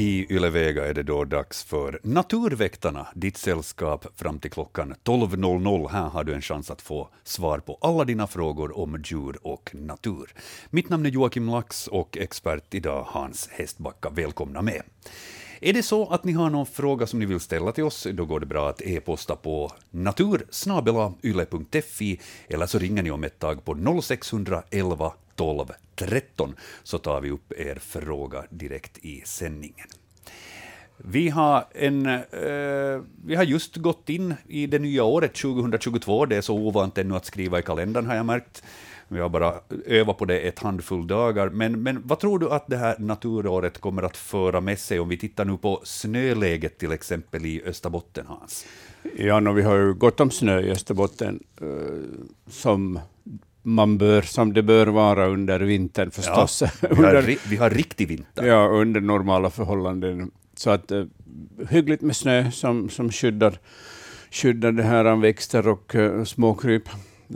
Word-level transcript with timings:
I 0.00 0.26
Ylevega 0.30 0.86
är 0.86 0.94
det 0.94 1.02
då 1.02 1.24
dags 1.24 1.64
för 1.64 2.00
Naturväktarna, 2.02 3.06
ditt 3.14 3.36
sällskap 3.36 4.06
fram 4.16 4.38
till 4.38 4.50
klockan 4.50 4.94
12.00. 5.04 5.88
Här 5.88 6.08
har 6.08 6.24
du 6.24 6.34
en 6.34 6.42
chans 6.42 6.70
att 6.70 6.82
få 6.82 7.08
svar 7.24 7.58
på 7.58 7.78
alla 7.80 8.04
dina 8.04 8.26
frågor 8.26 8.78
om 8.78 9.02
djur 9.04 9.38
och 9.42 9.70
natur. 9.74 10.34
Mitt 10.70 10.88
namn 10.88 11.06
är 11.06 11.10
Joakim 11.10 11.48
Lax 11.48 11.86
och 11.86 12.18
expert 12.18 12.74
idag 12.74 13.06
Hans 13.08 13.48
Hästbacka. 13.48 14.10
Välkomna 14.10 14.62
med. 14.62 14.82
Är 15.60 15.72
det 15.72 15.82
så 15.82 16.06
att 16.06 16.24
ni 16.24 16.32
har 16.32 16.50
någon 16.50 16.66
fråga 16.66 17.06
som 17.06 17.18
ni 17.18 17.26
vill 17.26 17.40
ställa 17.40 17.72
till 17.72 17.84
oss, 17.84 18.06
då 18.12 18.24
går 18.24 18.40
det 18.40 18.46
bra 18.46 18.68
att 18.68 18.82
e-posta 18.82 19.36
på 19.36 19.72
natursnabelayle.fi 19.90 22.20
eller 22.48 22.66
så 22.66 22.78
ringer 22.78 23.02
ni 23.02 23.10
om 23.10 23.24
ett 23.24 23.38
tag 23.38 23.64
på 23.64 24.00
0611 24.02 25.12
12 25.34 25.66
13 25.98 26.54
så 26.82 26.98
tar 26.98 27.20
vi 27.20 27.30
upp 27.30 27.52
er 27.52 27.78
fråga 27.80 28.44
direkt 28.50 28.98
i 28.98 29.22
sändningen. 29.26 29.86
Vi 30.96 31.28
har, 31.28 31.64
en, 31.72 32.06
eh, 32.06 33.02
vi 33.24 33.34
har 33.34 33.44
just 33.44 33.76
gått 33.76 34.08
in 34.08 34.34
i 34.48 34.66
det 34.66 34.78
nya 34.78 35.04
året 35.04 35.34
2022. 35.34 36.26
Det 36.26 36.36
är 36.36 36.40
så 36.40 36.54
ovant 36.54 36.98
ännu 36.98 37.16
att 37.16 37.24
skriva 37.24 37.58
i 37.58 37.62
kalendern, 37.62 38.06
har 38.06 38.14
jag 38.14 38.26
märkt. 38.26 38.62
Vi 39.08 39.20
har 39.20 39.28
bara 39.28 39.54
övat 39.86 40.18
på 40.18 40.24
det 40.24 40.40
ett 40.40 40.58
handfull 40.58 41.06
dagar. 41.06 41.48
Men, 41.48 41.82
men 41.82 42.02
vad 42.04 42.18
tror 42.18 42.38
du 42.38 42.50
att 42.50 42.66
det 42.66 42.76
här 42.76 42.96
naturåret 42.98 43.78
kommer 43.78 44.02
att 44.02 44.16
föra 44.16 44.60
med 44.60 44.78
sig 44.78 45.00
om 45.00 45.08
vi 45.08 45.16
tittar 45.16 45.44
nu 45.44 45.56
på 45.56 45.80
snöläget 45.84 46.78
till 46.78 46.92
exempel 46.92 47.46
i 47.46 47.62
Österbotten, 47.66 48.26
Hans? 48.26 48.66
Ja, 49.16 49.40
no, 49.40 49.52
vi 49.52 49.62
har 49.62 49.76
ju 49.76 49.94
gott 49.94 50.20
om 50.20 50.30
snö 50.30 50.60
i 50.60 50.70
Österbotten, 50.70 51.42
eh, 51.60 51.66
som 52.46 53.00
man 53.62 53.98
bör, 53.98 54.22
som 54.22 54.52
det 54.52 54.62
bör 54.62 54.86
vara 54.86 55.26
under 55.26 55.60
vintern 55.60 56.10
förstås. 56.10 56.62
Ja, 56.62 56.88
vi, 56.90 57.02
har, 57.02 57.48
vi 57.50 57.56
har 57.56 57.70
riktig 57.70 58.08
vinter. 58.08 58.46
Ja, 58.46 58.68
under 58.68 59.00
normala 59.00 59.50
förhållanden. 59.50 60.30
Så 60.56 60.70
att 60.70 60.92
uh, 60.92 61.04
hyggligt 61.68 62.02
med 62.02 62.16
snö 62.16 62.50
som, 62.50 62.88
som 62.88 63.10
skyddar, 63.10 63.58
skyddar 64.30 64.72
det 64.72 64.82
här 64.82 65.16
växter 65.16 65.68
och 65.68 65.94
uh, 65.94 66.24
småkryp. 66.24 66.82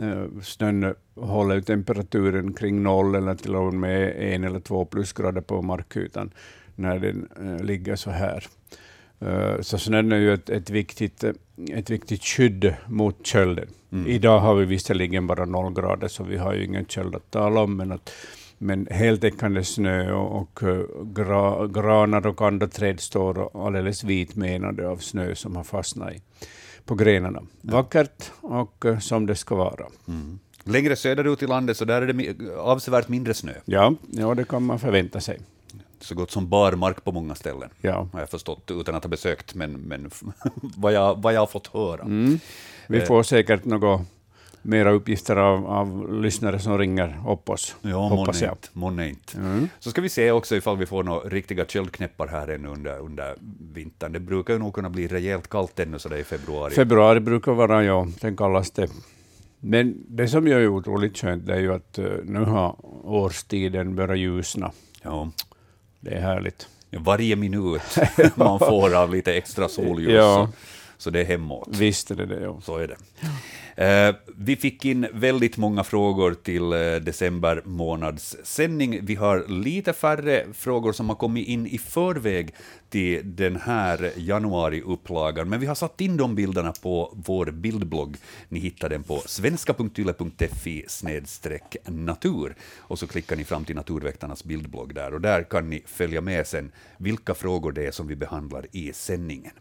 Uh, 0.01 0.41
snön 0.41 0.95
håller 1.15 1.61
temperaturen 1.61 2.53
kring 2.53 2.83
noll 2.83 3.15
eller 3.15 3.35
till 3.35 3.55
och 3.55 3.73
med 3.73 4.33
en 4.33 4.43
eller 4.43 4.59
två 4.59 4.85
plusgrader 4.85 5.41
på 5.41 5.61
markytan 5.61 6.31
när 6.75 6.99
den 6.99 7.27
uh, 7.41 7.63
ligger 7.63 7.95
så 7.95 8.11
här. 8.11 8.47
Uh, 9.23 9.61
så 9.61 9.77
snön 9.77 10.11
är 10.11 10.17
ju 10.17 10.33
ett, 10.33 10.49
ett, 10.49 10.69
viktigt, 10.69 11.23
ett 11.71 11.89
viktigt 11.89 12.23
skydd 12.23 12.73
mot 12.87 13.25
kölden. 13.25 13.67
Mm. 13.91 14.07
Idag 14.07 14.39
har 14.39 14.55
vi 14.55 14.65
visserligen 14.65 15.27
bara 15.27 15.45
noll 15.45 15.73
grader, 15.73 16.07
så 16.07 16.23
vi 16.23 16.37
har 16.37 16.53
ju 16.53 16.65
ingen 16.65 16.85
köld 16.85 17.15
att 17.15 17.31
tala 17.31 17.61
om, 17.61 17.77
men, 17.77 17.91
att, 17.91 18.11
men 18.57 18.87
heltäckande 18.91 19.63
snö 19.63 20.13
och, 20.13 20.39
och 20.39 20.59
gra, 21.15 21.67
granar 21.67 22.27
och 22.27 22.41
andra 22.41 22.67
träd 22.67 22.99
står 22.99 23.65
alldeles 23.67 24.03
vitmenade 24.03 24.87
av 24.87 24.97
snö 24.97 25.35
som 25.35 25.55
har 25.55 25.63
fastnat 25.63 26.13
i, 26.13 26.21
på 26.85 26.95
grenarna. 26.95 27.41
Vackert 27.61 28.31
och 28.41 28.85
som 29.01 29.25
det 29.25 29.35
ska 29.35 29.55
vara. 29.55 29.85
Mm. 30.07 30.39
Längre 30.63 30.95
söderut 30.95 31.43
i 31.43 31.47
landet 31.47 31.77
så 31.77 31.85
där 31.85 32.01
är 32.01 32.13
det 32.13 32.55
avsevärt 32.57 33.07
mindre 33.07 33.33
snö. 33.33 33.53
Ja, 33.65 33.95
ja, 34.11 34.35
det 34.35 34.47
kan 34.47 34.63
man 34.63 34.79
förvänta 34.79 35.21
sig. 35.21 35.39
Så 36.03 36.15
gott 36.15 36.31
som 36.31 36.49
barmark 36.49 37.03
på 37.03 37.11
många 37.11 37.35
ställen, 37.35 37.69
ja. 37.81 38.07
har 38.13 38.19
jag 38.19 38.29
förstått, 38.29 38.71
utan 38.71 38.95
att 38.95 39.03
ha 39.03 39.09
besökt, 39.09 39.55
men, 39.55 39.71
men 39.71 40.11
vad, 40.61 40.93
jag, 40.93 41.21
vad 41.21 41.33
jag 41.33 41.39
har 41.39 41.47
fått 41.47 41.67
höra. 41.67 42.01
Mm. 42.01 42.39
Vi 42.87 42.97
eh. 42.97 43.05
får 43.05 43.23
säkert 43.23 43.65
något 43.65 44.01
mera 44.61 44.91
uppgifter 44.91 45.35
av, 45.35 45.65
av 45.67 46.13
lyssnare 46.21 46.59
som 46.59 46.77
ringer 46.77 47.21
upp 47.27 47.49
oss, 47.49 47.75
ja, 47.81 48.07
hoppas 48.07 48.41
jag. 48.41 48.57
Månne 48.73 49.09
inte. 49.09 49.37
Mm. 49.37 49.69
Så 49.79 49.89
ska 49.89 50.01
vi 50.01 50.09
se 50.09 50.31
också 50.31 50.55
ifall 50.55 50.77
vi 50.77 50.85
får 50.85 51.03
några 51.03 51.29
riktiga 51.29 51.65
köldknäppar 51.65 52.27
här 52.27 52.47
ännu 52.47 52.67
under, 52.67 52.99
under 52.99 53.35
vintern. 53.73 54.13
Det 54.13 54.19
brukar 54.19 54.53
ju 54.53 54.59
nog 54.59 54.73
kunna 54.73 54.89
bli 54.89 55.07
rejält 55.07 55.47
kallt 55.49 55.79
ännu 55.79 55.99
så 55.99 56.15
i 56.15 56.23
februari. 56.23 56.73
Februari 56.73 57.19
brukar 57.19 57.51
vara, 57.51 57.83
ja, 57.83 58.07
den 58.21 58.37
kallaste 58.37 58.87
men 59.65 60.05
det 60.07 60.27
som 60.27 60.47
är 60.47 60.67
otroligt 60.67 61.17
skönt 61.17 61.49
är 61.49 61.59
ju 61.59 61.73
att 61.73 61.99
uh, 61.99 62.05
nu 62.23 62.39
har 62.39 62.75
årstiden 63.03 63.95
börjat 63.95 64.17
ljusna. 64.17 64.71
Ja. 65.01 65.31
Det 66.03 66.11
är 66.11 66.21
härligt. 66.21 66.67
Varje 66.91 67.35
minut 67.35 67.81
man 68.35 68.59
får 68.59 68.95
av 68.95 69.15
lite 69.15 69.33
extra 69.33 69.69
solljus, 69.69 70.13
ja. 70.13 70.49
så, 70.97 71.03
så 71.03 71.09
det 71.09 71.19
är 71.19 71.25
hemåt. 71.25 71.67
Visst 71.71 72.11
är 72.11 72.15
det 72.15 72.25
det. 72.25 72.41
Ja. 72.43 72.61
Så 72.63 72.77
är 72.77 72.87
det. 72.87 72.97
Eh, 73.75 74.15
vi 74.37 74.55
fick 74.55 74.85
in 74.85 75.07
väldigt 75.13 75.57
många 75.57 75.83
frågor 75.83 76.33
till 76.33 76.73
eh, 76.73 76.95
december 76.95 77.61
månads 77.65 78.37
sändning. 78.43 78.99
Vi 79.05 79.15
har 79.15 79.45
lite 79.47 79.93
färre 79.93 80.45
frågor 80.53 80.93
som 80.93 81.09
har 81.09 81.15
kommit 81.15 81.47
in 81.47 81.67
i 81.67 81.77
förväg 81.77 82.53
till 82.89 83.35
den 83.35 83.55
här 83.55 84.11
januariupplagan, 84.15 85.49
men 85.49 85.59
vi 85.59 85.65
har 85.65 85.75
satt 85.75 86.01
in 86.01 86.17
de 86.17 86.35
bilderna 86.35 86.73
på 86.81 87.13
vår 87.25 87.45
bildblogg. 87.45 88.17
Ni 88.49 88.59
hittar 88.59 88.89
den 88.89 89.03
på 89.03 89.21
svenska.yle.fi 89.25 90.85
natur 91.85 92.55
och 92.77 92.99
så 92.99 93.07
klickar 93.07 93.35
ni 93.35 93.43
fram 93.43 93.65
till 93.65 93.75
Naturväktarnas 93.75 94.43
bildblogg 94.43 94.95
där 94.95 95.13
och 95.13 95.21
där 95.21 95.43
kan 95.43 95.69
ni 95.69 95.83
följa 95.85 96.21
med 96.21 96.47
sen 96.47 96.71
vilka 96.97 97.33
frågor 97.33 97.71
det 97.71 97.85
är 97.85 97.91
som 97.91 98.07
vi 98.07 98.15
behandlar 98.15 98.65
i 98.71 98.93
sändningen. 98.93 99.51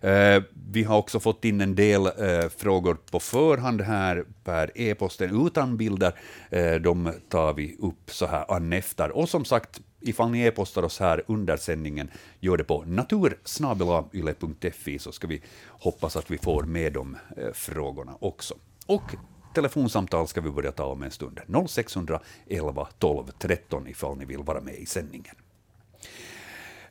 Eh, 0.00 0.42
vi 0.70 0.82
har 0.82 0.98
också 0.98 1.20
fått 1.20 1.44
in 1.44 1.60
en 1.60 1.74
del 1.74 2.06
eh, 2.06 2.48
frågor 2.56 2.96
på 3.10 3.20
förhand 3.20 3.80
här 3.80 4.24
per 4.44 4.70
e-posten 4.74 5.46
utan 5.46 5.76
bilder. 5.76 6.14
Eh, 6.50 6.74
de 6.74 7.12
tar 7.28 7.54
vi 7.54 7.76
upp 7.78 8.10
så 8.10 8.26
här 8.26 8.52
an 8.52 8.72
efter. 8.72 9.10
Och 9.10 9.28
som 9.28 9.44
sagt, 9.44 9.80
ifall 10.00 10.30
ni 10.30 10.40
e-postar 10.40 10.82
oss 10.82 11.00
här 11.00 11.22
under 11.26 11.56
sändningen, 11.56 12.10
gör 12.40 12.56
det 12.56 12.64
på 12.64 12.84
natursnabelayle.fi 12.86 14.98
så 14.98 15.12
ska 15.12 15.26
vi 15.26 15.42
hoppas 15.68 16.16
att 16.16 16.30
vi 16.30 16.38
får 16.38 16.62
med 16.62 16.92
de 16.92 17.16
eh, 17.36 17.52
frågorna 17.52 18.16
också. 18.20 18.54
Och 18.86 19.14
telefonsamtal 19.54 20.28
ska 20.28 20.40
vi 20.40 20.50
börja 20.50 20.72
ta 20.72 20.84
om 20.84 21.02
en 21.02 21.10
stund. 21.10 21.40
0611 21.68 22.88
12 22.98 23.26
13 23.38 23.88
ifall 23.88 24.18
ni 24.18 24.24
vill 24.24 24.42
vara 24.42 24.60
med 24.60 24.74
i 24.74 24.86
sändningen. 24.86 25.34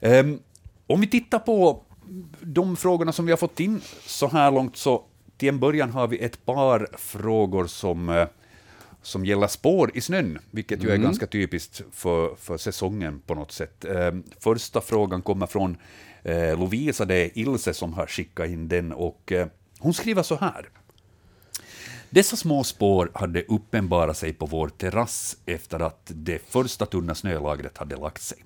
Um, 0.02 0.40
om 0.88 1.02
vi 1.02 1.08
tittar 1.08 1.40
på 1.40 1.84
de 2.42 2.76
frågorna 2.76 3.12
som 3.12 3.26
vi 3.26 3.32
har 3.32 3.38
fått 3.38 3.60
in 3.60 3.82
så 4.06 4.28
här 4.28 4.52
långt, 4.52 4.78
så 4.78 5.04
till 5.38 5.50
en 5.50 5.60
början 5.60 5.92
har 5.92 6.08
vi 6.08 6.18
ett 6.18 6.46
par 6.46 6.88
frågor 6.98 7.68
som, 7.68 8.10
eh, 8.10 8.28
som 9.02 9.26
gäller 9.26 9.48
spår 9.48 9.92
i 9.94 10.02
snön, 10.02 10.40
vilket 10.52 10.84
ju 10.84 10.90
är 10.90 10.96
mm. 10.96 11.04
ganska 11.04 11.28
typiskt 11.28 11.82
för, 11.92 12.36
för 12.36 12.58
säsongen 12.58 13.22
på 13.26 13.36
något 13.36 13.52
sätt. 13.52 13.86
Eh, 13.86 14.12
första 14.40 14.82
frågan 14.82 15.22
kommer 15.22 15.48
från 15.48 15.78
eh, 16.24 16.60
Lovisa, 16.60 17.06
det 17.06 17.16
är 17.16 17.38
Ilse 17.38 17.74
som 17.74 17.94
har 17.94 18.08
skickat 18.08 18.50
in 18.50 18.68
den, 18.68 18.94
och 18.94 19.34
hon 19.80 19.94
skriver 19.94 20.24
så 20.24 20.36
här. 20.36 20.70
Dessa 22.10 22.36
små 22.36 22.64
spår 22.64 23.12
hade 23.14 23.44
uppenbarat 23.44 24.18
sig 24.18 24.34
på 24.34 24.46
vår 24.46 24.70
terrass 24.70 25.38
efter 25.46 25.80
att 25.80 26.12
det 26.16 26.42
första 26.50 26.86
tunna 26.86 27.16
snölagret 27.16 27.78
hade 27.78 27.96
lagt 27.96 28.22
sig. 28.22 28.38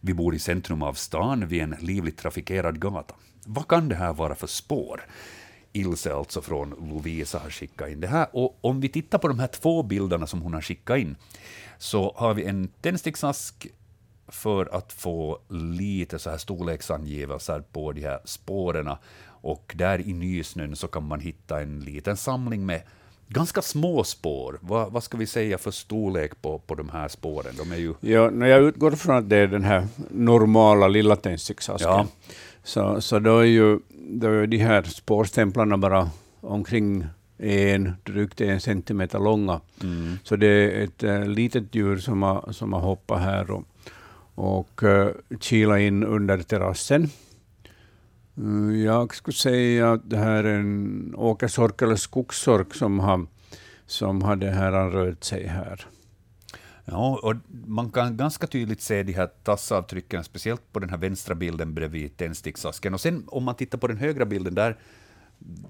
Vi 0.00 0.14
bor 0.14 0.34
i 0.34 0.38
centrum 0.38 0.82
av 0.82 0.94
stan 0.94 1.48
vid 1.48 1.62
en 1.62 1.76
livligt 1.80 2.18
trafikerad 2.18 2.80
gata. 2.80 3.14
Vad 3.46 3.68
kan 3.68 3.88
det 3.88 3.94
här 3.94 4.12
vara 4.12 4.34
för 4.34 4.46
spår? 4.46 5.00
Ilse 5.72 6.14
alltså 6.14 6.40
från 6.40 6.70
Lovisa 6.70 7.38
har 7.38 7.50
skickat 7.50 7.88
in 7.88 8.00
det 8.00 8.08
här. 8.08 8.26
Och 8.32 8.58
om 8.60 8.80
vi 8.80 8.88
tittar 8.88 9.18
på 9.18 9.28
de 9.28 9.38
här 9.38 9.46
två 9.46 9.82
bilderna 9.82 10.26
som 10.26 10.42
hon 10.42 10.54
har 10.54 10.60
skickat 10.60 10.98
in, 10.98 11.16
så 11.78 12.14
har 12.16 12.34
vi 12.34 12.44
en 12.44 12.68
tändsticksask 12.80 13.66
för 14.28 14.74
att 14.74 14.92
få 14.92 15.38
lite 15.48 16.18
så 16.18 16.30
här 16.30 16.38
storleksangivelser 16.38 17.60
på 17.72 17.92
de 17.92 18.00
här 18.00 18.20
spåren. 18.24 18.96
Och 19.42 19.74
där 19.76 20.00
i 20.00 20.12
nysnön 20.12 20.76
så 20.76 20.88
kan 20.88 21.04
man 21.04 21.20
hitta 21.20 21.60
en 21.60 21.80
liten 21.80 22.16
samling 22.16 22.66
med 22.66 22.82
ganska 23.30 23.62
små 23.62 24.04
spår. 24.04 24.58
Vad, 24.60 24.92
vad 24.92 25.02
ska 25.02 25.18
vi 25.18 25.26
säga 25.26 25.58
för 25.58 25.70
storlek 25.70 26.42
på, 26.42 26.58
på 26.58 26.74
de 26.74 26.88
här 26.88 27.08
spåren? 27.08 27.54
De 27.58 27.72
är 27.72 27.76
ju... 27.76 27.94
ja, 28.00 28.30
när 28.30 28.46
jag 28.46 28.62
utgår 28.62 28.90
från 28.90 29.16
att 29.16 29.28
det 29.28 29.36
är 29.36 29.46
den 29.46 29.64
här 29.64 29.88
normala 30.10 30.88
lilla 30.88 31.16
tändsticksasken, 31.16 31.90
ja. 31.90 32.06
så, 32.64 33.00
så 33.00 33.18
då 33.18 33.38
är 33.38 33.44
ju 33.44 33.78
då 33.92 34.28
är 34.28 34.46
de 34.46 34.56
här 34.56 34.82
spårstämplarna 34.82 35.78
bara 35.78 36.10
omkring 36.40 37.06
en, 37.38 37.92
drygt 38.02 38.40
en 38.40 38.60
centimeter 38.60 39.18
långa. 39.18 39.60
Mm. 39.82 40.18
Så 40.24 40.36
det 40.36 40.46
är 40.46 40.84
ett 40.84 41.02
äh, 41.02 41.24
litet 41.24 41.74
djur 41.74 41.98
som 41.98 42.22
har, 42.22 42.52
som 42.52 42.72
har 42.72 42.80
hoppat 42.80 43.20
här 43.20 43.50
och, 43.50 43.64
och 44.34 44.82
äh, 44.82 45.08
kilat 45.40 45.80
in 45.80 46.04
under 46.04 46.38
terrassen. 46.38 47.10
Mm, 48.36 48.82
jag 48.82 49.14
skulle 49.14 49.34
säga 49.36 49.92
att 49.92 50.10
det 50.10 50.16
här 50.16 50.44
är 50.44 50.54
en 50.58 51.14
åkersork 51.16 51.82
eller 51.82 51.96
skogssork 51.96 52.74
som 52.74 52.98
har, 53.00 53.26
som 53.86 54.22
har 54.22 54.36
det 54.36 54.50
här 54.50 54.90
rört 54.90 55.24
sig 55.24 55.46
här. 55.46 55.86
Ja, 56.84 57.20
och 57.22 57.34
man 57.66 57.90
kan 57.90 58.16
ganska 58.16 58.46
tydligt 58.46 58.80
se 58.82 59.02
de 59.02 59.12
här 59.12 59.26
tassavtrycken, 59.42 60.24
speciellt 60.24 60.72
på 60.72 60.78
den 60.80 60.90
här 60.90 60.96
vänstra 60.96 61.34
bilden 61.34 61.74
bredvid 61.74 62.16
tändsticksasken. 62.16 62.94
Och 62.94 63.00
sen 63.00 63.24
om 63.26 63.44
man 63.44 63.54
tittar 63.54 63.78
på 63.78 63.86
den 63.86 63.96
högra 63.96 64.24
bilden, 64.24 64.54
där, 64.54 64.76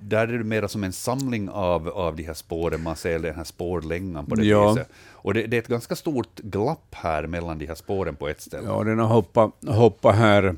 där 0.00 0.28
är 0.28 0.38
det 0.38 0.44
mer 0.44 0.66
som 0.66 0.84
en 0.84 0.92
samling 0.92 1.48
av, 1.48 1.88
av 1.88 2.16
de 2.16 2.22
här 2.22 2.34
spåren, 2.34 2.82
man 2.82 2.96
ser 2.96 3.18
den 3.18 3.34
här 3.34 3.44
spårlängan 3.44 4.26
på 4.26 4.34
det 4.34 4.44
Ja. 4.44 4.72
viset. 4.72 4.88
Och 5.12 5.34
det, 5.34 5.46
det 5.46 5.56
är 5.56 5.58
ett 5.62 5.68
ganska 5.68 5.96
stort 5.96 6.36
glapp 6.40 6.86
här 6.94 7.26
mellan 7.26 7.58
de 7.58 7.66
här 7.66 7.74
spåren 7.74 8.16
på 8.16 8.28
ett 8.28 8.40
ställe. 8.40 8.66
Ja, 8.66 8.84
den 8.84 8.98
har 8.98 9.06
hoppat, 9.06 9.50
hoppat 9.66 10.16
här 10.16 10.56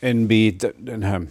en 0.00 0.26
bit, 0.28 0.64
den 0.76 1.02
här 1.02 1.26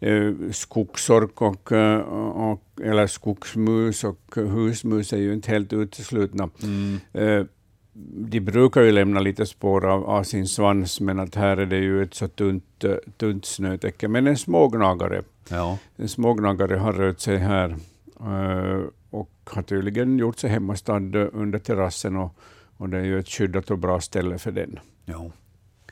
eh, 0.00 0.32
skogsork 0.52 1.42
och, 1.42 1.72
eh, 1.72 1.98
och, 2.00 2.62
eller 2.82 3.06
skogsmus 3.06 4.04
och 4.04 4.34
husmus 4.34 5.12
är 5.12 5.16
ju 5.18 5.32
inte 5.32 5.50
helt 5.50 5.72
uteslutna. 5.72 6.50
Mm. 6.62 7.00
Eh, 7.12 7.46
de 8.30 8.40
brukar 8.40 8.82
ju 8.82 8.92
lämna 8.92 9.20
lite 9.20 9.46
spår 9.46 9.86
av, 9.86 10.04
av 10.04 10.22
sin 10.22 10.46
svans, 10.48 11.00
men 11.00 11.20
att 11.20 11.34
här 11.34 11.56
är 11.56 11.66
det 11.66 11.78
ju 11.78 12.02
ett 12.02 12.14
så 12.14 12.28
tunt, 12.28 12.84
eh, 12.84 12.94
tunt 13.16 13.44
snötäcke. 13.44 14.08
Men 14.08 14.26
en 14.26 14.36
smågnagare, 14.36 15.22
Ja. 15.48 15.78
en 15.96 16.08
smågnagare 16.08 16.76
har 16.76 16.92
rört 16.92 17.20
sig 17.20 17.36
här 17.36 17.76
eh, 18.20 18.80
och 19.10 19.30
har 19.44 19.62
tydligen 19.62 20.18
gjort 20.18 20.38
sig 20.38 20.50
hemmastad 20.50 20.96
eh, 20.96 21.28
under 21.32 21.58
terrassen 21.58 22.16
och, 22.16 22.36
och 22.76 22.88
det 22.88 22.98
är 22.98 23.04
ju 23.04 23.18
ett 23.18 23.28
skyddat 23.28 23.70
och 23.70 23.78
bra 23.78 24.00
ställe 24.00 24.38
för 24.38 24.52
den. 24.52 24.78
Ja. 25.04 25.30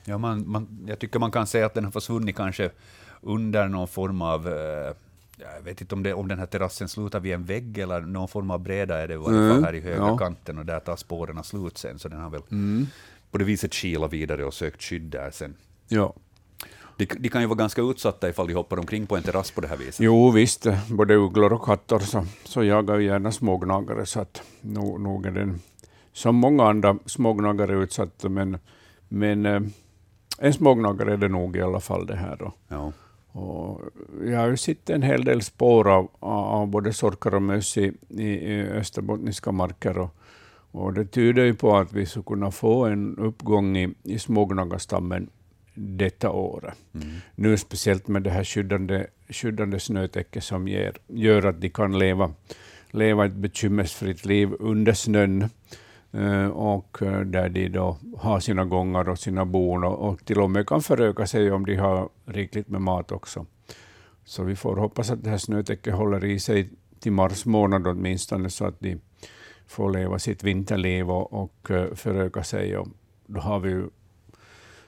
Ja, 0.05 0.19
man, 0.19 0.49
man, 0.51 0.69
jag 0.87 0.99
tycker 0.99 1.19
man 1.19 1.31
kan 1.31 1.47
säga 1.47 1.67
att 1.67 1.75
den 1.75 1.85
har 1.85 1.91
försvunnit 1.93 2.37
kanske 2.37 2.71
under 3.21 3.69
någon 3.69 3.89
form 3.89 4.23
av... 4.23 4.49
Eh, 4.49 4.95
jag 5.57 5.63
vet 5.65 5.81
inte 5.81 5.95
om, 5.95 6.03
det, 6.03 6.15
om 6.15 6.29
den 6.29 6.39
här 6.39 6.47
terrassen 6.47 6.89
slutar 6.89 7.21
vid 7.21 7.35
en 7.35 7.45
vägg 7.45 7.79
eller 7.79 8.01
någon 8.01 8.29
form 8.29 8.51
av 8.51 8.59
bräda 8.61 8.99
är 8.99 9.09
det 9.09 9.15
i 9.15 9.17
varje 9.17 9.39
fall 9.39 9.51
Mm, 9.51 9.65
här 9.65 9.75
i 9.75 9.81
högra 9.81 10.07
ja. 10.07 10.17
kanten 10.19 10.59
och 10.59 10.67
där 10.67 10.81
tar 10.81 10.97
spåren 10.97 11.45
slut 11.45 11.79
sen, 11.79 11.99
så 11.99 12.09
den 12.09 12.21
har 12.21 12.31
väl 12.31 12.43
Mm. 12.51 12.87
på 13.31 13.39
det 13.39 13.45
viset 13.45 13.73
kilat 13.75 14.13
vidare 14.13 14.45
och 14.45 14.55
sökt 14.55 14.83
skydd 14.83 15.03
där 15.03 15.31
sen. 15.31 15.55
Ja. 15.89 16.15
De, 16.97 17.07
de 17.19 17.29
kan 17.29 17.41
ju 17.41 17.47
vara 17.47 17.59
ganska 17.59 17.83
utsatta 17.83 18.29
ifall 18.29 18.47
de 18.47 18.55
hoppar 18.55 18.79
omkring 18.79 19.07
på 19.07 19.17
en 19.17 19.23
terrass 19.23 19.51
på 19.51 19.61
det 19.61 19.69
här 19.69 19.77
viset. 19.77 20.01
Jo 20.01 20.31
visst, 20.31 20.67
både 20.91 21.15
ugglor 21.15 21.53
och 21.53 21.63
katter 21.65 21.99
så, 21.99 22.27
så 22.45 22.65
jagar 22.65 22.99
ju 22.99 23.07
gärna 23.07 23.33
smågnagare, 23.33 24.07
så 24.07 24.21
att 24.21 24.43
nog, 24.61 25.01
nog 25.01 25.27
är 25.27 25.31
den 25.31 25.61
som 26.13 26.35
många 26.37 26.65
andra 26.65 26.99
smågnagare 27.07 27.75
utsatt, 27.75 28.25
men, 28.25 28.59
men 29.09 29.47
eh, 29.47 29.61
en 30.39 30.53
smågnagare 30.53 31.13
är 31.13 31.17
det 31.17 31.29
nog 31.29 31.57
i 31.57 31.63
alla 31.63 31.81
fall 31.81 32.07
det 32.07 32.17
här. 32.17 32.37
Då. 32.37 32.53
Ja. 32.69 32.93
Och 33.33 33.81
jag 34.25 34.39
har 34.39 34.49
ju 34.49 34.57
sett 34.57 34.91
en 34.91 35.03
hel 35.03 35.25
del 35.25 35.43
spår 35.43 35.89
av, 35.89 36.09
av 36.21 36.67
både 36.67 36.93
sorkar 36.93 37.35
och 37.35 37.43
möss 37.43 37.77
i, 37.79 37.93
i, 38.09 38.63
österbottniska 38.63 39.53
marker. 39.53 39.99
Och, 39.99 40.17
och 40.71 40.93
det 40.93 41.05
tyder 41.05 41.45
ju 41.45 41.55
på 41.55 41.77
att 41.77 41.93
vi 41.93 42.07
skulle 42.07 42.25
kunna 42.25 42.51
få 42.51 42.85
en 42.85 43.19
uppgång 43.19 43.77
i, 43.77 43.95
i 44.03 44.19
smågnagarstammen 44.19 45.31
detta 45.75 46.31
året. 46.31 46.75
Mm. 46.95 47.09
Nu 47.35 47.57
speciellt 47.57 48.09
med 48.09 48.23
det 48.23 48.31
här 48.31 48.45
skyddande, 48.45 49.07
skyddande 49.29 49.81
snötäcket 49.81 50.45
som 50.45 50.69
ger, 50.69 50.97
gör 51.07 51.47
att 51.47 51.61
de 51.61 51.71
kan 51.71 51.99
leva, 51.99 52.35
leva 52.91 53.27
ett 53.27 53.33
bekymmersfritt 53.35 54.25
liv 54.25 54.51
under 54.59 54.93
snön. 54.93 55.49
Eh, 56.13 56.47
och 56.47 57.03
eh, 57.03 57.21
där 57.21 57.49
de 57.49 57.69
då 57.69 57.97
har 58.19 58.41
sina 58.41 58.65
gångar 58.65 59.09
och 59.09 59.19
sina 59.19 59.45
bon 59.45 59.85
och, 59.85 60.09
och 60.09 60.25
till 60.25 60.41
och 60.41 60.51
med 60.51 60.67
kan 60.67 60.83
föröka 60.83 61.27
sig 61.27 61.53
om 61.53 61.67
de 61.67 61.77
har 61.77 62.09
rikligt 62.25 62.69
med 62.69 62.81
mat 62.81 63.13
också. 63.13 63.47
Så 64.25 64.43
vi 64.43 64.57
får 64.57 64.77
hoppas 64.77 65.11
att 65.11 65.25
det 65.25 65.31
här 65.31 65.39
snötäcket 65.39 65.95
håller 65.95 66.25
i 66.25 66.39
sig 66.39 66.69
till 67.01 67.13
mars 67.13 67.47
månad 67.47 67.87
åtminstone, 67.87 68.51
så 68.51 68.65
att 68.65 68.81
de 68.81 69.01
får 69.67 69.93
leva 69.93 70.19
sitt 70.19 70.45
vinterliv 70.45 71.11
och, 71.11 71.33
och 71.33 71.71
eh, 71.71 71.95
föröka 71.95 72.43
sig. 72.43 72.77
Och 72.77 72.89
då 73.27 73.41
har 73.41 73.61
vi 73.61 73.71
ju 73.71 73.89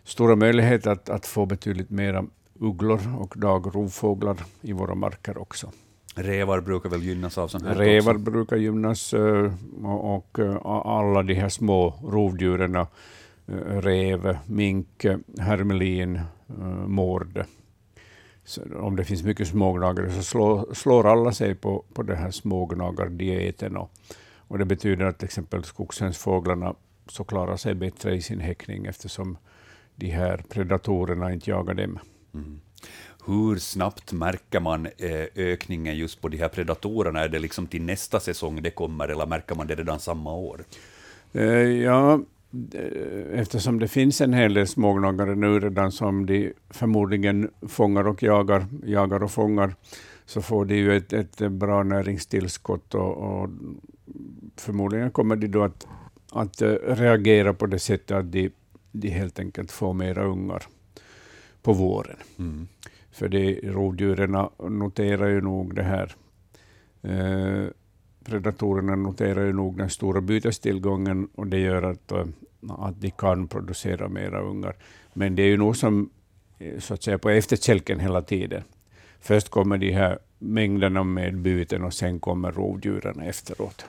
stora 0.05 0.37
möjligheter 0.37 0.91
att, 0.91 1.09
att 1.09 1.27
få 1.27 1.47
betydligt 1.47 1.91
mera 1.91 2.25
ugglor 2.61 3.01
och 3.19 3.35
dagrovfåglar 3.37 4.37
i 4.61 4.73
våra 4.73 4.95
marker 4.95 5.39
också. 5.39 5.71
Rävar 6.15 6.61
brukar 6.61 6.89
väl 6.89 7.03
gynnas 7.03 7.39
av 7.39 7.49
sånt 7.49 7.65
här 7.65 7.75
Rävar 7.75 8.15
också. 8.15 8.31
brukar 8.31 8.57
gynnas 8.57 9.15
eh, 9.15 9.53
och, 9.85 10.39
eh, 10.39 10.67
alla 10.67 11.23
de 11.23 11.35
här 11.35 11.49
små 11.49 11.95
rovdjuren, 12.03 12.77
eh, 12.77 12.87
rev, 13.67 14.39
mink, 14.47 15.05
hermelin, 15.39 16.21
mård. 16.87 17.45
Om 18.77 18.97
det 18.97 19.05
finns 19.05 19.23
mycket 19.23 19.49
smågnagare 19.49 20.11
så 20.11 20.23
slår, 20.23 20.75
slår 20.75 21.13
alla 21.13 21.33
sig 21.33 21.55
på, 21.55 21.85
på 21.95 22.03
den 22.03 22.17
här 22.17 22.31
smågnagardieten. 22.31 23.77
Och, 23.77 23.91
och 24.39 24.59
det 24.59 24.65
betyder 24.65 25.05
att 25.05 25.19
till 25.19 25.27
exempel 25.27 25.65
skogshönsfåglarna 25.65 26.75
så 27.09 27.25
klarar 27.25 27.57
sig 27.57 27.75
bättre 27.75 28.15
i 28.15 28.23
sin 28.23 28.41
häckning 28.41 28.87
eftersom 28.87 29.39
de 29.97 30.11
här 30.11 30.45
predatorerna 30.49 31.33
inte 31.33 31.51
jagar 31.51 31.75
dem. 31.75 31.99
Mm. 32.35 32.61
Hur 33.27 33.57
snabbt 33.57 34.13
märker 34.13 34.61
man 34.61 34.87
eh, 34.87 35.27
ökningen 35.37 35.97
just 35.97 36.21
på 36.21 36.29
de 36.29 36.37
här 36.37 36.49
predatorerna? 36.49 37.21
Är 37.21 37.29
det 37.29 37.39
liksom 37.39 37.67
till 37.67 37.83
nästa 37.83 38.21
säsong 38.21 38.63
det 38.63 38.71
kommer, 38.71 39.09
eller 39.09 39.27
märker 39.27 39.55
man 39.55 39.67
det 39.67 39.75
redan 39.75 40.01
samma 40.01 40.35
år? 40.35 40.65
Eh, 41.33 41.45
Ja, 41.83 42.21
eh, 42.75 43.41
eftersom 43.41 43.79
det 43.79 43.89
finns 43.89 44.21
en 44.21 44.35
hel 44.35 44.55
del 44.55 44.67
smågnagare 44.67 45.35
nu 45.35 45.61
redan 45.61 45.93
som 45.93 46.27
de 46.27 46.53
förmodligen 46.71 47.51
fångar 47.69 48.07
och 48.07 48.23
jagar, 48.23 48.67
jagar 48.87 49.23
och 49.23 49.31
fångar, 49.31 49.75
så 50.27 50.43
får 50.43 50.65
de 50.65 50.75
ju 50.75 50.97
ett, 50.97 51.13
ett 51.13 51.53
bra 51.53 51.83
näringstillskott 51.83 52.95
och, 52.95 53.17
och 53.17 53.51
förmodligen 54.57 55.11
kommer 55.11 55.37
de 55.37 55.49
då 55.49 55.63
att, 55.63 55.87
att 56.33 56.63
reagera 56.87 57.55
på 57.55 57.67
det 57.67 57.79
sättet 57.79 58.17
att 58.17 58.33
de, 58.33 58.51
de 58.93 59.09
helt 59.09 59.39
enkelt 59.39 59.73
får 59.73 59.93
mera 59.93 60.25
ungar 60.25 60.63
på 61.63 61.73
våren. 61.73 62.17
Mm. 62.39 62.69
För 63.15 63.29
de 63.29 63.61
rovdjuren 63.63 64.49
noterar 64.59 65.29
ju 65.29 65.41
nog 65.41 65.75
det 65.75 65.83
här. 65.83 66.15
Eh, 67.03 67.69
predatorerna 68.25 68.97
noterar 68.97 69.45
ju 69.45 69.53
nog 69.53 69.79
den 69.79 69.91
stora 69.91 70.21
bytestillgången 70.21 71.29
och 71.35 71.47
det 71.47 71.59
gör 71.59 71.83
att, 71.83 72.13
eh, 72.13 72.27
att 72.69 73.01
de 73.01 73.11
kan 73.11 73.49
producera 73.49 74.09
mera 74.09 74.41
ungar. 74.41 74.77
Men 75.13 75.37
det 75.37 75.43
är 75.43 75.47
ju 75.47 75.57
nog 75.57 75.77
som 75.77 76.11
eh, 76.59 76.79
så 76.79 76.95
att 76.95 77.03
säga 77.03 77.19
på 77.19 77.31
efterkälken 77.31 78.01
hela 78.01 78.23
tiden. 78.23 78.63
Först 79.21 79.49
kommer 79.49 79.79
de 79.79 79.93
här 79.93 80.19
mängderna 80.39 81.05
med 81.05 81.39
byten 81.39 81.85
och 81.85 81.95
sen 81.95 82.21
kommer 82.21 82.53
rovdjuren 82.53 83.21
efteråt. 83.21 83.87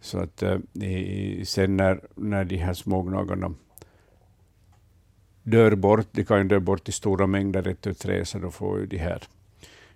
Så 0.00 0.18
att 0.18 0.42
eh, 0.42 0.58
sen 1.44 1.76
när, 1.76 2.00
när 2.14 2.44
de 2.44 2.56
här 2.56 2.74
smågnagarna 2.74 3.54
dör 5.42 5.74
bort, 5.74 6.06
de 6.12 6.24
kan 6.24 6.38
ju 6.38 6.44
dö 6.44 6.60
bort 6.60 6.88
i 6.88 6.92
stora 6.92 7.26
mängder 7.26 7.68
ett 7.68 7.80
tu 7.80 7.94
tre, 7.94 8.24
så 8.24 8.38
då 8.38 8.50
får 8.50 8.80
ju 8.80 8.86
de 8.86 8.98
här, 8.98 9.22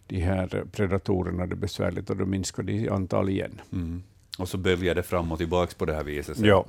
de 0.07 0.21
här 0.21 0.65
predatorerna 0.73 1.47
det 1.47 1.57
besvärligt 1.57 2.11
och 2.11 2.17
då 2.17 2.26
minskar 2.26 2.62
de 2.62 2.73
i 2.73 2.88
antal 2.88 3.29
igen. 3.29 3.61
Mm. 3.73 4.03
Och 4.38 4.49
så 4.49 4.59
böljar 4.59 4.95
det 4.95 5.03
fram 5.03 5.33
och 5.33 5.38
tillbaka 5.38 5.73
på 5.79 5.85
det 5.85 5.95
här 5.95 6.05
viset. 6.05 6.38
Ja. 6.38 6.67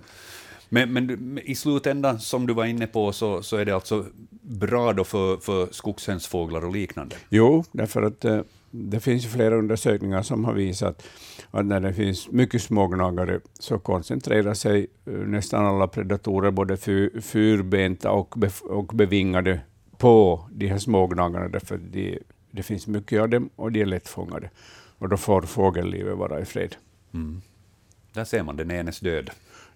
Men, 0.69 0.93
men 0.93 1.39
i 1.43 1.55
slutändan, 1.55 2.19
som 2.19 2.47
du 2.47 2.53
var 2.53 2.65
inne 2.65 2.87
på, 2.87 3.11
så, 3.11 3.43
så 3.43 3.57
är 3.57 3.65
det 3.65 3.71
alltså 3.71 4.05
bra 4.41 4.93
då 4.93 5.03
för, 5.03 5.37
för 5.37 5.67
skogshönsfåglar 5.71 6.65
och 6.65 6.73
liknande? 6.73 7.15
Jo, 7.29 7.63
därför 7.71 8.01
att 8.01 8.25
eh, 8.25 8.41
det 8.71 8.99
finns 8.99 9.25
flera 9.25 9.55
undersökningar 9.55 10.21
som 10.21 10.45
har 10.45 10.53
visat 10.53 11.07
att 11.51 11.65
när 11.65 11.79
det 11.79 11.93
finns 11.93 12.31
mycket 12.31 12.61
smågnagare 12.61 13.39
så 13.59 13.79
koncentrerar 13.79 14.53
sig 14.53 14.87
eh, 15.05 15.13
nästan 15.13 15.65
alla 15.65 15.87
predatorer, 15.87 16.51
både 16.51 16.77
fyr, 16.77 17.21
fyrbenta 17.21 18.11
och, 18.11 18.35
och 18.63 18.87
bevingade, 18.87 19.59
på 19.97 20.47
de 20.51 20.67
här 20.67 20.77
smågnagarna, 20.77 21.47
därför 21.47 21.77
de, 21.77 22.19
det 22.51 22.63
finns 22.63 22.87
mycket 22.87 23.21
av 23.21 23.29
dem 23.29 23.49
och 23.55 23.71
de 23.71 23.81
är 23.81 23.85
lättfångade. 23.85 24.49
Och 24.97 25.09
då 25.09 25.17
får 25.17 25.41
fågellivet 25.41 26.17
vara 26.17 26.39
i 26.39 26.45
fred. 26.45 26.75
Mm. 27.13 27.41
Där 28.13 28.25
ser 28.25 28.43
man 28.43 28.55
den 28.57 28.71
enes 28.71 28.99
död. 28.99 29.29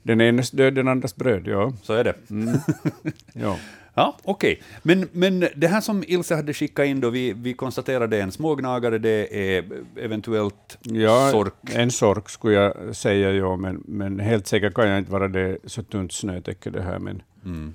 Den 0.04 0.22
enes 0.22 0.52
död, 0.52 0.76
den 0.76 0.88
andras 0.88 1.16
bröd, 1.16 1.48
ja. 1.48 1.74
Så 1.84 1.94
är 1.94 2.04
det. 2.04 2.16
Mm. 2.30 2.58
ja. 3.34 3.58
Ja, 4.02 4.16
okej. 4.24 4.62
Men, 4.84 5.10
men 5.12 5.40
det 5.56 5.68
här 5.68 5.82
som 5.82 6.04
Ilse 6.08 6.36
hade 6.36 6.54
skickat 6.54 6.86
in 6.86 7.02
då, 7.02 7.10
vi, 7.10 7.34
vi 7.34 7.54
konstaterade 7.54 8.22
en 8.22 8.32
smågnagare, 8.32 8.98
det 8.98 9.28
är 9.58 9.64
eventuellt 9.98 10.78
Ja, 10.82 11.30
sork. 11.32 11.54
en 11.74 11.92
sork 11.92 12.30
skulle 12.30 12.56
jag 12.56 12.96
säga, 12.96 13.32
ja, 13.32 13.56
men, 13.56 13.84
men 13.88 14.20
helt 14.20 14.48
säker 14.48 14.70
kan 14.70 14.90
jag 14.90 14.98
inte 14.98 15.12
vara 15.12 15.28
det 15.28 15.58
så 15.66 15.84
tunt 15.84 16.14
snötäcke 16.14 16.70
det 16.70 16.82
här. 16.82 17.00
Men, 17.00 17.22
Mm. 17.46 17.74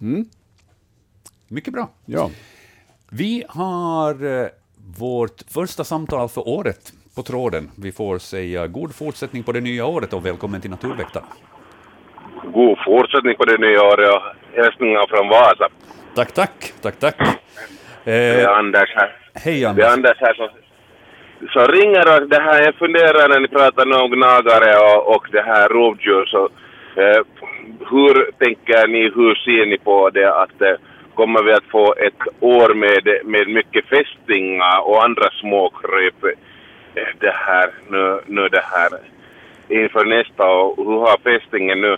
mm, 0.00 0.24
Mycket 1.48 1.72
bra. 1.72 1.88
ja. 2.06 2.30
Vi 3.10 3.44
har 3.48 4.24
eh, 4.42 4.46
vårt 4.98 5.42
första 5.48 5.84
samtal 5.84 6.28
för 6.28 6.48
året 6.48 6.92
på 7.14 7.22
tråden. 7.22 7.70
Vi 7.76 7.92
får 7.92 8.18
säga 8.18 8.66
god 8.66 8.94
fortsättning 8.94 9.42
på 9.42 9.52
det 9.52 9.60
nya 9.60 9.86
året 9.86 10.12
och 10.12 10.26
välkommen 10.26 10.60
till 10.60 10.70
Naturväktarna. 10.70 11.26
God 12.54 12.78
fortsättning 12.86 13.34
på 13.36 13.44
det 13.44 13.58
nya 13.58 13.82
året 13.82 14.22
hälsningar 14.56 15.06
från 15.08 15.28
Vasa. 15.28 15.68
Tack, 16.14 16.32
tack. 16.32 16.72
tack, 16.82 16.98
tack. 16.98 17.16
Det 18.04 18.12
är 18.12 18.42
Eh, 18.42 18.58
Anders 18.58 18.90
här. 18.94 19.16
hej 19.34 19.60
Det 19.60 19.64
är 19.64 19.68
Anders. 19.68 19.92
Anders 19.92 20.18
här 20.20 20.34
som, 20.34 20.48
som 21.52 21.66
ringer 21.66 22.16
och 22.22 22.28
det 22.28 22.42
här, 22.42 22.62
jag 22.62 22.74
funderar 22.74 23.28
när 23.28 23.40
ni 23.40 23.48
pratar 23.48 24.02
om 24.02 24.10
gnagare 24.10 24.78
och, 24.78 25.14
och 25.16 25.26
det 25.32 25.42
här 25.42 25.68
rovdjur 25.68 26.24
så 26.26 26.44
eh, 27.00 27.22
hur 27.90 28.30
tänker 28.38 28.88
ni, 28.88 29.02
hur 29.14 29.34
ser 29.34 29.66
ni 29.66 29.78
på 29.78 30.10
det 30.10 30.34
att 30.34 30.62
eh, 30.62 30.74
kommer 31.14 31.42
vi 31.42 31.52
att 31.52 31.70
få 31.70 31.94
ett 31.94 32.22
år 32.40 32.74
med, 32.74 33.04
med 33.24 33.48
mycket 33.48 33.84
fästingar 33.86 34.80
och 34.88 35.04
andra 35.04 35.30
småkryp 35.40 36.24
eh, 36.94 37.02
det 37.18 37.34
här, 37.34 37.70
nu, 37.90 38.20
nu 38.26 38.48
det 38.48 38.64
här 38.64 38.90
inför 39.68 40.04
nästa 40.04 40.46
och 40.50 40.76
hur 40.76 41.00
har 41.00 41.18
fästingen 41.18 41.80
nu 41.80 41.96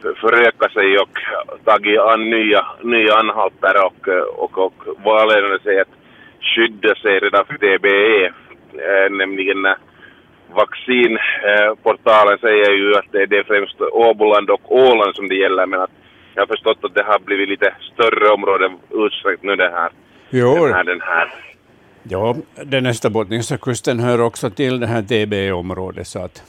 förökat 0.00 0.72
sig 0.72 0.98
och 0.98 1.18
tagit 1.64 2.00
an 2.00 2.30
nya, 2.30 2.66
nya 2.82 3.14
anhalter 3.14 3.86
och, 3.86 4.08
och, 4.44 4.58
och 4.58 4.74
valde 5.04 5.58
sig 5.62 5.80
att 5.80 5.94
skydda 6.40 6.94
sig 6.94 7.18
redan 7.18 7.44
för 7.44 7.54
TBE, 7.54 8.26
eh, 8.26 9.10
nämligen 9.10 9.62
när 9.62 9.76
vaccinportalen 10.54 12.38
säger 12.38 12.72
ju 12.72 12.94
att 12.94 13.12
det 13.12 13.36
är 13.38 13.44
främst 13.44 13.80
Åboland 13.80 14.50
och 14.50 14.72
Åland 14.72 15.16
som 15.16 15.28
det 15.28 15.34
gäller 15.34 15.66
men 15.66 15.80
att 15.80 15.90
jag 16.34 16.42
har 16.42 16.46
förstått 16.46 16.78
att 16.84 16.94
det 16.94 17.02
har 17.02 17.18
blivit 17.18 17.48
lite 17.48 17.74
större 17.92 18.28
områden 18.28 18.78
utsträckt 18.90 19.42
nu 19.42 19.56
det 19.56 19.70
här. 19.70 19.90
Jo. 20.30 20.54
Den 20.54 20.74
här, 20.74 20.84
den 20.84 21.00
här. 21.00 21.28
Ja, 22.02 22.36
den 22.64 22.86
österbottniska 22.86 23.58
kusten 23.58 24.00
hör 24.00 24.20
också 24.20 24.50
till 24.50 24.80
det 24.80 24.86
här 24.86 25.02
TB-området 25.02 26.06
så 26.06 26.18
att 26.18 26.42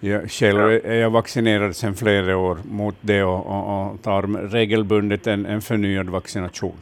jag 0.00 0.30
själv 0.30 0.60
är 0.84 0.94
jag 0.94 1.10
vaccinerad 1.10 1.76
sedan 1.76 1.94
flera 1.94 2.36
år 2.36 2.58
mot 2.64 2.96
det 3.00 3.22
och, 3.22 3.46
och, 3.46 3.92
och 3.92 4.02
tar 4.02 4.48
regelbundet 4.48 5.26
en, 5.26 5.46
en 5.46 5.62
förnyad 5.62 6.08
vaccination. 6.08 6.76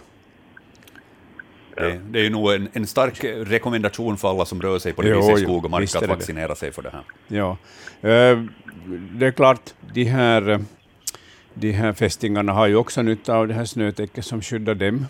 Det, 1.77 2.01
det 2.11 2.19
är 2.19 2.23
ju 2.23 2.31
nog 2.31 2.53
en, 2.53 2.69
en, 2.73 2.87
stark 2.87 3.25
rekommendation 3.25 4.17
för 4.17 4.31
alla 4.31 4.45
som 4.45 4.63
rör 4.63 4.79
sig 4.79 4.93
på 4.93 5.03
det 5.03 5.09
Jo, 5.09 5.17
viset 5.17 5.39
i 5.39 5.43
skog 5.43 5.65
och 5.65 5.71
mark 5.71 5.97
att 5.97 6.09
vaccinera 6.09 6.55
sig 6.55 6.73
för 6.73 6.83
det 6.83 6.91
här. 6.91 7.03
Ja. 7.29 7.57
Eh, 8.01 8.43
Det 9.13 9.27
är 9.27 9.31
klart, 9.31 9.75
de 9.95 10.05
här, 10.05 10.49
eh, 10.49 10.59
de 11.55 11.73
här 11.73 11.93
fästingarna 11.93 12.53
har 12.53 12.67
ju 12.67 12.77
också 12.77 13.03
nytta 13.03 13.37
av 13.37 13.49
det 13.49 13.55
här 13.55 13.65
snötäcket 13.65 14.25
som 14.25 14.43
skyddar 14.43 14.75
dem. 14.75 15.07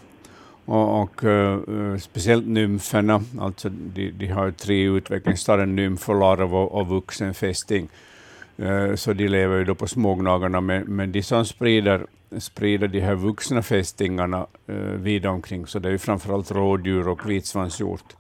Och, 0.67 1.03
och 1.03 1.25
uh, 1.25 1.97
speciellt 1.97 2.47
nymferna, 2.47 3.23
alltså 3.41 3.69
de, 3.69 4.11
de 4.11 4.27
har 4.27 4.51
tre 4.51 4.83
utvecklingsstadier, 4.83 5.67
nymf, 5.67 6.09
och 6.09 6.21
larv 6.21 6.55
och, 6.55 6.73
och 6.73 6.89
vuxen 6.89 7.35
fästing. 7.35 7.89
Uh, 8.61 8.69
eh, 8.69 8.95
Så 8.95 9.13
de 9.13 9.29
lever 9.29 9.59
ju 9.59 9.65
då 9.65 9.75
på 9.75 9.87
smågnagarna, 9.87 10.61
men, 10.61 10.83
men 10.83 11.13
de 11.13 11.23
som 11.23 11.45
sprider, 11.45 12.07
sprider 12.39 12.89
de 12.89 13.01
här 13.01 13.15
vuxna 13.15 13.63
fästingarna 13.63 14.47
uh, 14.71 14.77
vida 14.77 15.31
omkring, 15.31 15.67
så 15.67 15.79
det 15.79 15.89
är 15.89 15.93
ju 15.93 15.99
framförallt 15.99 16.51
rådjur 16.51 17.09
och 17.09 17.31
vitsvanshjort. 17.31 18.17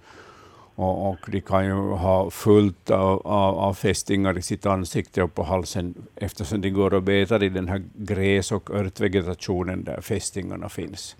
Och, 0.79 1.11
och 1.11 1.19
de 1.26 1.41
kan 1.41 1.65
ju 1.65 1.73
ha 1.75 2.31
fullt 2.31 2.91
av, 2.91 3.26
av, 3.26 3.59
av 3.59 3.75
fästingar 3.75 4.38
i 4.38 4.43
sitt 4.43 4.67
ansikte 4.67 5.23
och 5.23 5.35
på 5.35 5.43
halsen 5.43 5.95
eftersom 6.17 6.61
de 6.61 6.71
går 6.71 6.95
och 6.95 7.03
betar 7.03 7.43
i 7.43 7.49
den 7.49 7.69
här 7.69 7.83
gräs 7.95 8.53
och 8.53 8.71
örtvegetationen 8.71 9.85
där 9.85 10.00
fästingarna 10.00 10.69
finns. 10.69 11.17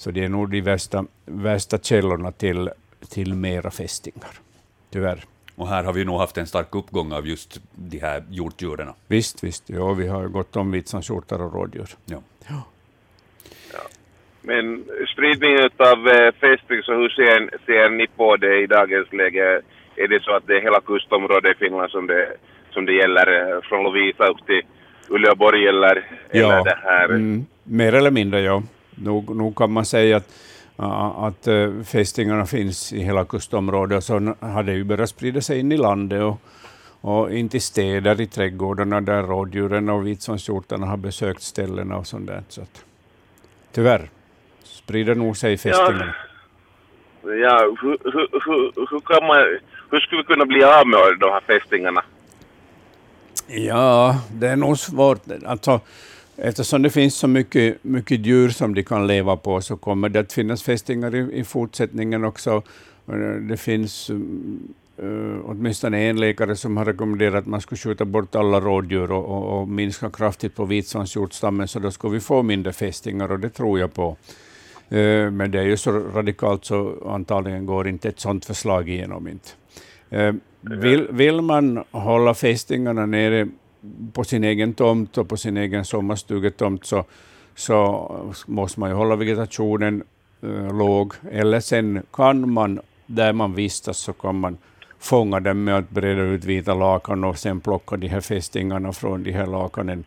Så 0.00 0.10
det 0.10 0.24
är 0.24 0.28
nog 0.28 0.50
de 0.50 0.60
värsta, 0.60 1.04
värsta 1.26 1.78
källorna 1.78 2.32
till, 2.32 2.70
till 3.10 3.34
mera 3.34 3.70
fästingar, 3.70 4.30
tyvärr. 4.92 5.24
Och 5.56 5.68
här 5.68 5.84
har 5.84 5.92
vi 5.92 6.04
nog 6.04 6.18
haft 6.18 6.38
en 6.38 6.46
stark 6.46 6.74
uppgång 6.74 7.12
av 7.12 7.26
just 7.26 7.60
de 7.74 7.98
här 7.98 8.22
hjortdjuren. 8.30 8.88
Visst, 9.08 9.44
visst. 9.44 9.70
Ja, 9.70 9.92
vi 9.92 10.08
har 10.08 10.28
gott 10.28 10.56
om 10.56 10.70
vitsvanshjortar 10.70 11.42
och 11.42 11.54
rådjur. 11.54 11.88
Ja. 12.04 12.22
Men 14.40 14.84
spridningen 15.12 15.70
av 15.76 16.08
eh, 16.08 16.32
fästing, 16.32 16.82
så 16.82 16.92
hur 16.92 17.08
ser, 17.08 17.66
ser 17.66 17.90
ni 17.90 18.06
på 18.06 18.36
det 18.36 18.62
i 18.62 18.66
dagens 18.66 19.12
läge? 19.12 19.62
Är 19.96 20.08
det 20.08 20.22
så 20.22 20.32
att 20.36 20.46
det 20.46 20.56
är 20.56 20.62
hela 20.62 20.80
kustområdet 20.80 21.56
i 21.56 21.58
Finland 21.58 21.90
som 21.90 22.06
det, 22.06 22.32
som 22.70 22.86
det 22.86 22.92
gäller, 22.92 23.26
eh, 23.54 23.60
från 23.62 23.84
Lovisa 23.84 24.26
upp 24.26 24.46
till 24.46 24.62
Uleåborg 25.08 25.66
eller, 25.68 26.04
eller 26.30 26.64
det 26.64 26.78
här? 26.82 27.04
Mm, 27.04 27.46
mer 27.64 27.94
eller 27.94 28.10
mindre, 28.10 28.40
ja. 28.40 28.62
Nog, 29.02 29.36
nog 29.36 29.56
kan 29.56 29.72
man 29.72 29.84
säga 29.84 30.16
att, 30.16 30.28
att 31.16 31.48
uh, 31.48 31.82
fästingarna 31.82 32.46
finns 32.46 32.92
i 32.92 33.02
hela 33.02 33.24
kustområdet, 33.24 33.96
och 33.96 34.04
så 34.04 34.34
har 34.40 34.62
det 34.62 34.72
ju 34.72 34.84
börjat 34.84 35.10
sprida 35.10 35.40
sig 35.40 35.60
in 35.60 35.72
i 35.72 35.76
landet 35.76 36.22
och, 36.22 36.40
och 37.00 37.32
in 37.32 37.48
till 37.48 37.62
städer, 37.62 38.20
i 38.20 38.26
trädgårdarna 38.26 39.00
där 39.00 39.22
rådjuren 39.22 39.88
och 39.88 40.06
vitsvanshjortarna 40.06 40.86
har 40.86 40.96
besökt 40.96 41.42
ställena 41.42 41.96
och 41.96 42.06
sånt 42.06 42.26
där. 42.26 42.42
Så 42.48 42.62
att, 42.62 42.84
tyvärr 43.72 44.10
sprider 44.62 45.14
nog 45.14 45.36
sig 45.36 45.58
fästingarna. 45.58 46.14
Ja, 47.22 47.76
hur, 47.82 47.98
hur, 48.04 48.28
hur, 48.44 48.86
hur, 48.90 49.00
kan 49.00 49.26
man, 49.26 49.58
hur 49.90 50.00
skulle 50.00 50.22
vi 50.22 50.26
kunna 50.26 50.44
bli 50.44 50.64
av 50.64 50.86
med 50.86 51.00
de 51.20 51.30
här 51.30 51.40
fästingarna? 51.40 52.02
Ja, 53.46 54.20
det 54.32 54.48
är 54.48 54.56
nog 54.56 54.78
svårt. 54.78 55.20
Alltså, 55.46 55.80
eftersom 56.42 56.82
det 56.82 56.90
finns 56.90 57.14
så 57.14 57.28
mycket, 57.28 57.84
mycket 57.84 58.26
djur 58.26 58.48
som 58.48 58.74
de 58.74 58.82
kan 58.82 59.06
leva 59.06 59.36
på 59.36 59.60
så 59.60 59.76
kommer 59.76 60.08
det 60.08 60.20
att 60.20 60.32
finnas 60.32 60.62
fästingar 60.62 61.14
i, 61.14 61.40
i 61.40 61.44
fortsättningen 61.44 62.24
också. 62.24 62.62
Eh, 63.08 63.14
Det 63.48 63.56
finns 63.56 64.10
uh, 64.10 65.40
åtminstone 65.44 65.98
en 65.98 66.20
läkare 66.20 66.56
som 66.56 66.76
har 66.76 66.84
rekommenderat 66.84 67.34
att 67.34 67.46
man 67.46 67.60
skulle 67.60 67.78
skjuta 67.78 68.04
bort 68.04 68.34
alla 68.34 68.60
rådjur 68.60 69.12
och, 69.12 69.24
och, 69.24 69.60
och 69.60 69.68
minska 69.68 70.10
kraftigt 70.10 70.54
på 70.54 70.64
vitsvanshjortstammen, 70.64 71.68
så 71.68 71.78
då 71.78 71.90
skulle 71.90 72.14
vi 72.14 72.20
få 72.20 72.42
mindre 72.42 72.72
fästingar, 72.72 73.32
och 73.32 73.40
det 73.40 73.50
tror 73.50 73.78
jag 73.78 73.94
på. 73.94 74.16
Eh, 74.88 75.30
Men 75.30 75.50
det 75.50 75.58
är 75.58 75.64
ju 75.64 75.76
så 75.76 75.90
radikalt 75.92 76.64
så 76.64 76.94
antagligen 77.06 77.66
går 77.66 77.88
inte 77.88 78.08
ett 78.08 78.20
sådant 78.20 78.44
förslag 78.44 78.88
igenom. 78.88 79.28
Inte. 79.28 79.48
Eh, 80.10 80.34
Vill, 80.62 81.08
vill 81.10 81.40
man 81.40 81.84
hålla 81.90 82.34
fästingarna 82.34 83.06
nere 83.06 83.48
på 84.12 84.24
sin 84.24 84.44
egen 84.44 84.74
tomt 84.74 85.18
och 85.18 85.28
på 85.28 85.36
sin 85.36 85.56
egen 85.56 85.84
sommarstugetomt 85.84 86.84
så, 86.84 87.04
så 87.54 88.10
måste 88.46 88.80
man 88.80 88.90
ju 88.90 88.96
hålla 88.96 89.16
vegetationen 89.16 90.02
eh, 90.42 90.78
låg. 90.78 91.14
Eller 91.30 91.60
sen 91.60 92.02
kan 92.12 92.52
man, 92.52 92.80
där 93.06 93.32
man 93.32 93.54
vistas, 93.54 93.98
så 93.98 94.12
kan 94.12 94.40
man 94.40 94.58
fånga 94.98 95.40
dem 95.40 95.64
med 95.64 95.76
att 95.76 95.90
breda 95.90 96.22
ut 96.22 96.44
vita 96.44 96.74
lakan 96.74 97.24
och 97.24 97.38
sen 97.38 97.60
plocka 97.60 97.96
de 97.96 98.08
här 98.08 98.20
fästingarna 98.20 98.92
från 98.92 99.22
de 99.22 99.32
här 99.32 99.46
lakanen 99.46 100.04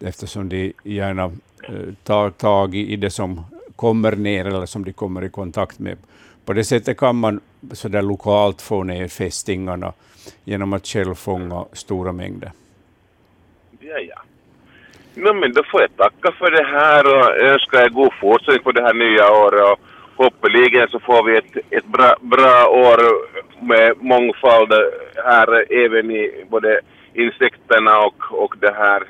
eftersom 0.00 0.48
de 0.48 0.72
gärna 0.82 1.24
eh, 1.68 1.94
tar 2.02 2.30
tag 2.30 2.74
i 2.74 2.92
i 2.92 2.96
det 2.96 3.10
som 3.10 3.44
kommer 3.76 4.16
ner 4.16 4.44
eller 4.44 4.66
som 4.66 4.84
de 4.84 4.92
kommer 4.92 5.24
i 5.24 5.28
kontakt 5.28 5.78
med. 5.78 5.96
På 6.44 6.52
det 6.52 6.64
sättet 6.64 6.98
kan 6.98 7.16
man 7.16 7.40
så 7.72 7.88
där 7.88 8.02
lokalt 8.02 8.62
få 8.62 8.82
ner 8.82 9.08
fästingarna 9.08 9.92
genom 10.44 10.72
att 10.72 10.86
själv 10.86 11.14
fånga 11.14 11.64
stora 11.72 12.12
mängder. 12.12 12.52
Ja, 13.88 13.98
ja. 13.98 14.20
No, 15.14 15.32
men 15.32 15.52
då 15.52 15.62
får 15.70 15.80
jag 15.80 15.96
tacka 15.96 16.32
för 16.38 16.50
det 16.50 16.64
här 16.64 17.02
och 17.14 17.36
önska 17.36 17.82
er 17.84 17.88
god 17.88 18.12
fortsättning 18.20 18.62
på 18.62 18.72
det 18.72 18.82
här 18.82 18.94
nya 18.94 19.30
året. 19.44 19.62
Och 19.70 19.80
hoppeligen 20.24 20.88
så 20.88 21.00
får 21.00 21.24
vi 21.26 21.36
ett, 21.36 21.56
ett 21.70 21.86
bra, 21.86 22.14
bra 22.20 22.66
år 22.68 22.98
med 23.66 24.02
mångfald 24.02 24.72
här 25.24 25.72
även 25.84 26.10
i 26.10 26.44
både 26.50 26.80
insekterna 27.14 27.98
och, 27.98 28.42
och 28.42 28.54
det 28.60 28.74
här 28.74 29.02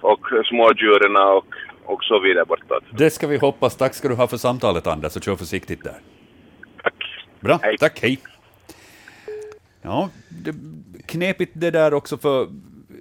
och 0.00 0.20
smådjuren 0.48 1.16
och, 1.16 1.46
och 1.84 2.04
så 2.04 2.20
vidare 2.20 2.44
bortåt. 2.44 2.84
Det 2.90 3.10
ska 3.10 3.26
vi 3.26 3.36
hoppas. 3.38 3.76
Tack 3.76 3.94
ska 3.94 4.08
du 4.08 4.14
ha 4.14 4.26
för 4.26 4.36
samtalet, 4.36 4.86
Anders, 4.86 5.16
och 5.16 5.22
kör 5.22 5.36
försiktigt 5.36 5.84
där. 5.84 5.96
Tack. 6.82 7.24
Bra, 7.40 7.58
Hej. 7.62 7.76
tack, 7.78 7.98
hej. 8.02 8.18
Ja, 9.82 10.10
det 10.28 10.54
knepigt 11.06 11.52
det 11.54 11.70
där 11.70 11.94
också, 11.94 12.18
för 12.18 12.46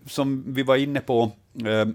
som 0.06 0.44
vi 0.48 0.64
var 0.64 0.76
inne 0.76 1.00
på, 1.00 1.32
eh, 1.66 1.88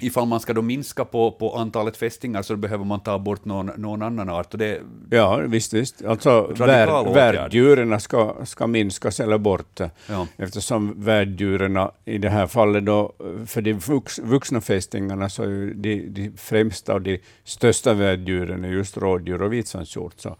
ifall 0.00 0.26
man 0.26 0.40
ska 0.40 0.52
då 0.52 0.62
minska 0.62 1.04
på, 1.04 1.30
på 1.30 1.56
antalet 1.56 1.96
fästingar 1.96 2.42
så 2.42 2.56
behöver 2.56 2.84
man 2.84 3.00
ta 3.00 3.18
bort 3.18 3.44
någon, 3.44 3.66
någon 3.66 4.02
annan 4.02 4.28
art. 4.28 4.52
Och 4.52 4.58
det, 4.58 4.80
Ja, 5.10 5.36
visst, 5.36 5.72
visst. 5.72 6.04
Alltså 6.04 6.30
Radikal 6.30 6.66
vär, 6.66 7.10
åtgärd. 7.10 7.14
värddjuren 7.34 8.00
ska, 8.00 8.36
ska 8.44 8.66
minskas 8.66 9.20
eller 9.20 9.38
bort. 9.38 9.80
Ja. 10.08 10.26
Eftersom 10.36 10.94
värddjuren 10.96 11.88
i 12.04 12.18
det 12.18 12.28
här 12.30 12.46
fallet 12.46 12.86
då, 12.86 13.12
för 13.46 13.62
de 13.62 13.72
vux, 13.72 14.18
vuxna 14.18 14.60
fästingarna 14.60 15.28
så 15.28 15.42
är 15.42 15.72
de, 15.74 16.08
de 16.08 16.32
främsta 16.36 16.94
och 16.94 17.02
de 17.02 17.20
största 17.44 17.94
värddjuren 17.94 18.64
är 18.64 18.68
just 18.68 18.96
rådjur 18.96 19.42
och 19.42 19.52
vitsvanshjort. 19.52 20.14
Så 20.16 20.36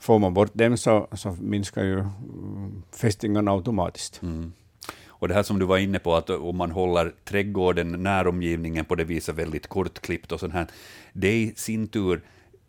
får 0.00 0.18
man 0.18 0.34
bort 0.34 0.54
dem 0.54 0.76
så, 0.76 1.08
så 1.12 1.36
minskar 1.40 1.84
ju 1.84 1.98
mm, 1.98 2.82
fästingarna 2.96 3.50
automatiskt. 3.50 4.22
Mm. 4.22 4.52
Och 5.18 5.28
det 5.28 5.34
här 5.34 5.42
som 5.42 5.58
du 5.58 5.66
var 5.66 5.78
inne 5.78 5.98
på, 5.98 6.14
att 6.14 6.30
om 6.30 6.56
man 6.56 6.70
håller 6.70 7.12
trädgården, 7.24 8.02
näromgivningen 8.02 8.84
på 8.84 8.94
det 8.94 9.04
viset 9.04 9.34
väldigt 9.34 9.66
kortklippt 9.66 10.32
och 10.32 10.40
sånt 10.40 10.52
här, 10.52 10.66
det 11.12 11.32
i 11.32 11.52
sin 11.56 11.88
tur 11.88 12.20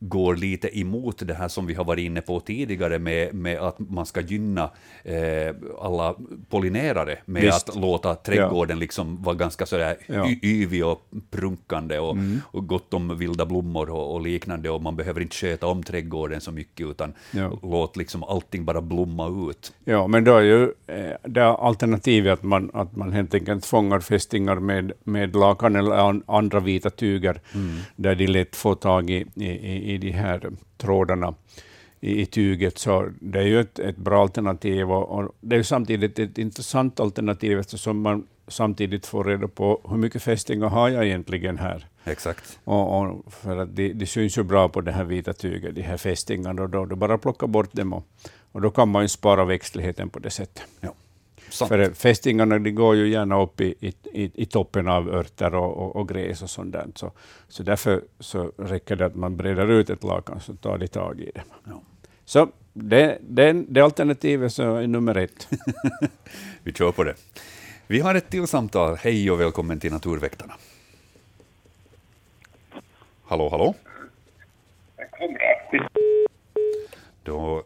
går 0.01 0.35
lite 0.35 0.79
emot 0.79 1.27
det 1.27 1.33
här 1.33 1.47
som 1.47 1.65
vi 1.65 1.73
har 1.73 1.83
varit 1.83 2.03
inne 2.03 2.21
på 2.21 2.39
tidigare 2.39 2.99
med, 2.99 3.33
med 3.33 3.57
att 3.59 3.79
man 3.79 4.05
ska 4.05 4.21
gynna 4.21 4.69
eh, 5.03 5.55
alla 5.81 6.15
pollinerare 6.49 7.17
med 7.25 7.41
Visst. 7.41 7.69
att 7.69 7.75
låta 7.75 8.15
trädgården 8.15 8.79
liksom 8.79 9.23
vara 9.23 9.35
ganska 9.35 9.65
sådär 9.65 9.97
Ja. 10.07 10.29
yvig 10.43 10.85
och 10.85 11.01
prunkande 11.31 11.99
och, 11.99 12.17
och 12.43 12.67
gott 12.67 12.93
om 12.93 13.17
vilda 13.17 13.45
blommor 13.45 13.89
och, 13.89 14.13
och 14.13 14.21
liknande 14.21 14.69
och 14.69 14.81
man 14.81 14.95
behöver 14.95 15.21
inte 15.21 15.35
sköta 15.35 15.67
om 15.67 15.83
trädgården 15.83 16.41
så 16.41 16.51
mycket 16.51 16.87
utan 16.87 17.13
Ja. 17.31 17.59
låt 17.63 17.97
liksom 17.97 18.23
allting 18.23 18.65
bara 18.65 18.81
blomma 18.81 19.49
ut. 19.49 19.73
Ja, 19.85 20.07
men 20.07 20.23
då 20.23 20.35
är 20.37 20.41
ju 20.41 20.63
eh, 20.87 21.15
det 21.23 21.45
alternativet 21.45 22.33
att 22.33 22.43
man, 22.43 22.71
att 22.73 22.95
man 22.95 23.11
helt 23.13 23.33
enkelt 23.33 23.65
fångar 23.65 23.99
fästingar 23.99 24.55
med, 24.55 24.91
med 25.03 25.35
lakan 25.35 25.75
eller 25.75 25.91
an, 25.95 26.23
andra 26.27 26.59
vita 26.59 26.89
tyger, 26.89 27.41
där 27.95 28.15
de 28.15 28.27
lätt 28.27 28.55
får 28.55 28.75
tag 28.75 29.09
i, 29.09 29.25
i, 29.35 29.88
i- 29.93 29.97
de 29.97 30.11
här 30.11 30.51
trådarna 30.77 31.33
i, 31.99 32.21
i 32.21 32.25
tyget. 32.25 32.77
Så 32.77 33.09
det 33.21 33.39
är 33.39 33.43
ju 33.43 33.59
ett, 33.59 33.79
ett 33.79 33.97
bra 33.97 34.21
alternativ 34.21 34.91
och, 34.91 35.09
och 35.19 35.31
det 35.41 35.55
är 35.55 35.63
samtidigt 35.63 36.19
ett 36.19 36.37
intressant 36.37 36.99
alternativ 36.99 37.59
eftersom 37.59 38.01
man 38.01 38.27
samtidigt 38.47 39.05
får 39.05 39.23
reda 39.23 39.47
på 39.47 39.81
hur 39.89 39.97
mycket 39.97 40.23
fästingar 40.23 40.67
har 40.67 40.89
jag 40.89 41.05
egentligen 41.05 41.57
här. 41.57 41.87
Exakt. 42.03 42.59
Och, 42.63 43.01
och 43.01 43.33
för 43.33 43.57
att 43.57 43.75
de, 43.75 43.93
de 43.93 44.05
syns 44.05 44.37
ju 44.37 44.43
bra 44.43 44.69
på 44.69 44.81
det 44.81 44.91
här 44.91 45.03
vita 45.03 45.33
tyget, 45.33 45.75
de 45.75 45.81
här 45.81 45.97
fästingarna, 45.97 46.61
och 46.61 46.69
då 46.69 46.85
du 46.85 46.95
bara 46.95 47.17
plocka 47.17 47.47
bort 47.47 47.73
dem 47.73 47.93
och, 47.93 48.07
och 48.51 48.61
då 48.61 48.71
kan 48.71 48.89
man 48.89 49.01
ju 49.01 49.07
spara 49.07 49.45
växtligheten 49.45 50.09
på 50.09 50.19
det 50.19 50.29
sättet. 50.29 50.63
Ja. 50.81 50.93
Sant. 51.49 51.69
För 51.69 51.93
fästingarna 51.93 52.59
de 52.59 52.71
går 52.71 52.95
ju 52.95 53.09
gärna 53.09 53.41
upp 53.41 53.61
i, 53.61 53.75
i, 53.79 53.93
i, 54.13 54.31
i 54.33 54.45
toppen 54.45 54.87
av 54.87 55.09
örter 55.09 55.55
och, 55.55 55.77
och, 55.77 55.95
och 55.95 56.09
gräs 56.09 56.41
och 56.41 56.49
sånt 56.49 56.71
där. 56.71 56.87
Så, 56.95 57.11
så 57.47 57.63
därför 57.63 58.01
så 58.19 58.51
räcker 58.57 58.95
det 58.95 59.05
att 59.05 59.15
man 59.15 59.37
breder 59.37 59.71
ut 59.71 59.89
ett 59.89 60.03
lakan 60.03 60.39
så 60.39 60.55
tar 60.55 60.77
de 60.77 60.87
tag 60.87 61.19
i 61.19 61.31
det. 61.35 61.43
Ja. 61.65 61.81
Så 62.25 62.47
det, 62.73 63.17
det, 63.21 63.53
det 63.53 63.81
alternativet 63.81 64.53
så 64.53 64.75
är 64.75 64.87
nummer 64.87 65.17
ett. 65.17 65.47
Vi 66.63 66.73
kör 66.73 66.91
på 66.91 67.03
det. 67.03 67.15
Vi 67.87 67.99
har 67.99 68.15
ett 68.15 68.29
till 68.29 68.47
samtal. 68.47 68.95
Hej 68.95 69.31
och 69.31 69.41
välkommen 69.41 69.79
till 69.79 69.91
Naturväktarna. 69.91 70.53
Hallå, 73.23 73.49
hallå? 73.49 73.73
Då 77.23 77.63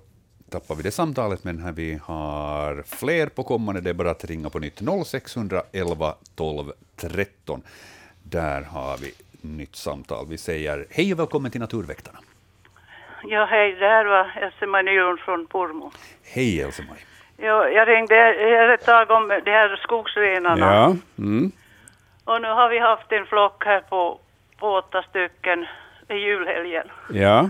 tappar 0.53 0.75
vi 0.75 0.83
det 0.83 0.91
samtalet, 0.91 1.43
men 1.43 1.59
här 1.59 1.71
vi 1.71 1.99
har 2.05 2.83
fler 2.99 3.27
på 3.27 3.43
kommande. 3.43 3.81
Det 3.81 3.89
är 3.89 3.93
bara 3.93 4.11
att 4.11 4.25
ringa 4.25 4.49
på 4.49 4.59
nytt. 4.59 4.81
0611 5.05 6.15
12 6.35 6.71
13. 6.97 7.61
Där 8.23 8.61
har 8.61 8.97
vi 8.97 9.11
nytt 9.41 9.75
samtal. 9.75 10.25
Vi 10.29 10.37
säger 10.37 10.85
hej 10.89 11.13
och 11.13 11.19
välkommen 11.19 11.51
till 11.51 11.61
Naturväktarna. 11.61 12.19
Ja, 13.23 13.45
hej, 13.45 13.75
det 13.79 13.87
här 13.87 14.05
var 14.05 14.25
Else-Maj 14.41 14.83
Nylund 14.83 15.19
från 15.19 15.47
Pormo. 15.47 15.91
Hej 16.23 16.61
Else-Maj. 16.61 16.99
Ja, 17.37 17.67
jag 17.69 17.87
ringde 17.87 18.15
här 18.15 18.69
ett 18.69 18.85
tag 18.85 19.11
om 19.11 19.27
de 19.45 19.51
här 19.51 19.75
skogsrenarna. 19.83 20.65
Ja, 20.65 20.95
mm. 21.17 21.51
Och 22.23 22.41
nu 22.41 22.47
har 22.47 22.69
vi 22.69 22.79
haft 22.79 23.11
en 23.11 23.25
flock 23.25 23.65
här 23.65 23.81
på, 23.81 24.19
på 24.59 24.67
åtta 24.67 25.03
stycken 25.09 25.65
i 26.09 26.13
julhelgen. 26.13 26.87
ja, 27.09 27.49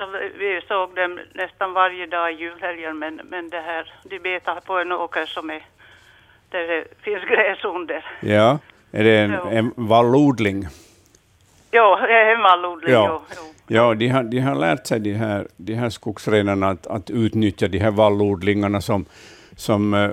Så 0.00 0.06
vi, 0.38 0.60
såg 0.68 0.94
dem 0.94 1.18
nästan 1.34 1.72
varje 1.72 2.06
dag 2.06 2.32
i 2.32 2.36
julhelgen, 2.36 2.98
men, 2.98 3.20
men 3.24 3.50
det 3.50 3.60
här, 3.60 3.92
de 4.04 4.18
betar 4.18 4.60
på 4.60 4.78
en 4.78 4.92
åker 4.92 5.26
som 5.26 5.50
är, 5.50 5.62
där 6.48 6.66
det 6.68 6.84
finns 7.02 7.24
gräs 7.24 7.64
under. 7.64 8.04
ja. 8.20 8.58
Är 8.92 9.04
det 9.04 9.18
en, 9.18 9.30
Ja. 9.30 9.50
en 9.50 9.72
vallodling? 9.76 10.66
Jo, 11.72 11.96
det 12.06 12.12
är 12.12 12.34
en 12.34 12.42
vallodling. 12.42 12.92
Ja. 12.92 13.22
Jo, 13.30 13.36
jo. 13.36 13.74
Ja, 13.76 13.94
de 13.94 14.08
har, 14.08 14.22
de 14.22 14.38
har 14.38 14.54
lärt 14.54 14.86
sig, 14.86 15.00
de 15.00 15.12
här, 15.14 15.46
de 15.56 15.74
här 15.74 15.90
skogsrenarna, 15.90 16.68
att, 16.68 16.86
att 16.86 17.10
utnyttja 17.10 17.68
de 17.68 17.78
här 17.78 17.90
vallodlingarna 17.90 18.80
som, 18.80 19.04
som 19.56 19.94
uh, 19.94 20.10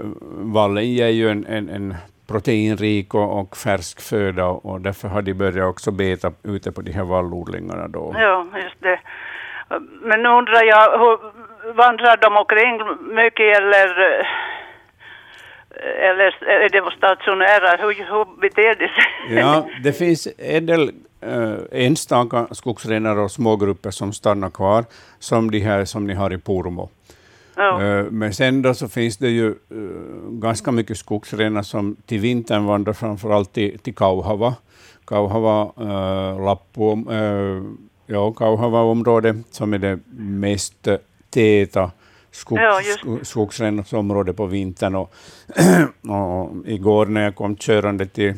vallen 0.53 0.86
ger 0.94 1.08
ju 1.08 1.29
en, 1.29 1.46
en, 1.46 1.70
en 1.70 1.96
proteinrik 2.27 3.13
och, 3.13 3.39
och 3.39 3.58
färsk 3.58 4.01
föda 4.01 4.46
och 4.46 4.82
därför 4.82 5.08
har 5.08 5.22
de 5.22 5.34
börjat 5.34 5.70
också 5.70 5.91
beta 5.91 6.32
ute 6.44 6.72
på 6.72 6.82
de 6.82 6.91
här 6.91 7.03
vallodlingarna 7.03 7.88
då. 7.88 8.15
Ja, 8.17 8.48
just 8.63 8.82
det. 8.82 9.00
Men 10.01 10.24
nu 10.24 10.29
undrar 10.29 10.63
jag, 10.63 11.00
hur, 11.00 11.17
vandrar 11.74 12.17
de 12.17 12.38
omkring 12.38 12.75
mycket 13.15 13.57
eller, 13.57 13.88
eh, 14.19 16.09
eller 16.09 16.43
är 16.43 16.69
de 16.69 16.91
stationära? 16.97 17.77
Hur, 17.81 17.93
hur 17.93 18.41
beter 18.41 18.75
de 18.75 18.88
sig? 18.88 19.38
Ja, 19.39 19.67
det 19.84 19.93
finns 19.93 20.27
en 20.38 20.65
del 20.65 20.91
uh, 21.25 21.58
enstaka 21.71 22.47
skogsrenar 22.51 23.17
och 23.17 23.32
smågrupper 23.32 23.91
som 23.91 24.13
stannar 24.13 24.49
kvar, 24.49 24.86
som 25.19 25.51
de 25.51 25.60
här 25.60 25.86
som 25.86 26.08
ni 26.08 26.13
har 26.13 26.34
i 26.34 26.38
Pormo. 26.38 26.89
ja. 27.56 27.84
Eh, 27.84 28.06
Men 28.12 28.34
sen 28.34 28.62
då 28.62 28.73
så 28.73 28.88
finns 28.88 29.17
det 29.17 29.30
ju 29.30 29.47
eh, 29.47 30.32
ganska 30.32 30.71
mycket 30.71 30.97
skogsrenar 30.97 31.63
som 31.63 31.95
till 32.06 32.19
vintern 32.19 32.65
vandrar 32.65 32.93
framförallt 32.93 33.53
till, 33.53 33.80
till 33.80 33.95
Kauhava. 33.95 34.56
Kauhava, 35.06 35.71
uh, 35.82 36.39
Ja, 38.10 38.32
Kauhava-området 38.34 39.36
som 39.52 39.74
är 39.74 39.78
det 39.78 40.00
mest 40.17 40.88
täta 41.30 41.91
skogs, 42.32 42.62
Ja, 42.62 42.82
just. 42.82 43.00
sko- 43.00 43.20
skogsrenarområdet 43.24 44.38
på 44.38 44.46
vintern. 44.46 44.96
Och, 44.96 45.13
och 46.10 46.67
igår 46.67 47.06
när 47.06 47.24
jag 47.24 47.36
kom 47.36 47.56
körande 47.56 48.06
till, 48.06 48.34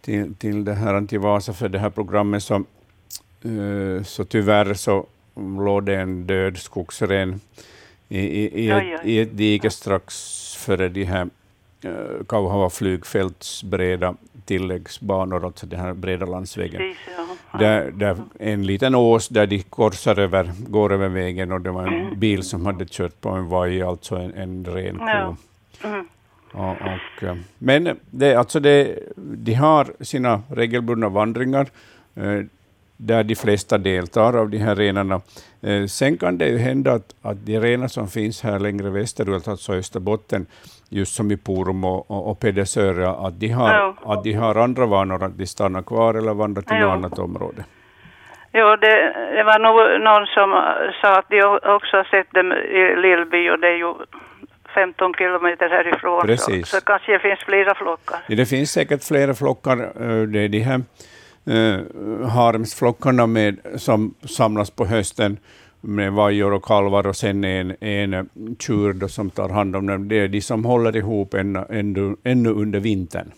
till, 0.00 0.34
till 0.34 0.64
det 0.64 0.74
här 0.74 1.06
till 1.06 1.18
Vasa 1.18 1.52
för 1.52 1.68
det 1.68 1.78
här 1.78 1.90
programmet 1.90 2.42
så, 2.42 2.54
eh, 3.44 4.02
så 4.04 4.24
tyvärr 4.24 4.74
så 4.74 5.06
låg 5.36 5.84
det 5.84 5.96
en 5.96 6.26
död 6.26 6.58
skogsren 6.58 7.40
i, 8.08 8.18
i, 8.18 8.64
i, 8.64 8.70
ett, 8.70 9.00
i 9.04 9.20
ett 9.20 9.36
dike 9.36 9.70
strax 9.70 10.14
före 10.58 10.88
de 10.88 11.04
här 11.04 11.28
Kauhava 12.26 12.70
flygfälts 12.70 13.62
breda 13.62 14.14
tilläggsbanor, 14.44 15.44
alltså 15.44 15.66
den 15.66 15.80
här 15.80 15.94
breda 15.94 16.26
landsvägen. 16.26 16.80
Precis, 16.80 16.98
ja. 17.52 17.58
Där, 17.58 17.90
där 17.90 18.16
en 18.38 18.66
liten 18.66 18.94
ås 18.94 19.28
där 19.28 19.46
de 19.46 19.62
korsar 19.62 20.18
över, 20.18 20.52
går 20.68 20.92
över 20.92 21.08
vägen 21.08 21.52
och 21.52 21.60
det 21.60 21.70
var 21.70 21.86
en 21.86 22.18
bil 22.18 22.42
som 22.42 22.66
hade 22.66 22.86
kört 22.86 23.20
på 23.20 23.28
en 23.28 23.48
vaj, 23.48 23.82
alltså 23.82 24.16
en, 24.16 24.34
en 24.34 24.64
ren 24.64 24.98
ko. 24.98 25.04
Ja. 25.04 25.36
Mm. 25.84 26.08
Och, 26.52 26.70
och, 26.70 27.22
eh, 27.22 27.36
men 27.58 27.98
det, 28.10 28.34
alltså 28.34 28.60
det, 28.60 28.98
de 29.16 29.54
har 29.54 29.92
sina 30.00 30.42
regelbundna 30.48 31.08
vandringar 31.08 31.66
eh, 32.14 32.40
där 32.96 33.24
de 33.24 33.34
flesta 33.34 33.78
deltar 33.78 34.36
av 34.36 34.50
de 34.50 34.58
här 34.58 34.74
renarna. 34.74 35.20
Eh, 35.60 35.86
sen 35.86 36.16
kan 36.18 36.38
det 36.38 36.48
ju 36.48 36.58
hända 36.58 36.92
att, 36.92 37.14
att 37.22 37.46
de 37.46 37.60
renar 37.60 37.88
som 37.88 38.08
finns 38.08 38.42
här 38.42 38.58
längre 38.58 38.90
västerut, 38.90 39.48
alltså 39.48 39.72
Österbotten, 39.72 40.46
just 40.88 41.14
som 41.14 41.30
i 41.30 41.36
Pormo 41.36 41.88
och, 41.88 42.10
och, 42.10 42.30
och 42.30 42.40
Pedersöre, 42.40 43.08
att, 43.10 43.40
de 43.40 43.48
har, 43.48 43.72
Ja. 43.74 43.94
att 44.04 44.24
de 44.24 44.32
har 44.32 44.54
andra 44.54 44.86
vanor, 44.86 45.22
att 45.24 45.38
de 45.38 45.46
stannar 45.46 45.82
kvar 45.82 46.14
eller 46.14 46.34
vandrar 46.34 46.62
till 46.62 46.76
Ja. 46.76 46.86
något 46.86 46.94
annat 47.04 47.18
område. 47.18 47.64
Jo, 48.52 48.76
det, 48.76 49.12
det 49.36 49.42
var 49.44 49.58
nog 49.58 50.00
någon 50.04 50.26
som 50.26 50.50
sa 51.02 51.18
att 51.18 51.28
de 51.30 51.42
också 51.76 51.96
har 51.96 52.04
sett 52.04 52.30
dem 52.34 52.52
i 52.52 52.96
Lillby 52.96 53.50
och 53.50 53.58
det 53.58 53.68
är 53.68 53.76
ju 53.76 53.94
15 54.74 55.14
kilometer 55.14 55.68
härifrån. 55.68 56.22
Precis. 56.26 56.68
Så, 56.68 56.76
så 56.76 56.84
kanske 56.84 57.12
det 57.12 57.18
finns 57.18 57.38
flera 57.40 57.74
flockar. 57.74 58.18
Ja, 58.28 58.36
det 58.36 58.46
finns 58.46 58.70
säkert 58.72 59.04
flera 59.04 59.34
flockar. 59.34 59.76
eh, 59.78 60.22
Det 60.22 60.38
är 60.40 60.48
de 60.48 60.60
här 60.60 60.80
eh, 61.46 62.28
haremsflockarna 62.28 63.26
med, 63.26 63.56
som 63.76 64.14
samlas 64.28 64.70
på 64.70 64.84
hösten 64.84 65.38
med 65.80 66.12
vajor 66.12 66.52
och 66.52 66.64
kalvar 66.64 67.06
och 67.06 67.16
sen 67.16 67.44
en, 67.44 67.76
en 67.80 68.28
tjur 68.60 68.92
då 68.92 69.08
som 69.08 69.30
tar 69.30 69.48
hand 69.48 69.76
om 69.76 69.86
dem. 69.86 70.08
Det 70.08 70.18
är 70.20 70.28
de 70.28 70.40
som 70.40 70.64
håller 70.64 70.96
ihop 70.96 71.34
ännu, 71.34 71.64
ännu, 71.70 72.16
ännu 72.24 72.48
under 72.50 72.80
vintern. 72.80 73.32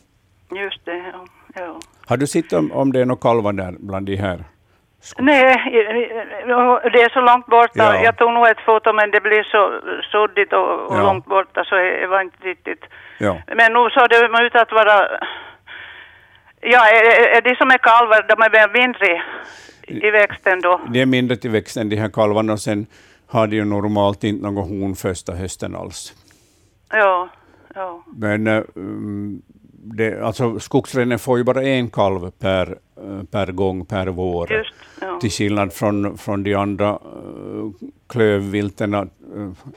Just 0.57 0.85
det, 0.85 0.97
ja. 1.13 1.25
ja. 1.55 1.81
Har 2.07 2.17
du 2.17 2.27
sett 2.27 2.53
om, 2.53 2.73
om 2.73 2.93
det 2.93 3.01
är 3.01 3.05
några 3.05 3.21
kalvar 3.21 3.53
där 3.53 3.75
bland 3.79 4.07
de 4.07 4.17
här? 4.17 4.45
Nej, 5.19 5.57
det 6.93 7.03
är 7.03 7.09
så 7.13 7.21
långt 7.21 7.47
borta. 7.47 7.85
Ja. 7.95 8.03
Jag 8.05 8.17
tog 8.17 8.33
nog 8.33 8.49
ett 8.49 8.61
foto 8.61 8.93
men 8.93 9.11
det 9.11 9.21
blir 9.21 9.43
så 9.43 9.63
suddigt 10.13 10.53
och, 10.53 10.87
och 10.91 10.97
Ja. 10.99 11.03
långt 11.03 11.27
borta 11.27 11.65
så 11.65 11.75
det 11.75 12.07
var 12.07 12.21
inte 12.21 12.47
riktigt. 12.49 12.85
Ja. 13.19 13.37
Men 13.47 13.73
nu 13.73 13.91
såg 13.91 14.09
det 14.11 14.45
ut 14.47 14.55
att 14.55 14.73
vara... 14.73 14.97
Ja, 16.61 16.81
de 17.45 17.55
som 17.57 17.71
är 17.71 17.79
kalvar, 17.79 18.25
de 18.29 18.43
är 18.43 18.51
väl 18.51 18.71
mindre 18.83 19.23
i 19.91 20.11
växten 20.11 20.61
då? 20.61 20.81
De 20.93 21.01
är 21.01 21.07
mindre 21.07 21.37
till 21.37 21.51
växten, 21.51 21.89
de 21.89 21.97
här 21.97 22.09
kalvarna, 22.09 22.53
och 22.53 22.61
sen 22.61 22.87
har 23.27 23.47
de 23.47 23.57
ju 23.57 23.65
normalt 23.65 24.25
inte 24.25 24.51
något 24.51 24.69
horn 24.69 24.97
första 24.97 25.35
hösten 25.35 25.77
alls. 25.77 26.15
Ja, 26.91 27.29
ja. 27.75 28.05
Men 28.17 28.47
eh, 28.47 28.63
mm, 28.77 29.43
det, 29.83 30.23
alltså, 30.23 30.61
skogsrenen 30.61 31.19
får 31.19 31.39
ju 31.39 31.45
bara 31.45 31.63
en 31.63 31.91
kalv 31.91 32.31
per, 32.31 32.79
eh, 32.97 33.23
per 33.31 33.53
gång 33.53 33.85
per 33.85 34.07
vår. 34.07 34.53
Just, 34.53 34.75
ja. 35.01 35.19
Till 35.21 35.31
skillnad 35.31 35.73
från, 35.73 36.19
från 36.19 36.43
de 36.43 36.55
andra 36.55 36.93
uh, 36.93 37.71
klövvilten, 38.07 38.95
uh, 38.95 39.07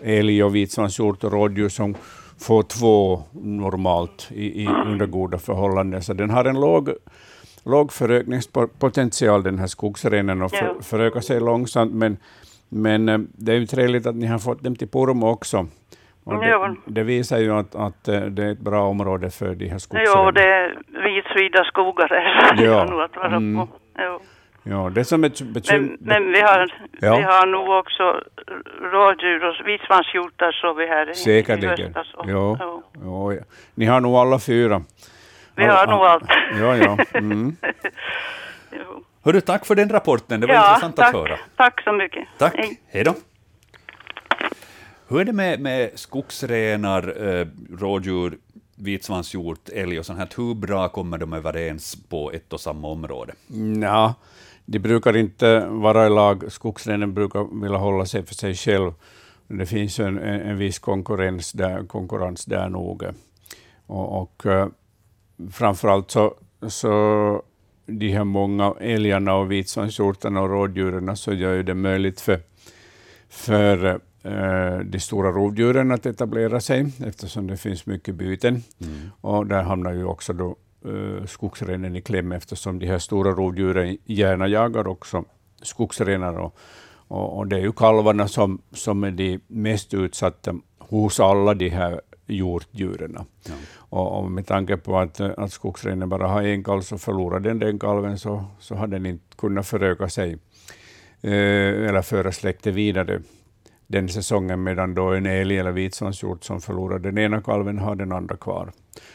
älg 0.02 0.44
och 0.44 0.56
vitsvanshjort 0.56 1.24
och 1.24 1.32
rådjur 1.32 1.70
som 1.70 1.96
får 2.40 2.64
två 2.64 3.24
normalt 3.32 4.30
i, 4.32 4.64
i, 4.64 4.68
under 4.86 5.06
goda 5.06 5.38
förhållanden. 5.38 6.02
Så 6.02 6.14
den 6.14 6.30
har 6.30 6.46
en 6.46 6.60
låg 6.60 6.90
låg 7.66 7.94
förökningspotential, 7.94 9.44
den 9.44 9.60
här 9.60 9.68
skogsrenen, 9.68 10.42
och 10.42 10.52
för, 10.52 10.66
Ja. 10.66 10.76
förökar 10.82 11.20
sig 11.20 11.40
långsamt, 11.40 11.94
men, 11.94 12.18
men 12.70 13.10
eh, 13.10 13.18
det 13.34 13.52
är 13.52 13.56
ju 13.60 13.66
trevligt 13.66 14.06
att 14.08 14.16
ni 14.16 14.26
har 14.28 14.40
fått 14.40 14.64
dem 14.64 14.76
till 14.76 14.88
Purmo 14.88 15.28
också. 15.30 15.68
Det, 16.26 16.48
Ja. 16.48 16.76
det 16.86 17.04
visar 17.04 17.38
ju 17.40 17.52
att, 17.54 17.76
att 17.76 18.08
eh, 18.08 18.22
det 18.22 18.44
är 18.44 18.52
ett 18.52 18.60
bra 18.60 18.84
område 18.88 19.30
för 19.30 19.56
de 19.56 19.66
här 19.66 19.74
Jo, 19.74 19.80
skogsrenarna. 19.80 20.32
det 20.32 20.44
är 20.44 20.78
vitsvida 21.04 21.64
skogar 21.64 22.08
här. 22.10 22.64
Ja. 22.66 22.82
att 23.06 23.16
vara 23.16 23.28
Mm. 23.36 23.68
på. 23.68 23.74
Jo. 24.00 24.20
Ja, 24.66 24.90
det 24.96 25.06
som 25.06 25.22
bekym- 25.26 25.98
Men, 26.00 26.24
men 26.24 26.32
vi, 26.32 26.42
har, 26.42 26.74
Ja. 27.02 27.16
vi 27.18 27.24
har 27.24 27.46
nog 27.48 27.70
också 27.80 28.04
rådjur 28.92 29.44
och 29.50 29.68
vitsvanshjortar 29.68 30.52
så 30.52 30.74
vi 30.74 30.88
här 30.88 31.08
i, 31.08 31.12
i 31.12 31.16
Säkerligen. 31.16 31.70
höstas. 31.94 32.14
och- 32.14 32.26
Jo. 32.28 32.58
jo. 32.60 32.84
Ja, 33.04 33.34
ja. 33.34 33.42
Ni 33.76 33.86
har 33.86 34.02
nog 34.02 34.16
alla 34.16 34.40
fyra. 34.40 34.82
Vi 35.56 35.64
har 35.64 35.88
nog 35.88 36.02
allt. 36.02 36.24
Ja, 36.60 36.78
ja. 36.78 36.98
Mm. 37.14 37.56
Hörru, 39.22 39.42
tack 39.42 39.66
för 39.66 39.76
den 39.76 39.90
rapporten, 39.90 40.40
det 40.40 40.48
var 40.48 40.54
ja, 40.54 40.70
intressant 40.70 40.96
tack. 40.96 41.08
att 41.08 41.22
höra. 41.22 41.40
Tack 41.58 41.84
så 41.84 41.92
mycket. 41.92 42.28
Tack, 42.38 42.54
Hej. 42.58 42.82
hej 42.88 43.04
då. 43.04 43.16
Hur 45.08 45.20
är 45.22 45.26
det 45.26 45.34
med, 45.34 45.60
med 45.60 45.92
skogsrenar, 45.96 47.28
eh, 47.28 47.48
rådjur, 47.80 48.38
vitsvanshjort, 48.76 49.70
älg 49.70 50.00
och 50.00 50.06
sånt 50.06 50.20
här? 50.20 50.30
Hur 50.38 50.54
bra 50.54 50.90
kommer 50.90 51.18
de 51.18 51.34
överens 51.34 51.98
på 52.10 52.32
ett 52.32 52.54
och 52.54 52.60
samma 52.60 52.88
område? 52.88 53.34
Ja, 53.82 54.14
de 54.66 54.80
brukar 54.80 55.18
inte 55.18 55.66
vara 55.66 56.06
i 56.06 56.10
lag. 56.10 56.52
Skogsrenen 56.52 57.14
brukar 57.14 57.62
vilja 57.62 57.78
hålla 57.78 58.06
sig 58.06 58.26
för 58.26 58.36
sig 58.36 58.56
själv. 58.56 58.92
Det 59.48 59.66
finns 59.66 60.00
ju 60.00 60.08
en, 60.08 60.20
en, 60.20 60.42
en 60.42 60.58
viss 60.58 60.80
konkurrens 60.80 61.52
där, 61.52 61.88
konkurrens 61.88 62.46
där 62.46 62.70
nog. 62.70 63.04
Och, 63.88 64.22
och 64.22 64.46
eh, 64.46 64.68
framförallt 65.52 66.12
så, 66.12 66.34
så 66.68 67.44
de 67.86 68.10
här 68.10 68.24
många 68.24 68.74
älgarna 68.80 69.36
och 69.36 69.52
vitsvanshjortarna 69.52 70.42
och 70.42 70.50
rådjuren 70.50 71.18
så 71.18 71.34
gör 71.34 71.54
ju 71.54 71.64
det 71.64 71.74
möjligt 71.74 72.22
för, 72.22 72.40
för 73.30 73.86
eh, 74.24 74.80
de 74.80 75.00
stora 75.00 75.32
rovdjuren 75.32 75.92
att 75.92 76.06
etablera 76.06 76.62
sig 76.62 76.86
eftersom 77.06 77.48
det 77.48 77.58
finns 77.58 77.86
mycket 77.86 78.16
byten. 78.16 78.64
Och 79.22 79.48
där 79.48 79.64
hamnar 79.64 79.94
ju 79.94 80.06
också 80.06 80.34
då 80.34 80.56
eh, 80.86 81.26
skogsrenen 81.26 81.96
i 81.96 82.02
kläm 82.02 82.32
eftersom 82.32 82.80
de 82.80 82.88
här 82.88 83.00
stora 83.00 83.32
rovdjuren 83.32 83.98
gärna 84.06 84.48
jagar 84.48 84.88
också 84.88 85.26
skogsrenar. 85.62 86.34
Och, 86.34 86.58
och, 87.08 87.38
och 87.38 87.48
det 87.48 87.56
är 87.56 87.62
ju 87.62 87.72
kalvarna 87.72 88.28
som, 88.28 88.62
som 88.72 89.04
är 89.04 89.12
de 89.12 89.40
mest 89.48 89.94
utsatta 89.94 90.56
hos 90.78 91.20
alla 91.20 91.54
de 91.54 91.70
här 91.70 92.02
hjortdjuren. 92.28 93.18
Och, 93.76 94.20
och 94.20 94.32
med 94.32 94.48
tanke 94.48 94.78
på 94.78 94.98
att, 94.98 95.20
att 95.20 95.52
skogsrenen 95.52 96.10
bara 96.10 96.28
har 96.28 96.44
en 96.44 96.64
kalv, 96.64 96.82
så 96.82 96.98
förlorar 96.98 97.40
den 97.40 97.60
den 97.60 97.80
kalven 97.80 98.20
så, 98.20 98.46
så 98.60 98.76
har 98.76 98.88
den 98.88 99.06
inte 99.06 99.38
kunnat 99.38 99.68
föröka 99.68 100.10
sig 100.10 100.38
eh, 101.22 101.88
eller 101.88 102.02
föra 102.02 102.32
släktet 102.32 102.74
vidare 102.74 103.22
den 103.88 104.10
säsongen, 104.10 104.64
medan 104.64 104.96
då 104.96 105.14
en 105.14 105.26
älg 105.26 105.58
eller 105.58 105.72
vitsvanshjort 105.72 106.44
som 106.44 106.62
förlorar 106.62 107.00
den 107.00 107.18
ena 107.18 107.42
kalven 107.42 107.80
har 107.80 107.96
den 107.96 108.12
andra 108.12 108.38
kvar. 108.38 108.72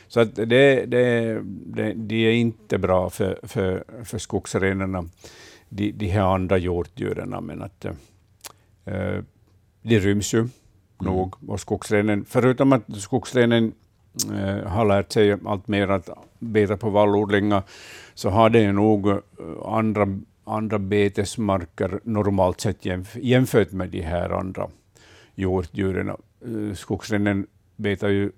Så 0.09 0.21
att 0.21 0.35
det, 0.37 0.45
det, 0.87 1.41
det, 1.45 1.93
de 1.93 2.27
är 2.27 2.33
inte 2.33 2.79
bra 2.79 3.11
för, 3.11 3.39
för, 3.43 3.85
för 4.05 4.19
skogsrenarna, 4.19 5.05
de, 5.69 5.93
de 5.93 6.07
här 6.07 6.35
andra 6.35 6.59
hjortdjuren, 6.59 7.45
men 7.45 7.63
att 7.63 7.85
eh, 8.85 9.19
de 9.83 9.99
ryms 9.99 10.35
ju 10.35 10.49
Mm. 11.01 11.13
nog. 11.13 11.35
Och 11.47 11.61
skogsrenen, 11.61 12.25
förutom 12.29 12.73
att 12.73 12.83
skogsrenen 12.97 13.73
eh, 14.33 14.69
har 14.69 14.85
lärt 14.85 15.13
sig 15.13 15.37
allt 15.47 15.69
mer 15.69 15.89
att 15.89 16.09
beta 16.39 16.77
på 16.77 16.91
vallodlingar, 16.91 17.63
så 18.15 18.31
har 18.31 18.51
det 18.51 18.73
nog 18.73 19.09
eh, 19.09 19.17
andra, 19.65 20.19
andra 20.45 20.79
betesmarker 20.79 22.01
normalt 22.05 22.61
sett 22.61 22.85
jämf 22.85 23.17
jämfört 23.17 23.73
med 23.73 23.89
de 23.89 24.01
här 24.01 24.31
andra 24.31 24.69
hjortdjuren. 25.35 26.09
Eh, 26.09 26.75
skogsrenen 26.75 27.47
betar 27.77 28.09
ju 28.09 28.33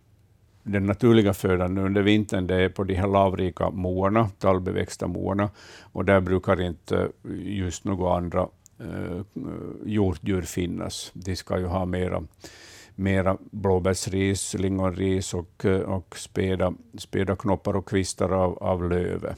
den 0.63 0.87
naturliga 0.87 1.33
födan 1.35 1.79
under 1.79 2.03
vintern, 2.03 2.47
det 2.47 2.55
är 2.55 2.69
på 2.69 2.85
de 2.85 2.95
här 2.95 3.09
lavrika 3.09 3.71
moarna, 3.71 4.29
tallbeväxta 4.39 5.07
moarna, 5.07 5.51
och 5.93 6.05
där 6.05 6.21
brukar 6.21 6.61
inte 6.61 6.97
eh, 6.97 7.59
just 7.59 7.85
några 7.85 8.17
andra 8.17 8.49
hjortdjur 9.85 10.43
finnas. 10.43 11.11
De 11.15 11.37
ska 11.37 11.59
ju 11.59 11.67
ha 11.67 11.85
mera, 11.85 12.23
mera 12.95 13.37
blåbärsris, 13.41 14.55
lingonris 14.55 15.35
och, 15.35 15.65
eh, 15.65 15.81
och 15.81 16.19
späda, 16.19 16.73
späda 16.99 17.37
knoppar 17.37 17.77
och 17.77 17.89
kvistar 17.89 18.31
av, 18.31 18.59
av 18.59 18.91
löv. 18.91 19.35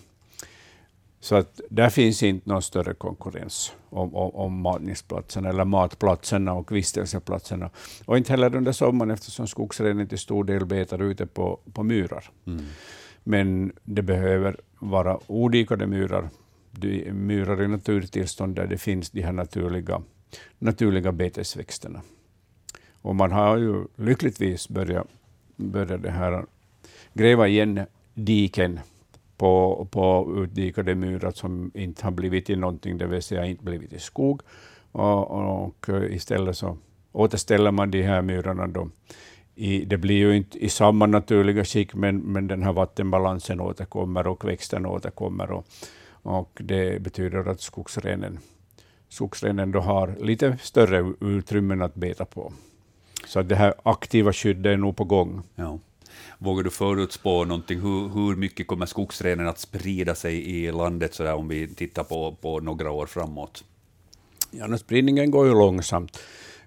Så 1.20 1.36
att 1.36 1.60
där 1.70 1.90
finns 1.90 2.22
inte 2.22 2.50
någon 2.50 2.62
större 2.62 2.94
konkurrens 2.94 3.72
om, 3.88 4.14
om, 4.14 4.30
om 4.34 4.60
matningsplatserna, 4.60 5.48
eller 5.48 5.64
matplatserna 5.64 6.52
och 6.52 6.72
vistelseplatserna. 6.72 7.70
Och 8.04 8.18
inte 8.18 8.32
heller 8.32 8.56
under 8.56 8.72
sommaren 8.72 9.10
eftersom 9.10 9.46
skogsrenen 9.46 10.06
till 10.06 10.18
stor 10.18 10.44
del 10.44 10.66
betar 10.66 11.02
ute 11.02 11.26
på, 11.26 11.60
på 11.72 11.82
myrar. 11.82 12.30
Men 13.24 13.72
det 13.82 14.02
behöver 14.02 14.56
vara 14.78 15.18
odikade 15.26 15.86
myrar, 15.86 16.30
myrar 17.12 17.62
i 17.62 17.68
naturtillstånd 17.68 18.56
där 18.56 18.66
det 18.66 18.78
finns 18.78 19.10
de 19.10 19.22
här 19.22 19.32
naturliga, 19.32 20.02
naturliga 20.58 21.12
betesväxterna. 21.12 22.02
Och 23.02 23.16
man 23.16 23.32
har 23.32 23.56
ju 23.56 23.84
lyckligtvis 23.96 24.68
börjat, 24.68 25.06
börjat 25.56 26.02
det 26.02 26.10
här, 26.10 26.44
gräva 27.14 27.48
igen 27.48 27.80
diken 28.14 28.80
på, 29.36 29.88
på 29.90 30.34
utdikade 30.44 30.94
myrar 30.94 31.30
som 31.30 31.70
inte 31.74 32.04
har 32.04 32.10
blivit 32.10 32.46
till 32.46 32.58
någonting, 32.58 32.98
det 32.98 33.06
vill 33.06 33.22
säga 33.22 33.46
inte 33.46 33.64
blivit 33.64 33.90
till 33.90 34.00
skog. 34.00 34.42
Och, 34.92 35.30
och 35.30 35.88
istället 36.10 36.56
så 36.56 36.78
återställer 37.12 37.70
man 37.70 37.90
de 37.90 38.02
här 38.02 38.22
myrarna 38.22 38.66
då. 38.66 38.88
I, 39.54 39.84
det 39.84 39.96
blir 39.96 40.16
ju 40.16 40.36
inte 40.36 40.64
i 40.64 40.68
samma 40.68 41.06
naturliga 41.06 41.64
skick, 41.64 41.94
men, 41.94 42.18
men 42.18 42.46
den 42.46 42.62
här 42.62 42.72
vattenbalansen 42.72 43.60
återkommer 43.60 44.26
och 44.26 44.44
växten 44.44 44.86
återkommer. 44.86 45.50
Och, 45.50 45.66
och 46.22 46.60
det 46.60 47.02
betyder 47.02 47.48
att 47.48 47.60
skogsrenen, 47.60 48.38
skogsrenen 49.08 49.72
då 49.72 49.80
har 49.80 50.16
lite 50.20 50.58
större 50.62 51.14
utrymmen 51.20 51.82
att 51.82 51.94
beta 51.94 52.24
på. 52.24 52.52
Så 53.26 53.42
det 53.42 53.54
här 53.54 53.74
aktiva 53.82 54.32
skyddet 54.32 54.66
är 54.72 54.76
nog 54.76 54.96
på 54.96 55.04
gång. 55.04 55.42
Ja. 55.54 55.78
Vågar 56.38 56.62
du 56.64 56.70
förutspå 56.70 57.44
någonting? 57.44 57.80
Hur, 57.80 58.08
hur 58.08 58.36
mycket 58.36 58.66
kommer 58.66 58.86
skogsrenen 58.86 59.48
att 59.48 59.58
sprida 59.58 60.14
sig 60.14 60.50
i 60.50 60.72
landet 60.72 61.14
så 61.14 61.22
där, 61.22 61.34
om 61.34 61.48
vi 61.48 61.74
tittar 61.74 62.04
på, 62.04 62.36
på 62.40 62.60
några 62.60 62.90
år 62.90 63.06
framåt? 63.06 63.64
Ja, 64.50 64.78
spridningen 64.78 65.30
går 65.30 65.46
ju 65.46 65.52
långsamt. 65.52 66.18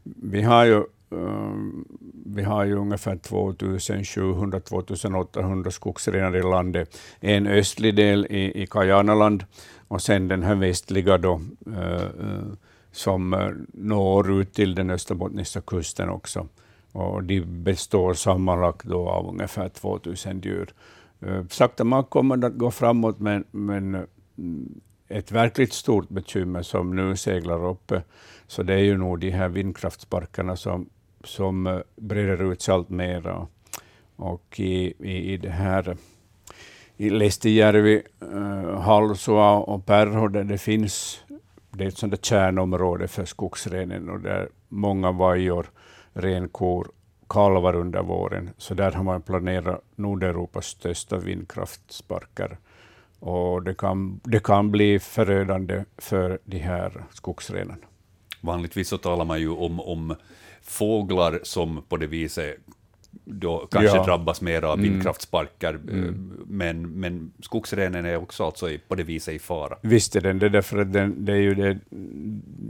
Vi 0.03 0.41
har 0.41 0.65
ju, 0.65 0.83
Ehm, 1.11 1.85
vi 2.25 2.43
har 2.43 2.65
ju 2.65 2.75
ungefär 2.75 3.15
2700-2800 3.15 5.69
skogsrenar 5.69 6.35
i 6.35 6.41
landet. 6.41 6.97
En 7.19 7.47
östlig 7.47 7.95
del 7.95 8.27
i, 8.29 8.63
i 8.63 8.67
Kajanaland 8.67 9.45
och 9.87 10.01
sen 10.01 10.27
den 10.27 10.43
här 10.43 10.55
västliga 10.55 11.17
då, 11.17 11.41
eh, 11.67 12.03
eh, 12.03 12.43
som 12.91 13.33
eh, 13.33 13.49
når 13.73 14.41
ut 14.41 14.53
till 14.53 14.75
den 14.75 14.89
österbottniska 14.89 15.61
kusten 15.61 16.09
också. 16.09 16.47
Och 16.91 17.23
de 17.23 17.41
består 17.41 18.13
sammanlagt 18.13 18.85
då 18.85 19.09
av 19.09 19.29
ungefär 19.29 19.69
2000 19.69 20.39
djur. 20.39 20.73
Sakta 21.49 21.83
man 21.83 22.03
kommer 22.03 22.37
det 22.37 22.47
att 22.47 22.57
gå 22.57 22.71
framåt, 22.71 23.19
men, 23.19 23.43
men 23.51 24.07
ett 25.07 25.31
verkligt 25.31 25.73
stort 25.73 26.09
bekymmer 26.09 26.61
som 26.61 26.95
nu 26.95 27.15
seglar 27.15 27.65
upp, 27.65 27.91
så 28.47 28.63
det 28.63 28.73
är 28.73 28.83
ju 28.83 28.97
nog 28.97 29.19
de 29.19 29.29
här 29.29 29.49
vindkraftsparkerna 29.49 30.55
som, 30.55 30.89
som 31.25 31.67
eh, 31.67 31.79
breder 31.95 32.51
ut 32.51 32.61
sig 32.61 32.73
allt 32.73 32.89
mer. 32.89 33.27
Och, 33.27 33.49
och 34.15 34.59
i, 34.59 34.93
i, 34.99 35.33
i 35.33 35.37
det 35.37 35.49
här 35.49 35.97
i 36.97 37.09
Lestijärvi, 37.09 38.03
uh, 38.23 38.37
eh, 38.37 38.79
Halsua 38.81 39.51
och 39.51 39.85
Perho, 39.85 40.27
där 40.27 40.43
det 40.43 40.57
finns, 40.57 41.23
det 41.71 41.83
är 41.83 41.87
ett 41.87 41.97
sånt 41.97 42.11
där 42.11 42.19
kärnområde 42.21 43.07
för 43.07 43.25
skogsrenen 43.25 44.09
och 44.09 44.19
där 44.19 44.49
många 44.69 45.11
vajor, 45.11 45.71
renkor, 46.13 46.87
kalvar 47.29 47.75
under 47.75 48.01
våren. 48.01 48.49
Så 48.57 48.73
där 48.73 48.91
har 48.91 49.03
man 49.03 49.21
planerat 49.21 49.81
Nordeuropas 49.95 50.65
största 50.65 51.17
vindkraftsparker. 51.17 52.57
Och 53.19 53.63
det 53.63 53.77
kan, 53.77 54.19
det 54.23 54.43
kan 54.43 54.71
bli 54.71 54.99
förödande 54.99 55.83
för 55.97 56.39
de 56.45 56.57
här 56.57 57.03
skogsrenarna. 57.11 57.85
Vanligtvis 58.41 58.89
så 58.89 58.97
talar 58.97 59.25
man 59.25 59.39
ju 59.39 59.49
om, 59.49 59.79
om 59.79 60.15
fåglar 60.65 61.39
som 61.43 61.81
på 61.89 61.97
det 61.97 62.07
viset 62.07 62.55
då 63.25 63.67
kanske 63.71 63.97
Ja. 63.97 64.03
drabbas 64.05 64.41
mer 64.41 64.61
av 64.61 64.79
Mm. 64.79 64.91
vindkraftsparker, 64.91 65.73
eh, 65.73 66.11
men, 66.47 66.89
men 66.99 67.31
skogsrenen 67.39 68.05
är 68.05 68.15
också 68.17 68.45
alltså 68.45 68.69
på 68.87 68.95
det 68.95 69.03
viset 69.03 69.33
i 69.35 69.39
fara. 69.39 69.77
Visst 69.81 70.15
är 70.15 70.21
den 70.21 70.39
det, 70.39 70.49
därför 70.49 70.77
att 70.77 70.93
den, 70.93 71.25
det 71.25 71.31
är 71.33 71.37
ju 71.37 71.55
det, 71.55 71.79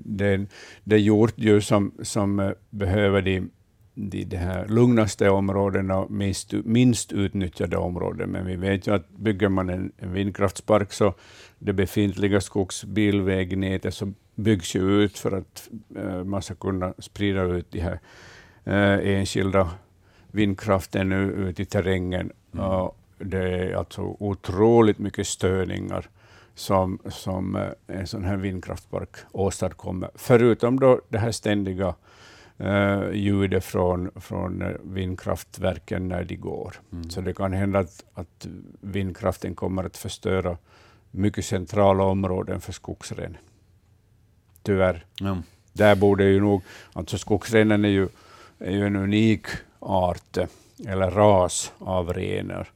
det, 0.05 0.45
det 0.83 0.97
hjortdjur 0.99 1.59
som, 1.59 1.91
som 2.03 2.39
eh, 2.39 2.49
behöver 2.69 3.21
de 3.21 3.49
de, 3.95 4.23
de 4.23 4.37
här 4.37 4.67
lugnaste 4.67 5.29
områdena 5.29 5.97
och 5.97 6.11
minst, 6.11 6.51
minst 6.51 7.13
utnyttjade 7.13 7.77
områden. 7.77 8.29
Men 8.29 8.45
vi 8.45 8.55
vet 8.55 8.87
ju 8.87 8.93
att 8.93 9.09
bygger 9.09 9.49
man 9.49 9.69
en, 9.69 9.91
en 9.97 10.13
vindkraftspark 10.13 10.93
så 10.93 11.13
det 11.59 11.73
befintliga 11.73 12.41
skogsbilvägnätet 12.41 13.93
så 13.93 14.13
byggs 14.35 14.75
ju 14.75 15.03
ut 15.03 15.17
för 15.17 15.31
att 15.31 15.69
uh, 15.97 16.23
man 16.23 16.41
ska 16.41 16.55
kunna 16.55 16.93
sprida 16.97 17.43
ut 17.43 17.71
de 17.71 17.79
här 17.79 17.99
uh, 18.67 19.09
enskilda 19.15 19.69
vindkraften 20.31 21.11
ut 21.11 21.59
i 21.59 21.65
terrängen. 21.65 22.31
Mm. 22.53 22.65
Uh, 22.65 22.91
det 23.17 23.37
är 23.37 23.75
alltså 23.75 24.01
otroligt 24.19 24.99
mycket 24.99 25.27
störningar 25.27 26.09
som, 26.55 26.99
som 27.09 27.55
uh, 27.55 27.63
en 27.87 28.07
sån 28.07 28.23
här 28.23 28.37
vindkraftpark 28.37 29.15
åstadkommer. 29.31 30.09
Förutom 30.15 30.79
då 30.79 31.01
det 31.09 31.17
här 31.17 31.31
ständiga 31.31 31.95
uh, 32.61 33.11
ljudet 33.13 33.65
från, 33.65 34.11
från 34.15 34.63
vindkraftverken 34.83 36.07
när 36.07 36.23
de 36.23 36.35
går. 36.35 36.75
Mm. 36.91 37.09
Så 37.09 37.21
det 37.21 37.33
kan 37.33 37.53
hända 37.53 37.79
att, 37.79 38.03
att 38.13 38.47
vindkraften 38.81 39.55
kommer 39.55 39.83
att 39.83 39.97
förstöra 39.97 40.57
mycket 41.11 41.45
centrala 41.45 42.03
områden 42.03 42.61
för 42.61 42.73
skogsrenen. 42.73 43.37
Tyvärr. 44.63 45.05
Mm. 45.21 45.43
Där 45.73 45.95
borde 45.95 46.23
ju 46.23 46.39
nog, 46.39 46.63
alltså 46.93 47.17
skogsrenen 47.17 47.85
är 47.85 47.89
ju, 47.89 48.07
är 48.59 48.71
ju 48.71 48.85
en 48.85 48.95
unik 48.95 49.45
art 49.79 50.37
eller 50.87 51.11
ras 51.11 51.73
av 51.77 52.13
renar. 52.13 52.71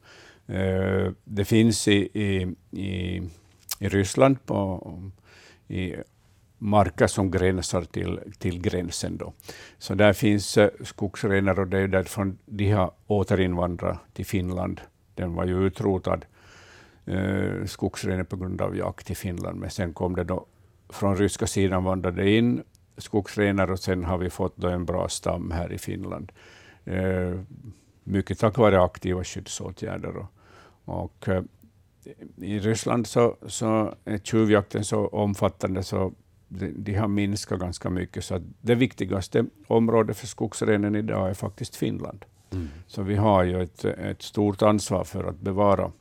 Uh, 0.50 1.12
det 1.24 1.44
finns 1.44 1.88
i, 1.88 2.08
i, 2.20 2.54
i, 2.80 3.22
i 3.78 3.88
Ryssland 3.88 4.46
på, 4.46 5.10
i 5.68 5.94
marker 6.62 7.06
som 7.06 7.30
gränsar 7.30 7.82
till, 7.82 8.20
till 8.38 8.60
gränsen. 8.60 9.16
Då. 9.16 9.32
Så 9.78 9.94
där 9.94 10.12
finns 10.12 10.58
eh, 10.58 10.70
skogsrenar 10.84 11.60
och 11.60 11.66
det 11.66 11.78
är 11.78 11.88
därför 11.88 12.32
de 12.46 12.70
har 12.70 12.90
återinvandrat 13.06 13.98
till 14.12 14.26
Finland. 14.26 14.80
Den 15.14 15.34
var 15.34 15.44
ju 15.44 15.66
utrotad, 15.66 16.24
eh, 17.06 17.64
skogsrenen, 17.66 18.26
på 18.26 18.36
grund 18.36 18.60
av 18.60 18.76
jakt 18.76 19.10
i 19.10 19.14
Finland, 19.14 19.60
men 19.60 19.70
sen 19.70 19.92
kom 19.92 20.16
det 20.16 20.24
då 20.24 20.46
från 20.88 21.16
ryska 21.16 21.46
sidan 21.46 21.84
vandrade 21.84 22.30
in 22.30 22.62
skogsrenar 22.96 23.70
och 23.70 23.78
sen 23.78 24.04
har 24.04 24.18
vi 24.18 24.30
fått 24.30 24.56
då 24.56 24.68
en 24.68 24.84
bra 24.84 25.08
stam 25.08 25.50
här 25.50 25.72
i 25.72 25.78
Finland. 25.78 26.32
Eh, 26.84 27.40
mycket 28.04 28.38
tack 28.38 28.58
vare 28.58 28.82
aktiva 28.82 29.24
skyddsåtgärder. 29.24 30.16
Och, 30.16 30.28
och 30.84 31.28
eh, 31.28 31.42
i 32.36 32.58
Ryssland 32.58 33.06
så, 33.06 33.36
så 33.46 33.94
är 34.04 34.18
tjuvjakten 34.18 34.84
så 34.84 35.06
omfattande 35.06 35.82
så 35.82 36.12
de, 36.50 36.94
har 36.94 37.08
minskat 37.08 37.60
ganska 37.60 37.90
mycket. 37.90 38.24
Så 38.24 38.40
det 38.60 38.74
viktigaste 38.74 39.44
området 39.66 40.16
för 40.16 40.26
skogsrenen 40.26 40.96
idag 40.96 41.30
är 41.30 41.34
faktiskt 41.34 41.76
Finland. 41.76 42.24
Mm. 42.52 42.68
Så 42.86 43.02
vi 43.02 43.16
har 43.16 43.44
ju 43.44 43.62
ett, 43.62 43.84
ett 43.84 44.22
stort 44.22 44.62
ansvar 44.62 45.04
för 45.04 45.24
att 45.24 45.40
bevara 45.40 45.92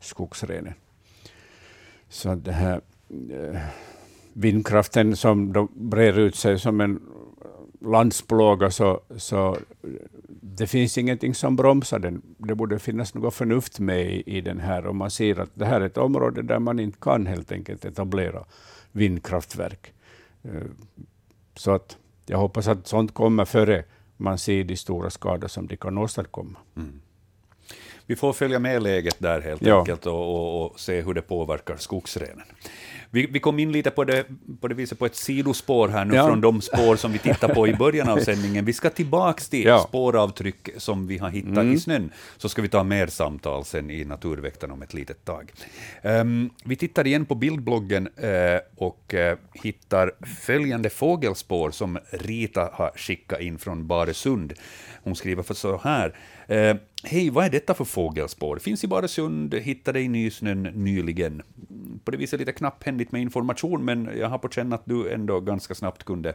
skogsrenen. 0.00 0.74
Så 2.08 2.34
det 2.34 2.52
här 2.52 2.80
eh, 3.10 3.60
vindkraften 4.32 5.16
som 5.16 5.52
då 5.52 5.68
brer 5.74 6.18
ut 6.18 6.36
sig 6.36 6.58
som 6.58 6.80
en 6.80 7.00
landsplåga, 7.80 8.70
så, 8.70 9.00
så 9.16 9.56
det 10.40 10.66
finns 10.66 10.98
ingenting 10.98 11.34
som 11.34 11.56
bromsar 11.56 11.98
den. 11.98 12.22
Det 12.36 12.54
borde 12.54 12.78
finnas 12.78 13.14
något 13.14 13.34
förnuft 13.34 13.80
med 13.80 14.06
i, 14.06 14.22
i 14.26 14.40
den 14.40 14.60
här, 14.60 14.86
och 14.86 14.96
man 14.96 15.10
ser 15.10 15.40
att 15.40 15.50
det 15.54 15.66
här 15.66 15.80
är 15.80 15.86
ett 15.86 15.98
område 15.98 16.42
där 16.42 16.58
man 16.58 16.80
inte 16.80 16.98
kan 17.00 17.26
helt 17.26 17.52
enkelt 17.52 17.84
etablera 17.84 18.44
vindkraftverk. 18.92 19.92
Eh, 20.44 20.62
så 21.54 21.70
att 21.70 21.96
jag 22.26 22.38
hoppas 22.38 22.68
att 22.68 22.86
sånt 22.86 23.14
kommer 23.14 23.44
före 23.44 23.84
man 24.16 24.38
ser 24.38 24.64
de 24.64 24.76
stora 24.76 25.10
skador 25.10 25.48
som 25.48 25.66
de 25.66 25.76
kan 25.76 25.98
åstadkomma. 25.98 26.58
Mm. 26.76 27.00
Vi 28.06 28.16
får 28.16 28.32
följa 28.32 28.58
med 28.58 28.82
läget 28.82 29.16
där 29.18 29.40
helt 29.40 29.62
ja. 29.62 29.78
enkelt 29.78 30.06
och, 30.06 30.34
och, 30.34 30.66
och, 30.66 30.80
se 30.80 31.00
hur 31.00 31.14
det 31.14 31.22
påverkar 31.22 31.76
skogsrenen. 31.76 32.46
Vi, 33.10 33.26
vi 33.26 33.40
kom 33.40 33.58
in 33.58 33.72
lite 33.72 33.90
på 33.90 34.04
det, 34.04 34.26
på 34.60 34.68
det 34.68 34.74
viset 34.74 34.98
på 34.98 35.06
ett 35.06 35.16
sidospår 35.16 35.88
här 35.88 36.04
nu 36.04 36.14
ja. 36.14 36.26
från 36.26 36.40
de 36.40 36.60
spår 36.60 36.96
som 36.96 37.12
vi 37.12 37.18
tittade 37.18 37.54
på 37.54 37.68
i 37.68 37.74
början 37.74 38.08
av 38.08 38.18
sändningen. 38.24 38.64
Vi 38.64 38.72
ska 38.72 38.90
tillbaka 38.90 39.42
till 39.50 39.64
ja. 39.64 39.84
spåravtryck 39.88 40.68
som 40.76 41.06
vi 41.06 41.18
har 41.18 41.30
hittat 41.30 41.50
mm. 41.50 41.72
i 41.72 41.78
snön, 41.78 42.10
så 42.36 42.48
ska 42.48 42.62
vi 42.62 42.68
ta 42.68 42.84
mer 42.84 43.06
samtal 43.06 43.64
sen 43.64 43.90
i 43.90 44.04
Naturväktarna 44.04 44.74
om 44.74 44.82
ett 44.82 44.94
litet 44.94 45.24
tag. 45.24 45.52
Um, 46.02 46.50
vi 46.64 46.76
tittar 46.76 47.06
igen 47.06 47.26
på 47.26 47.34
bildbloggen 47.34 48.08
uh, 48.08 48.60
och 48.76 49.14
uh, 49.14 49.60
hittar 49.62 50.12
följande 50.40 50.90
fågelspår 50.90 51.70
som 51.70 51.98
Rita 52.10 52.70
har 52.72 52.90
skickat 52.96 53.40
in 53.40 53.58
från 53.58 53.86
Baresund. 53.86 54.52
Hon 55.02 55.16
skriver 55.16 55.42
för 55.42 55.54
så 55.54 55.80
här. 55.84 56.16
Uh, 56.50 56.80
Hej, 57.02 57.30
vad 57.30 57.44
är 57.44 57.50
detta 57.50 57.74
för 57.74 57.84
fågelspår? 57.84 58.58
Finns 58.58 58.84
i 58.84 58.86
Baresund, 58.86 59.54
hittade 59.54 60.00
i 60.00 60.08
nysnön 60.08 60.62
nyligen. 60.62 61.42
På 62.04 62.10
det 62.10 62.16
viset 62.16 62.40
lite 62.40 62.52
knapphändigt 62.52 62.97
med 63.12 63.20
information, 63.20 63.84
men 63.84 64.10
jag 64.18 64.28
har 64.28 64.38
på 64.38 64.48
känn 64.48 64.72
att 64.72 64.82
du 64.84 65.10
ändå 65.10 65.40
ganska 65.40 65.74
snabbt 65.74 66.04
kunde, 66.04 66.34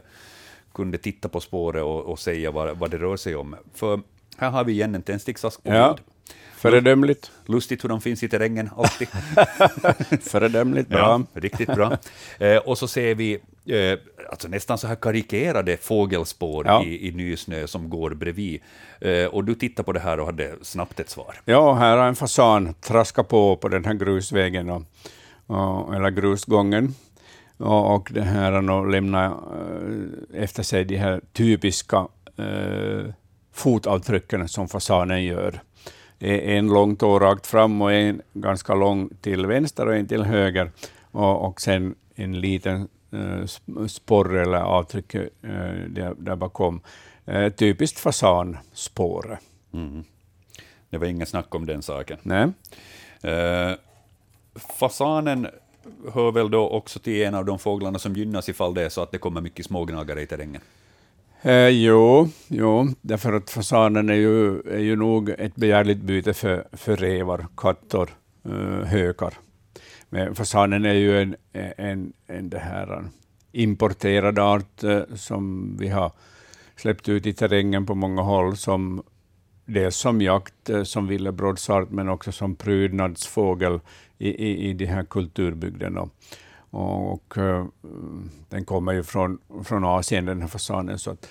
kunde 0.72 0.98
titta 0.98 1.28
på 1.28 1.40
spåret 1.40 1.82
och, 1.82 2.00
och 2.00 2.18
säga 2.18 2.50
vad, 2.50 2.78
vad 2.78 2.90
det 2.90 2.98
rör 2.98 3.16
sig 3.16 3.36
om. 3.36 3.56
För 3.74 4.00
här 4.36 4.50
har 4.50 4.64
vi 4.64 4.72
igen 4.72 4.94
en 4.94 5.02
tändsticksask 5.02 5.62
på 5.62 5.72
ja. 5.72 5.94
bild. 5.94 6.08
Föredömligt. 6.56 7.30
Lustigt 7.46 7.84
hur 7.84 7.88
de 7.88 8.00
finns 8.00 8.22
i 8.22 8.28
terrängen, 8.28 8.70
alltid. 8.76 9.08
Föredömligt 10.22 10.88
bra. 10.88 10.98
Ja, 10.98 11.40
riktigt 11.40 11.74
bra. 11.74 11.98
Eh, 12.38 12.56
och 12.56 12.78
så 12.78 12.88
ser 12.88 13.14
vi 13.14 13.32
eh, 13.66 13.98
alltså 14.30 14.48
nästan 14.48 14.78
så 14.78 14.86
här 14.86 14.94
karikerade 14.94 15.76
fågelspår 15.76 16.66
ja. 16.66 16.84
i, 16.84 17.08
i 17.08 17.12
nysnö 17.12 17.66
som 17.66 17.90
går 17.90 18.10
bredvid. 18.10 18.60
Eh, 19.00 19.26
och 19.26 19.44
du 19.44 19.54
tittar 19.54 19.82
på 19.82 19.92
det 19.92 20.00
här 20.00 20.20
och 20.20 20.26
hade 20.26 20.54
snabbt 20.62 21.00
ett 21.00 21.10
svar. 21.10 21.34
Ja, 21.44 21.74
här 21.74 21.96
har 21.96 22.08
en 22.08 22.16
fasan 22.16 22.74
traskat 22.74 23.28
på 23.28 23.56
på 23.56 23.68
den 23.68 23.84
här 23.84 23.94
grusvägen, 23.94 24.70
och, 24.70 24.82
och, 25.46 25.94
eller 25.94 26.10
grusgången. 26.10 26.94
Och, 27.56 27.94
och 27.94 28.10
det 28.12 28.22
här 28.22 28.70
och 28.70 28.94
eh, 28.94 29.32
efter 30.42 30.62
sig 30.62 30.84
de 30.84 30.96
här 30.96 31.20
typiska 31.32 32.08
eh, 32.36 33.12
fotavtrycken 33.52 34.48
som 34.48 34.68
fasanen 34.68 35.24
gör 35.24 35.60
en 36.18 36.68
lång 36.68 36.96
tå 36.96 37.18
rakt 37.18 37.46
fram 37.46 37.82
och 37.82 37.92
en 37.92 38.22
ganska 38.32 38.74
lång 38.74 39.10
till 39.20 39.46
vänster 39.46 39.86
och 39.86 39.96
en 39.96 40.08
till 40.08 40.22
höger. 40.22 40.70
Och, 41.10 41.48
och 41.48 41.60
sen 41.60 41.94
en 42.14 42.40
liten 42.40 42.88
uh, 43.14 43.46
sporre 43.86 44.42
eller 44.42 44.58
avtryck 44.58 45.14
uh, 45.14 45.22
där, 45.88 46.14
där 46.18 46.36
bakom. 46.36 46.80
Typiskt 47.56 47.98
fasanspåret. 47.98 49.38
Mm. 49.72 50.04
Det 50.90 50.98
var 50.98 51.06
inget 51.06 51.28
snack 51.28 51.54
om 51.54 51.66
den 51.66 51.82
saken. 51.82 52.18
Nej. 52.22 52.44
Uh, 53.24 53.76
fasanen 54.54 55.46
hör 56.12 56.32
väl 56.32 56.50
då 56.50 56.68
också 56.68 56.98
till 56.98 57.22
en 57.22 57.34
av 57.34 57.44
de 57.44 57.58
fåglarna 57.58 57.98
som 57.98 58.14
gynnas 58.14 58.48
ifall 58.48 58.74
det 58.74 58.82
är 58.82 58.88
så 58.88 59.02
att 59.02 59.12
det 59.12 59.18
kommer 59.18 59.40
mycket 59.40 59.66
smågnagare 59.66 60.22
i 60.22 60.26
terrängen? 60.26 60.62
Eh, 61.42 61.68
jo, 61.68 62.28
jo, 62.48 62.88
därför 63.00 63.32
att 63.32 63.50
fasanen 63.50 64.08
är 64.08 64.14
ju, 64.14 64.60
är 64.60 64.78
ju 64.78 64.96
nog 64.96 65.28
ett 65.30 65.56
begärligt 65.56 65.98
byte 65.98 66.34
för, 66.34 66.66
för 66.72 66.96
rävar, 66.96 67.46
katter, 67.56 68.08
eh, 68.44 68.86
hökar. 68.86 69.34
Men 70.08 70.34
fasanen 70.34 70.84
är 70.84 70.94
ju 70.94 71.22
en, 71.22 71.36
en, 71.76 72.12
en 72.26 72.50
det 72.50 72.58
här, 72.58 72.92
eh, 72.92 73.04
importerad 73.52 74.38
art 74.38 74.82
eh, 74.82 75.02
som 75.14 75.76
vi 75.76 75.88
har 75.88 76.12
släppt 76.76 77.08
ut 77.08 77.26
i 77.26 77.32
terrängen 77.32 77.86
på 77.86 77.94
många 77.94 78.22
håll, 78.22 78.56
som 78.56 79.02
dels 79.64 79.96
som 79.96 80.20
jakt, 80.20 80.70
eh, 80.70 80.82
som 80.82 81.06
villebrådsart, 81.06 81.90
men 81.90 82.08
också 82.08 82.32
som 82.32 82.56
prydnadsfågel 82.56 83.80
i, 84.24 84.28
i, 84.28 84.68
i 84.68 84.72
de 84.72 84.86
här 84.86 85.04
kulturbygderna. 85.04 86.08
Och, 86.70 87.38
uh, 87.38 87.66
den 88.48 88.64
kommer 88.64 88.92
ju 88.92 89.02
från, 89.02 89.38
från 89.64 89.84
Asien, 89.84 90.24
den 90.24 90.40
här 90.40 90.48
fasanen, 90.48 90.98
så 90.98 91.10
att 91.10 91.28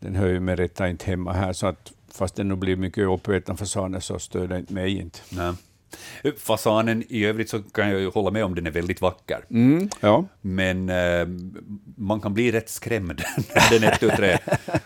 den 0.00 0.14
hör 0.14 0.28
ju 0.28 0.40
med 0.40 0.58
rätta 0.58 0.88
inte 0.88 1.06
hemma 1.06 1.32
här. 1.32 1.52
Så 1.52 1.66
att 1.66 1.92
fast 2.12 2.36
den 2.36 2.48
nu 2.48 2.56
blir 2.56 2.76
mycket 2.76 3.08
uppäten 3.08 3.56
fasanen 3.56 4.00
så 4.00 4.18
stör 4.18 4.46
den 4.46 4.66
mig 4.68 4.98
inte. 4.98 5.18
Nej. 5.28 5.52
Fasanen 6.38 7.04
i 7.08 7.24
övrigt 7.24 7.50
så 7.50 7.62
kan 7.62 7.90
jag 7.90 8.00
ju 8.00 8.10
hålla 8.10 8.30
med 8.30 8.44
om 8.44 8.54
den 8.54 8.66
är 8.66 8.70
väldigt 8.70 9.00
vacker. 9.00 9.44
Mm, 9.50 9.88
ja. 10.00 10.24
Men 10.40 10.90
uh, 10.90 11.28
man 11.96 12.20
kan 12.20 12.34
bli 12.34 12.52
rätt 12.52 12.68
skrämd 12.68 13.22
när 13.54 13.70
den 13.70 13.84
är 13.84 14.16
trä 14.16 14.38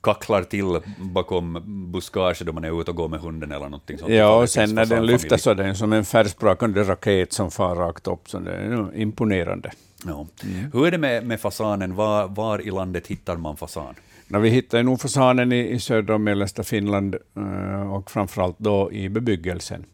kacklar 0.00 0.42
till 0.42 0.80
bakom 0.98 1.62
buskage 1.92 2.42
då 2.44 2.52
man 2.52 2.64
är 2.64 2.80
ute 2.80 2.90
och 2.90 2.96
går 2.96 3.08
med 3.08 3.20
hunden 3.20 3.52
eller 3.52 3.64
någonting 3.64 3.98
sånt. 3.98 4.12
Ja, 4.12 4.42
och 4.42 4.48
sen 4.48 4.74
när 4.74 4.86
den 4.86 5.06
lyfter 5.06 5.36
så 5.36 5.50
är 5.50 5.54
den 5.54 5.76
som 5.76 5.92
en 5.92 6.04
färgsprakande 6.04 6.82
raket 6.82 7.32
som 7.32 7.50
far 7.50 7.76
rakt 7.76 8.06
upp, 8.06 8.28
så 8.28 8.38
det 8.38 8.52
är 8.52 8.96
imponerande. 8.96 9.70
Ja. 10.06 10.26
Mm. 10.44 10.70
Hur 10.72 10.86
är 10.86 10.90
det 10.90 10.98
med, 10.98 11.26
med 11.26 11.40
fasanen? 11.40 11.94
Var, 11.94 12.28
var 12.28 12.60
i 12.60 12.70
landet 12.70 13.06
hittar 13.06 13.36
man 13.36 13.56
fasan? 13.56 13.94
No, 14.28 14.38
vi 14.38 14.48
hittar 14.48 14.82
nog 14.82 15.00
fasanen 15.00 15.52
i, 15.52 15.70
i 15.70 15.80
södra 15.80 16.14
och 16.14 16.20
mellersta 16.20 16.62
Finland 16.62 17.16
uh, 17.38 17.92
och 17.92 18.10
framförallt 18.10 18.58
då 18.58 18.92
i 18.92 19.08
bebyggelsen, 19.08 19.84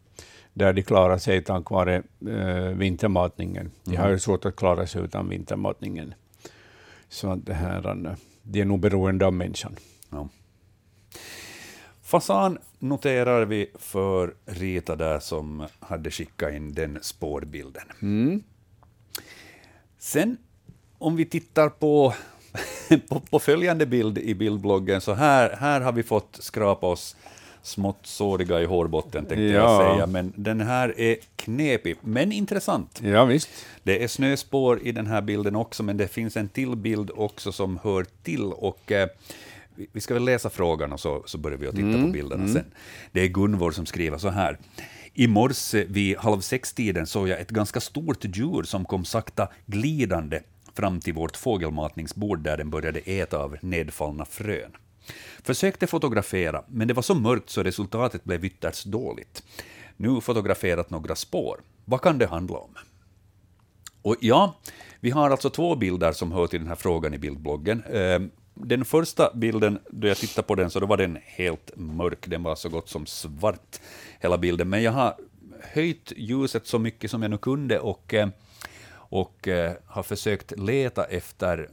där 0.53 0.73
de 0.73 0.83
klarar 0.83 1.17
sig 1.17 1.43
tack 1.43 1.71
vare 1.71 2.03
uh, 2.27 2.69
vintermatningen. 2.77 3.71
De 3.83 3.91
mm. 3.91 4.03
har 4.03 4.09
ju 4.09 4.19
svårt 4.19 4.45
att 4.45 4.55
klara 4.55 4.87
sig 4.87 5.01
utan 5.01 5.29
vintermatningen. 5.29 6.13
Så 7.09 7.35
det 7.35 7.53
här, 7.53 8.07
uh, 8.07 8.13
de 8.43 8.61
är 8.61 8.65
nog 8.65 8.79
beroende 8.79 9.25
av 9.25 9.33
människan. 9.33 9.75
Fasan 12.07 12.57
noterar 12.79 13.45
vi 13.45 13.71
för 13.79 14.33
Rita 14.45 14.95
där 14.95 15.19
som 15.19 15.67
hade 15.79 16.11
skickat 16.11 16.53
in 16.53 16.73
den 16.73 16.99
spårbilden. 17.01 17.83
Mm. 18.01 18.43
Sen 19.99 20.37
om 20.97 21.15
vi 21.15 21.25
tittar 21.25 21.69
på, 21.69 22.13
på, 23.09 23.19
på 23.19 23.39
följande 23.39 23.85
bild 23.85 24.17
i 24.17 24.35
bildbloggen, 24.35 25.01
så 25.01 25.13
här, 25.13 25.55
här 25.59 25.81
har 25.81 25.91
vi 25.91 26.03
fått 26.03 26.37
skrapa 26.39 26.87
oss 26.87 27.15
smått 27.61 27.99
såriga 28.05 28.61
i 28.61 28.65
hårbotten, 28.65 29.25
tänkte 29.25 29.43
jag 29.43 29.63
Ja. 29.63 29.93
säga. 29.93 30.07
Men 30.07 30.33
den 30.35 30.61
här 30.61 30.99
är 30.99 31.17
knepig, 31.35 31.95
men 32.01 32.31
intressant. 32.31 33.01
Ja, 33.03 33.25
visst. 33.25 33.49
Det 33.83 34.03
är 34.03 34.07
snöspår 34.07 34.79
i 34.83 34.91
den 34.91 35.07
här 35.07 35.21
bilden 35.21 35.55
också, 35.55 35.83
men 35.83 35.97
det 35.97 36.07
finns 36.07 36.37
en 36.37 36.49
till 36.49 36.75
bild 36.75 37.11
också 37.15 37.51
som 37.51 37.79
hör 37.83 38.05
till. 38.23 38.43
Och, 38.43 38.91
eh, 38.91 39.09
vi- 39.93 40.01
ska 40.01 40.13
väl 40.13 40.23
läsa 40.25 40.49
frågan 40.49 40.93
och 40.93 40.99
så, 40.99 41.23
så 41.25 41.37
börjar 41.37 41.57
vi 41.57 41.67
att 41.67 41.75
titta 41.75 42.01
på 42.01 42.07
bilderna 42.07 42.47
sen. 42.53 42.65
Det 43.11 43.21
är 43.21 43.27
Gunvor 43.27 43.71
som 43.71 43.85
skriver 43.85 44.17
så 44.17 44.29
här. 44.29 44.57
I 45.13 45.27
morse 45.27 45.85
vid 45.85 46.17
halv 46.17 46.41
sex-tiden 46.41 47.07
såg 47.07 47.27
jag 47.27 47.39
ett 47.39 47.49
ganska 47.51 47.79
stort 47.79 48.25
djur 48.25 48.63
som 48.63 48.85
kom 48.85 49.05
sakta 49.05 49.47
glidande 49.65 50.41
fram 50.73 50.99
till 50.99 51.13
vårt 51.13 51.37
fågelmatningsbord 51.37 52.39
där 52.39 52.57
den 52.57 52.69
började 52.69 52.99
äta 52.99 53.37
av 53.37 53.57
nedfallna 53.61 54.25
frön. 54.25 54.71
Försökte 55.43 55.87
fotografera, 55.87 56.63
men 56.67 56.87
det 56.87 56.93
var 56.93 57.03
så 57.03 57.15
mörkt 57.15 57.49
så 57.49 57.63
resultatet 57.63 58.23
blev 58.23 58.45
ytterst 58.45 58.85
dåligt. 58.85 59.43
Nu 59.97 60.21
fotograferat 60.21 60.89
några 60.89 61.15
spår. 61.15 61.59
Vad 61.85 62.01
kan 62.01 62.17
det 62.17 62.27
handla 62.27 62.57
om? 62.57 62.69
Och 64.01 64.15
ja, 64.19 64.59
vi 64.99 65.09
har 65.09 65.29
alltså 65.29 65.49
två 65.49 65.75
bilder 65.75 66.11
som 66.11 66.31
hör 66.31 66.47
till 66.47 66.59
den 66.59 66.67
här 66.67 66.75
frågan 66.75 67.13
i 67.13 67.17
bildbloggen. 67.17 67.83
Den 68.63 68.85
första 68.85 69.31
bilden, 69.33 69.79
då 69.89 70.07
jag 70.07 70.17
tittade 70.17 70.47
på 70.47 70.55
den, 70.55 70.69
så 70.69 70.79
då 70.79 70.85
var 70.85 70.97
den 70.97 71.17
helt 71.23 71.71
mörk. 71.75 72.27
Den 72.27 72.43
var 72.43 72.55
så 72.55 72.69
gott 72.69 72.89
som 72.89 73.05
svart, 73.05 73.79
hela 74.19 74.37
bilden. 74.37 74.69
Men 74.69 74.83
jag 74.83 74.91
har 74.91 75.15
höjt 75.73 76.13
ljuset 76.15 76.67
så 76.67 76.79
mycket 76.79 77.11
som 77.11 77.21
jag 77.21 77.31
nu 77.31 77.37
kunde 77.37 77.79
och, 77.79 78.13
eh, 78.13 78.29
och 78.91 79.47
eh, 79.47 79.73
har 79.85 80.03
försökt 80.03 80.59
leta 80.59 81.03
efter 81.03 81.69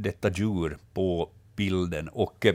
detta 0.00 0.30
djur 0.30 0.76
på 0.94 1.28
bilden. 1.56 2.08
Och 2.08 2.46
eh, 2.46 2.54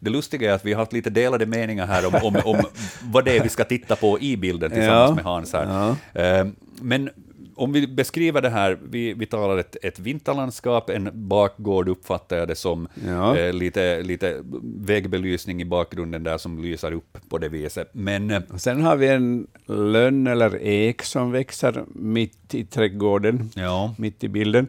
det 0.00 0.10
lustiga 0.10 0.50
är 0.50 0.54
att 0.54 0.64
vi 0.64 0.72
har 0.72 0.80
haft 0.80 0.92
lite 0.92 1.10
delade 1.10 1.46
meningar 1.46 1.86
här 1.86 2.06
om, 2.06 2.14
om, 2.22 2.40
om 2.44 2.64
vad 3.02 3.24
det 3.24 3.36
är 3.36 3.42
vi 3.42 3.48
ska 3.48 3.64
titta 3.64 3.96
på 3.96 4.20
i 4.20 4.36
bilden 4.36 4.70
tillsammans 4.70 5.08
Ja, 5.10 5.14
med 5.14 5.24
Hans. 5.24 5.52
Här. 5.52 5.96
ja. 6.14 6.46
Men 6.80 7.10
om 7.56 7.72
vi 7.72 7.86
beskriver 7.86 8.42
det 8.42 8.48
här, 8.50 8.78
vi, 8.90 9.12
vi 9.14 9.26
talar 9.26 9.58
ett, 9.58 9.76
ett 9.82 9.98
vinterlandskap, 9.98 10.90
en 10.90 11.10
bakgård 11.14 11.88
uppfattar 11.88 12.36
jag 12.36 12.48
det 12.48 12.54
som, 12.56 12.88
Ja. 13.06 13.36
eh, 13.36 13.52
lite, 13.52 14.02
lite 14.02 14.42
vägbelysning 14.86 15.62
i 15.62 15.64
bakgrunden 15.64 16.22
där 16.22 16.38
som 16.38 16.62
lyser 16.62 16.92
upp 16.92 17.18
på 17.28 17.38
det 17.38 17.48
viset. 17.48 17.90
Men 17.92 18.30
eh, 18.30 18.40
sen 18.56 18.82
har 18.82 18.96
vi 18.96 19.08
en 19.08 19.46
lönn 19.66 20.26
eller 20.26 20.62
ek 20.62 21.02
som 21.02 21.30
växer 21.32 21.84
mitt 21.94 22.54
i 22.54 22.64
trädgården, 22.64 23.50
ja, 23.54 23.94
mitt 23.98 24.24
i 24.24 24.28
bilden. 24.28 24.66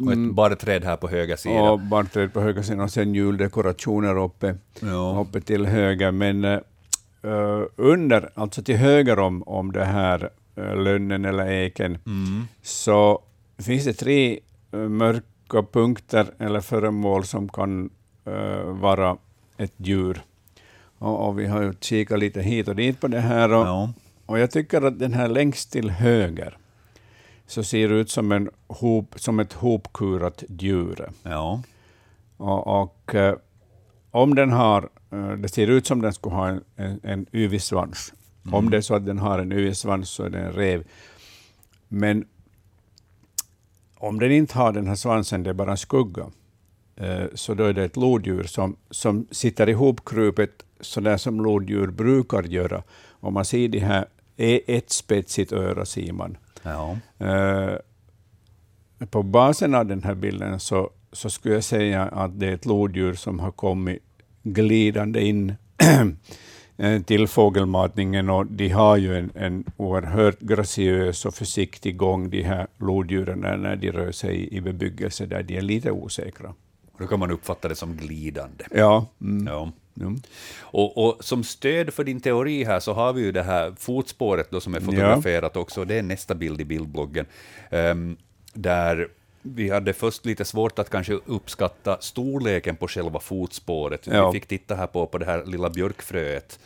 och 0.00 0.12
ett 0.12 0.32
barrträd 0.34 0.84
här 0.84 0.96
på 0.96 1.08
höger 1.08 1.36
sida. 1.36 1.70
Och 1.70 1.80
barnträd 1.80 2.32
på 2.32 2.40
höger 2.40 2.62
sida 2.62 2.82
och 2.82 2.90
sen 2.90 3.14
juldekorationer 3.14 4.18
uppe, 4.18 4.54
Ja. 4.80 5.20
uppe 5.28 5.40
till 5.40 5.66
höger. 5.66 6.10
Men 6.10 6.44
eh, 6.44 6.58
under, 7.76 8.30
alltså 8.34 8.62
till 8.62 8.76
höger 8.76 9.18
om, 9.18 9.42
om 9.42 9.72
det 9.72 9.84
här 9.84 10.22
uh, 10.24 10.28
lönnen 10.58 11.24
eller 11.24 11.46
eken, 11.50 11.98
Mm. 12.06 12.44
så 12.62 13.22
finns 13.58 13.84
det 13.84 13.92
tre 13.92 14.40
eh, 14.72 14.78
mörka 14.78 15.62
punkter 15.72 16.30
eller 16.38 16.60
föremål 16.60 17.24
som 17.24 17.48
kan 17.48 17.90
eh, 18.24 18.62
vara 18.64 19.16
ett 19.56 19.72
djur. 19.76 20.22
Och, 20.98 21.26
och 21.28 21.38
vi 21.38 21.46
har 21.46 21.62
ju 21.62 21.72
kikat 21.80 22.18
lite 22.18 22.42
hit 22.42 22.68
och 22.68 22.76
dit 22.76 23.00
på 23.00 23.08
det 23.08 23.20
här. 23.20 23.52
Och, 23.52 23.66
Ja. 23.66 23.92
och 24.26 24.38
jag 24.38 24.50
tycker 24.50 24.82
att 24.82 24.98
den 24.98 25.12
här 25.12 25.28
längst 25.28 25.72
till 25.72 25.90
höger 25.90 26.58
så 27.46 27.62
ser 27.64 27.88
ut 27.92 28.10
som, 28.10 28.32
en 28.32 28.50
hop, 28.66 29.14
som 29.16 29.40
ett 29.40 29.52
hopkurat 29.52 30.44
djur. 30.48 31.08
Ja. 31.22 31.62
Och, 32.36 32.82
och 32.82 33.14
eh, 33.14 33.34
om 34.10 34.34
den 34.34 34.50
har, 34.52 34.88
det 35.36 35.48
ser 35.48 35.66
ut 35.66 35.86
som 35.86 36.02
den 36.02 36.12
skulle 36.12 36.34
ha 36.34 36.48
en, 36.48 36.60
en, 36.76 37.00
en 37.02 37.26
yvig 37.32 37.62
svans. 37.62 38.12
Om 38.52 38.70
det 38.70 38.76
är 38.76 38.80
så 38.80 38.94
att 38.94 39.06
den 39.06 39.18
har 39.18 39.38
en 39.38 39.52
yvig 39.52 39.76
svans 39.76 40.10
så 40.10 40.22
är 40.22 40.30
det 40.30 40.38
en 40.38 40.52
rev. 40.52 40.84
Men 41.88 42.26
om 43.96 44.18
den 44.18 44.32
inte 44.32 44.58
har 44.58 44.72
den 44.72 44.86
här 44.86 44.94
svansen, 44.94 45.42
det 45.42 45.50
är 45.50 45.54
bara 45.54 45.70
en 45.70 45.76
skugga, 45.76 46.26
eh, 46.96 47.24
så 47.34 47.54
då 47.54 47.64
är 47.64 47.72
det 47.72 47.84
ett 47.84 47.96
lodjur 47.96 48.44
som, 48.44 48.76
som 48.90 49.26
sitter 49.30 49.68
ihopkrupet 49.68 50.64
så 50.80 51.00
där 51.00 51.16
som 51.16 51.40
lodjur 51.40 51.86
brukar 51.86 52.42
göra. 52.42 52.82
Om 53.10 53.34
man 53.34 53.44
ser 53.44 53.68
det 53.68 53.78
här, 53.78 54.06
är 54.36 54.60
ett 54.66 54.90
spetsigt 54.90 55.52
öra 55.52 55.84
ser 55.84 56.12
man. 56.12 56.36
Ja. 56.62 56.96
Eh, 57.18 57.76
på 59.10 59.22
basen 59.22 59.74
av 59.74 59.86
den 59.86 60.02
här 60.02 60.14
bilden 60.14 60.60
så, 60.60 60.90
så 61.12 61.30
skulle 61.30 61.54
jag 61.54 61.64
säga 61.64 62.02
att 62.02 62.40
det 62.40 62.46
är 62.46 62.54
ett 62.54 62.66
lodjur 62.66 63.14
som 63.14 63.38
har 63.40 63.50
kommit 63.50 64.02
glidande 64.42 65.20
in 65.20 65.54
eh, 65.76 66.06
till 67.06 67.28
fågelmatningen 67.28 68.30
och 68.30 68.46
de 68.46 68.68
har 68.68 68.96
ju 68.96 69.18
en, 69.18 69.30
en 69.34 69.64
oerhört 69.76 70.40
graciös 70.40 71.24
och 71.24 71.34
försiktig 71.34 71.96
gång, 71.96 72.30
de 72.30 72.42
här 72.42 72.66
lodjuren, 72.76 73.38
när, 73.38 73.76
de 73.76 73.92
rör 73.92 74.12
sig 74.12 74.54
i, 74.56 74.60
bebyggelse 74.60 75.26
där 75.26 75.42
de 75.42 75.56
är 75.56 75.60
lite 75.60 75.90
osäkra. 75.90 76.54
Då 76.98 77.06
kan 77.06 77.18
man 77.18 77.30
uppfatta 77.30 77.68
det 77.68 77.74
som 77.74 77.96
glidande. 77.96 78.64
Ja. 78.70 79.06
Mm. 79.20 79.46
Ja. 79.46 79.72
Mm. 80.00 80.20
Och, 80.60 81.08
och 81.08 81.24
som 81.24 81.44
stöd 81.44 81.94
för 81.94 82.04
din 82.04 82.20
teori 82.20 82.64
här 82.64 82.80
så 82.80 82.92
har 82.92 83.12
vi 83.12 83.22
ju 83.22 83.32
det 83.32 83.42
här 83.42 83.74
fotspåret 83.78 84.50
då 84.50 84.60
som 84.60 84.74
är 84.74 84.80
fotograferat 84.80 85.56
också. 85.56 85.84
Det 85.84 85.98
är 85.98 86.02
nästa 86.02 86.34
bild 86.34 86.60
i 86.60 86.64
bildbloggen. 86.64 87.26
ehm, 87.70 88.16
där 88.54 89.08
vi 89.54 89.70
hade 89.70 89.92
först 89.92 90.26
lite 90.26 90.44
svårt 90.44 90.78
att 90.78 90.90
kanske 90.90 91.12
uppskatta 91.26 91.96
storleken 92.00 92.76
på 92.76 92.88
själva 92.88 93.20
fotspåret. 93.20 94.06
Ja. 94.06 94.30
Vi 94.30 94.40
fick 94.40 94.48
titta 94.48 94.74
här 94.74 94.86
på, 94.86 95.06
på 95.06 95.18
det 95.18 95.26
här 95.26 95.44
lilla 95.44 95.70
björkfröet 95.70 96.58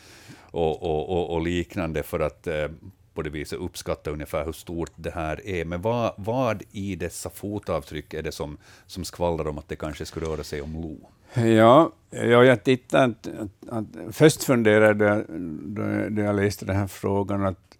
och, 0.51 0.83
och, 0.83 1.09
och, 1.09 1.33
och 1.33 1.41
liknande 1.41 2.03
för 2.03 2.19
att 2.19 2.47
eh, 2.47 2.67
på 3.13 3.21
det 3.21 3.29
viset 3.29 3.59
uppskatta 3.59 4.11
ungefär 4.11 4.45
hur 4.45 4.51
stort 4.51 4.91
det 4.95 5.11
här 5.11 5.47
är. 5.47 5.65
Men 5.65 5.81
vad, 5.81 6.13
vad 6.17 6.63
i 6.71 6.95
dessa 6.95 7.29
fotavtryck 7.29 8.13
är 8.13 8.21
det 8.21 8.31
som, 8.31 8.57
som 8.85 9.03
skvallrar 9.03 9.47
om 9.47 9.57
att 9.57 9.69
det 9.69 9.75
kanske 9.75 10.05
skulle 10.05 10.25
röra 10.25 10.43
sig 10.43 10.61
om 10.61 10.81
lo? 10.81 11.09
Ja, 11.43 11.91
ja 12.09 12.43
jag 12.43 12.63
tittade. 12.63 13.03
Att, 13.03 13.27
att, 13.27 13.69
att, 13.69 14.15
först 14.15 14.43
funderade 14.43 15.05
jag, 15.05 15.25
då 16.15 16.21
jag, 16.21 16.35
läste 16.35 16.65
den 16.65 16.75
här 16.75 16.87
frågan, 16.87 17.45
att 17.45 17.77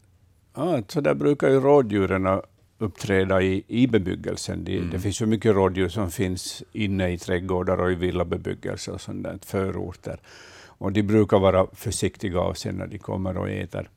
ah, 0.53 0.81
så 0.87 1.01
där 1.01 1.13
brukar 1.13 1.49
ju 1.49 1.59
rådjuren 1.59 2.41
uppträda 2.83 3.41
i, 3.41 3.63
i 3.67 3.87
bebyggelsen. 3.87 4.63
Det, 4.63 4.79
det 4.79 4.99
finns 4.99 5.21
ju 5.21 5.25
mycket 5.25 5.55
rådjur 5.55 5.89
som 5.89 6.11
finns 6.11 6.63
inne 6.71 7.11
i 7.11 7.17
trädgårdar 7.17 7.77
och 7.77 7.91
i 7.91 7.95
villabebyggelse 7.95 8.91
och 8.91 9.01
sånt 9.01 9.23
där, 9.23 9.39
förorter. 9.45 10.19
Och 10.67 10.91
de 10.91 11.03
brukar 11.03 11.39
vara 11.39 11.67
försiktiga 11.73 12.39
av 12.39 12.53
sig 12.53 12.73
när 12.73 12.87
de 12.87 12.97
kommer 12.97 13.37
och 13.37 13.49
äter. 13.49 13.89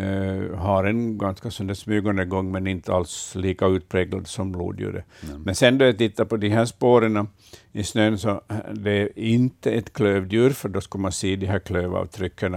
Uh, 0.00 0.54
har 0.54 0.84
en 0.84 1.18
ganska 1.18 1.50
sån 1.50 1.74
smygande 1.74 2.24
gång, 2.24 2.52
men 2.52 2.66
inte 2.66 2.92
alls 2.94 3.34
lika 3.34 3.66
utpräglad 3.66 4.26
som 4.26 4.52
lodjuret. 4.52 5.04
Men 5.44 5.54
sen 5.54 5.78
då 5.78 5.84
jag 5.84 5.98
tittar 5.98 6.24
på 6.24 6.36
de 6.36 6.48
här 6.48 6.64
spåren 6.64 7.28
i 7.72 7.84
snön, 7.84 8.18
så 8.18 8.40
är 8.48 8.74
det 8.74 9.20
inte 9.20 9.70
ett 9.70 9.92
klövdjur, 9.92 10.50
för 10.50 10.68
då 10.68 10.80
skulle 10.80 11.02
man 11.02 11.12
se 11.12 11.36
de 11.36 11.46
här 11.46 11.58
klövavtrycken. 11.58 12.56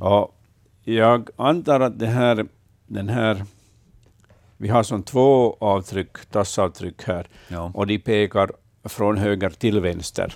Och 0.00 0.34
jag 0.84 1.28
antar 1.36 1.80
att 1.80 1.98
det 1.98 2.06
här, 2.06 2.46
den 2.86 3.08
här 3.08 3.44
vi 4.58 4.68
har 4.68 4.82
som 4.82 5.02
två 5.02 5.56
avtryck, 5.60 6.26
tassavtryck 6.30 7.02
här, 7.04 7.26
Ja. 7.48 7.70
och 7.74 7.86
de 7.86 7.98
pekar 7.98 8.50
från 8.84 9.18
höger 9.18 9.50
till 9.50 9.80
vänster. 9.80 10.34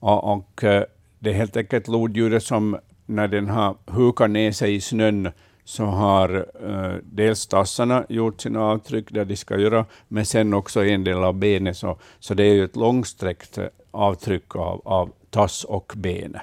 Och, 0.00 0.32
och 0.32 0.64
eh, 0.64 0.84
det 1.18 1.30
är 1.30 1.34
helt 1.34 1.56
enkelt 1.56 1.88
lodjuret 1.88 2.42
som, 2.42 2.78
när 3.06 3.28
den 3.28 3.48
har 3.48 3.76
hukat 3.86 4.30
ner 4.30 4.52
sig 4.52 4.74
i 4.74 4.80
snön, 4.80 5.30
så 5.64 5.84
har 5.84 6.46
eh, 6.68 6.96
dels 7.02 7.46
tassarna 7.46 8.06
gjort 8.08 8.40
sina 8.40 8.60
avtryck 8.60 9.10
där 9.10 9.24
de 9.24 9.36
ska 9.36 9.58
göra, 9.58 9.86
men 10.08 10.26
sen 10.26 10.54
också 10.54 10.84
en 10.84 11.04
del 11.04 11.24
av 11.24 11.34
benet. 11.34 11.76
Så, 11.76 11.98
så 12.18 12.34
det 12.34 12.44
är 12.44 12.54
ju 12.54 12.64
ett 12.64 12.76
långsträckt 12.76 13.58
avtryck 13.90 14.56
av, 14.56 14.80
av 14.84 15.12
tass 15.30 15.64
och 15.64 15.92
ben. 15.96 16.36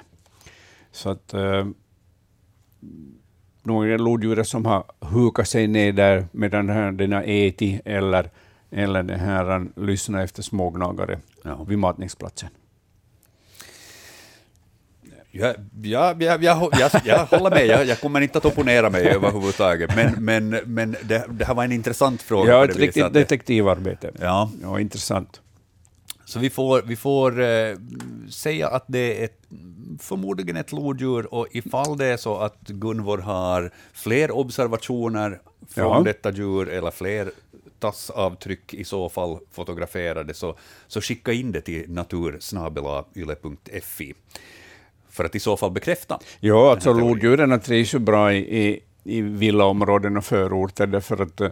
Så 0.92 1.10
att 1.10 1.34
eh, 1.34 1.66
det 3.62 3.98
lodjuret 3.98 4.48
som 4.48 4.66
har 4.66 4.84
hukat 5.00 5.48
sig 5.48 5.66
ner 5.66 5.92
där 5.92 6.26
medan 6.32 6.96
den 6.96 7.12
har 7.12 7.22
ätit 7.26 7.80
eller, 7.84 8.30
eller 8.70 9.02
den 9.02 9.20
här 9.20 9.44
han 9.44 9.72
lyssnar 9.76 10.24
efter 10.24 10.42
smågnagare 10.42 11.18
Ja. 11.44 11.64
vid 11.68 11.78
matningsplatsen. 11.78 12.48
Ja, 15.34 15.54
ja, 15.82 16.14
ja, 16.18 16.36
jag, 16.40 16.70
jag, 16.72 16.90
jag 17.04 17.26
håller 17.26 17.50
med, 17.50 17.66
jag, 17.66 17.84
jag 17.86 18.00
kommer 18.00 18.20
inte 18.20 18.38
att 18.38 18.44
opponera 18.44 18.90
mig 18.90 19.04
överhuvudtaget, 19.08 19.96
men, 19.96 20.24
men, 20.24 20.48
men 20.64 20.96
det, 21.02 21.24
det 21.30 21.44
här 21.44 21.54
var 21.54 21.64
en 21.64 21.72
intressant 21.72 22.22
fråga. 22.22 22.52
Ja, 22.52 22.64
ett 22.64 22.70
viset 22.70 22.80
riktigt 22.96 23.12
detektivarbete. 23.12 24.10
Ja, 24.20 24.50
Ja, 24.62 24.80
intressant. 24.80 25.40
Så 26.32 26.38
vi 26.38 26.50
får, 26.50 26.82
vi 26.82 26.96
får 26.96 27.40
eh, 27.40 27.76
säga 28.30 28.68
att 28.68 28.84
det 28.86 29.20
är 29.20 29.24
ett, 29.24 29.38
förmodligen 30.00 30.56
ett 30.56 30.72
lodjur, 30.72 31.34
och 31.34 31.46
ifall 31.50 31.98
det 31.98 32.06
är 32.06 32.16
så 32.16 32.36
att 32.38 32.68
Gunvor 32.68 33.18
har 33.18 33.70
fler 33.92 34.30
observationer 34.30 35.40
från 35.68 35.84
Ja. 35.96 36.02
detta 36.04 36.30
djur, 36.32 36.68
eller 36.68 36.90
fler 36.90 37.30
tassavtryck 37.78 38.74
i 38.74 38.84
så 38.84 39.08
fall 39.08 39.38
fotograferade, 39.52 40.34
så, 40.34 40.56
så 40.88 41.00
skicka 41.00 41.32
in 41.32 41.52
det 41.52 41.60
till 41.60 41.90
natursnabelayle.fi 41.90 44.14
för 45.10 45.24
att 45.24 45.34
i 45.34 45.40
så 45.40 45.56
fall 45.56 45.70
bekräfta. 45.70 46.18
Ja, 46.40 46.70
alltså 46.72 46.92
lodjuren 46.92 47.60
trivs 47.60 47.94
ju 47.94 47.98
bra 47.98 48.32
i, 48.32 48.66
i, 48.66 48.80
i 49.04 49.20
villaområden 49.20 50.16
och 50.16 50.24
förorter, 50.24 50.86
därför 50.86 51.22
att 51.22 51.40
eh, 51.40 51.50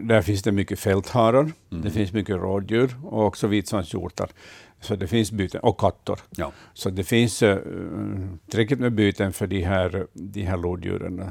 där 0.00 0.22
finns 0.22 0.42
det 0.42 0.52
mycket 0.52 0.78
fältharar, 0.78 1.52
det 1.68 1.90
finns 1.90 2.12
mycket 2.12 2.36
rådjur 2.36 2.96
och 3.04 3.26
också 3.26 3.46
vitsvanshjortar. 3.46 4.30
Så 4.80 4.96
det 4.96 5.06
finns 5.06 5.32
byten, 5.32 5.60
och 5.60 5.80
katter. 5.80 6.18
Ja. 6.30 6.52
Så 6.74 6.90
det 6.90 7.04
finns 7.04 7.42
uh, 7.42 7.56
tillräckligt 8.50 8.80
med 8.80 8.92
byten 8.92 9.32
för 9.32 9.46
de 9.46 9.62
här, 9.62 10.06
de 10.12 10.42
här 10.42 10.56
lodjuren. 10.56 11.30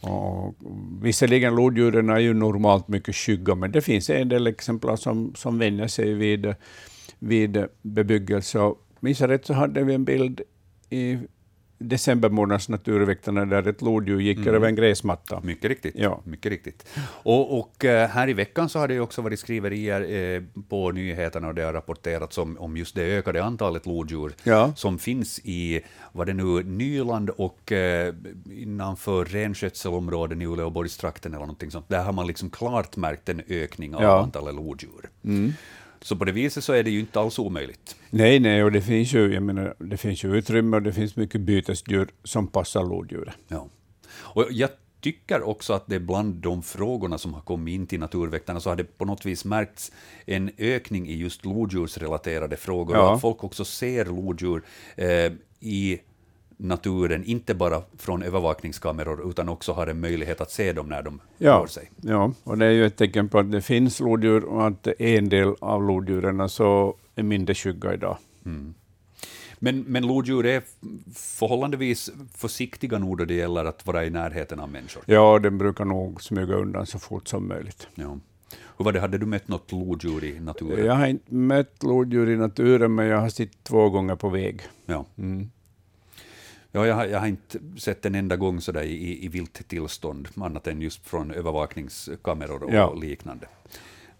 Och 0.00 0.54
visserligen 1.02 1.54
lodjuren 1.54 2.10
är 2.10 2.18
ju 2.18 2.34
normalt 2.34 2.88
mycket 2.88 3.16
skygga, 3.16 3.54
men 3.54 3.72
det 3.72 3.80
finns 3.80 4.10
en 4.10 4.28
del 4.28 4.46
exemplar 4.46 4.96
som, 4.96 5.34
som 5.34 5.58
vänjer 5.58 5.86
sig 5.86 6.14
vid, 6.14 6.54
vid 7.18 7.64
bebyggelse. 7.82 8.58
Och 8.58 8.82
minns 9.00 9.20
jag 9.20 9.30
rätt 9.30 9.46
så 9.46 9.52
hade 9.52 9.84
vi 9.84 9.94
en 9.94 10.04
bild 10.04 10.40
i 10.90 11.18
december 11.78 12.28
månads 12.28 12.68
Naturväktarna 12.68 13.44
där 13.44 13.68
ett 13.68 13.82
lodjur 13.82 14.20
gick 14.20 14.46
över 14.46 14.68
en 14.68 14.74
gräsmatta. 14.74 15.40
Mycket 15.40 15.64
riktigt. 15.64 15.94
Ja. 15.96 16.20
Mycket 16.24 16.50
riktigt. 16.52 16.86
Och, 17.02 17.58
och 17.58 17.84
eh, 17.84 18.08
här 18.08 18.28
i 18.28 18.32
veckan 18.32 18.68
så 18.68 18.78
har 18.78 18.88
det 18.88 19.00
också 19.00 19.22
varit 19.22 19.40
skriverier 19.40 20.34
eh, 20.36 20.42
på 20.68 20.90
nyheterna 20.92 21.48
och 21.48 21.54
det 21.54 21.62
har 21.62 21.72
rapporterats 21.72 22.38
om, 22.38 22.56
om 22.58 22.76
just 22.76 22.94
det 22.94 23.02
ökade 23.02 23.44
antalet 23.44 23.86
lodjur 23.86 24.32
Ja. 24.44 24.72
som 24.76 24.98
finns 24.98 25.40
i, 25.44 25.80
vad 26.12 26.26
det 26.26 26.34
nu, 26.34 26.62
Nyland 26.62 27.30
och 27.30 27.72
eh, 27.72 28.14
innanför 28.52 29.24
renskötselområden 29.24 30.42
i 30.42 30.46
Uleåborgstrakten 30.46 31.32
eller 31.34 31.40
någonting 31.40 31.70
sånt. 31.70 31.88
Där 31.88 32.02
har 32.04 32.12
man 32.12 32.26
liksom 32.26 32.50
klart 32.50 32.96
märkt 32.96 33.28
en 33.28 33.42
ökning 33.48 33.94
av 33.94 34.02
Ja. 34.02 34.22
antalet 34.22 34.54
lodjur. 34.54 35.10
Så 36.00 36.16
på 36.16 36.24
det 36.24 36.32
viset 36.32 36.64
så 36.64 36.72
är 36.72 36.82
det 36.82 36.90
ju 36.90 37.00
inte 37.00 37.20
alls 37.20 37.38
omöjligt. 37.38 37.96
Nej, 38.10 38.40
nej, 38.40 38.64
och 38.64 38.72
det 38.72 38.82
finns 38.82 39.12
ju, 39.12 39.34
jag 39.34 39.42
menar, 39.42 39.74
det 39.78 39.96
finns 39.96 40.24
ju 40.24 40.36
utrymme 40.36 40.76
och 40.76 40.82
det 40.82 40.92
finns 40.92 41.16
mycket 41.16 41.40
bytesdjur 41.40 42.08
som 42.24 42.46
passar 42.46 42.84
lodjuret. 42.84 43.34
Ja. 43.48 43.68
Och 44.10 44.46
jag 44.50 44.70
tycker 45.00 45.42
också 45.42 45.72
att 45.72 45.86
det 45.86 46.00
bland 46.00 46.34
de 46.34 46.62
frågorna 46.62 47.18
som 47.18 47.34
har 47.34 47.40
kommit 47.40 47.72
in 47.72 47.86
till 47.86 48.00
Naturväktarna 48.00 48.60
så 48.60 48.68
har 48.70 48.76
det 48.76 48.98
på 48.98 49.04
något 49.04 49.26
vis 49.26 49.44
märkts 49.44 49.92
en 50.26 50.50
ökning 50.58 51.08
i 51.08 51.16
just 51.16 51.44
lodjursrelaterade 51.44 52.56
frågor. 52.56 52.96
Ja. 52.96 53.08
Och 53.08 53.14
att 53.14 53.20
folk 53.20 53.44
också 53.44 53.64
ser 53.64 54.04
lodjur 54.04 54.62
eh, 54.96 55.32
i 55.60 55.98
naturen, 56.58 57.24
inte 57.24 57.54
bara 57.54 57.82
från 57.98 58.22
övervakningskameror, 58.22 59.30
utan 59.30 59.48
också 59.48 59.72
har 59.72 59.86
en 59.86 60.00
möjlighet 60.00 60.40
att 60.40 60.50
se 60.50 60.72
dem 60.72 60.88
när 60.88 61.02
de 61.02 61.20
rör 61.38 61.66
sig. 61.66 61.90
Ja, 62.00 62.32
och 62.44 62.58
det 62.58 62.66
är 62.66 62.70
ju 62.70 62.86
ett 62.86 62.96
tecken 62.96 63.28
på 63.28 63.38
att 63.38 63.52
det 63.52 63.62
finns 63.62 64.00
lodjur 64.00 64.44
och 64.44 64.66
att 64.66 64.86
en 64.86 65.28
del 65.28 65.54
av 65.60 65.82
lodjuren 65.82 66.48
så 66.48 66.96
är 67.14 67.22
mindre 67.22 67.54
skygga 67.54 67.94
idag. 67.94 68.16
Men, 69.58 69.84
men 69.86 70.06
lodjur 70.06 70.46
är 70.46 70.62
förhållandevis 71.14 72.10
försiktiga 72.34 72.98
nog 72.98 73.18
då 73.18 73.24
det 73.24 73.34
gäller 73.34 73.64
att 73.64 73.86
vara 73.86 74.04
i 74.04 74.10
närheten 74.10 74.60
av 74.60 74.70
människor. 74.70 75.02
Ja, 75.06 75.38
den 75.38 75.58
brukar 75.58 75.84
nog 75.84 76.22
smyga 76.22 76.54
undan 76.54 76.86
så 76.86 76.98
fort 76.98 77.28
som 77.28 77.48
möjligt. 77.48 77.88
Ja. 77.94 78.18
Hur 78.76 78.84
var 78.84 78.92
det, 78.92 79.00
hade 79.00 79.18
du 79.18 79.26
mött 79.26 79.48
något 79.48 79.72
lodjur 79.72 80.24
i 80.24 80.40
naturen? 80.40 80.86
Jag 80.86 80.94
har 80.94 81.06
inte 81.06 81.34
mött 81.34 81.82
lodjur 81.82 82.30
i 82.30 82.36
naturen, 82.36 82.94
men 82.94 83.06
jag 83.06 83.20
har 83.20 83.28
sett 83.28 83.64
två 83.64 83.90
gånger 83.90 84.16
på 84.16 84.28
väg. 84.28 84.62
Ja. 84.86 85.04
Mm. 85.18 85.50
Ja, 86.72 86.86
jag, 86.86 86.94
har, 86.94 87.06
jag 87.06 87.20
har 87.20 87.26
inte 87.26 87.58
sett 87.76 88.06
en 88.06 88.14
enda 88.14 88.36
gång 88.36 88.60
sådär 88.60 88.82
i, 88.82 89.24
i, 89.24 89.28
vilt 89.28 89.68
tillstånd, 89.68 90.28
annat 90.36 90.66
än 90.66 90.82
just 90.82 91.06
från 91.08 91.30
övervakningskameror 91.30 92.62
och 92.62 92.72
Ja. 92.74 92.94
liknande. 92.94 93.46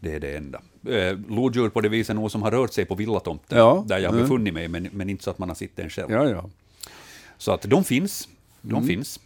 Det 0.01 0.15
är 0.15 0.21
det 0.21 0.37
enda. 0.37 0.63
Eh, 0.89 1.19
lodjur 1.29 1.69
på 1.69 1.81
det 1.81 1.89
viset 1.89 2.17
nog 2.17 2.31
som 2.31 2.43
har 2.43 2.51
rört 2.51 2.73
sig 2.73 2.85
på 2.85 2.95
villatomten, 2.95 3.59
Ja. 3.59 3.85
där 3.89 3.99
jag 3.99 4.09
har 4.09 4.15
Mm. 4.15 4.23
befunnit 4.25 4.55
mig, 4.55 4.69
men, 4.69 4.89
men 4.93 5.09
inte 5.11 5.25
så 5.25 5.31
att 5.31 5.39
man 5.39 5.49
har 5.49 5.57
sett 5.57 5.77
den 5.77 5.91
själv. 5.91 6.11
Ja. 6.11 6.51
Så 7.39 7.53
att 7.53 7.63
de 7.63 7.85
finns. 7.85 8.29
De 8.63 8.71
Mm. 8.77 8.87
finns. 8.87 9.21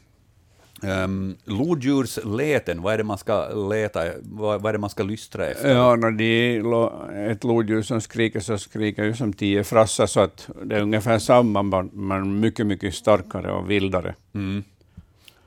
Um, 0.85 1.37
lodjursläten, 1.45 2.83
vad 2.83 2.95
är 2.95 2.99
det 2.99 3.05
man 3.05 3.18
ska 3.18 3.49
leta, 3.70 4.05
vad, 4.22 4.62
vad 4.62 4.68
är 4.68 4.72
det 4.72 4.78
man 4.78 4.91
ska 4.91 5.03
lystra 5.03 5.47
efter? 5.47 5.74
Ja, 5.74 5.97
när 5.97 6.11
det 6.11 6.24
är 6.24 7.30
ett 7.30 7.45
lodjur 7.45 7.83
som 7.83 8.01
skriker 8.01 8.41
så 8.41 8.59
skriker 8.59 9.05
ju 9.05 9.14
som 9.14 9.33
tio 9.33 9.64
frassar, 9.64 10.07
så 10.07 10.20
att 10.20 10.49
det 10.64 10.76
är 10.76 10.80
ungefär 10.80 11.18
samma, 11.18 11.62
men- 11.62 12.41
mycket, 12.41 12.66
mycket 12.66 12.95
starkare 12.95 13.53
och 13.53 13.70
vildare. 13.70 14.14
Mm. 14.35 14.64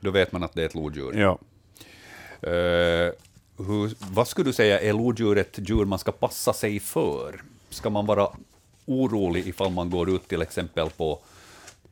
Då 0.00 0.10
vet 0.10 0.32
man 0.32 0.42
att 0.42 0.54
det 0.54 0.62
är 0.62 0.66
ett 0.66 0.74
lodjur. 0.74 1.18
Ja. 1.18 1.38
Eh, 2.48 3.12
hur, 3.58 4.12
vad 4.14 4.28
skulle 4.28 4.48
du 4.48 4.52
säga 4.52 4.80
är 4.80 4.92
lodjur 4.92 5.38
ett 5.38 5.58
djur 5.58 5.84
man 5.84 5.98
ska 5.98 6.12
passa 6.12 6.52
sig 6.52 6.80
för? 6.80 7.40
Ska 7.70 7.90
man 7.90 8.06
vara 8.06 8.28
orolig 8.86 9.46
ifall 9.46 9.72
man 9.72 9.90
går 9.90 10.10
ut 10.10 10.28
till 10.28 10.42
exempel 10.42 10.90
på, 10.90 11.18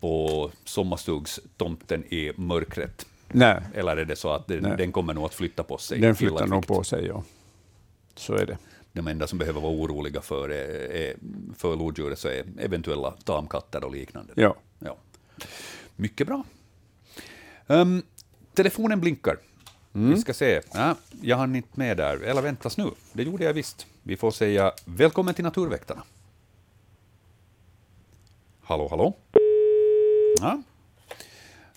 på 0.00 0.50
sommarstugstomten 0.64 2.04
i 2.04 2.32
mörkret? 2.36 3.06
Nej, 3.36 3.60
Eller 3.74 3.96
är 3.96 4.04
det 4.04 4.16
så 4.16 4.30
att 4.30 4.46
den, 4.46 4.62
den 4.62 4.92
kommer 4.92 5.14
nog 5.14 5.24
att 5.24 5.34
flytta 5.34 5.62
på 5.62 5.78
sig? 5.78 6.00
den 6.00 6.16
flyttar 6.16 6.46
nog 6.46 6.66
på 6.66 6.84
sig, 6.84 7.06
ja. 7.06 7.22
Så 8.14 8.34
är 8.34 8.46
det. 8.46 8.58
De 8.92 9.06
enda 9.08 9.26
som 9.26 9.38
behöver 9.38 9.60
vara 9.60 9.72
oroliga 9.72 10.20
för, 10.20 10.48
är, 10.48 10.92
är, 10.92 11.14
för 11.56 11.76
lodjuret 11.76 12.18
så 12.18 12.28
är 12.28 12.44
eventuella 12.58 13.10
tamkatter 13.10 13.84
och 13.84 13.92
liknande. 13.92 14.32
Ja. 14.36 14.56
Ja. 14.78 14.96
Mycket 15.96 16.26
bra. 16.26 16.44
Ehm, 17.66 18.02
telefonen 18.54 19.00
blinkar. 19.00 19.36
Vi 19.92 20.16
ska 20.16 20.34
se. 20.34 20.60
Ja, 20.74 20.94
jag 21.22 21.36
hann 21.36 21.56
inte 21.56 21.68
med 21.78 21.96
där. 21.96 22.16
Eller 22.16 22.42
väntas 22.42 22.76
nu. 22.76 22.90
Det 23.12 23.22
gjorde 23.22 23.44
jag 23.44 23.52
visst. 23.52 23.86
Vi 24.02 24.16
får 24.16 24.30
säga 24.30 24.72
välkommen 24.84 25.34
till 25.34 25.44
Naturväktarna. 25.44 26.02
Hallå, 28.62 28.88
hallå? 28.88 29.14
Ja. 30.40 30.62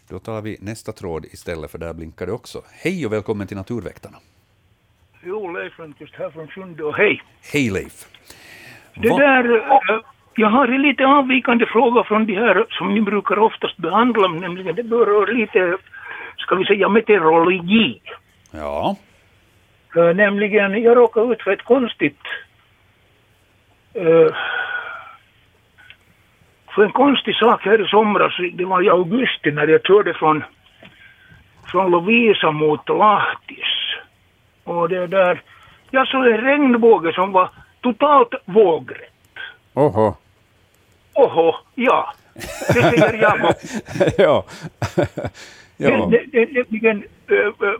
Då 0.10 0.20
tar 0.20 0.42
vi 0.42 0.58
nästa 0.62 0.92
tråd 0.92 1.26
istället, 1.26 1.72
för 1.72 1.78
där 1.78 1.94
blinkar 1.94 2.26
det 2.26 2.32
också. 2.32 2.62
Hej 2.84 3.06
och 3.06 3.14
välkommen 3.14 3.48
till 3.48 3.58
Naturväktarna. 3.58 4.18
Jo, 5.24 5.52
Leif 5.52 5.78
Lundqvist 5.80 6.16
här 6.16 6.30
från 6.30 6.48
Sjunde 6.48 6.84
och 6.84 6.96
hej. 6.96 7.22
Hej 7.54 7.70
Leif. 7.70 8.06
Det 8.96 9.10
Va- 9.10 9.18
där, 9.18 9.56
eh, 9.56 10.00
jag 10.36 10.50
har 10.50 10.68
en 10.68 10.82
lite 10.82 11.06
avvikande 11.06 11.66
fråga 11.66 12.04
från 12.04 12.26
de 12.26 12.36
här 12.36 12.66
som 12.70 12.94
ni 12.94 13.02
brukar 13.02 13.40
oftast 13.40 13.78
behandla, 13.78 14.28
nämligen 14.28 14.76
det 14.76 14.84
berör 14.84 15.34
lite, 15.34 15.78
ska 16.38 16.56
vi 16.56 16.66
säga, 16.66 16.90
meteorologi. 16.90 18.02
Ja. 18.52 18.96
Eh, 19.96 20.16
nämligen, 20.16 20.84
jag 20.84 20.98
råkade 20.98 21.34
ut 21.34 21.42
för 21.42 21.52
ett 21.52 21.64
konstigt, 21.64 22.20
eh, 23.94 24.36
för 26.78 26.84
en 26.84 26.92
konstig 26.92 27.36
sak 27.36 27.66
här 27.66 27.86
i 27.86 27.88
somras, 27.88 28.34
det 28.54 28.66
var 28.66 28.82
i 28.82 28.90
augusti 28.90 29.52
när 29.52 29.68
jag 29.68 29.86
körde 29.86 30.14
från, 30.14 30.44
från 31.72 31.92
Lovisa 31.92 32.52
mot 32.52 32.90
Lahtis. 32.90 33.74
Och 34.64 34.90
det 34.90 35.08
där, 35.08 35.42
jag 35.92 36.08
såg 36.08 36.28
en 36.28 36.42
regnbåge 36.42 37.14
som 37.14 37.32
var 37.32 37.50
totalt 37.82 38.30
vågrätt. 38.46 39.14
Oho. 39.74 40.16
Oho, 41.14 41.56
ja. 41.76 42.14
Det 42.68 42.74
säger 42.74 43.22
jag 43.22 43.40
ja. 44.18 44.44
ja. 45.78 46.10
Det- 46.12 46.26
det- 46.32 46.64
det- 46.70 46.88
äh, 47.36 47.38
äh, 47.38 47.74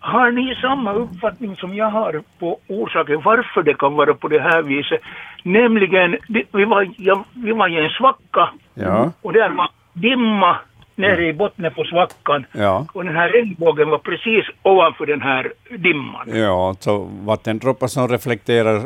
har 0.00 0.30
ni 0.30 0.54
samma 0.54 0.92
uppfattning 0.92 1.56
som 1.56 1.74
jag 1.74 1.90
har 1.90 2.22
på 2.38 2.58
orsaken 2.68 3.20
varför 3.24 3.62
det 3.62 3.74
kan 3.74 3.94
vara 3.94 4.14
på 4.14 4.28
det 4.28 4.40
här 4.40 4.62
viset? 4.62 5.00
Nämligen, 5.42 6.16
det, 6.28 6.42
vi, 6.52 6.64
var, 6.64 6.88
ja, 6.96 7.24
vi 7.34 7.52
var 7.52 7.68
i 7.68 7.84
en 7.84 7.90
svacka 7.90 8.50
Ja. 8.74 9.12
och 9.22 9.32
där 9.32 9.48
var 9.50 9.70
dimma 9.92 10.56
nere 10.94 11.26
i 11.26 11.32
botten 11.32 11.72
på 11.74 11.84
svackan 11.84 12.46
Ja. 12.52 12.86
och 12.92 13.04
den 13.04 13.16
här 13.16 13.28
regnbågen 13.28 13.90
var 13.90 13.98
precis 13.98 14.44
ovanför 14.62 15.06
den 15.06 15.22
här 15.22 15.52
dimman. 15.78 16.28
Ja, 16.32 16.68
alltså 16.68 17.08
vattendroppar 17.24 17.86
som 17.86 18.08
reflekterar 18.08 18.80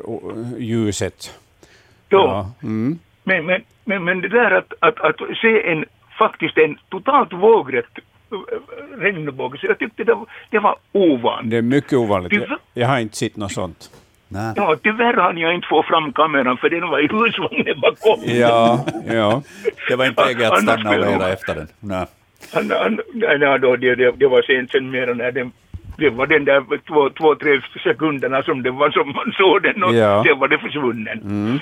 ljuset. 0.59 1.39
Ja. 2.09 2.47
Mm. 2.63 2.99
Men, 3.25 3.47
men, 3.47 3.61
men, 3.85 4.05
men 4.05 4.21
det 4.21 4.29
där 4.29 4.51
att, 4.51 4.73
att, 4.81 5.01
att 5.01 5.17
se 5.43 5.71
en, 5.71 5.85
faktiskt 6.19 6.59
en 6.59 6.77
totalt 6.89 7.33
vågrätt 7.33 7.99
regnbåge, 8.99 9.59
så 9.59 9.67
jag 9.67 9.79
tyckte 9.79 10.05
det, 10.05 10.15
var- 10.15 10.27
det 10.51 10.59
var 10.59 10.77
ovanligt. 10.93 11.51
Det 11.51 11.57
är 11.57 11.63
mycket 11.63 11.93
ovanligt. 11.93 12.33
Jag, 12.33 12.43
Tyvärr- 12.43 12.59
jag 12.75 12.89
har 12.89 12.99
inte 12.99 13.17
sett 13.17 13.37
något 13.37 13.53
sånt. 13.53 13.91
Nej. 14.29 14.53
Ja, 14.57 14.77
tyvärr 14.83 15.15
hann 15.17 15.39
jag 15.39 15.55
inte 15.55 15.67
få 15.69 15.83
fram 15.83 16.13
kameran 16.13 16.57
för 16.57 16.71
den 16.71 16.89
var 16.89 16.99
i 16.99 17.07
husvagnen 17.09 17.81
bakom. 17.81 18.21
Ja, 18.25 18.85
ja. 19.07 19.43
Det 19.89 19.97
var 19.97 20.07
inte 20.07 20.25
läge 20.27 20.49
att 20.49 20.63
stanna 20.63 20.91
och 20.91 20.99
leda 20.99 21.33
efter 21.33 21.55
den. 21.55 21.69
Nej. 21.81 22.07
Han, 22.55 22.71
han, 22.71 23.01
nej, 23.15 23.39
nej, 23.39 23.59
då, 23.59 23.77
det, 23.77 23.95
det, 23.95 24.13
det 24.17 24.27
var 24.29 24.43
sent 24.43 24.71
sen 24.71 24.91
mera 24.91 25.15
när 25.15 25.33
den 25.33 25.53
det 25.99 26.11
var 26.11 26.27
den 26.27 26.45
där 26.45 26.65
två, 26.89 27.11
två, 27.11 27.35
tre 27.35 27.61
sekunderna 27.85 28.43
som 28.43 28.63
det 28.63 28.71
var 28.71 28.91
som 28.91 29.13
man 29.13 29.33
såg 29.37 29.63
den 29.63 29.83
och 29.83 29.95
Ja. 29.95 30.25
sen 30.27 30.39
var 30.39 30.49
det 30.49 30.59
försvunnen. 30.59 31.61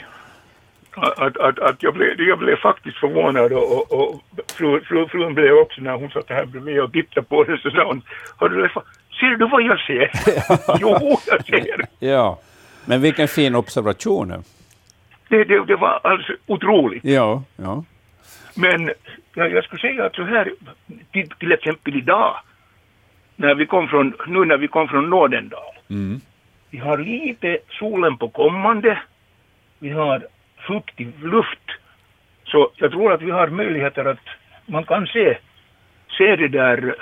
Att, 0.97 1.36
att, 1.36 1.59
att 1.59 1.82
jag, 1.82 1.95
blev, 1.95 2.20
jag 2.20 2.38
blev 2.38 2.57
faktiskt 2.57 2.97
förvånad 2.97 3.53
och, 3.53 3.72
och, 3.72 3.93
och 3.93 4.20
fru, 4.53 4.80
fru, 4.80 5.09
frun 5.09 5.34
blev 5.34 5.53
också 5.55 5.80
när 5.80 5.93
hon 5.93 6.11
satt 6.11 6.28
här 6.28 6.47
bredvid 6.47 6.80
och 6.80 6.93
tittade 6.93 7.26
på 7.26 7.45
den 7.45 7.59
så 7.59 7.70
sa 7.70 7.84
hon, 7.84 8.03
har 8.36 8.49
du 8.49 8.68
ser 9.20 9.36
du 9.36 9.49
vad 9.49 9.62
jag 9.62 9.80
ser? 9.80 10.11
jo, 10.80 11.18
jag 11.26 11.47
ser. 11.47 11.86
Ja. 11.99 12.41
Men 12.84 13.01
vilken 13.01 13.28
fin 13.28 13.55
observation. 13.55 14.28
Det, 15.28 15.45
det, 15.45 15.64
det 15.64 15.76
var 15.76 16.01
alltså 16.03 16.32
otroligt. 16.47 17.05
Ja, 17.05 17.43
ja. 17.57 17.84
Men 18.55 18.91
jag, 19.34 19.53
jag 19.53 19.64
skulle 19.64 19.80
säga 19.80 20.05
att 20.05 20.14
så 20.14 20.24
här, 20.24 20.53
till, 21.12 21.28
till 21.28 21.53
exempel 21.53 21.97
idag, 21.97 22.36
när 23.36 23.55
vi 23.55 23.66
kom 23.66 23.88
från, 23.88 24.14
nu 24.26 24.45
när 24.45 24.57
vi 24.57 24.68
kom 24.68 24.88
från 24.88 25.11
Nådendal, 25.11 25.61
Mm. 25.91 26.20
vi 26.70 26.78
har 26.78 26.99
lite 26.99 27.59
solen 27.70 28.16
på 28.16 28.28
kommande, 28.28 29.03
vi 29.78 29.91
har 29.91 30.26
fuktig 30.67 31.13
luft, 31.23 31.71
så 32.45 32.71
jag 32.77 32.91
tror 32.91 33.13
att 33.13 33.23
vi 33.23 33.31
har 33.31 33.49
möjligheter 33.49 34.05
att 34.05 34.19
man 34.67 34.85
kan 34.85 35.07
se, 35.07 35.39
se 36.19 36.37
det 36.37 36.49
där, 36.49 36.95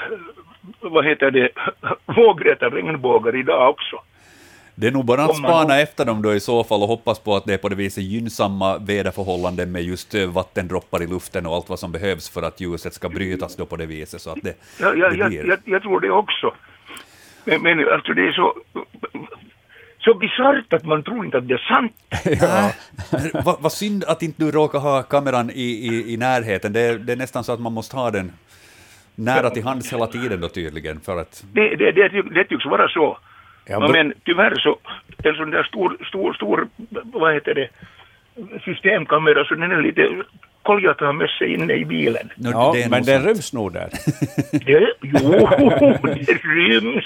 vad 0.80 1.04
heter 1.06 1.30
det, 1.30 1.48
vågräta 2.06 2.68
regnbågar 2.68 3.36
idag 3.36 3.70
också. 3.70 4.00
Det 4.74 4.86
är 4.86 4.90
nog 4.90 5.04
bara 5.04 5.24
att 5.24 5.36
spana 5.36 5.80
efter 5.80 6.04
dem 6.04 6.22
då 6.22 6.34
i 6.34 6.40
så 6.40 6.64
fall 6.64 6.82
och 6.82 6.88
hoppas 6.88 7.18
på 7.18 7.36
att 7.36 7.44
det 7.44 7.54
är 7.54 7.58
på 7.58 7.68
det 7.68 7.76
viset 7.76 8.04
gynnsamma 8.04 8.78
väderförhållanden 8.78 9.72
med 9.72 9.82
just 9.82 10.14
eh, 10.14 10.26
vattendroppar 10.26 11.02
i 11.02 11.06
luften 11.06 11.46
och 11.46 11.54
allt 11.54 11.68
vad 11.68 11.78
som 11.78 11.92
behövs 11.92 12.30
för 12.30 12.42
att 12.42 12.60
ljuset 12.60 12.94
ska 12.94 13.08
brytas 13.08 13.56
då 13.56 13.66
på 13.66 13.76
det 13.76 13.86
viset 13.86 14.20
så 14.20 14.30
att 14.30 14.42
det, 14.42 14.54
Ja, 14.80 14.94
ja, 14.94 15.08
det 15.08 15.16
jag, 15.16 15.28
blir. 15.28 15.48
jag, 15.48 15.58
jag 15.64 15.82
tror 15.82 16.00
det 16.00 16.10
också. 16.10 16.54
Men, 17.44 17.62
men 17.62 17.88
alltså 17.88 18.12
det 18.12 18.22
är 18.28 18.32
så, 18.32 18.54
så 20.08 20.14
bisarrt 20.14 20.72
att 20.72 20.84
man 20.84 21.02
tror 21.02 21.24
inte 21.24 21.38
att 21.38 21.48
det 21.48 21.54
är 21.54 21.58
sant. 21.74 21.92
ja. 22.40 22.72
Vad 23.44 23.56
vad 23.60 23.72
synd 23.72 24.04
att 24.04 24.22
inte 24.22 24.44
du 24.44 24.50
råkar 24.50 24.78
ha 24.78 25.02
kameran 25.02 25.50
i, 25.50 25.62
i, 25.88 26.12
i 26.12 26.16
närheten. 26.16 26.72
Det 26.72 26.80
är, 26.80 26.98
det 26.98 27.12
är 27.12 27.16
nästan 27.16 27.44
så 27.44 27.52
att 27.52 27.60
man 27.60 27.72
måste 27.72 27.96
ha 27.96 28.10
den 28.10 28.32
nära 29.14 29.50
till 29.50 29.64
hands 29.64 29.92
hela 29.92 30.06
tiden 30.06 30.40
då 30.40 30.48
tydligen 30.48 31.00
för 31.00 31.20
att 31.20 31.44
Det, 31.52 31.76
det, 31.76 31.92
det, 31.92 32.22
det 32.22 32.44
tycks 32.44 32.66
vara 32.66 32.88
så. 32.88 33.18
Ja, 33.66 33.78
men- 33.80 33.92
men 33.92 34.14
tyvärr 34.24 34.54
så, 34.58 34.76
en 35.24 35.34
sån 35.34 35.50
där 35.50 35.62
stor, 35.62 35.96
stor, 36.08 36.32
stor, 36.32 36.68
vad 37.04 37.34
heter 37.34 37.54
det, 37.54 37.68
systemkamera, 38.64 39.44
så 39.44 39.54
den 39.54 39.72
är 39.72 39.82
lite 39.82 40.08
koljat 40.68 40.96
att 41.02 41.06
ha 41.10 41.12
med 41.12 41.30
sig 41.38 41.52
inne 41.54 41.74
i 41.74 41.84
bilen. 41.84 42.26
no, 42.36 42.50
ja 42.50 42.70
det 42.74 42.82
är 42.82 42.88
men 42.90 43.04
sant. 43.04 43.26
ryms 43.26 43.52
nog 43.52 43.72
där. 43.72 43.88
Det, 44.66 44.92
jo, 45.02 45.30
det 46.26 46.38
ryms. 46.56 47.04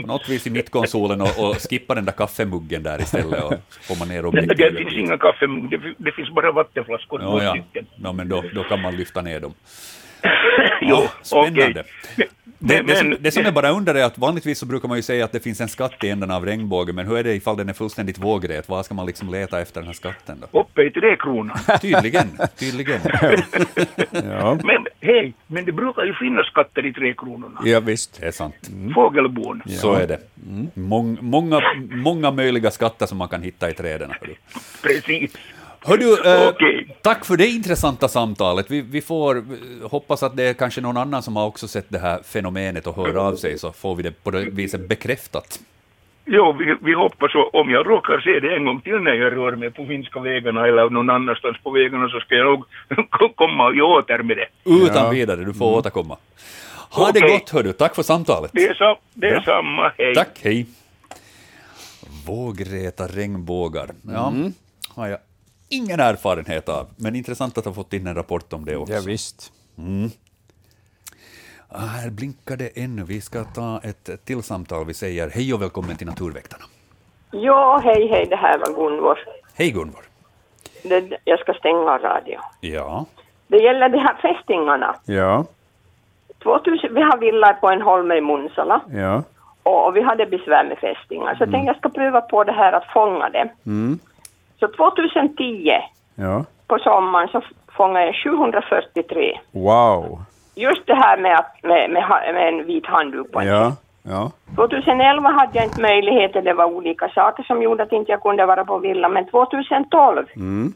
På 0.00 0.06
något 0.06 0.28
vis 0.28 0.46
i 0.46 0.50
mittkonsolen 0.50 1.20
och, 1.20 1.34
och 1.44 1.56
skippa 1.70 1.94
den 1.94 2.04
där 2.04 2.12
kaffemuggen 2.12 2.82
där 2.82 3.00
istället 3.00 3.42
och 3.44 3.54
får 3.86 3.96
man 3.98 4.08
ner 4.08 4.22
Det, 4.22 4.28
objektivet. 4.28 4.72
det 4.72 4.78
finns 4.78 4.94
inga 5.04 5.18
kaffe, 5.18 5.46
det, 5.70 5.78
det 5.98 6.12
finns 6.12 6.30
bara 6.30 6.52
vattenflaskor, 6.52 7.22
Ja, 7.22 7.42
ja. 7.42 7.82
ja, 8.04 8.12
men 8.12 8.28
då, 8.28 8.44
då 8.54 8.62
kan 8.62 8.80
man 8.82 8.96
lyfta 8.96 9.22
ner 9.22 9.40
dem. 9.40 9.54
Jo, 10.82 10.96
Ja, 10.96 11.08
spännande. 11.22 11.84
okej. 12.14 12.28
Det, 12.64 12.82
det, 12.82 12.96
som, 12.96 13.16
det 13.20 13.30
som 13.30 13.42
jag 13.42 13.54
bara 13.54 13.70
undrar 13.70 13.94
är 13.94 14.04
att 14.04 14.18
vanligtvis 14.18 14.58
så 14.58 14.66
brukar 14.66 14.88
man 14.88 14.96
ju 14.98 15.02
säga 15.02 15.24
att 15.24 15.32
det 15.32 15.40
finns 15.40 15.60
en 15.60 15.68
skatt 15.68 16.04
i 16.04 16.08
änden 16.08 16.30
av 16.30 16.46
regnbågen, 16.46 16.94
men 16.94 17.06
hur 17.06 17.16
är 17.16 17.24
det 17.24 17.34
ifall 17.34 17.56
den 17.56 17.68
är 17.68 17.72
fullständigt 17.72 18.18
vågrät? 18.18 18.68
Var 18.68 18.82
ska 18.82 18.94
man 18.94 19.06
liksom 19.06 19.30
leta 19.32 19.60
efter 19.60 19.80
den 19.80 19.86
här 19.86 19.94
skatten 19.94 20.42
då? 20.52 20.60
uppe 20.60 20.82
i 20.82 20.90
träkronan. 20.90 21.58
Tydligen, 21.80 22.38
tydligen. 22.58 23.00
Ja, 24.12 24.58
Men 24.64 24.86
hej, 25.00 25.34
men 25.46 25.64
det 25.64 25.72
brukar 25.72 26.04
ju 26.04 26.14
finnas 26.14 26.50
katter 26.54 26.86
i 26.86 26.92
träkronorna. 26.92 27.60
ja 27.64 27.80
visst. 27.80 28.20
Det 28.20 28.26
är 28.26 28.30
sant. 28.32 28.70
Fågelbon. 28.94 29.62
Så 29.66 29.94
är 29.94 30.06
det. 30.06 30.18
Mång, 30.74 31.18
många, 31.20 31.60
många 31.90 32.30
möjliga 32.30 32.70
skatter 32.70 33.06
som 33.06 33.18
man 33.18 33.28
kan 33.28 33.42
hitta 33.42 33.70
i 33.70 33.74
träden. 33.74 34.12
Precis. 34.82 35.32
Hör 35.84 35.96
du, 35.96 36.12
eh, 36.42 36.48
Okej. 36.48 36.96
tack 37.02 37.24
för 37.24 37.36
det 37.36 37.46
intressanta 37.46 38.08
samtalet. 38.08 38.70
Vi, 38.70 38.80
vi 38.80 39.00
får 39.00 39.44
hoppas 39.88 40.22
att 40.22 40.36
det 40.36 40.44
är 40.44 40.54
kanske 40.54 40.80
någon 40.80 40.96
annan 40.96 41.22
som 41.22 41.36
har 41.36 41.46
också 41.46 41.68
sett 41.68 41.86
det 41.88 41.98
här 41.98 42.22
fenomenet 42.22 42.86
och 42.86 42.96
hör 42.96 43.14
av 43.16 43.34
sig, 43.36 43.58
så 43.58 43.72
får 43.72 43.94
vi 43.94 44.02
det 44.02 44.24
på 44.24 44.30
det 44.30 44.40
viset 44.44 44.88
bekräftat. 44.88 45.60
Jo, 46.24 46.52
vi, 46.58 46.74
vi 46.82 46.94
hoppas 46.94 47.32
så. 47.32 47.42
Om 47.52 47.70
jag 47.70 47.86
råkar 47.86 48.20
se 48.20 48.40
det 48.40 48.56
en 48.56 48.64
gång 48.64 48.80
till 48.80 48.96
när 48.98 49.12
jag 49.14 49.32
rör 49.32 49.56
mig 49.56 49.70
på 49.70 49.86
finska 49.86 50.20
vägarna 50.20 50.66
eller 50.66 50.90
någon 50.90 51.10
annanstans 51.10 51.56
på 51.62 51.70
vägarna 51.70 52.08
så 52.08 52.20
ska 52.20 52.34
jag 52.34 52.46
nog 52.46 52.64
komma 53.36 53.66
och 53.66 53.74
åter 53.98 54.22
med 54.22 54.36
det. 54.36 54.48
Utan 54.64 55.04
Ja. 55.04 55.10
vidare, 55.10 55.44
du 55.44 55.54
får 55.54 55.66
återkomma. 55.78 56.16
Ha 56.90 57.10
det 57.12 57.18
Okej. 57.24 57.38
gott, 57.38 57.50
hördu. 57.50 57.72
Tack 57.72 57.94
för 57.94 58.02
samtalet. 58.02 58.50
Det 58.54 58.64
är, 58.66 58.74
så, 58.74 58.98
det 59.14 59.26
är 59.28 59.34
Ja. 59.34 59.42
samma, 59.44 59.92
hej. 59.98 60.14
Tack, 60.14 60.38
hej. 60.42 60.66
Vågräta 62.26 63.06
regnbågar. 63.06 63.90
Ja, 64.12 64.32
har 64.94 65.06
jag 65.08 65.18
ingen 65.72 66.00
erfarenhet 66.00 66.68
av, 66.68 66.86
men 66.96 67.14
intressant 67.16 67.58
att 67.58 67.64
ha 67.64 67.72
fått 67.72 67.92
in 67.92 68.06
en 68.06 68.14
rapport 68.14 68.52
om 68.52 68.64
det 68.64 68.76
också. 68.76 68.94
Ja, 68.94 69.00
visst. 69.06 69.52
Ah, 71.68 71.78
här 71.78 72.10
blinkar 72.10 72.56
det 72.56 72.70
ännu. 72.84 73.02
Vi 73.02 73.20
ska 73.20 73.44
ta 73.44 73.80
ett 73.84 74.24
till 74.24 74.42
samtal. 74.42 74.86
Vi 74.86 74.94
säger 74.94 75.30
hej 75.30 75.54
och 75.54 75.62
välkommen 75.62 75.96
till 75.96 76.06
Naturväktarna. 76.06 76.64
Ja, 77.30 77.80
hej, 77.84 78.08
hej, 78.08 78.26
det 78.30 78.36
här 78.36 78.58
var 78.58 78.66
Gunvor. 78.66 79.18
Hej 79.54 79.70
Gunvor. 79.70 80.04
Det, 80.82 81.18
jag 81.24 81.38
ska 81.38 81.54
stänga 81.54 81.98
radion. 81.98 82.40
Ja. 82.60 83.06
Det 83.46 83.56
gäller 83.56 83.88
de 83.88 83.98
här 83.98 84.16
fästingarna. 84.22 84.96
Ja, 85.04 85.46
2000, 86.42 86.94
vi 86.94 87.02
har 87.02 87.18
villa 87.18 87.52
på 87.54 87.68
en 87.68 87.82
holme 87.82 88.14
i 88.14 88.20
Munsala 88.20 88.80
ja. 88.92 89.22
och, 89.62 89.86
och 89.86 89.96
vi 89.96 90.02
hade 90.02 90.26
besvär 90.26 90.64
med 90.64 90.78
fästingar. 90.78 91.34
Så 91.34 91.42
jag 91.42 91.50
tänkte 91.50 91.66
jag 91.66 91.76
ska 91.76 91.88
pröva 91.88 92.20
på 92.20 92.44
det 92.44 92.52
här 92.52 92.72
att 92.72 92.92
fånga 92.92 93.28
dem. 93.28 93.48
Mm. 93.66 93.98
Så 94.62 94.68
2010 94.68 95.70
Ja. 96.14 96.44
på 96.66 96.78
sommaren 96.78 97.28
så 97.28 97.42
fångade 97.68 98.06
jag 98.06 98.14
743. 98.14 99.40
Wow. 99.52 100.22
Just 100.54 100.86
det 100.86 100.94
här 100.94 101.16
med, 101.18 101.34
att, 101.38 101.62
med, 101.62 101.90
med, 101.90 102.04
med 102.34 102.48
en 102.48 102.66
vit 102.66 102.86
handduk 102.86 103.32
på 103.32 103.40
en 103.40 103.46
Ja, 103.46 103.72
ja. 104.02 104.30
2011 104.56 105.28
hade 105.30 105.58
jag 105.58 105.64
inte 105.64 105.80
möjligheter, 105.80 106.42
det 106.42 106.54
var 106.54 106.64
olika 106.64 107.08
saker 107.08 107.42
som 107.42 107.62
gjorde 107.62 107.82
att 107.82 107.92
inte 107.92 108.12
jag 108.12 108.22
kunde 108.22 108.46
vara 108.46 108.64
på 108.64 108.78
villa, 108.78 109.08
men 109.08 109.26
2012 109.26 110.26
Mm. 110.36 110.72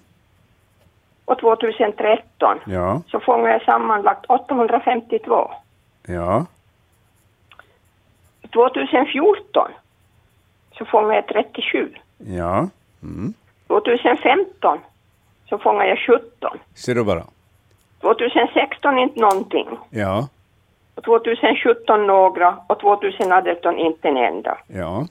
och 1.24 1.39
2013 1.39 2.59
Ja, 2.66 3.03
så 3.11 3.20
fångade 3.20 3.53
jag 3.53 3.62
sammanlagt 3.62 4.26
852. 4.28 5.51
ja. 6.07 6.47
2014 8.53 9.70
så 10.78 10.84
fångade 10.84 11.14
jag 11.14 11.26
37. 11.26 11.95
Ja. 12.18 12.68
Mm. 13.03 13.34
2015 13.66 14.78
så 15.48 15.58
fångade 15.58 15.88
jag 15.88 15.98
17. 15.98 16.58
Ser 16.74 16.94
du 16.94 17.04
bara. 17.04 17.22
2016 18.00 18.98
inte 18.98 19.20
någonting. 19.20 19.68
Ja, 19.90 20.28
Och 20.94 21.02
2017 21.04 22.06
några 22.06 22.56
och 22.66 22.80
2018 22.80 23.78
inte 23.78 24.08
en 24.08 24.16
enda. 24.16 24.58
ja. 24.66 25.06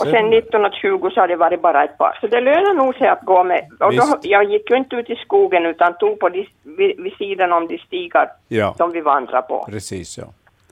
Och 0.00 0.06
sen 0.06 0.30
19 0.30 0.64
och 0.64 0.72
20 0.74 1.10
så 1.10 1.20
har 1.20 1.28
det 1.28 1.36
varit 1.36 1.62
bara 1.62 1.84
ett 1.84 1.98
par. 1.98 2.18
Så 2.20 2.26
det 2.26 2.40
lönar 2.40 2.74
nog 2.74 2.94
sig 2.94 3.08
att 3.08 3.22
gå 3.22 3.44
med. 3.44 3.66
Och 3.80 3.94
då, 3.96 4.02
jag 4.22 4.44
gick 4.44 4.70
ju 4.70 4.76
inte 4.76 4.96
ut 4.96 5.10
i 5.10 5.16
skogen 5.16 5.66
utan 5.66 5.94
tog 5.98 6.18
på 6.20 6.28
de, 6.28 6.46
vid, 6.62 7.00
vid 7.00 7.12
sidan 7.12 7.52
om 7.52 7.66
de 7.68 7.78
stigar 7.78 8.28
Ja, 8.48 8.74
som 8.76 8.90
vi 8.92 9.00
vandrar 9.00 9.42
på. 9.42 9.66
precis 9.70 10.18
ja. 10.18 10.24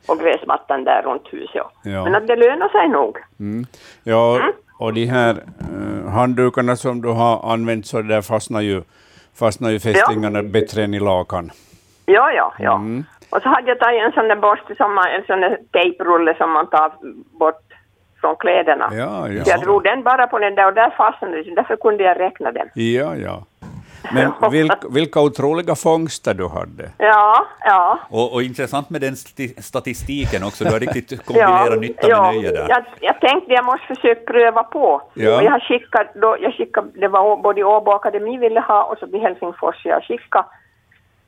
Och 0.08 0.18
gräsmattan 0.20 0.84
där 0.84 1.02
runt 1.02 1.22
huset. 1.32 1.62
Ja. 1.84 2.04
Men 2.04 2.14
att 2.14 2.26
det 2.26 2.36
lönar 2.36 2.68
sig 2.68 2.88
nog. 2.88 3.18
Mm. 3.40 3.66
Ja, 4.04 4.40
och 4.78 4.94
de 4.94 5.06
här 5.06 5.34
uh, 5.34 6.08
handdukarna 6.08 6.76
som 6.76 7.02
du 7.02 7.08
har 7.08 7.52
använt 7.52 7.86
så 7.86 8.02
där 8.02 8.22
fastnar 8.22 8.60
ju, 8.60 8.82
fastnar 9.38 9.70
ju 9.70 9.80
fästingarna 9.80 10.42
bättre 10.42 10.84
än 10.84 10.94
i 10.94 11.00
lakan. 11.00 11.50
Ja, 12.06 12.32
ja, 12.32 12.54
ja. 12.58 12.74
Mm. 12.74 13.04
Och 13.30 13.42
så 13.42 13.48
hade 13.48 13.68
jag 13.68 13.78
tagit 13.78 14.02
en 14.02 14.12
sån 14.12 14.28
där 14.28 14.36
borste, 14.36 14.74
som 14.76 14.94
man, 14.94 15.06
en 15.08 15.24
sån 15.26 15.40
där 15.40 15.58
tejprulle 15.72 16.34
som 16.38 16.50
man 16.50 16.66
tar 16.70 16.92
bort 17.38 17.64
från 18.20 18.36
kläderna. 18.36 18.90
Ja, 18.92 19.28
ja. 19.28 19.44
Så 19.44 19.50
jag 19.50 19.60
drog 19.60 19.82
den 19.82 20.02
bara 20.02 20.26
på 20.26 20.38
den 20.38 20.54
där 20.54 20.66
och 20.66 20.74
där 20.74 20.90
fastnade 20.90 21.42
det, 21.42 21.54
därför 21.54 21.76
kunde 21.76 22.04
jag 22.04 22.20
räkna 22.20 22.52
den. 22.52 22.68
Ja, 22.74 23.16
ja. 23.16 23.44
Men 24.12 24.32
vilk, 24.50 24.72
vilka 24.90 25.20
otroliga 25.20 25.74
fångster 25.74 26.34
du 26.34 26.48
hade. 26.48 26.90
Ja, 26.98 27.46
ja. 27.64 27.98
Och, 28.11 28.32
och 28.34 28.42
intressant 28.42 28.90
med 28.90 29.00
den 29.00 29.14
sti- 29.14 29.62
statistiken 29.62 30.44
också. 30.44 30.64
Du 30.64 30.70
har 30.70 30.80
riktigt 30.86 31.24
kombinerat 31.24 31.80
nytta 31.80 32.09
med 32.09 32.34
nöje 32.34 32.50
där. 32.50 32.66
Jag, 32.68 32.84
jag 33.00 33.20
tänkte 33.20 33.52
jag 33.52 33.64
måste 33.64 33.86
försöka 33.86 34.20
pröva 34.32 34.62
på. 34.64 35.02
Ja. 35.14 35.36
Och 35.36 35.42
jag 35.44 35.50
har 35.50 35.61
skickat, 35.61 36.06
då, 36.14 36.36
jag 36.40 36.54
skickade, 36.54 36.88
det 36.94 37.09
var 37.09 37.36
både 37.36 37.64
Åbo 37.64 37.90
Akademi 37.90 38.38
ville 38.38 38.61
ha 38.61 38.82
och 38.84 38.98
så 38.98 39.06
till 39.06 39.20
Helsingfors. 39.20 39.84
Jag 39.84 40.02
skickade, 40.04 40.44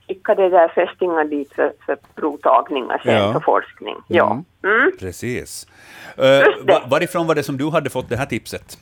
skickade 0.08 0.48
där 0.48 0.68
fästingar 0.68 1.24
dit 1.24 1.52
för, 1.54 1.72
för 1.86 1.96
provtagningar 2.14 3.00
sen 3.04 3.14
Ja. 3.14 3.32
för 3.32 3.40
forskning. 3.40 3.96
Ja. 4.08 4.42
Mm. 4.64 4.90
Precis. 5.00 5.66
Uh, 6.18 6.24
Just 6.26 6.66
det. 6.66 6.72
va- 6.72 6.82
varifrån 6.90 7.26
var 7.26 7.34
det 7.34 7.42
som 7.42 7.56
du 7.56 7.70
hade 7.70 7.90
fått 7.90 8.08
det 8.08 8.16
här 8.16 8.26
tipset? 8.26 8.78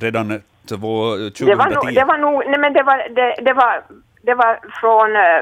Redan 0.00 0.30
eh, 0.30 0.38
två- 0.68 1.16
2010? 1.16 1.44
Det 1.44 1.54
var 1.54 1.66
nog, 1.70 1.94
det 1.94 2.04
var 2.04 2.18
nog, 2.18 2.42
nej 2.46 2.58
men 2.58 2.72
det 2.72 2.82
var, 2.82 2.96
det, 3.14 3.34
det 3.42 3.52
var, 3.52 3.82
det 4.22 4.34
var 4.34 4.58
från, 4.80 5.16
eh, 5.16 5.40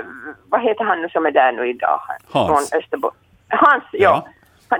vad 0.48 0.62
heter 0.62 0.84
han 0.84 1.03
nu 1.03 1.09
som 1.09 1.26
är 1.26 1.30
där 1.30 1.53
nu 1.53 1.70
idag? 1.70 2.01
Hans. 2.30 2.48
Från 2.68 2.78
Österbo. 2.80 3.11
Hans, 3.48 3.84
ja. 3.92 3.98
Ja. 4.01 4.28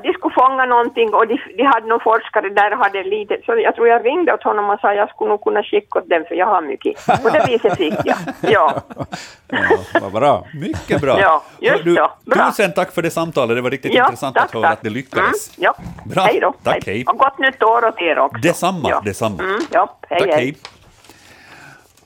De 0.03 0.13
skulle 0.13 0.35
fånga 0.35 0.65
någonting 0.67 1.15
och 1.15 1.27
de, 1.27 1.37
de 1.57 1.65
hade 1.65 1.87
någon 1.87 2.01
forskare 2.01 2.49
där 2.49 2.73
och 2.73 2.79
hade 2.79 3.03
lite, 3.03 3.41
så 3.47 3.59
jag 3.59 3.75
tror 3.75 3.89
jag 3.89 4.05
ringde 4.07 4.35
åt 4.35 4.43
honom 4.43 4.71
och 4.71 4.81
sa 4.81 4.95
jag 4.95 5.11
skulle 5.11 5.31
nog 5.31 5.43
kunna 5.45 5.63
skicka 5.63 5.99
åt 5.99 6.09
dem 6.09 6.25
för 6.29 6.35
jag 6.35 6.47
har 6.47 6.63
mycket. 6.63 7.07
På 7.23 7.29
det 7.29 7.45
viset 7.49 7.77
fick 7.77 7.95
jag. 8.05 8.17
Ja, 8.41 8.81
Ja, 9.53 9.79
vad 10.03 10.13
bra. 10.13 10.47
Mycket 10.55 11.01
bra. 11.01 11.21
Ja, 11.21 11.43
just 11.59 11.85
du, 11.85 11.95
så. 11.95 12.11
Bra. 12.27 12.51
Tusen 12.51 12.73
tack 12.73 12.93
för 12.93 13.03
det 13.03 13.11
samtalet, 13.11 13.57
det 13.57 13.61
var 13.63 13.71
riktigt 13.71 13.95
ja 13.95 14.05
intressant 14.05 14.37
att 14.37 14.55
höra 14.55 14.69
att 14.69 14.83
det 14.83 14.91
lyckades. 14.91 15.59
Mm, 15.59 15.65
ja. 15.65 15.75
Bra. 16.05 16.23
Hej 16.23 16.41
då. 16.41 16.55
Tack, 16.63 16.87
hej. 16.87 17.05
Och 17.07 17.19
gott 17.19 17.39
nytt 17.39 17.63
år 17.63 17.85
åt 17.85 18.01
er 18.01 18.19
också. 18.19 18.41
Detsamma, 18.43 18.89
ja. 18.91 19.03
detsamma. 19.05 19.43
Mm, 19.43 19.61
ja, 19.71 19.99
hej, 20.09 20.21
Tack, 20.21 20.29
hej. 20.29 20.45
hej. 20.45 20.57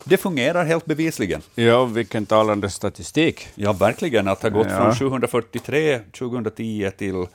Det 0.05 0.17
fungerar 0.17 0.65
helt 0.65 0.85
bevisligen. 0.85 1.41
Ja, 1.55 1.85
vilken 1.85 2.27
talande 2.27 2.71
statistik. 2.71 3.49
Ja, 3.55 3.73
verkligen. 3.73 4.29
Att 4.29 4.43
ha 4.43 4.49
gått 4.49 4.67
Ja. 4.71 4.77
från 4.77 4.95
743, 4.95 5.99
2010 5.99 6.91
till... 6.99 7.27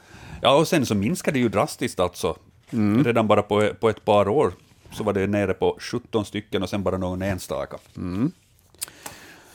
Ja, 0.41 0.55
och 0.55 0.67
sen 0.67 0.85
så 0.85 0.95
minskade 0.95 1.35
det 1.35 1.41
ju 1.41 1.49
drastiskt 1.49 1.99
alltså. 1.99 2.37
Mm. 2.71 3.03
Redan 3.03 3.27
bara 3.27 3.41
på, 3.41 3.69
på 3.79 3.89
ett 3.89 4.05
par 4.05 4.27
år 4.27 4.51
så 4.91 5.03
var 5.03 5.13
det 5.13 5.27
nere 5.27 5.53
på 5.53 5.77
17 5.79 6.25
stycken 6.25 6.63
och 6.63 6.69
sen 6.69 6.83
bara 6.83 6.97
någon 6.97 7.21
enstaka. 7.21 7.77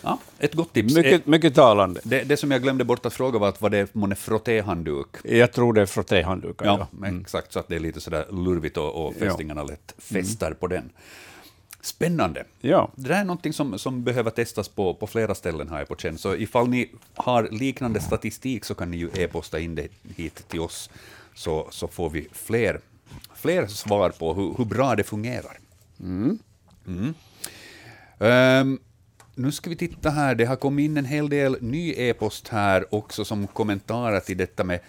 Ja, 0.02 0.18
ett 0.38 0.54
gott 0.54 0.72
tips. 0.72 0.96
Eh, 0.96 0.98
Mm. 1.00 1.10
Mycket, 1.12 1.26
mycket 1.26 1.54
talande. 1.54 2.00
Det, 2.04 2.22
det 2.22 2.36
som 2.36 2.50
jag 2.50 2.62
glömde 2.62 2.84
bort 2.84 3.06
att 3.06 3.14
fråga 3.14 3.38
var 3.38 3.48
att 3.48 3.60
var 3.62 3.70
det 3.70 3.94
månne 3.94 4.14
frottéhandduk? 4.14 5.06
Jag 5.24 5.52
tror 5.52 5.72
det 5.72 5.82
är 5.82 5.86
frottéhanddukar. 5.86 6.66
Ja, 6.66 6.76
Ja. 6.80 6.86
men 6.90 7.20
exakt, 7.20 7.52
så 7.52 7.58
att 7.58 7.68
det 7.68 7.74
är 7.76 7.80
lite 7.80 8.00
sådär 8.00 8.26
lurvigt 8.30 8.76
och, 8.76 9.06
och 9.06 9.14
fästingarna 9.14 9.62
lätt 9.64 9.94
fäster 9.98 10.52
på 10.54 10.66
den. 10.66 10.90
Spännande. 11.84 12.44
Ja. 12.60 12.90
Det 12.96 13.08
där 13.08 13.20
är 13.20 13.24
någonting 13.24 13.52
som, 13.52 13.78
som 13.78 14.04
behöver 14.04 14.30
testas 14.30 14.68
på, 14.68 14.94
på 14.94 15.06
flera 15.06 15.34
ställen 15.34 15.68
här 15.68 15.84
på 15.84 15.96
känn. 15.96 16.18
Så 16.18 16.34
ifall 16.34 16.68
ni 16.68 16.90
har 17.14 17.48
liknande 17.50 18.00
statistik 18.00 18.64
så 18.64 18.74
kan 18.74 18.90
ni 18.90 18.96
ju 18.96 19.10
e-posta 19.14 19.60
in 19.60 19.74
det 19.74 19.88
hit 20.16 20.48
till 20.48 20.60
oss, 20.60 20.90
så, 21.34 21.68
så 21.70 21.88
får 21.88 22.10
vi 22.10 22.28
fler, 22.32 22.80
fler 23.34 23.66
svar 23.66 24.10
på 24.10 24.34
hur, 24.34 24.54
hur 24.58 24.64
bra 24.64 24.94
det 24.94 25.04
fungerar. 25.04 25.58
Mm. 26.00 26.38
Ehm, 28.18 28.78
nu 29.34 29.52
ska 29.52 29.70
vi 29.70 29.76
titta 29.76 30.10
här, 30.10 30.34
det 30.34 30.44
har 30.44 30.56
kommit 30.56 30.84
in 30.84 30.96
en 30.96 31.04
hel 31.04 31.28
del 31.28 31.56
ny 31.60 31.94
e-post 31.96 32.48
här 32.48 32.94
också 32.94 33.24
som 33.24 33.46
kommentarer 33.46 34.20
till 34.20 34.36
detta 34.36 34.64
med, 34.64 34.80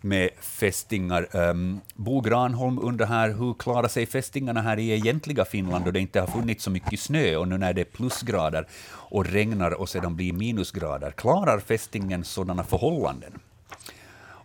med 0.00 0.30
fästingar. 0.40 1.36
Um, 1.36 1.80
Bo 1.94 2.20
Granholm 2.20 2.78
undrar 2.78 3.06
här, 3.06 3.28
hur 3.28 3.54
klarar 3.54 3.88
sig 3.88 4.06
fästingarna 4.06 4.60
här 4.60 4.78
i 4.78 4.90
egentliga 4.90 5.44
Finland 5.44 5.84
då 5.84 5.90
det 5.90 6.00
inte 6.00 6.20
har 6.20 6.26
funnits 6.26 6.64
så 6.64 6.70
mycket 6.70 7.00
snö 7.00 7.36
och 7.36 7.48
nu 7.48 7.58
när 7.58 7.72
det 7.72 7.80
är 7.80 7.84
plusgrader 7.84 8.66
och 8.92 9.26
regnar 9.26 9.70
och 9.70 9.88
sedan 9.88 10.16
blir 10.16 10.32
minusgrader, 10.32 11.10
klarar 11.10 11.60
fästingen 11.60 12.24
sådana 12.24 12.64
förhållanden? 12.64 13.32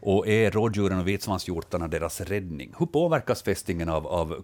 Och 0.06 0.28
är 0.28 0.52
rådjuren 0.52 1.00
och 1.00 1.08
vitsvanshjortarna 1.08 1.88
deras 1.88 2.22
räddning? 2.22 2.74
Hur 2.78 2.86
påverkas 2.86 3.44
fästingen 3.44 3.90
av, 3.90 4.08
av 4.08 4.44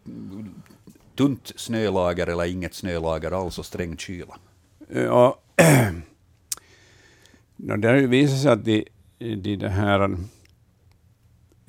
tunt 1.16 1.52
snölager 1.56 2.28
eller 2.28 2.46
inget 2.46 2.74
snölager 2.74 3.32
alls 3.32 3.60
och 3.60 3.66
sträng 3.66 3.98
kyla? 3.98 4.36
Ja, 4.94 5.40
no, 7.56 7.78
det 7.78 7.88
har 7.88 7.96
ju 7.96 8.08
visat 8.08 8.40
sig 8.40 8.52
att 8.52 8.66
de, 8.66 8.86
de, 9.18 9.56
det 9.56 9.70
här 9.70 10.18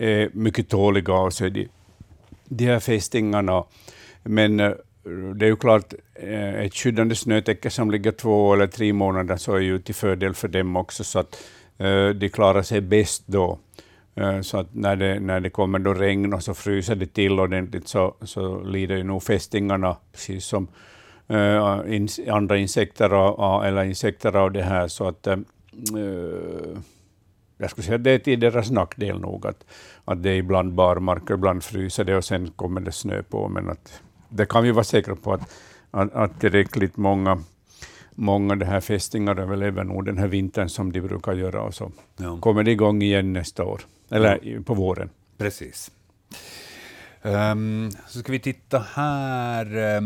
är 0.02 0.30
mycket 0.32 0.68
tåliga 0.68 1.12
av 1.12 1.30
sig, 1.30 1.50
de, 1.50 1.68
de 2.44 2.66
här 2.66 2.80
fästingarna. 2.80 3.64
Men 4.22 4.60
eh, 4.60 4.72
det 5.34 5.46
är 5.46 5.50
ju 5.50 5.56
klart, 5.56 5.94
eh, 6.14 6.54
ett 6.54 6.74
skyddande 6.74 7.14
snötäcke 7.14 7.70
som 7.70 7.90
ligger 7.90 8.12
två 8.12 8.54
eller 8.54 8.66
tre 8.66 8.92
månader 8.92 9.36
så 9.36 9.54
är 9.54 9.60
ju 9.60 9.78
till 9.78 9.94
fördel 9.94 10.34
för 10.34 10.48
dem 10.48 10.76
också, 10.76 11.04
så 11.04 11.18
att 11.18 11.42
de 12.14 12.28
klarar 12.28 12.62
sig 12.62 12.80
bäst 12.80 13.22
då. 13.26 13.58
Så 14.42 14.58
att 14.58 14.74
när 14.74 14.96
det, 14.96 15.20
när 15.20 15.40
det 15.40 15.50
kommer 15.50 15.78
då 15.78 15.94
regn 15.94 16.34
och 16.34 16.42
så 16.42 16.54
fryser 16.54 16.94
det 16.94 17.06
till 17.06 17.40
ordentligt 17.40 17.88
så, 17.88 18.14
så 18.22 18.60
lider 18.64 18.96
ju 18.96 19.02
nog 19.02 19.22
fästingarna, 19.22 19.96
precis 20.12 20.44
som 20.44 20.68
andra 22.28 22.58
insekter 22.58 23.10
av, 23.10 23.64
eller 23.64 23.84
insekter 23.84 24.36
av 24.36 24.52
det 24.52 24.62
här. 24.62 24.88
Så 24.88 25.08
att, 25.08 25.28
jag 27.64 27.70
skulle 27.70 27.84
säga 27.84 27.96
att 27.96 28.04
det 28.04 28.10
är 28.10 28.18
till 28.18 28.40
deras 28.40 28.70
nackdel 28.70 29.20
nog 29.20 29.46
att, 29.46 29.64
att 30.04 30.22
det 30.22 30.30
är 30.30 30.34
ibland 30.36 30.72
barmarker, 30.74 31.34
ibland 31.34 31.62
fryser 31.64 32.04
det 32.04 32.16
och 32.16 32.24
sen 32.24 32.50
kommer 32.50 32.80
det 32.80 32.92
snö 32.92 33.22
på. 33.22 33.48
Men 33.48 33.70
att, 33.70 34.02
det 34.28 34.46
kan 34.46 34.62
vi 34.64 34.70
vara 34.72 34.84
säkra 34.84 35.16
på 35.16 35.32
att, 35.32 35.54
att, 35.90 36.12
att 36.14 36.40
tillräckligt 36.40 36.96
många 36.96 37.38
Många 38.14 38.56
det 38.56 38.66
här 38.66 38.80
fästingar 38.80 39.36
överlever 39.40 39.84
nog 39.84 40.04
den 40.06 40.18
här 40.18 40.26
vintern 40.28 40.68
som 40.68 40.92
de 40.92 41.00
brukar 41.00 41.32
göra 41.32 41.62
och 41.62 41.74
så 41.74 41.90
Ja. 42.16 42.38
kommer 42.40 42.62
det 42.62 42.70
igång 42.70 43.02
igen 43.02 43.32
nästa 43.32 43.64
år, 43.64 43.80
eller 44.10 44.44
i- 44.44 44.60
på 44.60 44.74
våren. 44.74 45.10
Precis. 45.38 45.90
Ehm, 47.22 47.90
så 48.08 48.18
ska 48.18 48.32
vi 48.32 48.38
titta 48.38 48.78
här. 48.94 49.76
eh, 49.96 50.00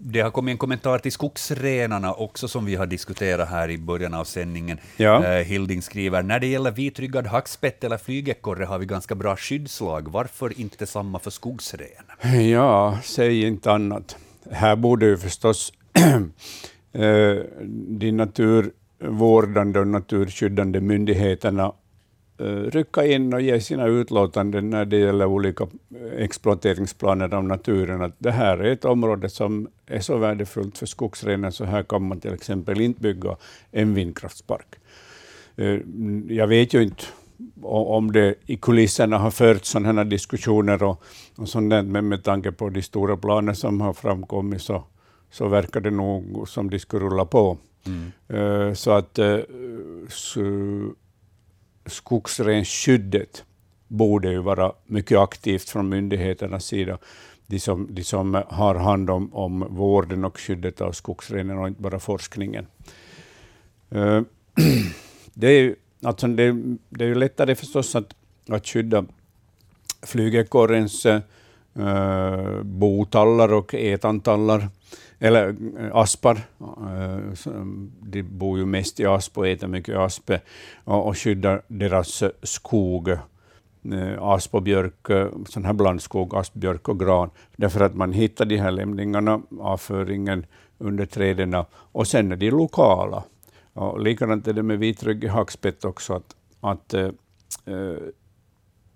det 0.00 0.20
har 0.20 0.30
kommit 0.30 0.52
en 0.52 0.58
kommentar 0.58 0.98
till 0.98 1.12
skogsrenarna 1.12 2.12
också 2.12 2.48
som 2.48 2.64
vi 2.64 2.74
har 2.74 2.86
diskuterat 2.86 3.48
här 3.48 3.70
i 3.70 3.78
början 3.78 4.14
av 4.14 4.24
sändningen. 4.24 4.78
Ja. 4.96 5.24
Eh, 5.24 5.44
Hilding 5.44 5.82
skriver, 5.82 6.22
när 6.22 6.40
det 6.40 6.46
gäller 6.46 6.70
vitryggad 6.70 7.26
hackspett 7.26 7.84
eller 7.84 7.96
flygekorre 7.96 8.64
har 8.64 8.78
vi 8.78 8.86
ganska 8.86 9.14
bra 9.14 9.36
skyddslag. 9.36 10.08
Varför 10.12 10.60
inte 10.60 10.86
samma 10.86 11.18
för 11.18 11.30
skogsren? 11.30 11.88
Ja, 12.50 12.98
säg 13.02 13.46
inte 13.46 13.72
annat. 13.72 14.16
Här 14.50 14.76
borde 14.76 15.06
ju 15.06 15.16
förstås 15.16 15.72
eh, 16.92 17.36
de 17.88 18.12
naturvårdande 18.12 19.80
och 19.80 19.88
naturskyddande 19.88 20.80
myndigheterna 20.80 21.64
eh, 21.64 21.72
rycka 22.70 23.06
in 23.06 23.34
och 23.34 23.40
ge 23.40 23.60
sina 23.60 23.86
utlåtanden 23.86 24.70
när 24.70 24.84
det 24.84 24.96
gäller 24.98 25.26
olika 25.26 25.66
exploateringsplaner 26.16 27.34
av 27.34 27.44
naturen. 27.44 28.02
Att 28.02 28.14
det 28.18 28.30
här 28.30 28.58
är 28.58 28.72
ett 28.72 28.84
område 28.84 29.28
som 29.28 29.68
är 29.86 30.00
så 30.00 30.16
värdefullt 30.18 30.78
för 30.78 30.86
skogsrenen, 30.86 31.52
så 31.52 31.64
här 31.64 31.82
kan 31.82 32.08
man 32.08 32.20
till 32.20 32.32
exempel 32.34 32.80
inte 32.80 33.00
bygga 33.00 33.36
en 33.72 33.94
vindkraftspark. 33.94 34.66
Eh, 35.56 35.78
Jag 36.28 36.46
vet 36.46 36.74
ju 36.74 36.82
inte 36.82 37.04
om 37.62 38.12
det 38.12 38.34
i 38.46 38.56
kulisserna 38.56 39.18
har 39.18 39.30
förts 39.30 39.68
sådana 39.70 39.92
här 40.02 40.04
diskussioner 40.10 40.82
och, 40.82 41.02
och 41.36 41.48
sånt 41.48 41.70
där, 41.70 41.82
men 41.82 42.08
med 42.08 42.24
tanke 42.24 42.52
på 42.52 42.68
de 42.68 42.82
stora 42.82 43.16
planer 43.16 43.52
som 43.52 43.80
har 43.80 43.92
framkommit 43.92 44.62
så, 44.62 44.84
så 45.30 45.48
verkar 45.48 45.80
det 45.80 45.90
nog 45.90 46.48
som 46.48 46.70
de 46.70 46.78
skulle 46.78 47.04
rulla 47.06 47.24
på. 47.24 47.58
Eh, 48.28 48.72
Så 48.74 48.90
att 48.90 49.18
eh, 49.18 49.38
så- 50.08 50.92
skogsrensskyddet 51.88 53.44
borde 53.88 54.30
ju 54.30 54.38
vara 54.38 54.72
mycket 54.86 55.18
aktivt 55.18 55.70
från 55.70 55.88
myndigheternas 55.88 56.64
sida. 56.64 56.98
De 57.46 57.60
som, 57.60 57.88
de 57.90 58.04
som 58.04 58.42
har 58.48 58.74
hand 58.74 59.10
om, 59.10 59.34
om 59.34 59.66
vården 59.70 60.24
och 60.24 60.40
skyddet 60.40 60.80
av 60.80 60.92
skogsrenen 60.92 61.58
och 61.58 61.68
inte 61.68 61.82
bara 61.82 62.00
forskningen. 62.00 62.66
Eh, 63.90 64.20
det 65.34 65.46
är 65.46 65.60
ju 65.60 65.76
alltså 66.02 66.26
det, 66.26 66.52
det 66.88 67.04
är 67.04 67.08
ju 67.08 67.14
lättare 67.14 67.54
förstås 67.54 67.96
att, 67.96 68.14
att 68.48 68.66
skydda 68.66 69.04
flygekorrens 70.02 71.06
äh, 71.06 72.62
botallar 72.62 73.52
och 73.52 73.74
etantallar 73.74 74.68
eller 75.18 75.56
eh, 75.78 75.96
aspar. 75.96 76.40
Eh, 76.60 77.50
de 78.00 78.22
bor 78.22 78.58
ju 78.58 78.66
mest 78.66 79.00
i 79.00 79.06
asp 79.06 79.38
och 79.38 79.48
äter 79.48 79.68
mycket 79.68 79.96
aspe, 79.96 80.40
och, 80.84 81.18
skyddar 81.18 81.62
deras 81.68 82.22
eh, 82.22 82.30
skog, 82.42 83.10
asp 84.20 84.54
och 84.54 84.62
björk, 84.62 85.32
sån 85.48 85.64
här 85.64 85.72
blandskog, 85.72 86.34
asp, 86.34 86.54
björk 86.54 86.88
och 86.88 87.00
gran, 87.00 87.30
därför 87.56 87.80
att 87.80 87.94
man 87.94 88.12
hittar 88.12 88.44
de 88.44 88.56
här 88.56 88.70
lämningarna, 88.70 89.42
avföringen 89.60 90.46
under 90.78 91.06
träden, 91.06 91.64
och 91.70 92.06
sen 92.06 92.32
är 92.32 92.36
de 92.36 92.50
lokala. 92.50 93.24
Och 93.72 94.00
likadant 94.00 94.48
är 94.48 94.52
det 94.52 94.62
med 94.62 94.78
vitryggig 94.78 95.28
hackspett 95.28 95.84
också, 95.84 96.14
att, 96.14 96.36
att 96.60 96.94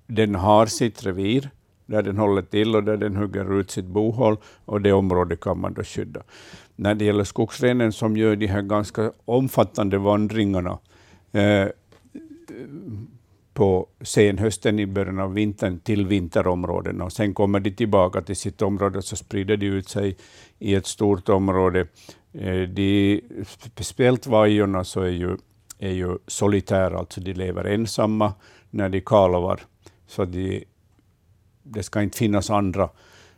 den 0.06 0.34
har 0.34 0.66
sitt 0.66 1.06
revir, 1.06 1.50
där 1.93 2.03
den 2.03 2.18
håller 2.18 2.43
till 2.43 2.76
och 2.76 2.84
där 2.84 2.97
den 2.97 3.16
hugger 3.16 3.61
ut 3.61 3.70
sitt 3.70 3.84
bohåll, 3.84 4.36
och 4.64 4.80
det 4.80 4.93
området 4.93 5.40
kan 5.40 5.61
man 5.61 5.74
då 5.74 5.82
skydda. 5.82 6.22
När 6.76 6.95
det 6.95 7.05
gäller 7.05 7.24
skogsrenen 7.24 7.93
som 7.93 8.16
gör 8.16 8.36
de 8.36 8.47
här 8.47 8.62
ganska 8.62 9.12
omfattande 9.24 9.99
vandringarna 9.99 10.78
eh, 11.32 11.68
på 13.55 13.86
senhösten 14.01 14.78
i 14.78 14.86
början 14.86 15.18
av 15.18 15.34
vintern 15.34 15.78
till 15.78 16.07
vinterområdena 16.07 17.05
och 17.05 17.12
sen 17.12 17.34
kommer 17.34 17.61
de 17.61 17.70
tillbaka 17.70 18.20
till 18.20 18.36
sitt 18.36 18.62
område 18.62 19.03
så 19.03 19.16
sprider 19.16 19.57
de 19.57 19.66
ut 19.66 19.88
sig 19.88 20.16
i 20.59 20.74
ett 20.74 20.86
stort 20.86 21.28
område. 21.28 21.86
Eh, 22.32 22.62
de, 22.68 23.20
speciellt 23.45 24.26
vajorna 24.26 24.84
så 24.84 25.01
är 25.01 25.11
ju, 25.11 25.36
är 25.78 25.93
ju 25.93 26.18
solitära, 26.26 26.99
alltså 26.99 27.20
de 27.20 27.32
lever 27.32 27.64
ensamma 27.64 28.34
när 28.70 28.88
de 28.88 29.01
kalvar. 29.01 29.61
Så 30.07 30.24
de, 30.24 30.64
det 31.62 31.82
ska 31.82 32.02
inte 32.02 32.18
finnas 32.18 32.50
andra, 32.50 32.88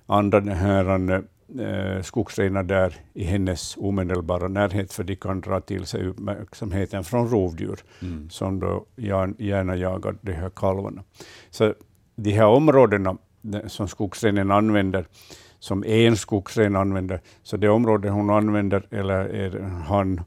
andra 0.07 0.41
här, 0.41 1.25
eh, 1.59 2.03
skogsrenar 2.03 2.63
där 2.63 2.95
i 3.15 3.25
hennes 3.25 3.77
omedelbara 3.77 4.49
närhet, 4.49 4.93
för 4.93 5.05
de 5.05 5.17
kan 5.17 5.41
dra 5.41 5.61
till 5.61 5.87
sig 5.87 6.07
uppmärksamheten 6.07 7.05
från 7.05 7.29
rovdjur, 7.29 7.81
mm. 8.03 8.31
som 8.31 8.61
då 8.61 8.87
gärna 8.97 9.77
jagar 9.77 10.17
de 10.21 10.33
här 10.33 10.51
kalvarna. 10.51 11.03
Så 11.51 11.75
de 12.17 12.31
här 12.31 12.47
områdena 12.47 13.17
som 13.67 13.89
skogsrenen 13.89 14.51
använder, 14.51 15.07
som 15.59 15.85
en 15.85 16.17
skogsren 16.17 16.77
använder, 16.77 17.21
så 17.43 17.57
det 17.57 17.69
område 17.69 18.11
hon 18.11 18.31
använder, 18.31 18.87
eller 18.91 19.61
han, 19.61 20.21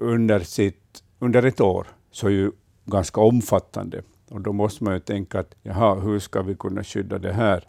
under, 0.00 0.40
sitt, 0.40 1.02
under 1.18 1.42
ett 1.42 1.60
år, 1.60 1.86
så 2.10 2.26
är 2.26 2.30
ju 2.30 2.52
ganska 2.86 3.20
omfattande. 3.20 4.02
Och 4.30 4.40
då 4.40 4.52
måste 4.52 4.84
man 4.84 4.94
ju 4.94 5.00
tänka 5.00 5.40
att 5.40 5.54
jaha, 5.62 5.94
hur 5.94 6.18
ska 6.18 6.42
vi 6.42 6.54
kunna 6.54 6.84
skydda 6.84 7.18
det 7.18 7.32
här? 7.32 7.64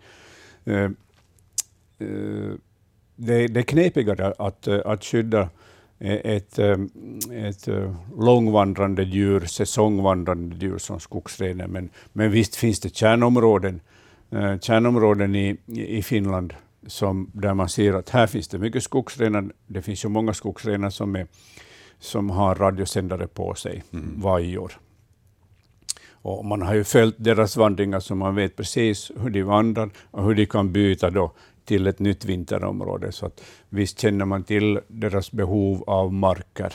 Eh, 0.65 0.83
eh, 1.99 2.51
det, 3.15 3.47
det 3.47 3.59
är 3.59 3.63
knepigare 3.63 4.33
att, 4.37 4.67
att 4.67 5.03
skydda 5.03 5.49
ett, 5.99 6.59
ett 7.31 7.67
långvandrande 8.17 9.03
djur, 9.03 9.39
säsongvandrande 9.45 10.55
djur 10.55 10.77
som 10.77 10.99
skogsrenen, 10.99 11.71
men, 11.71 11.89
men 12.13 12.31
visst 12.31 12.55
finns 12.55 12.79
det 12.79 12.95
kärnområden, 12.95 13.81
eh, 14.29 14.59
kärnområden 14.59 15.35
i, 15.35 15.57
i 15.67 16.03
Finland 16.03 16.53
som, 16.87 17.31
där 17.33 17.53
man 17.53 17.69
ser 17.69 17.93
att 17.93 18.09
här 18.09 18.27
finns 18.27 18.47
det 18.47 18.57
mycket 18.57 18.83
skogsrenar. 18.83 19.49
Det 19.67 19.81
finns 19.81 20.05
ju 20.05 20.09
många 20.09 20.33
skogsrenar 20.33 20.89
som, 20.89 21.15
är, 21.15 21.27
som 21.99 22.29
har 22.29 22.55
radiosändare 22.55 23.27
på 23.27 23.55
sig 23.55 23.83
mm. 23.93 24.21
varje 24.21 24.57
år. 24.57 24.71
Och 26.21 26.45
man 26.45 26.61
har 26.61 26.73
ju 26.73 26.83
följt 26.83 27.15
deras 27.17 27.57
vandringar 27.57 27.99
så 27.99 28.15
man 28.15 28.35
vet 28.35 28.55
precis 28.55 29.11
hur 29.15 29.29
de 29.29 29.43
vandrar 29.43 29.89
och 30.11 30.23
hur 30.23 30.35
de 30.35 30.45
kan 30.45 30.71
byta 30.73 31.09
då 31.09 31.31
till 31.65 31.87
ett 31.87 31.99
nytt 31.99 32.25
vinterområde. 32.25 33.11
Så 33.11 33.25
att 33.25 33.43
visst 33.69 33.99
känner 33.99 34.25
man 34.25 34.43
till 34.43 34.79
deras 34.87 35.31
behov 35.31 35.83
av 35.87 36.13
marker. 36.13 36.73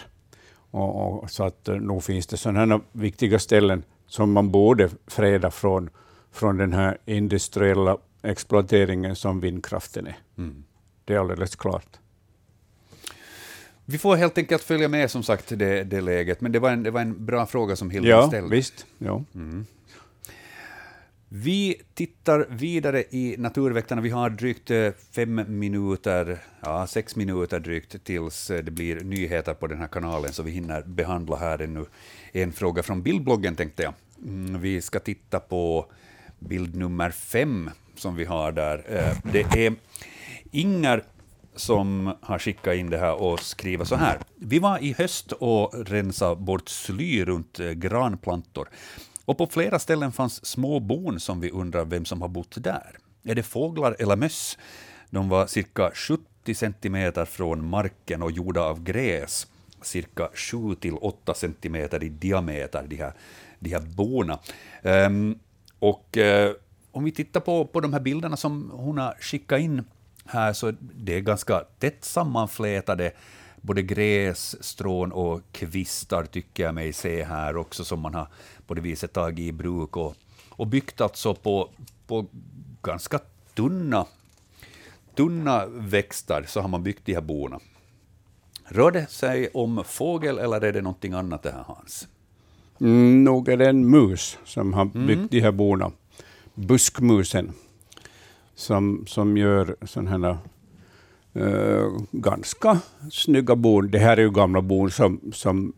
Och, 0.70 1.22
och 1.22 1.30
så 1.30 1.44
att 1.44 1.68
eh, 1.68 1.74
nog 1.74 2.04
finns 2.04 2.26
det 2.26 2.36
sådana 2.36 2.80
viktiga 2.92 3.38
ställen 3.38 3.82
som 4.06 4.32
man 4.32 4.50
borde 4.50 4.90
freda 5.06 5.50
från, 5.50 5.90
från 6.32 6.56
den 6.56 6.72
här 6.72 6.98
industriella 7.04 7.96
exploateringen 8.22 9.16
som 9.16 9.40
vindkraften 9.40 10.06
är. 10.06 10.16
Mm. 10.38 10.64
Det 11.04 11.14
är 11.14 11.18
alldeles 11.18 11.56
klart. 11.56 11.98
Vi 13.88 13.98
får 13.98 14.16
helt 14.16 14.38
enkelt 14.38 14.62
följa 14.62 14.88
med 14.88 15.10
som 15.10 15.22
sagt 15.22 15.58
det, 15.58 15.84
det 15.84 16.00
läget, 16.00 16.40
men 16.40 16.52
det 16.52 16.58
var 16.58 16.70
en, 16.70 16.82
det 16.82 16.90
var 16.90 17.00
en 17.00 17.26
bra 17.26 17.46
fråga 17.46 17.76
som 17.76 17.90
Hilda 17.90 18.08
ja, 18.08 18.28
ställde. 18.28 18.56
Visst. 18.56 18.86
Ja. 18.98 19.24
Mm. 19.34 19.66
Vi 21.28 21.82
tittar 21.94 22.46
vidare 22.50 23.04
i 23.10 23.34
Naturväktarna. 23.38 24.02
Vi 24.02 24.10
har 24.10 24.30
drygt 24.30 24.70
eh, 24.70 24.90
fem 25.12 25.44
minuter, 25.48 26.38
ja, 26.60 26.86
sex 26.86 27.16
minuter 27.16 27.60
drygt 27.60 28.04
tills 28.04 28.50
eh, 28.50 28.64
det 28.64 28.70
blir 28.70 29.00
nyheter 29.00 29.54
på 29.54 29.66
den 29.66 29.78
här 29.78 29.88
kanalen, 29.88 30.32
så 30.32 30.42
vi 30.42 30.50
hinner 30.50 30.82
behandla 30.82 31.36
här 31.36 31.62
ännu 31.62 31.84
en 32.32 32.52
fråga 32.52 32.82
från 32.82 33.02
bildbloggen, 33.02 33.56
tänkte 33.56 33.82
jag. 33.82 33.94
Mm, 34.24 34.60
vi 34.60 34.82
ska 34.82 34.98
titta 34.98 35.40
på 35.40 35.86
bild 36.38 36.76
nummer 36.76 37.10
fem 37.10 37.70
som 37.96 38.16
vi 38.16 38.24
har 38.24 38.52
där. 38.52 38.84
Eh, 38.88 39.16
det 39.32 39.66
är 39.66 39.74
Inger 40.50 41.02
som 41.56 42.14
har 42.20 42.38
skickat 42.38 42.74
in 42.74 42.90
det 42.90 42.98
här 42.98 43.22
och 43.22 43.40
skriver 43.40 43.84
så 43.84 43.96
här. 43.96 44.18
Vi 44.36 44.58
var 44.58 44.78
i 44.78 44.92
höst 44.92 45.32
och 45.32 45.88
rensade 45.88 46.36
bort 46.36 46.68
sly 46.68 47.24
runt 47.24 47.60
eh, 47.60 47.70
granplantor. 47.70 48.68
Och 49.24 49.38
på 49.38 49.46
flera 49.46 49.78
ställen 49.78 50.12
fanns 50.12 50.46
små 50.46 50.80
bon 50.80 51.20
som 51.20 51.40
vi 51.40 51.50
undrar 51.50 51.84
vem 51.84 52.04
som 52.04 52.22
har 52.22 52.28
bott 52.28 52.54
där. 52.64 52.98
Är 53.24 53.34
det 53.34 53.42
fåglar 53.42 53.96
eller 53.98 54.16
möss? 54.16 54.58
De 55.10 55.28
var 55.28 55.46
cirka 55.46 55.90
70 55.94 56.54
centimeter 56.54 57.24
från 57.24 57.68
marken 57.68 58.22
och 58.22 58.30
gjorda 58.30 58.60
av 58.60 58.82
gräs, 58.82 59.46
cirka 59.82 60.28
7-8 60.34 61.34
centimeter 61.34 62.04
i 62.04 62.08
diameter, 62.08 62.86
de 62.88 62.96
här, 62.96 63.12
de 63.58 63.70
här 63.70 63.80
bona. 63.80 64.38
Um, 64.82 64.92
ehm, 64.92 65.38
och 65.78 66.16
uh, 66.16 66.52
om 66.92 67.04
vi 67.04 67.12
tittar 67.12 67.40
på, 67.40 67.66
på 67.66 67.80
de 67.80 67.92
här 67.92 68.00
bilderna 68.00 68.36
som 68.36 68.70
hon 68.74 68.98
har 68.98 69.16
skickat 69.20 69.60
in 69.60 69.84
här, 70.28 70.52
så 70.52 70.72
det 70.80 71.14
är 71.14 71.20
ganska 71.20 71.60
tätt 71.78 72.04
sammanflätade 72.04 73.12
både 73.66 73.82
gräs, 73.82 74.64
strån 74.64 75.12
och 75.12 75.40
kvistar 75.52 76.24
tycker 76.24 76.62
jag 76.62 76.74
mig 76.74 76.92
se 76.92 77.24
här 77.24 77.56
också, 77.56 77.84
som 77.84 78.00
man 78.00 78.14
har 78.14 78.26
på 78.66 78.74
det 78.74 78.80
viset 78.80 79.12
tagit 79.12 79.38
i 79.38 79.52
bruk 79.52 79.96
och, 79.96 80.14
och 80.50 80.66
byggt 80.66 81.00
alltså 81.00 81.34
på, 81.34 81.70
på 82.06 82.26
ganska 82.82 83.20
tunna, 83.54 84.06
tunna 85.14 85.66
växter, 85.66 86.44
så 86.48 86.60
har 86.60 86.68
man 86.68 86.82
byggt 86.82 87.06
de 87.06 87.14
här 87.14 87.20
bona. 87.20 87.60
Rör 88.64 88.90
det 88.90 89.06
sig 89.10 89.48
om 89.54 89.84
fågel 89.86 90.38
eller 90.38 90.60
är 90.60 90.72
det 90.72 90.82
någonting 90.82 91.12
annat 91.12 91.42
det 91.42 91.52
här 91.52 91.64
Hans? 91.66 92.08
Mm, 92.80 93.24
nog 93.24 93.48
är 93.48 93.56
det 93.56 93.68
en 93.68 93.90
mus 93.90 94.38
som 94.44 94.72
har 94.72 94.84
byggt 94.84 95.18
mm. 95.18 95.28
de 95.30 95.40
här 95.40 95.52
bona. 95.52 95.92
Buskmusen, 96.54 97.52
som, 98.56 99.04
som 99.06 99.36
gör 99.36 99.76
sådana 99.82 100.10
här 100.10 100.38
Uh, 101.36 102.00
ganska 102.12 102.78
snygga 103.10 103.56
bon. 103.56 103.90
Det 103.90 103.98
här 103.98 104.16
är 104.16 104.20
ju 104.22 104.30
gamla 104.30 104.62
bon 104.62 104.90
som, 104.90 105.20
som 105.32 105.72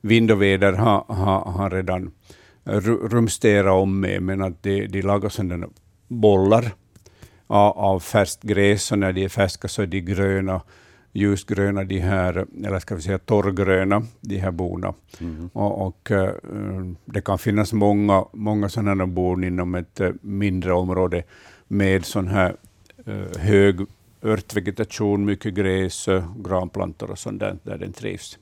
vind 0.00 0.30
och 0.30 0.42
väder 0.42 0.72
har, 0.72 1.04
har, 1.08 1.40
har 1.40 1.70
redan 1.70 2.10
rumsterat 3.10 3.72
om 3.72 4.00
med, 4.00 4.22
men 4.22 4.42
att 4.42 4.62
de, 4.62 4.86
de 4.86 5.02
lagar 5.02 5.28
sådana 5.28 5.66
bollar 6.08 6.72
av, 7.46 7.78
av 7.78 8.00
färskt 8.00 8.42
gräs, 8.42 8.92
och 8.92 8.98
när 8.98 9.12
de 9.12 9.24
är 9.24 9.28
färska 9.28 9.68
så 9.68 9.82
är 9.82 9.86
de 9.86 10.00
gröna, 10.00 10.60
ljusgröna, 11.12 11.84
de 11.84 11.98
här, 11.98 12.46
eller 12.64 12.78
ska 12.78 12.94
vi 12.94 13.02
säga 13.02 13.18
torrgröna, 13.18 14.02
de 14.20 14.36
här 14.36 14.50
bona. 14.50 14.94
Mm. 15.20 15.50
Och, 15.52 15.86
och 15.86 16.10
uh, 16.10 16.92
det 17.04 17.20
kan 17.20 17.38
finnas 17.38 17.72
många, 17.72 18.24
många 18.32 18.68
sådana 18.68 19.06
bon 19.06 19.44
inom 19.44 19.74
ett 19.74 20.00
uh, 20.00 20.10
mindre 20.20 20.72
område 20.72 21.22
med 21.72 22.04
sån 22.04 22.28
här 22.28 22.56
uh, 23.08 23.38
hög 23.38 23.80
örtvegetation, 24.22 25.24
mycket 25.24 25.54
gräs, 25.54 26.08
granplantor 26.36 27.10
och 27.10 27.18
sånt 27.18 27.40
där, 27.40 27.56
där 27.62 27.78
den 27.78 27.92
trivs. 27.92 28.38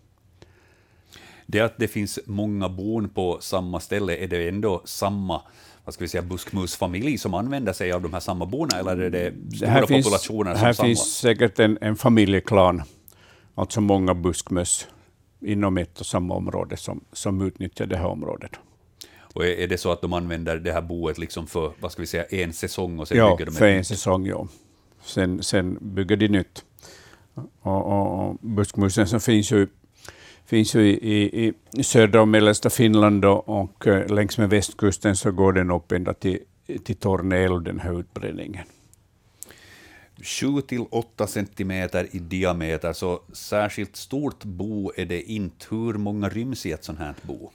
Det 1.47 1.61
att 1.61 1.78
det 1.78 1.89
finns 1.89 2.18
många 2.26 2.68
bon 2.68 3.09
på 3.09 3.39
samma 3.41 3.81
ställe, 3.81 4.16
är 4.16 4.28
det 4.28 4.49
ändå 4.49 4.83
samma 4.85 5.43
vad 5.85 5.95
ska 5.95 6.05
vi 6.05 6.09
säga, 6.09 6.22
buskmusfamilj 6.22 7.18
som 7.18 7.35
använder 7.35 7.72
sig 7.72 7.93
av 7.93 8.03
de 8.03 8.12
här 8.12 8.20
samma 8.20 8.47
bona, 8.47 8.78
eller 8.78 8.97
är 8.97 9.11
det 9.11 9.33
stora 9.57 9.70
här 9.70 9.81
populationer 9.81 10.51
finns, 10.51 10.62
Här 10.62 10.72
samma? 10.72 10.87
finns 10.87 11.14
säkert 11.14 11.59
en, 11.59 11.78
en 11.81 11.97
familjeklan, 11.97 12.83
alltså 13.55 13.81
många 13.81 14.14
buskmöss 14.14 14.87
inom 15.41 15.78
ett 15.78 16.01
och 16.01 16.07
samma 16.07 16.35
område 16.35 16.76
som, 16.76 17.05
som 17.12 17.43
utnyttjar 17.43 17.87
det 17.87 17.97
här 17.97 18.07
området. 18.07 18.51
Och 19.35 19.47
är, 19.47 19.68
det 19.68 19.78
så 19.78 19.93
att 19.93 20.01
de 20.01 20.12
använder 20.12 20.57
det 20.57 20.72
här 20.72 20.83
boet 20.83 21.18
liksom 21.18 21.47
för 21.47 21.72
vad 21.81 21.93
ska 21.93 22.03
vi 22.03 22.07
säga, 22.07 22.24
en 22.24 22.53
säsong 22.53 22.99
och 22.99 23.09
sen 23.09 23.18
ja, 23.18 23.37
bygger 23.37 23.47
de 23.47 23.53
för 23.57 23.66
en 23.66 23.85
säsong, 23.85 24.26
ja 24.26 24.47
sen, 25.05 25.43
sen 25.43 25.78
bygger 25.81 26.16
de 26.16 26.28
nytt. 26.28 26.64
Och, 27.61 27.87
och, 27.87 28.28
och 28.28 28.37
buskmusen 28.41 29.07
som 29.07 29.20
finns 29.20 29.53
ju, 29.53 29.66
finns 30.47 30.74
ju 30.74 30.81
i, 30.83 31.53
i 31.72 31.83
södra 31.83 32.20
och 32.20 32.28
mellersta 32.28 32.70
Finland 32.70 33.24
och, 33.24 33.49
och 33.49 33.87
eh, 33.87 34.14
längs 34.14 34.39
med 34.39 34.51
västkusten 34.51 35.16
så 35.16 35.33
går 35.33 35.53
den 35.53 35.70
upp 35.70 35.93
ända 35.93 36.14
till, 36.14 36.39
till 36.85 36.97
Tornell, 36.97 37.64
den 37.64 37.81
här 37.81 38.01
utbredningen. 38.01 38.64
7 40.23 40.61
till 40.61 40.85
8 40.91 41.27
centimeter 41.27 42.07
i 42.11 42.18
diameter, 42.18 42.93
så 42.93 43.21
särskilt 43.33 43.97
stort 43.97 44.45
bo 44.45 44.93
är 44.97 45.05
det 45.05 45.23
inte. 45.23 45.66
Hur 45.71 45.95
många 45.95 46.29
ryms 46.29 46.66
i 46.66 46.73
ett 46.73 46.85
sånt 46.85 46.99
här 46.99 47.14
bo? 47.23 47.51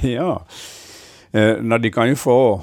ja, 0.08 0.46
eh, 1.30 1.56
de 1.56 1.90
kan 1.90 2.08
ju 2.08 2.16
få 2.16 2.62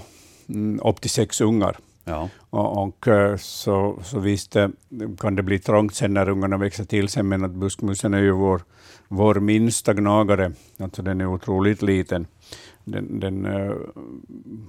mm, 0.50 0.80
upp 0.84 1.02
till 1.02 1.10
sex 1.10 1.42
ungar. 1.42 1.78
Ja. 2.04 2.30
Och, 2.50 2.84
och, 2.84 3.08
eh, 3.08 3.38
så, 3.38 4.00
så 4.04 4.20
visst 4.20 4.56
eh, 4.56 4.68
kan 5.20 5.36
det 5.36 5.44
bli 5.44 5.60
trångt 5.60 5.96
sen 5.96 6.14
när 6.14 6.30
ungarna 6.30 6.58
växer 6.58 6.84
till 6.84 7.10
sig, 7.10 7.24
men 7.24 7.44
att 7.44 7.52
buskmusen 7.52 8.14
är 8.14 8.22
ju 8.22 8.32
vår, 8.32 8.62
vår 9.08 9.36
minsta 9.36 9.94
gnagare. 9.94 10.52
Alltså 10.80 11.02
den 11.02 11.22
är 11.22 11.26
otroligt 11.26 11.82
liten. 11.82 12.28
Den, 12.88 13.20
den, 13.20 13.46
uh, 13.46 13.76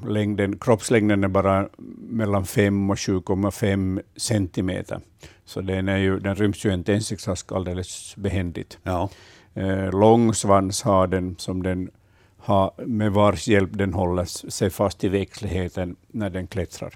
längden, 0.07 0.59
kroppslängden 0.59 1.25
är 1.25 1.29
bara 1.29 1.69
mellan 1.99 2.47
5 2.47 2.91
och 2.91 2.97
7,5 2.97 4.03
centimeter. 4.17 5.01
Så 5.45 5.61
den, 5.61 5.89
är 5.89 5.97
ju, 5.97 6.19
den 6.19 6.35
ryms 6.35 6.65
ju 6.65 6.71
i 6.71 6.73
en 6.73 6.85
tändsticksask 6.85 7.53
alldeles 7.53 8.17
behändigt. 8.17 8.79
Ja. 8.83 9.11
Uh, 9.57 9.91
lång 9.91 10.35
svans 10.35 10.83
har 10.83 11.07
den 11.07 11.37
som 11.39 11.63
den 11.63 11.91
har, 12.39 12.73
med 12.87 13.13
vars 13.13 13.49
hjälp 13.49 13.71
den 13.73 13.95
håller 13.95 14.25
sig 14.25 14.71
fast 14.71 15.05
i 15.05 15.09
växtligheten 15.09 15.97
när 16.09 16.31
den 16.31 16.47
klättrar. 16.47 16.95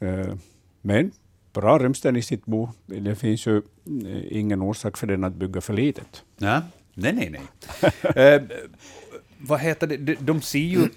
Eh, 0.00 0.34
men 0.82 1.10
bra 1.52 1.78
ryms 1.78 2.00
den 2.00 2.16
i 2.16 2.22
sitt 2.22 2.44
bo. 2.44 2.68
Det 2.86 3.14
finns 3.14 3.46
ju 3.46 3.62
ingen 4.30 4.62
orsak 4.62 4.96
för 4.96 5.06
den 5.06 5.24
att 5.24 5.34
bygga 5.34 5.60
för 5.60 5.72
litet. 5.72 6.24
Nej, 6.36 6.60
nej, 6.94 7.12
nej. 7.14 7.30
nej. 7.30 7.42
vad 9.40 9.60
heter 9.60 9.86
det? 9.86 9.96
De, 9.96 10.14
de 10.20 10.40
ser 10.42 10.58
ju 10.58 10.88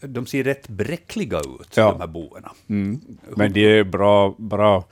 de 0.00 0.26
ser 0.26 0.44
rätt 0.44 0.68
bräckliga 0.68 1.38
ut, 1.38 1.76
Ja. 1.76 1.90
de 1.92 2.00
här 2.00 2.06
boerna. 2.06 2.52
Mm. 2.68 3.00
Men 3.36 3.52
de 3.52 3.78
är 3.78 3.84
bra, 3.84 4.34
bra, 4.38 4.84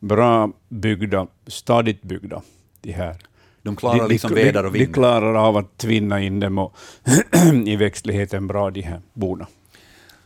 bra 0.00 0.52
byggda, 0.68 1.26
stadigt 1.46 2.02
byggda, 2.02 2.42
de 2.80 2.92
här. 2.92 3.16
De 3.62 3.76
klarar 3.76 4.08
liksom 4.08 4.34
de, 4.34 4.44
väder 4.44 4.66
och 4.66 4.74
vind. 4.74 4.88
de 4.88 4.92
klarar 4.92 5.34
av 5.34 5.56
att 5.56 5.78
tvinna 5.78 6.20
in 6.22 6.40
dem 6.40 6.58
och 6.58 6.76
i 7.66 7.76
växtligheten 7.76 8.46
bra, 8.46 8.70
de 8.70 8.80
här 8.82 9.00
borna. 9.12 9.46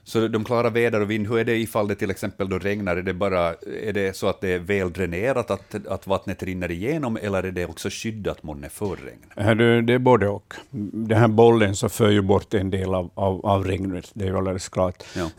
Så 0.05 0.29
de 0.29 0.45
klarar 0.45 0.71
väder 0.71 1.01
och 1.01 1.11
vind. 1.11 1.29
Hur 1.29 1.39
är 1.39 1.45
det 1.45 1.57
ifall 1.57 1.89
det 1.89 1.95
till 1.95 2.11
exempel 2.11 2.49
då 2.49 2.59
regnar? 2.59 2.97
Är 2.97 3.03
det, 3.03 3.15
bara, 3.15 3.55
är 3.83 3.93
det 3.93 4.17
så 4.17 4.29
att 4.29 4.41
det 4.41 4.49
är 4.49 4.59
väl 4.59 4.93
dränerat, 4.93 5.51
att, 5.51 5.87
att 5.87 6.07
vattnet 6.07 6.43
rinner 6.43 6.71
igenom, 6.71 7.19
eller 7.23 7.43
är 7.43 7.53
det 7.53 7.67
också 7.67 7.89
skyddat 7.91 8.43
månne 8.43 8.69
för 8.69 8.97
regn? 8.97 9.87
Det 9.87 9.95
är 9.95 9.99
både 9.99 10.29
och. 10.29 10.55
Den 10.93 11.19
här 11.19 11.29
bollen 11.29 11.77
så 11.77 11.89
för 11.89 12.11
ju 12.11 12.23
bort 12.23 12.55
en 12.55 12.71
del 12.71 12.95
av, 12.95 13.11
av, 13.15 13.47
av 13.47 13.65
regnet, 13.65 14.11
det 14.15 14.25
är 14.25 14.29
ju 14.29 14.37
alldeles 14.37 14.69
klart. 14.69 15.05
Ja. 15.17 15.31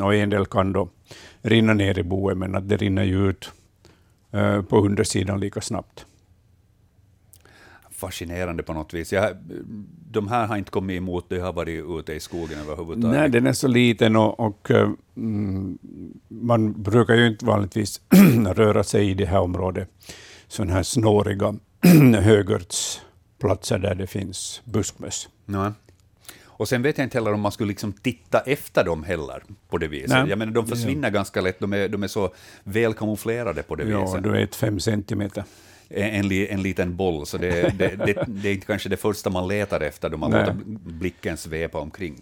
och 0.04 0.14
en 0.14 0.30
del 0.30 0.46
kan 0.46 0.72
då 0.72 0.88
rinna 1.42 1.74
ner 1.74 1.98
i 1.98 2.02
boet, 2.02 2.36
men 2.36 2.54
att 2.54 2.68
det 2.68 2.76
rinner 2.76 3.04
ju 3.04 3.28
ut 3.28 3.52
eh, 4.32 4.62
på 4.62 4.78
undersidan 4.78 5.40
lika 5.40 5.60
snabbt. 5.60 6.06
Fascinerande 7.96 8.62
på 8.62 8.72
något 8.72 8.94
vis. 8.94 9.12
Jag, 9.12 9.36
de 10.10 10.28
här 10.28 10.46
har 10.46 10.56
inte 10.56 10.70
kommit 10.70 10.96
emot, 10.96 11.26
det 11.28 11.38
har 11.38 11.52
varit 11.52 11.84
ute 12.00 12.12
i 12.12 12.20
skogen 12.20 12.58
överhuvudtaget. 12.58 13.18
Nej, 13.18 13.28
den 13.28 13.46
är 13.46 13.52
så 13.52 13.68
liten 13.68 14.16
och, 14.16 14.40
och 14.40 14.70
eh, 14.70 14.90
mm, 15.16 15.78
man 16.28 16.82
brukar 16.82 17.14
ju 17.14 17.26
inte 17.26 17.44
vanligtvis 17.44 18.00
röra 18.54 18.84
sig 18.84 19.10
i 19.10 19.14
det 19.14 19.26
här 19.26 19.40
området, 19.40 19.88
sådana 20.48 20.72
här 20.74 20.82
snåriga 20.82 21.54
högörtsplatser 22.20 23.78
där 23.78 23.94
det 23.94 24.06
finns 24.06 24.62
buskmöss. 24.64 25.28
Nej. 25.46 25.70
Och 26.46 26.68
sen 26.68 26.82
vet 26.82 26.98
jag 26.98 27.06
inte 27.06 27.18
heller 27.18 27.32
om 27.32 27.40
man 27.40 27.52
skulle 27.52 27.68
liksom 27.68 27.92
titta 27.92 28.40
efter 28.40 28.84
dem 28.84 29.04
heller 29.04 29.42
på 29.68 29.78
det 29.78 29.88
viset. 29.88 30.10
Nej. 30.10 30.28
Jag 30.28 30.38
menar, 30.38 30.52
de 30.52 30.66
försvinner 30.66 31.10
ganska 31.10 31.40
lätt, 31.40 31.60
de 31.60 31.72
är, 31.72 31.88
de 31.88 32.02
är 32.02 32.08
så 32.08 32.34
väl 32.64 32.94
kamouflerade 32.94 33.62
på 33.62 33.74
det 33.74 33.84
Ja, 33.84 34.00
viset. 34.00 34.22
du 34.22 34.30
vet 34.30 34.54
fem 34.54 34.80
centimeter. 34.80 35.44
En, 35.88 36.10
en, 36.14 36.28
li- 36.28 36.48
en 36.48 36.62
liten 36.62 36.96
boll, 36.96 37.26
så 37.26 37.38
det, 37.38 37.78
det, 37.78 37.96
det, 38.06 38.24
det 38.28 38.48
är 38.48 38.52
inte 38.54 38.66
kanske 38.66 38.88
det 38.88 38.96
första 38.96 39.30
man 39.30 39.48
letar 39.48 39.80
efter 39.80 40.08
då 40.10 40.16
man 40.16 40.30
låter 40.30 40.56
blicken 40.98 41.36
svepa 41.36 41.78
omkring. 41.78 42.16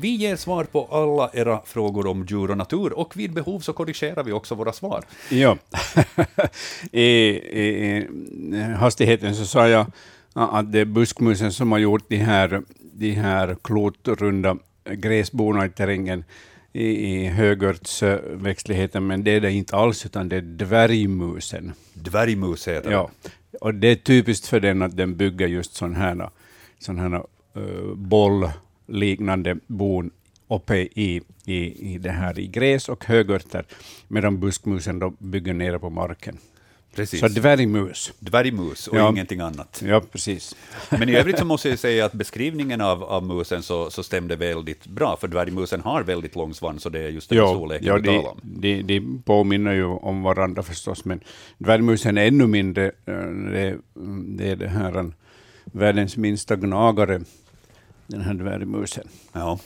Vi 0.00 0.08
ger 0.08 0.36
svar 0.36 0.64
på 0.64 0.88
alla 0.90 1.30
era 1.32 1.60
frågor 1.64 2.06
om 2.06 2.26
djur 2.26 2.50
och 2.50 2.56
natur 2.56 2.92
och 2.92 3.16
vid 3.16 3.32
behov 3.32 3.60
så 3.60 3.72
korrigerar 3.72 4.24
vi 4.24 4.32
också 4.32 4.54
våra 4.54 4.72
svar. 4.72 5.04
Ja. 5.30 5.56
I, 6.92 7.02
i, 7.02 8.06
I 8.52 8.62
hastigheten 8.78 9.34
så 9.34 9.46
sa 9.46 9.68
jag 9.68 9.86
att 10.32 10.72
det 10.72 10.78
är 10.80 10.84
buskmusen 10.84 11.52
som 11.52 11.72
har 11.72 11.78
gjort 11.78 12.04
de 12.08 12.16
här, 12.16 12.62
de 12.92 13.10
här 13.10 13.56
klotrunda 13.62 14.56
gräsborna 14.84 15.66
i 15.66 15.70
terrängen 15.70 16.24
i, 16.72 16.86
i 16.86 17.26
högörtsväxtligheten, 17.26 19.06
men 19.06 19.24
det 19.24 19.30
är 19.30 19.40
det 19.40 19.52
inte 19.52 19.76
alls, 19.76 20.06
utan 20.06 20.28
det 20.28 20.36
är 20.36 20.40
dvärgmusen. 20.40 21.72
Dvärgmus 21.92 22.68
heter 22.68 22.90
Ja. 22.90 23.10
Och 23.60 23.74
det 23.74 23.88
är 23.88 23.96
typiskt 23.96 24.46
för 24.46 24.60
den 24.60 24.82
att 24.82 24.96
den 24.96 25.16
bygger 25.16 25.48
just 25.48 25.74
sådana 25.74 25.98
här, 25.98 26.30
sån 26.78 26.98
här 26.98 27.14
uh, 27.56 27.94
bollliknande 28.90 29.56
bon 29.66 30.10
uppe 30.48 30.76
i, 30.76 31.20
i, 31.46 31.92
i, 31.94 31.98
det 31.98 32.10
här, 32.10 32.38
i 32.38 32.46
gräs 32.46 32.88
och 32.88 33.04
högörter, 33.04 33.64
medan 34.08 34.40
buskmusen 34.40 34.98
då 34.98 35.10
bygger 35.18 35.54
nere 35.54 35.78
på 35.78 35.90
marken. 35.90 36.36
Precis. 36.94 37.20
Så 37.20 37.28
dvärgmus. 37.28 38.12
Dvärgmus 38.18 38.86
och 38.88 38.96
Ja. 38.98 39.10
ingenting 39.10 39.40
annat. 39.40 39.82
Ja, 39.86 40.00
precis. 40.12 40.56
Men 40.90 41.08
i 41.08 41.14
övrigt 41.16 41.38
så 41.38 41.44
måste 41.44 41.68
jag 41.68 41.78
säga 41.78 42.04
att 42.04 42.12
beskrivningen 42.12 42.80
av, 42.80 43.02
av 43.04 43.22
musen 43.26 43.62
så, 43.62 43.90
så 43.90 44.02
stämde 44.02 44.36
väldigt 44.36 44.86
bra, 44.86 45.16
för 45.20 45.28
dvärgmusen 45.28 45.80
har 45.80 46.02
väldigt 46.02 46.34
lång 46.36 46.54
svans 46.54 46.86
och 46.86 46.92
det 46.92 47.00
är 47.00 47.08
just 47.08 47.28
den 47.28 47.38
Ja, 47.38 47.48
storleken 47.54 47.86
ja 47.86 47.96
vi 47.96 48.02
talar 48.06 48.28
om. 48.30 48.40
de, 48.42 48.82
de 48.82 49.22
påminner 49.24 49.72
ju 49.72 49.84
om 49.84 50.22
varandra 50.22 50.62
förstås, 50.62 51.04
men 51.04 51.20
dvärgmusen 51.58 52.18
är 52.18 52.26
ännu 52.26 52.46
mindre. 52.46 52.86
eh, 52.86 53.14
Det, 53.52 53.78
det 54.36 54.50
är 54.50 54.56
det 54.56 54.68
här, 54.68 54.98
en- 54.98 55.14
världens 55.64 56.16
minsta 56.16 56.56
gnagare, 56.56 57.20
den 58.10 58.20
här 58.20 58.34
dvärgmusen. 58.34 59.08
Ja. 59.32 59.58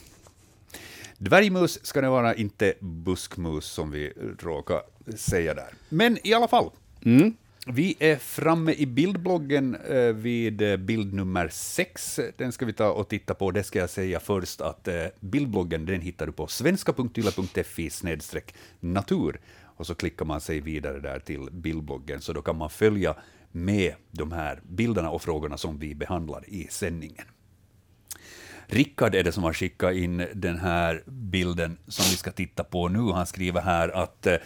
Dvärgmus 1.18 1.86
ska 1.86 2.00
det 2.00 2.08
vara, 2.08 2.34
inte 2.34 2.74
buskmus 2.80 3.64
som 3.64 3.90
vi 3.90 4.12
råkar 4.40 4.82
säga 5.16 5.54
där. 5.54 5.68
Men 5.88 6.18
i 6.26 6.34
alla 6.34 6.48
fall, 6.48 6.70
Mm. 7.06 7.34
vi 7.66 7.96
är 7.98 8.16
framme 8.16 8.72
i 8.72 8.86
bildbloggen 8.86 9.74
eh, 9.74 9.98
vid 10.12 10.62
eh, 10.62 10.76
bild 10.76 11.14
nummer 11.14 11.48
sex. 11.48 12.20
Den 12.36 12.52
ska 12.52 12.66
vi 12.66 12.72
ta 12.72 12.90
och 12.90 13.08
titta 13.08 13.34
på. 13.34 13.50
Det 13.50 13.62
ska 13.62 13.78
jag 13.78 13.90
säga 13.90 14.20
först 14.20 14.60
att 14.60 14.88
eh, 14.88 15.04
bildbloggen 15.20 15.86
den 15.86 16.00
hittar 16.00 16.26
du 16.26 16.32
på 16.32 16.46
svenska.yle.fi 16.46 17.90
natur. 18.80 19.40
Och 19.76 19.86
så 19.86 19.94
klickar 19.94 20.24
man 20.24 20.40
sig 20.40 20.60
vidare 20.60 21.00
där 21.00 21.18
till 21.18 21.48
bildbloggen, 21.52 22.20
så 22.20 22.32
då 22.32 22.42
kan 22.42 22.56
man 22.56 22.70
följa 22.70 23.16
med 23.52 23.94
de 24.10 24.32
här 24.32 24.60
bilderna 24.68 25.10
och 25.10 25.22
frågorna 25.22 25.58
som 25.58 25.78
vi 25.78 25.94
behandlar 25.94 26.44
i 26.48 26.66
sändningen. 26.70 27.24
Rickard 28.66 29.14
är 29.14 29.24
det 29.24 29.32
som 29.32 29.44
har 29.44 29.52
skickat 29.52 29.94
in 29.94 30.26
den 30.34 30.58
här 30.58 31.02
bilden 31.06 31.76
som 31.88 32.04
vi 32.10 32.16
ska 32.16 32.30
titta 32.30 32.64
på 32.64 32.88
nu. 32.88 33.12
Han 33.12 33.26
skriver 33.26 33.60
här 33.60 33.88
att 33.88 34.26
eh, 34.26 34.36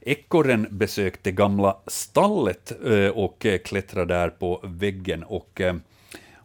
ekorren 0.00 0.66
besökte 0.70 1.32
gamla 1.32 1.76
stallet 1.86 2.72
eh, 2.84 3.08
och 3.08 3.46
eh, 3.46 3.58
klättrade 3.58 4.14
där 4.14 4.30
på 4.30 4.60
väggen 4.64 5.22
och 5.22 5.60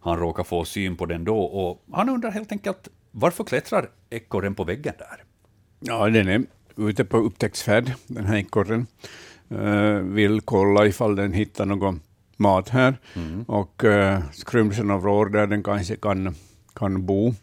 han 0.03 0.19
råkar 0.19 0.43
få 0.43 0.65
syn 0.65 0.97
på 0.97 1.05
den 1.05 1.23
då 1.23 1.39
och 1.39 1.83
han 1.91 2.09
undrar 2.09 2.31
helt 2.31 2.51
enkelt 2.51 2.87
varför 3.11 3.43
klättrar 3.43 3.89
ekorren 4.09 4.55
på 4.55 4.63
väggen 4.63 4.93
där? 4.97 5.23
Ja, 5.79 6.09
den 6.09 6.27
är 6.27 6.43
ute 6.77 7.05
på 7.05 7.17
upptäcktsfärd, 7.17 7.91
den 8.07 8.25
här 8.25 8.37
ekorren. 8.37 8.87
Uh, 9.51 9.95
vill 9.95 10.41
kolla 10.41 10.85
ifall 10.85 11.15
den 11.15 11.33
hittar 11.33 11.65
någon 11.65 12.01
mat 12.37 12.69
här. 12.69 12.97
Och 13.47 13.83
uh, 13.83 14.19
skrymseln 14.31 14.91
av 14.91 15.03
rår 15.03 15.25
där 15.25 15.47
den 15.47 15.63
kanske 15.63 15.95
kan, 15.95 16.35
kan 16.73 17.05
bo. 17.05 17.33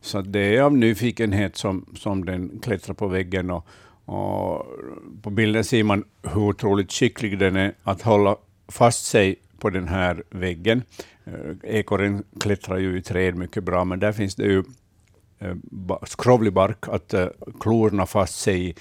Så 0.00 0.20
det 0.20 0.56
är 0.56 0.62
av 0.62 0.76
nyfikenhet 0.76 1.56
som, 1.56 1.86
som 1.96 2.24
den 2.24 2.60
klättrar 2.62 2.94
på 2.94 3.08
väggen. 3.08 3.50
Och, 3.50 3.66
och 4.04 4.66
på 5.22 5.30
bilden 5.30 5.64
ser 5.64 5.84
man 5.84 6.04
hur 6.22 6.42
otroligt 6.42 6.92
skicklig 6.92 7.38
den 7.38 7.56
är 7.56 7.72
att 7.82 8.02
hålla 8.02 8.36
fast 8.68 9.06
sig 9.06 9.36
på 9.58 9.70
den 9.70 9.88
här 9.88 10.22
väggen. 10.30 10.82
Eh, 11.24 11.76
ekorren 11.78 12.24
klättrar 12.40 12.78
ju 12.78 12.98
i 12.98 13.02
träd 13.02 13.34
mycket 13.34 13.64
bra, 13.64 13.84
men 13.84 14.00
där 14.00 14.12
finns 14.12 14.34
det 14.34 14.44
ju 14.44 14.62
eh, 15.38 15.54
skrovlig 16.02 16.52
bark 16.52 16.88
att 16.88 17.14
eh, 17.14 17.26
klorna 17.60 18.06
fast 18.06 18.40
sig 18.40 18.68
i. 18.68 18.74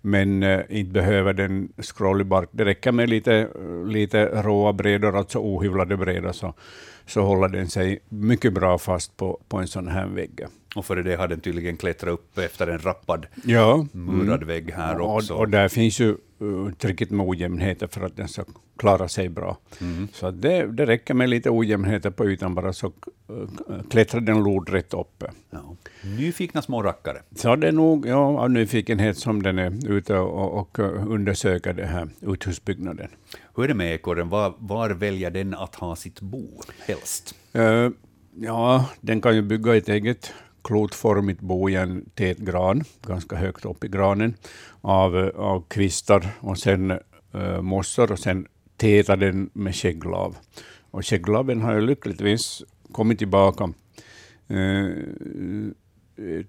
Men 0.00 0.42
inte 0.70 0.92
behöver 0.92 1.32
den 1.32 1.72
skrovlig 1.78 2.26
bark. 2.26 2.48
Det 2.52 2.64
räcker 2.64 2.92
med 2.92 3.08
lite, 3.08 3.48
lite 3.86 4.42
råa 4.42 4.72
brädor, 4.72 5.16
alltså 5.16 5.38
ohyvlade 5.38 5.96
brädor, 5.96 6.32
så, 6.32 6.54
så 7.06 7.22
håller 7.22 7.48
den 7.48 7.68
sig 7.68 7.98
mycket 8.08 8.52
bra 8.52 8.78
fast 8.78 9.16
på, 9.16 9.40
på 9.48 9.56
en 9.58 9.68
sån 9.68 9.88
här 9.88 10.06
vägg. 10.06 10.40
Och 10.74 10.86
före 10.86 11.02
det 11.02 11.16
har 11.16 11.28
den 11.28 11.40
tydligen 11.40 11.76
klättrat 11.76 12.12
upp 12.12 12.38
efter 12.38 12.66
en 12.66 12.78
rappad 12.78 13.26
Ja, 13.44 13.86
murad 13.92 14.44
vägg 14.44 14.72
här 14.72 15.00
också. 15.00 15.34
och, 15.34 15.40
och 15.40 15.48
där 15.48 15.68
finns 15.68 16.00
ju 16.00 16.16
uh, 16.42 16.72
tillräckligt 16.72 17.10
med 17.10 17.26
ojämnheter 17.26 17.86
för 17.86 18.06
att 18.06 18.16
den 18.16 18.28
ska 18.28 18.44
klara 18.76 19.08
sig 19.08 19.28
bra. 19.28 19.58
Mm. 19.80 20.08
Så 20.12 20.30
det, 20.30 20.66
det 20.66 20.86
räcker 20.86 21.14
med 21.14 21.28
lite 21.28 21.50
ojämnheter 21.50 22.10
på 22.10 22.30
ytan 22.30 22.54
bara 22.54 22.72
så 22.72 22.86
uh, 22.86 22.92
klättrar 23.90 24.20
den 24.20 24.44
lodrätt 24.44 24.94
uppe. 24.94 25.30
Ja. 25.50 25.76
Nyfikna 26.18 26.62
små 26.62 26.82
rackare. 26.82 27.18
Så 27.36 27.56
det 27.56 27.68
är 27.68 27.72
nog 27.72 28.06
ja, 28.06 28.40
av 28.40 28.50
nyfikenhet 28.50 29.18
som 29.18 29.42
den 29.42 29.58
är 29.58 29.90
ute 29.90 30.18
och, 30.18 30.58
och 30.58 30.78
uh, 30.78 31.06
undersöker 31.08 31.72
den 31.72 31.88
här 31.88 32.08
uthusbyggnaden. 32.20 33.08
Hur 33.56 33.64
är 33.64 33.68
det 33.68 33.74
med 33.74 33.94
ekorren? 33.94 34.28
Var, 34.28 34.54
var 34.58 34.90
väljer 34.90 35.30
den 35.30 35.54
att 35.54 35.74
ha 35.74 35.96
sitt 35.96 36.20
bo 36.20 36.62
helst? 36.86 37.34
Uh, 37.56 37.90
ja, 38.36 38.88
den 39.00 39.20
kan 39.20 39.34
ju 39.34 39.42
bygga 39.42 39.76
ett 39.76 39.88
eget 39.88 40.32
klotformigt 40.64 41.40
bo 41.40 41.70
i 41.70 41.74
en 41.74 42.10
tät 42.14 42.38
gran, 42.38 42.84
ganska 43.06 43.36
högt 43.36 43.64
upp 43.64 43.84
i 43.84 43.88
granen, 43.88 44.34
av, 44.80 45.16
av 45.36 45.64
kvistar 45.68 46.28
och 46.40 46.58
sen 46.58 46.90
uh, 47.34 47.60
mossor 47.60 48.12
och 48.12 48.18
sen 48.18 48.46
täta 48.76 49.16
den 49.16 49.50
med 49.52 49.74
skägglav. 49.74 50.36
Och 50.90 51.06
skägglaven 51.06 51.62
har 51.62 51.74
ju 51.74 51.80
lyckligtvis 51.80 52.62
kommit 52.92 53.18
tillbaka 53.18 53.72
uh, 54.50 55.70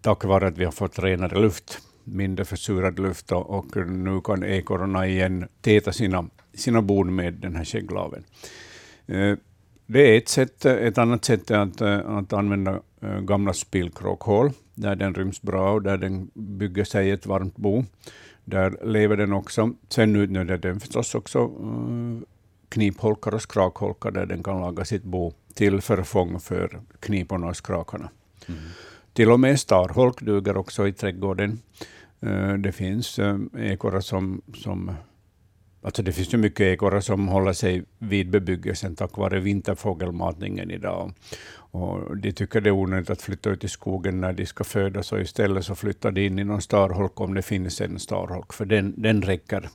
tack 0.01 0.23
vare 0.23 0.47
att 0.47 0.57
vi 0.57 0.65
har 0.65 0.71
fått 0.71 0.99
renare 0.99 1.39
luft, 1.39 1.79
mindre 2.03 2.45
försurad 2.45 2.99
luft 2.99 3.31
och, 3.31 3.49
och 3.49 3.77
nu 3.77 4.21
kan 4.21 4.43
ekorrarna 4.43 5.07
igen 5.07 5.47
täta 5.61 5.91
sina, 5.91 6.29
sina 6.54 6.82
bon 6.82 7.16
med 7.16 7.34
den 7.34 7.56
här 7.56 7.66
skägglaven. 7.66 8.24
Eh, 9.06 9.38
Det 9.86 9.99
är 10.14 10.18
ett 10.18 10.30
sätt. 10.30 10.66
Ett 10.66 10.97
annat 10.97 11.26
sätt 11.26 11.51
är 11.51 11.60
att, 11.60 11.82
eh, 11.82 12.10
att 12.10 12.34
använda 12.34 12.82
eh, 13.01 13.20
gamla 13.20 13.54
spillkråkhål, 13.54 14.51
där 14.76 14.95
den 14.95 15.14
ryms 15.14 15.41
bra 15.41 15.72
och 15.74 15.82
där 15.82 15.97
den 15.97 16.30
bygger 16.34 16.84
sig 16.84 17.12
ett 17.12 17.26
varmt 17.26 17.56
bo. 17.58 17.84
Där 18.45 18.78
lever 18.86 19.18
den 19.18 19.34
också. 19.34 19.74
Sen 19.89 20.16
utnyttjar 20.16 20.58
den 20.58 20.80
förstås 20.80 21.16
också 21.16 21.51
knipholkar 22.70 23.34
och 23.34 23.41
skrakholkar 23.41 24.12
där 24.12 24.26
den 24.26 24.43
kan 24.43 24.60
laga 24.62 24.86
sitt 24.86 25.04
bo 25.04 25.34
till 25.54 25.82
förfång 25.82 26.39
för 26.39 26.80
kniporna 26.99 27.47
och 27.47 27.56
skrakarna. 27.56 28.10
Till 29.14 29.32
och 29.32 29.39
med 29.39 29.60
starholk 29.60 30.22
duger 30.22 30.58
också 30.58 30.88
i 30.88 30.93
trädgården. 30.93 31.60
Det 32.60 32.72
finns 32.72 33.20
ekorrar 33.58 34.01
som, 34.01 34.41
som 34.56 34.91
Alltså 35.84 36.03
det 36.03 36.11
finns 36.11 36.34
ju 36.34 36.38
mycket 36.38 36.61
ekorrar 36.61 36.99
som 36.99 37.27
håller 37.27 37.53
sig 37.53 37.84
vid 37.99 38.29
bebyggelsen 38.29 38.95
tack 38.95 39.17
vare 39.17 39.39
vinterfågelmatningen 39.39 40.71
idag. 40.71 41.13
Och 41.55 42.17
de 42.17 42.31
tycker 42.31 42.61
det 42.61 42.69
är 42.69 42.71
onödigt 42.71 43.09
att 43.09 43.21
flytta 43.21 43.49
ut 43.49 43.63
i 43.63 43.67
skogen 43.67 44.21
när 44.21 44.34
de 44.34 44.45
ska 44.45 44.63
födas 44.63 45.11
och 45.11 45.21
istället 45.21 45.65
så 45.65 45.75
flyttar 45.75 46.11
de 46.11 46.25
in 46.25 46.39
i 46.39 46.43
någon 46.43 46.61
starholk 46.61 47.21
om 47.21 47.34
det 47.34 47.41
finns 47.41 47.81
en 47.81 47.99
starholk, 47.99 48.53
för 48.53 48.65
den, 48.65 48.93
den 48.97 49.21
räcker. 49.21 49.69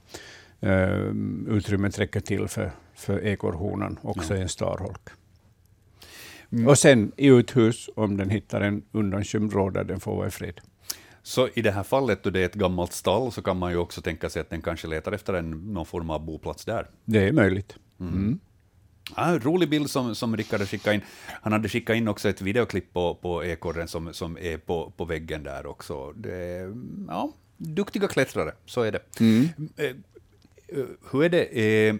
Uh, 0.67 1.13
utrymmet 1.49 1.99
räcker 1.99 2.21
till 2.21 2.49
för, 2.49 2.71
för 2.95 3.27
ekorrhonan, 3.27 3.99
också 4.03 4.37
i 4.37 4.41
en 4.41 4.49
starholk. 4.49 5.09
Och 6.67 6.79
sen 6.79 7.13
i 7.17 7.27
uthus, 7.27 7.91
om 7.97 8.17
den 8.17 8.31
hittar 8.31 8.61
en 8.61 8.83
undanskymd 8.93 9.53
vrå 9.53 9.71
där 9.71 9.85
den 9.85 10.01
får 10.01 10.17
vara 10.17 10.27
i 10.27 10.31
fred. 10.31 10.61
Så 11.23 11.49
i 11.55 11.63
det 11.63 11.71
här 11.71 11.83
fallet, 11.83 12.23
då 12.23 12.31
det 12.31 12.41
är 12.41 12.47
ett 12.47 12.55
gammalt 12.55 12.93
stall, 12.93 13.33
så 13.33 13.43
kan 13.43 13.57
man 13.57 13.71
ju 13.71 13.77
också 13.77 14.01
tänka 14.01 14.31
sig 14.31 14.41
att 14.41 14.51
den 14.51 14.63
kanske 14.63 14.89
letar 14.89 15.13
efter 15.13 15.35
en, 15.35 15.51
någon 15.51 15.87
form 15.87 16.11
av 16.11 16.25
boplats 16.25 16.65
där. 16.65 16.87
Det 17.05 17.29
är 17.29 17.33
möjligt. 17.33 17.77
Ja, 19.17 19.25
en 19.27 19.41
rolig 19.41 19.69
bild 19.71 19.91
som, 19.91 20.15
som 20.15 20.37
Rickard 20.37 20.61
skickat 20.61 20.95
in. 20.95 21.01
Han 21.43 21.53
hade 21.53 21.69
skickat 21.69 21.97
in 21.97 22.09
också 22.09 22.29
ett 22.29 22.43
videoklipp 22.43 22.93
på, 22.93 23.15
på 23.15 23.45
ekorren 23.45 23.89
som, 23.89 24.15
som 24.15 24.39
är 24.39 24.59
på, 24.59 24.93
på 24.97 25.05
väggen 25.05 25.43
där 25.43 25.67
också. 25.67 26.13
Det 26.13 26.73
ja, 27.09 27.33
duktiga 27.57 28.09
klättrare, 28.09 28.53
så 28.67 28.83
är 28.83 28.93
det. 28.93 29.01
Eh, 29.77 29.87
eh, 29.87 30.87
Hur 31.11 31.25
är 31.25 31.29
det 31.29 31.89
eh, 31.89 31.95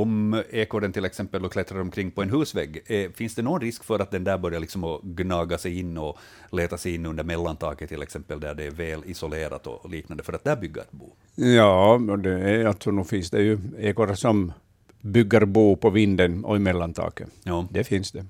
om 0.00 0.42
ekorren 0.50 0.92
till 0.92 1.04
exempel 1.04 1.42
då 1.42 1.48
klättrar 1.48 1.80
omkring 1.80 2.10
på 2.10 2.22
en 2.22 2.30
husvägg? 2.30 2.82
Eh, 2.86 3.10
Finns 3.10 3.34
det 3.34 3.42
någon 3.42 3.60
risk 3.60 3.84
för 3.84 3.98
att 3.98 4.10
den 4.10 4.24
där 4.24 4.38
börjar 4.38 4.60
liksom 4.60 4.84
att 4.84 5.02
gnaga 5.02 5.58
sig 5.58 5.78
in 5.78 5.98
och 5.98 6.18
leta 6.52 6.78
sig 6.78 6.94
in 6.94 7.06
under 7.06 7.24
mellantaket 7.24 7.88
till 7.88 8.02
exempel, 8.02 8.40
där 8.40 8.54
det 8.54 8.64
är 8.64 8.70
väl 8.70 9.02
isolerat 9.06 9.66
och 9.66 9.90
liknande, 9.90 10.22
för 10.22 10.32
att 10.32 10.44
där 10.44 10.56
bygga 10.56 10.82
ett 10.82 10.92
bo? 10.92 11.12
Ja, 11.34 11.92
och 11.94 12.18
det 12.18 12.40
är, 12.40 12.64
alltså, 12.64 12.90
nog 12.90 13.06
finns 13.08 13.30
det 13.30 13.42
ju 13.42 13.58
ekorrar 13.78 14.14
som 14.14 14.52
bygger 15.00 15.44
bo 15.44 15.76
på 15.76 15.90
vinden 15.90 16.44
och 16.44 16.56
i 16.56 16.58
mellantaket. 16.58 17.28
Ja. 17.42 17.68
Det 17.70 17.84
finns 17.84 18.12
det. 18.12 18.26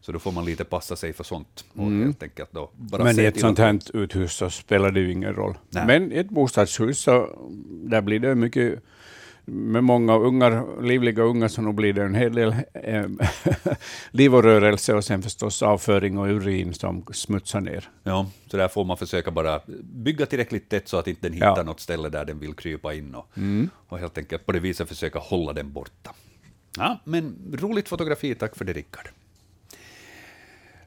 Så 0.00 0.12
då 0.12 0.18
får 0.18 0.32
man 0.32 0.44
lite 0.44 0.64
passa 0.64 0.96
sig 0.96 1.12
för 1.12 1.24
sånt. 1.24 1.64
Och 1.74 1.90
helt 1.90 2.22
enkelt 2.22 2.52
då 2.52 2.70
bara 2.76 3.02
Mm. 3.02 3.16
Men 3.16 3.24
i 3.24 3.28
ett 3.28 3.40
sånt 3.40 3.58
här 3.58 3.78
uthus 3.94 4.32
så 4.32 4.50
spelar 4.50 4.90
det 4.90 5.00
ju 5.00 5.12
ingen 5.12 5.34
roll. 5.34 5.54
Nej. 5.70 5.86
Men 5.86 6.12
i 6.12 6.16
ett 6.16 6.30
bostadshus 6.30 6.98
så 6.98 7.28
där 7.68 8.00
blir 8.00 8.18
det 8.18 8.34
mycket 8.34 8.82
med 9.46 9.84
många 9.84 10.16
ungar, 10.18 10.82
livliga 10.82 11.22
ungar, 11.22 11.48
så 11.48 11.62
nog 11.62 11.74
blir 11.74 11.92
det 11.92 12.02
en 12.02 12.14
hel 12.14 12.34
del 12.34 12.54
eh, 12.74 13.04
liv 14.10 14.34
och 14.34 14.42
rörelse 14.42 14.94
och 14.94 15.04
sen 15.04 15.22
förstås 15.22 15.62
avföring 15.62 16.18
och 16.18 16.26
urin 16.26 16.74
som 16.74 17.04
smutsar 17.12 17.60
ner. 17.60 17.88
Ja, 18.02 18.30
så 18.46 18.56
där 18.56 18.68
får 18.68 18.84
man 18.84 18.96
försöka 18.96 19.30
bara 19.30 19.60
bygga 19.82 20.26
tillräckligt 20.26 20.68
tätt 20.68 20.88
så 20.88 20.96
att 20.96 21.08
inte 21.08 21.20
den 21.26 21.32
hittar 21.32 21.46
Ja. 21.46 21.54
Mm. 21.54 21.66
något 21.66 21.80
ställe 21.80 22.08
där 22.08 22.24
den 22.24 22.38
vill 22.38 22.54
krypa 22.54 22.94
in 22.94 23.14
och, 23.14 23.26
och 23.88 23.98
helt 23.98 24.18
enkelt 24.18 24.46
på 24.46 24.52
det 24.52 24.60
viset 24.60 24.88
försöka 24.88 25.18
hålla 25.18 25.52
den 25.52 25.72
borta. 25.72 26.10
Ja, 26.78 26.98
men 27.04 27.36
roligt 27.60 27.88
fotografi, 27.88 28.34
tack 28.34 28.56
för 28.56 28.64
det 28.64 28.72
Rickard. 28.72 29.08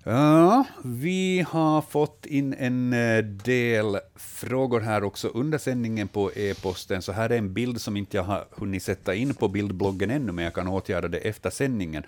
Ja, 0.10 0.66
vi 0.84 1.45
har 1.49 1.82
fått 1.82 2.26
in 2.26 2.53
en 2.53 2.93
eh, 2.93 3.24
del 3.24 3.97
frågor 4.16 4.80
här 4.80 5.03
också 5.03 5.28
under 5.28 5.58
sändningen 5.58 6.08
på 6.08 6.32
e-posten, 6.36 7.01
så 7.01 7.12
här 7.12 7.30
är 7.30 7.38
en 7.38 7.53
bild 7.53 7.82
som 7.82 7.97
inte 7.97 8.18
jag 8.18 8.24
har 8.24 8.47
hunnit 8.51 8.84
sätta 8.84 9.16
in 9.16 9.34
på 9.34 9.47
bildbloggen 9.47 10.10
ännu, 10.10 10.32
men 10.32 10.43
jag 10.43 10.53
kan 10.53 10.68
åtgärda 10.68 11.08
det 11.08 11.18
efter 11.18 11.49
sändningen. 11.49 12.03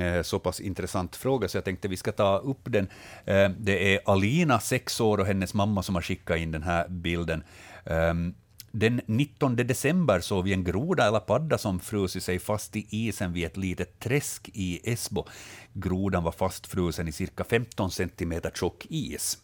Eh, 0.00 0.22
så 0.22 0.38
pass 0.38 0.60
intressant 0.60 1.16
fråga, 1.16 1.48
så 1.48 1.56
jag 1.56 1.64
tänkte 1.64 1.88
vi 1.88 1.96
ska 1.96 2.12
ta 2.12 2.38
upp 2.38 2.62
den. 2.64 2.88
Eh, 3.24 3.50
det 3.58 3.94
är 3.94 4.00
Alina, 4.04 4.60
sex 4.60 5.00
år, 5.00 5.18
och 5.18 5.26
hennes 5.26 5.54
mamma 5.54 5.82
som 5.82 5.94
har 5.94 6.02
skickat 6.02 6.38
in 6.38 6.52
den 6.52 6.62
här 6.62 6.88
bilden. 6.88 7.42
Ehm, 7.84 8.34
den 8.78 9.00
19 9.06 9.56
december 9.56 10.20
såg 10.20 10.44
vi 10.44 10.52
en 10.52 10.64
groda 10.64 11.06
eller 11.06 11.20
padda 11.20 11.58
som 11.58 11.80
frusit 11.80 12.22
sig 12.22 12.38
fast 12.38 12.76
i 12.76 12.86
isen 12.90 13.32
vid 13.32 13.46
ett 13.46 13.56
litet 13.56 14.00
träsk 14.00 14.50
i 14.54 14.80
Esbo. 14.92 15.24
Grodan 15.72 16.24
var 16.24 16.32
fastfrusen 16.32 17.08
i 17.08 17.12
cirka 17.12 17.44
15 17.44 17.90
centimeter 17.90 18.50
tjock 18.50 18.86
is. 18.90 19.38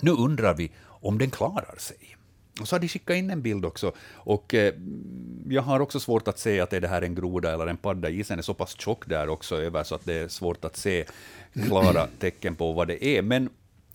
Nu 0.00 0.10
undrar 0.10 0.54
vi 0.54 0.70
om 0.86 1.18
den 1.18 1.30
klarar 1.30 1.76
sig. 1.78 2.16
Och 2.60 2.68
så 2.68 2.74
har 2.76 2.80
de 2.80 2.88
skickat 2.88 3.16
in 3.16 3.30
en 3.30 3.42
bild 3.42 3.64
också. 3.64 3.92
Och 4.12 4.54
eh, 4.54 4.74
jag 5.48 5.62
har 5.62 5.80
också 5.80 6.00
svårt 6.00 6.28
att 6.28 6.38
se 6.38 6.60
att 6.60 6.72
är 6.72 6.80
det 6.80 6.88
här 6.88 7.02
en 7.02 7.14
groda 7.14 7.54
eller 7.54 7.66
en 7.66 7.76
padda. 7.76 8.10
Isen 8.10 8.38
är 8.38 8.42
så 8.42 8.54
pass 8.54 8.80
tjock 8.80 9.08
där 9.08 9.28
också 9.28 9.56
över 9.56 9.84
så 9.84 9.94
att 9.94 10.04
det 10.04 10.14
är 10.14 10.28
svårt 10.28 10.64
att 10.64 10.76
se 10.76 11.04
klara 11.66 12.06
tecken 12.18 12.54
på 12.56 12.72
vad 12.72 12.88
det 12.88 13.04
är. 13.04 13.22
Men 13.22 13.48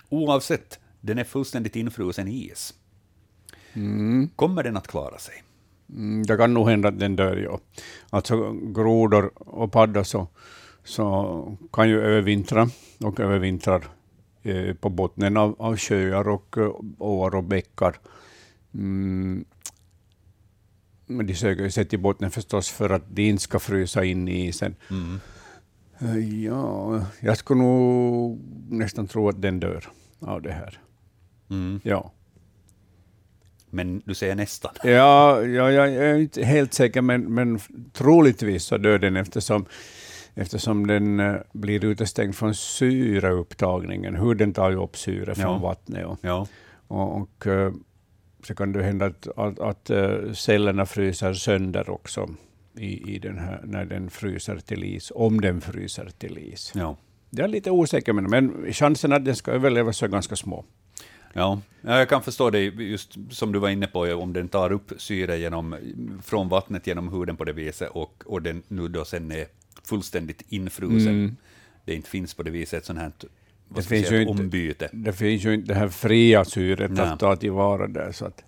oavsett, 0.09 0.79
den 1.01 1.17
är 1.17 1.23
fullständigt 1.23 1.75
infrusen 1.75 2.27
i 2.27 2.51
is. 2.51 2.73
Kommer 4.35 4.63
den 4.63 4.77
att 4.77 4.87
klara 4.87 5.17
sig? 5.17 5.43
Mm, 5.89 6.23
det 6.25 6.37
kan 6.37 6.53
nog 6.53 6.69
hända 6.69 6.89
att 6.89 6.99
den 6.99 7.15
dör, 7.15 7.37
ja. 7.37 7.59
Alltså 8.09 8.51
grodor 8.51 9.31
och 9.35 9.71
paddor 9.71 10.03
så, 10.03 10.27
så 10.83 11.57
kan 11.73 11.89
ju 11.89 12.01
övervintra 12.01 12.69
och 13.03 13.19
övervintrar 13.19 13.83
eh, 14.43 14.73
på 14.73 14.89
bottnen 14.89 15.37
av, 15.37 15.55
av 15.59 15.77
sjöar 15.77 16.27
och 16.27 16.57
eh, 16.57 16.71
åar 16.97 17.35
och 17.35 17.43
bäckar. 17.43 17.95
Mm. 18.73 19.45
Men 21.05 21.27
de 21.27 21.35
söker 21.35 21.69
sig 21.69 21.85
till 21.85 21.99
bottnen 21.99 22.31
förstås 22.31 22.69
för 22.69 22.89
att 22.89 23.15
de 23.15 23.29
inte 23.29 23.43
ska 23.43 23.59
frysa 23.59 24.03
in 24.03 24.27
i 24.27 24.47
isen. 24.47 24.75
Eh, 25.99 26.43
Ja, 26.43 27.01
jag 27.19 27.37
skulle 27.37 27.61
nog 27.61 28.39
nästan 28.69 29.07
tro 29.07 29.29
att 29.29 29.41
den 29.41 29.59
dör 29.59 29.85
av 30.19 30.41
det 30.41 30.51
här. 30.51 30.79
Mm. 31.49 31.79
Ja. 31.83 32.11
Men 33.69 34.01
du 34.05 34.13
säger 34.13 34.35
nästan. 34.35 34.71
Ja, 34.83 35.41
ja, 35.41 35.71
jag 35.71 35.89
är 35.95 36.15
inte 36.15 36.43
helt 36.45 36.73
säker, 36.73 37.01
men, 37.01 37.33
men 37.33 37.59
troligtvis 37.93 38.63
så 38.63 38.77
dör 38.77 38.99
den 38.99 39.15
eftersom, 39.17 39.65
eftersom 40.35 40.87
den 40.87 41.19
eh, 41.19 41.35
blir 41.53 41.85
utestängd 41.85 42.35
från 42.35 42.55
syreupptagningen. 42.55 44.15
Huden 44.15 44.53
tar 44.53 44.69
ju 44.69 44.83
upp 44.83 44.97
syre 44.97 45.35
från 45.35 45.53
Ja. 45.53 45.57
vattnet. 45.57 46.05
Och, 46.05 46.17
Ja. 46.21 46.47
och, 46.87 47.21
och 47.21 47.47
eh, 47.47 47.71
så 48.43 48.55
kan 48.55 48.71
det 48.71 48.83
hända 48.83 49.05
att, 49.05 49.27
att, 49.37 49.59
att 49.59 49.89
eh, 49.89 50.31
cellerna 50.33 50.85
fryser 50.85 51.33
sönder 51.33 51.89
också 51.89 52.29
i, 52.77 53.15
i 53.15 53.19
den 53.19 53.37
här, 53.39 53.61
när 53.63 53.85
den 53.85 54.09
fryser 54.09 54.57
till 54.57 54.83
is, 54.83 55.11
om 55.15 55.41
den 55.41 55.61
fryser 55.61 56.09
till 56.17 56.37
is. 56.37 56.71
Ja. 56.75 56.97
Jag 57.29 57.43
är 57.43 57.47
lite 57.47 57.71
osäker, 57.71 58.13
men, 58.13 58.23
men 58.29 58.73
chansen 58.73 59.13
att 59.13 59.25
den 59.25 59.35
ska 59.35 59.51
överleva 59.51 59.93
så 59.93 60.05
är 60.05 60.09
ganska 60.09 60.35
små. 60.35 60.65
Ja, 61.33 61.61
ja, 61.81 61.97
jag 61.99 62.09
kan 62.09 62.23
förstå 62.23 62.49
det, 62.49 62.59
just 62.63 63.17
som 63.29 63.51
du 63.51 63.59
var 63.59 63.69
inne 63.69 63.87
på, 63.87 63.99
om 63.99 64.33
den 64.33 64.47
tar 64.47 64.71
upp 64.71 64.91
syre 64.97 65.37
genom, 65.37 65.75
från 66.23 66.49
vattnet 66.49 66.87
genom 66.87 67.13
huden 67.13 67.37
på 67.37 67.43
det 67.45 67.53
viset 67.53 67.89
och, 67.89 68.23
och 68.25 68.41
den 68.41 68.63
nu 68.67 68.87
då 68.87 69.05
sen 69.05 69.31
är 69.31 69.45
fullständigt 69.83 70.41
infrusen. 70.49 71.37
Det 71.85 71.95
inte 71.95 72.09
finns 72.09 72.33
på 72.33 72.43
det 72.43 72.51
viset 72.51 72.79
ett 72.79 72.85
sånt 72.85 72.99
här 72.99 73.11
Det 73.69 73.81
finns 73.83 74.11
ju 74.11 74.21
inte- 74.21 74.31
ombyte. 74.31 74.89
Det 74.93 75.13
finns 75.13 75.45
ju 75.45 75.53
inte 75.53 75.67
det 75.73 75.79
här 75.79 75.87
fria 75.89 76.45
syret 76.45 76.91
Nej. 76.91 77.05
att 77.05 77.19
ta 77.19 77.35
tillvara 77.35 77.87
där. 77.87 78.11
Så 78.11 78.25
att 78.25 78.43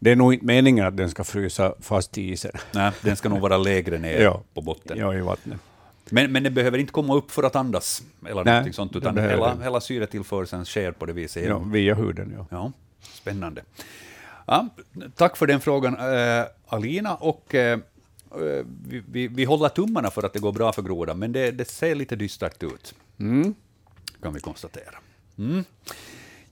det 0.00 0.10
är 0.12 0.16
nog 0.16 0.34
inte 0.34 0.46
meningen 0.46 0.86
att 0.86 0.96
den 0.96 1.10
ska 1.10 1.24
frysa 1.24 1.74
fast 1.80 2.18
i 2.18 2.22
isen. 2.32 2.52
Nej, 2.74 2.92
den 3.02 3.16
ska 3.16 3.28
nog 3.28 3.40
vara 3.40 3.56
lägre 3.58 3.98
ner 3.98 4.20
Ja. 4.22 4.42
på 4.54 4.60
botten. 4.62 4.98
Ja, 4.98 5.14
i 5.14 5.20
vattnet. 5.20 5.58
Men, 6.10 6.32
men 6.32 6.42
den 6.42 6.54
behöver 6.54 6.78
inte 6.78 6.92
komma 6.92 7.14
upp 7.14 7.30
för 7.30 7.42
att 7.42 7.56
andas, 7.56 8.02
eller 8.26 8.44
Nej, 8.44 8.72
sånt, 8.72 8.92
det 8.92 8.98
utan 8.98 9.18
hela, 9.18 9.56
hela 9.62 9.80
syretillförseln 9.80 10.64
sker 10.64 10.92
på 10.92 11.06
det 11.06 11.12
viset. 11.12 11.44
Ja, 11.44 11.58
via 11.58 11.94
huden, 11.94 12.34
ja. 12.36 12.46
Ja, 12.50 12.72
spännande. 13.00 13.62
Ja, 14.46 14.68
tack 15.14 15.36
för 15.36 15.46
den 15.46 15.60
frågan, 15.60 15.96
eh, 15.96 16.44
Alina. 16.66 17.14
Och, 17.14 17.54
eh, 17.54 17.78
vi, 18.88 19.02
vi, 19.10 19.28
vi 19.28 19.44
håller 19.44 19.68
tummarna 19.68 20.10
för 20.10 20.22
att 20.22 20.32
det 20.32 20.38
går 20.38 20.52
bra 20.52 20.72
för 20.72 20.82
grodan, 20.82 21.18
men 21.18 21.32
det, 21.32 21.50
det 21.50 21.64
ser 21.64 21.94
lite 21.94 22.16
dystert 22.16 22.62
ut, 22.62 22.94
kan 24.22 24.34
vi 24.34 24.40
konstatera. 24.40 24.94
Mm. 25.38 25.64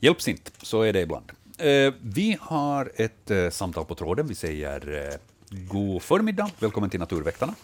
Hjälps 0.01 0.29
inte, 0.29 0.51
så 0.63 0.83
är 0.83 0.93
det 0.93 1.01
ibland. 1.01 1.33
Eh, 1.59 1.93
vi 2.01 2.37
har 2.41 2.93
ett 2.97 3.31
eh, 3.31 3.51
samtal 3.51 3.85
på 3.85 3.95
tråden. 3.95 4.27
Vi 4.27 4.35
säger 4.35 5.09
eh, 5.09 5.19
god 5.51 6.03
förmiddag. 6.03 6.51
Välkommen 6.59 6.91
till 6.91 7.01
Naturväktarna. 7.01 7.55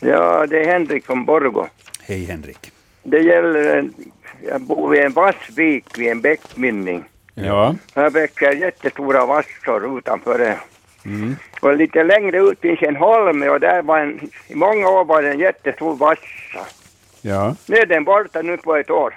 Ja, 0.00 0.46
det 0.46 0.60
är 0.60 0.66
Henrik 0.72 1.06
från 1.06 1.24
Borgå. 1.24 1.66
Hej 2.02 2.24
Henrik. 2.24 2.72
Det 3.02 3.18
gäller, 3.20 3.76
en- 3.78 3.94
jag 4.48 4.60
bor 4.60 4.88
vid 4.90 5.00
en 5.02 5.12
vassvik 5.12 5.98
vid 5.98 6.08
en 6.10 6.20
bäckmynning. 6.20 7.04
Ja, 7.34 7.74
Här 7.94 8.10
väcker 8.10 8.52
jättestora 8.52 9.26
vassor 9.26 9.98
utanför 9.98 10.38
det. 10.38 10.58
Och 11.60 11.76
lite 11.76 12.02
längre 12.04 12.38
ut 12.38 12.60
finns 12.60 12.82
en 12.82 12.96
holme 12.96 13.48
och 13.48 13.60
där 13.60 13.82
var 13.82 13.98
en, 13.98 14.20
i 14.48 14.54
många 14.54 14.88
år 14.88 15.04
var 15.04 15.22
det 15.22 15.30
en 15.30 15.38
jättestor 15.38 15.96
vassa. 15.96 16.66
ja. 17.22 17.56
Nu 17.66 17.76
är 17.76 17.86
den 17.86 18.04
borta 18.04 18.42
nu 18.42 18.56
på 18.56 18.76
ett 18.76 18.90
år. 18.90 19.14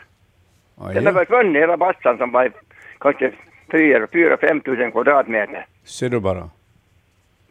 Aj, 0.82 0.94
Den 0.96 1.06
har 1.06 1.14
försvunnit 1.14 1.62
hela 1.62 1.78
bassan 1.78 2.18
som 2.18 2.32
var 2.32 2.52
kanske 3.00 3.32
4-5 3.72 4.62
tusen 4.62 4.92
kvadratmeter. 4.92 5.66
Ser 5.86 6.10
du 6.10 6.20
bara. 6.20 6.50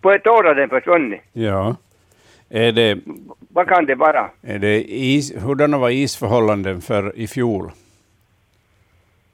På 0.01 0.11
ett 0.13 0.27
år 0.27 0.45
har 0.45 0.55
den 0.55 0.69
försvunnit. 0.69 1.21
Ja. 1.33 1.77
Är 2.51 2.73
det, 2.73 2.99
Vad 3.49 3.69
kan 3.69 3.87
det 3.87 3.95
vara? 3.95 4.31
är 4.43 4.59
det 4.59 4.85
is, 4.93 5.35
hurdana 5.37 5.79
var 5.79 5.91
isförhållanden 5.91 6.81
för 6.81 7.17
i 7.19 7.27
fjol? 7.27 7.71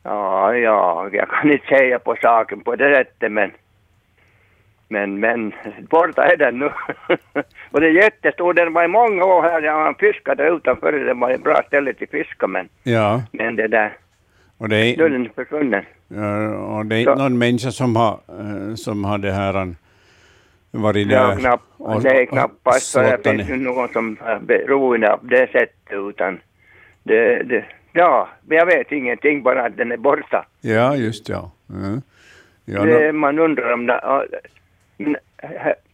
Ja, 0.02 0.54
ja, 0.54 1.08
jag 1.12 1.28
kan 1.28 1.52
inte 1.52 1.66
säga 1.66 1.98
på 1.98 2.16
saken 2.22 2.60
på 2.60 2.76
det 2.76 2.94
sättet 2.94 3.32
men 3.32 3.50
men, 4.88 5.20
men 5.20 5.52
borta 5.90 6.24
är 6.32 6.36
den 6.36 6.58
nu. 6.58 6.64
och 7.70 7.80
det 7.80 7.86
är 7.86 7.90
jättestor, 8.02 8.54
den 8.54 8.72
var 8.72 8.84
i 8.84 8.88
många 8.88 9.24
år 9.24 9.42
här, 9.42 9.62
jag 9.62 9.72
har 9.72 9.94
fiskat 9.94 10.40
utanför, 10.40 10.92
det 10.92 11.14
var 11.14 11.30
ett 11.30 11.42
bra 11.44 11.62
ställe 11.66 11.94
till 11.94 12.08
fiska 12.08 12.46
men, 12.46 12.68
Ja. 12.82 13.22
men 13.32 13.56
det 13.56 13.68
där, 13.68 13.92
Och 14.58 14.68
det 14.68 14.76
nu 14.76 14.82
är 14.90 15.02
är, 15.02 15.08
den 15.08 15.28
försvunnen. 15.34 15.84
ja, 16.08 16.56
och 16.56 16.86
det 16.86 16.96
är 16.96 16.98
inte 17.00 17.14
någon 17.14 17.38
människa 17.38 17.70
som 17.70 17.96
har, 17.96 18.20
eh, 18.28 18.74
som 18.74 19.04
har 19.04 19.18
det 19.18 19.32
här 19.32 19.74
varit 20.76 21.10
Ja, 21.10 21.26
där 21.26 21.36
knapp, 21.36 21.60
och- 21.76 21.96
och 21.96 22.28
knappast 22.28 22.86
så 22.86 23.00
det 23.00 23.18
finns 23.24 23.48
ju 23.50 23.56
någon 23.56 23.88
som 23.92 24.16
är 24.24 24.38
beroende 24.38 25.12
av 25.12 25.20
det 25.22 25.50
sättet 25.52 25.92
utan 25.92 26.38
det, 27.02 27.42
det, 27.42 27.64
ja, 27.92 28.28
jag 28.48 28.66
vet 28.66 28.92
ingenting 28.92 29.42
bara 29.42 29.64
att 29.66 29.76
den 29.76 29.92
är 29.92 29.96
borta. 29.96 30.46
Ja, 30.60 30.96
just 30.96 31.28
ja. 31.28 31.50
Mm. 31.70 32.02
ja 32.64 32.82
det, 32.84 33.12
man 33.12 33.38
undrar 33.38 33.72
om 33.72 33.86
det, 33.86 34.00
ja, 34.02 34.24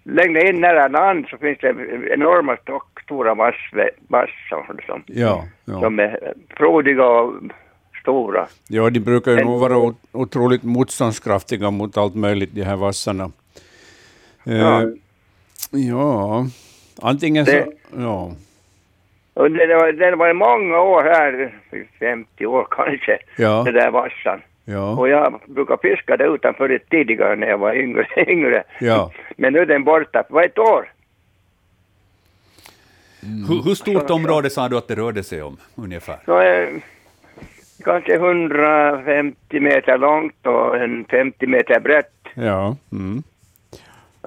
längre 0.05 0.49
in 0.49 0.61
nära 0.61 0.89
land 0.89 1.27
så 1.31 1.37
finns 1.39 1.59
det 1.59 1.75
enorma 2.11 2.57
stock, 2.57 3.01
stora 3.05 3.35
vass- 3.35 3.93
vassar 4.09 4.83
som, 4.87 5.03
ja, 5.07 5.45
ja. 5.65 5.81
som 5.81 5.99
är 5.99 6.33
frodiga 6.57 7.05
och 7.07 7.35
stora. 8.03 8.47
ja, 8.69 8.91
de 8.91 9.01
brukar 9.01 9.33
ju 9.33 9.45
nog 9.45 9.61
vara 9.61 9.95
otroligt 10.13 10.63
motståndskraftiga 10.63 11.71
mot 11.71 11.97
allt 11.97 12.15
möjligt, 12.15 12.51
de 12.55 12.63
här 12.63 12.77
vassarna. 12.77 13.31
Eh, 14.47 14.57
Ja. 14.59 14.83
ja, 15.71 16.47
antingen 17.03 17.47
så... 17.47 17.53
Det- 17.53 17.69
Ja, 17.99 18.33
Och 19.35 19.51
den 19.51 19.69
var, 19.79 19.93
den 19.93 20.19
var 20.19 20.33
många 20.33 20.81
år 20.81 21.03
här, 21.03 21.55
50 21.99 22.47
år 22.47 22.67
kanske, 22.71 23.19
ja, 23.37 23.63
den 23.65 23.75
där 23.75 23.91
vassan. 23.91 24.41
ja, 24.65 24.97
Och 24.97 25.09
jag 25.09 25.41
brukar 25.47 25.77
fiska 25.77 26.17
där 26.17 26.35
utanför 26.35 26.69
det 26.69 26.79
tidigare 26.79 27.37
när 27.37 27.47
jag 27.47 27.59
var 27.59 27.75
yngre. 27.75 28.07
yngre. 28.33 28.63
ja. 28.81 29.13
Men 29.37 29.53
nu 29.53 29.59
är 29.59 29.67
den 29.67 29.85
borta. 29.85 30.23
Det 30.29 30.35
var 30.35 30.43
ett 30.43 30.59
år. 30.59 30.93
Hur, 33.49 33.63
hur 33.65 33.75
stort 33.75 34.11
område 34.11 34.51
sa 34.51 34.69
du 34.69 34.77
att 34.79 34.89
det 34.89 34.95
rörde 34.95 35.23
sig 35.23 35.43
om, 35.43 35.57
ungefär? 35.75 36.17
Så 36.25 36.39
är 36.39 36.69
kanske 37.85 38.15
150 38.15 39.61
meter 39.61 39.99
långt 39.99 40.47
och 40.47 40.77
en 40.77 41.05
50 41.05 41.47
meter 41.47 41.81
brett. 41.81 42.13
ja. 42.35 42.77
Mm. 42.93 43.23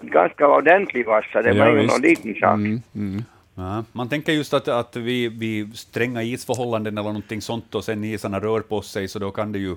Ganska 0.02 0.48
ordentlig 0.48 1.06
vassa. 1.06 1.42
Det 1.42 1.54
var 1.54 1.66
Ja, 1.68 1.72
ju 1.82 1.88
någon 1.88 2.02
liten 2.02 2.34
sak. 2.36 2.54
Mm, 2.54 2.82
mm. 2.96 3.24
Ja, 3.56 3.84
man 3.92 4.10
tänker 4.10 4.32
just 4.34 4.54
att, 4.54 4.68
att 4.68 4.96
vi, 4.96 5.28
vi 5.30 5.68
stränga 5.74 6.24
isförhållanden 6.24 6.98
eller 6.98 7.10
någonting 7.10 7.42
sånt 7.42 7.76
och 7.76 7.84
sen 7.84 8.04
isarna 8.04 8.40
rör 8.40 8.60
på 8.60 8.82
sig, 8.82 9.08
så 9.08 9.20
då 9.20 9.32
kan 9.32 9.52
det 9.52 9.60
ju 9.60 9.76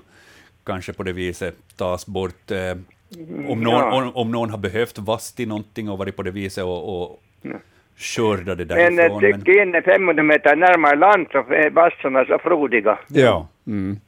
kanske 0.65 0.93
på 0.93 1.03
det 1.03 1.13
viset 1.13 1.57
tas 1.77 2.07
bort. 2.07 2.51
Eh, 2.51 2.59
om, 3.49 3.61
någon, 3.61 3.75
Ja. 3.75 3.93
om, 4.03 4.17
om 4.17 4.31
någon 4.33 4.51
har 4.51 4.59
behövt 4.59 4.99
vass 4.99 5.33
till 5.33 5.49
någonting 5.49 5.89
och 5.91 5.99
varit 5.99 6.17
på 6.17 6.23
det 6.23 6.31
viset 6.31 6.65
och, 6.65 7.03
och 7.03 7.23
skörda 7.97 8.55
det 8.55 8.65
Men 8.77 8.97
därifrån. 8.97 9.25
eh, 9.25 9.37
tycker 9.39 9.63
in 9.63 9.83
500 9.85 10.23
meter 10.23 10.57
närmare 10.57 10.97
land 10.97 11.27
så 11.33 11.39
är 11.39 11.71
vassarna 11.71 12.25
så 12.25 12.39
frodiga. 12.39 12.99
Ja. 13.09 13.49
Mm. 13.67 14.01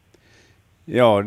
Ja, 0.92 1.22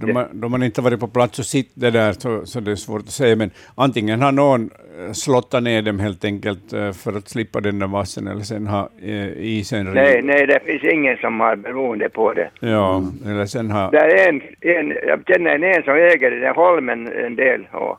då 0.00 0.06
man, 0.06 0.26
då 0.32 0.48
man 0.48 0.62
inte 0.62 0.80
varit 0.80 1.00
på 1.00 1.08
plats 1.08 1.38
och 1.38 1.44
sitter 1.44 1.90
där 1.90 2.12
så, 2.12 2.46
så 2.46 2.60
det 2.60 2.70
är 2.70 2.76
svårt 2.76 3.00
att 3.02 3.08
säga, 3.10 3.36
men 3.36 3.50
antingen 3.74 4.22
har 4.22 4.32
någon 4.32 4.70
eh, 5.06 5.12
slottat 5.12 5.62
ner 5.62 5.82
dem 5.82 5.98
helt 5.98 6.24
enkelt 6.24 6.72
eh, 6.72 6.92
för 6.92 7.16
att 7.18 7.28
slippa 7.28 7.60
den 7.60 7.78
där 7.78 7.86
vassen, 7.86 8.26
eller 8.26 8.40
sen 8.42 8.66
har 8.66 8.88
eh, 9.02 9.28
isen 9.38 9.92
Nej, 9.92 10.22
nej, 10.22 10.46
det 10.46 10.60
finns 10.64 10.84
ingen 10.84 11.16
som 11.16 11.40
har 11.40 11.56
beroende 11.56 12.08
på 12.08 12.32
det. 12.32 12.50
Ja, 12.60 13.02
eller 13.26 13.46
sen 13.46 13.70
har... 13.70 13.90
Det 13.90 13.98
är 13.98 14.28
en, 14.28 14.40
en, 14.60 14.96
jag 15.06 15.20
känner 15.26 15.50
en, 15.50 15.64
en 15.64 15.82
som 15.82 15.94
äger 15.94 16.30
den 16.30 16.42
här 16.42 16.54
holmen 16.54 17.12
en 17.24 17.36
del 17.36 17.66
och 17.72 17.98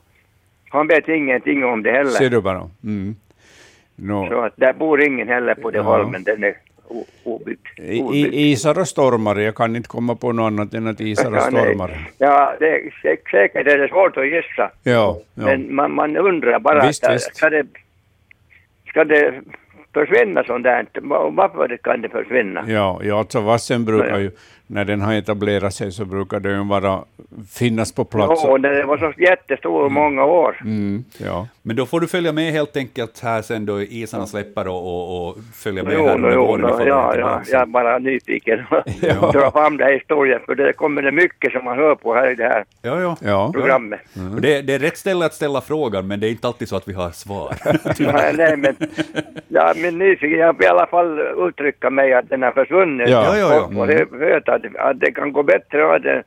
han 0.70 0.86
vet 0.86 1.08
ingenting 1.08 1.64
om 1.64 1.82
det 1.82 1.90
heller. 1.90 2.10
Ser 2.10 2.30
du 2.30 2.40
bara? 2.40 2.70
Mm. 2.84 3.16
Nå, 3.96 4.26
Så 4.28 4.40
att 4.40 4.56
där 4.56 4.72
bor 4.72 5.02
ingen 5.02 5.28
heller 5.28 5.54
på 5.54 5.70
den 5.70 5.84
Ja. 5.84 5.96
holmen, 5.96 6.22
den 6.24 6.44
är 6.44 6.54
o- 6.90 7.06
obyggd. 7.24 7.66
i, 8.12 8.50
isar 8.52 8.78
och 8.78 8.88
stormar, 8.88 9.36
jag 9.36 9.54
kan 9.54 9.76
inte 9.76 9.88
komma 9.88 10.14
på 10.16 10.32
något 10.32 10.46
annat 10.46 10.74
än 10.74 10.86
att 10.86 11.00
isar 11.00 11.36
och 11.36 11.42
stormar. 11.42 11.98
Ja, 12.18 12.54
det 12.60 12.68
är, 12.68 12.80
sä- 13.02 13.30
säkert 13.30 13.66
är 13.66 13.78
det 13.78 13.88
svårt 13.88 14.16
att 14.16 14.26
gissa. 14.26 14.70
Ja, 14.82 15.18
ja. 15.34 15.44
Men 15.44 15.74
man, 15.74 15.94
man 15.94 16.16
undrar 16.16 16.58
bara, 16.58 16.86
Visst, 16.86 17.04
att, 17.04 17.14
visst. 17.14 17.36
Ska, 17.36 17.50
det, 17.50 17.66
ska 18.88 19.04
det 19.04 19.34
försvinna 19.94 20.44
sånt 20.44 20.64
där? 20.64 20.86
Va- 21.00 21.30
Varför 21.30 21.76
kan 21.82 22.00
det 22.02 22.08
försvinna? 22.08 22.64
Ja, 22.68 23.00
ja, 23.02 23.18
alltså 23.18 23.40
vassen 23.40 23.84
brukar 23.84 24.18
ju, 24.18 24.30
när 24.70 24.84
den 24.84 25.00
har 25.00 25.14
etablerat 25.14 25.74
sig 25.74 25.92
så 25.92 26.04
brukar 26.04 26.40
den 26.40 26.68
vara, 26.68 27.04
finnas 27.50 27.92
på 27.92 28.04
plats. 28.04 28.42
Ja, 28.44 28.58
det 28.58 28.84
var 28.84 28.98
så 28.98 29.12
jättestor 29.18 29.86
i 29.86 29.90
många 29.90 30.24
år. 30.24 30.60
Mm, 30.64 31.04
ja. 31.18 31.48
Men 31.62 31.76
då 31.76 31.86
får 31.86 32.00
du 32.00 32.06
följa 32.06 32.32
med 32.32 32.52
helt 32.52 32.76
enkelt 32.76 33.20
här 33.20 33.42
sen 33.42 33.66
då 33.66 33.82
isarna 33.82 34.26
släpper 34.26 34.68
och, 34.68 34.86
och, 34.86 35.28
och 35.28 35.36
följa 35.54 35.82
med 35.82 35.92
Jo, 35.92 36.06
här 36.06 36.14
under 36.14 36.36
våren 36.36 36.86
ja, 36.86 37.16
ja, 37.16 37.42
jag 37.50 37.62
är 37.62 37.66
bara 37.66 37.98
nyfiken. 37.98 38.58
Ja. 39.00 39.30
Dra 39.32 39.50
fram 39.50 39.76
den 39.76 39.86
här 39.86 39.94
historien, 39.94 40.40
för 40.46 40.54
det 40.54 40.72
kommer 40.72 41.02
det 41.02 41.12
mycket 41.12 41.52
som 41.52 41.64
man 41.64 41.78
hör 41.78 41.94
på 41.94 42.14
här 42.14 42.30
i 42.30 42.34
det 42.34 42.44
här 42.44 42.64
Ja, 42.82 43.00
ja. 43.00 43.16
ja. 43.20 43.50
programmet. 43.54 44.00
Och 44.34 44.40
Det, 44.40 44.62
det 44.62 44.74
är 44.74 44.78
rätt 44.78 44.96
ställe 44.96 45.26
att 45.26 45.34
ställa 45.34 45.60
frågan, 45.60 46.06
men 46.06 46.20
det 46.20 46.28
är 46.28 46.30
inte 46.30 46.46
alltid 46.46 46.68
så 46.68 46.76
att 46.76 46.88
vi 46.88 46.92
har 46.92 47.10
svar. 47.10 47.54
Nej, 48.12 48.34
nej, 48.36 48.56
men 48.56 48.76
ja, 49.48 49.72
men 49.76 49.98
nyfiken, 49.98 50.38
jag 50.38 50.52
vill 50.58 50.66
i 50.66 50.68
alla 50.68 50.86
fall 50.86 51.20
uttrycka 51.48 51.90
mig 51.90 52.12
att 52.14 52.28
den 52.28 52.42
har 52.42 52.52
försvunnit. 52.52 53.08
Ja, 53.08 53.36
ja, 53.36 53.54
ja. 53.54 53.60
Och, 53.64 53.80
och 53.80 53.86
det, 53.86 54.06
att, 54.66 54.76
att 54.76 55.00
det 55.00 55.12
kan 55.12 55.32
gå 55.32 55.42
bättre 55.42 55.84
och 55.84 55.94
att 55.94 56.02
det- 56.02 56.24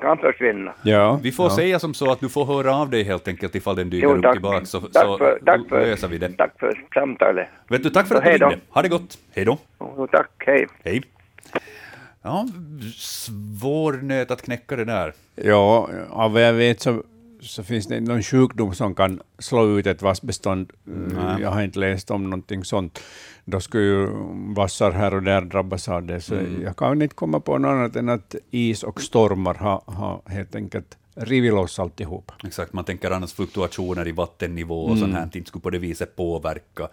kan 0.00 0.18
försvinna. 0.18 0.72
ja. 0.82 1.20
Vi 1.22 1.32
får 1.32 1.46
ja. 1.46 1.56
säga 1.56 1.78
som 1.78 1.94
så 1.94 2.10
att 2.12 2.20
du 2.20 2.28
får 2.28 2.44
höra 2.44 2.76
av 2.76 2.90
dig 2.90 3.02
helt 3.04 3.28
enkelt 3.28 3.54
ifall 3.54 3.76
den 3.76 3.90
dyker 3.90 4.08
Jo, 4.08 4.16
upp 4.16 4.32
tillbaka, 4.32 4.64
så, 4.64 4.80
tack, 4.80 4.92
så 5.02 5.18
för, 5.18 5.38
tack, 5.46 5.60
för, 5.68 5.80
löser 5.80 6.08
vi 6.08 6.18
det. 6.18 6.32
tack 6.32 6.52
för 6.58 6.84
samtalet. 6.94 7.48
Vet 7.68 7.82
du, 7.82 7.90
tack 7.90 8.06
för 8.08 8.14
Så 8.14 8.18
att 8.18 8.24
du 8.24 8.30
ringde. 8.30 8.58
Ha 8.70 8.82
det 8.82 8.88
gott. 8.88 9.18
Hej 9.34 9.44
då. 9.44 9.58
Och 9.78 10.10
tack, 10.10 10.30
hej. 10.38 10.66
Hej. 10.84 11.02
Ja, 12.22 12.46
svår 12.96 13.92
nöt 13.92 14.30
att 14.30 14.42
knäcka 14.42 14.76
det 14.76 14.84
där. 14.84 15.12
Ja, 15.34 15.88
av 16.10 16.32
vad 16.32 16.42
jag 16.42 16.52
vet 16.52 16.80
så, 16.80 17.02
så 17.42 17.62
finns 17.62 17.86
det 17.86 18.00
någon 18.00 18.22
sjukdom 18.22 18.74
som 18.74 18.94
kan 18.94 19.20
slå 19.38 19.78
ut 19.78 19.86
ett 19.86 20.02
vassbestånd. 20.02 20.72
Nej. 20.84 21.42
Jag 21.42 21.50
har 21.50 21.62
inte 21.62 21.78
läst 21.78 22.10
om 22.10 22.24
någonting 22.24 22.64
sånt. 22.64 23.00
Då 23.44 23.60
skulle 23.60 23.84
ju 23.84 24.08
vassar 24.54 24.90
här 24.90 25.14
och 25.14 25.22
där 25.22 25.40
drabbas 25.40 25.88
av 25.88 26.02
det. 26.02 26.20
Så 26.20 26.34
jag 26.62 26.76
kan 26.76 27.02
inte 27.02 27.14
komma 27.14 27.40
på 27.40 27.58
något 27.58 27.68
annat 27.68 27.96
än 27.96 28.08
att 28.08 28.34
is 28.50 28.82
och 28.82 29.00
stormar 29.00 29.54
har, 29.54 29.82
har 29.86 30.22
helt 30.26 30.54
enkelt 30.54 30.98
rivit 31.14 31.52
loss 31.52 31.78
alltihop. 31.78 32.32
Exakt, 32.44 32.72
man 32.72 32.84
tänker 32.84 33.10
annars 33.10 33.32
fluktuationer 33.32 34.08
i 34.08 34.12
vattennivå 34.12 34.84
och 34.84 34.98
sånt 34.98 35.14
här 35.14 35.30
inte 35.34 35.48
skulle 35.48 35.62
på 35.62 35.70
det 35.70 35.78
viset 35.78 36.16
påverka. 36.16 36.88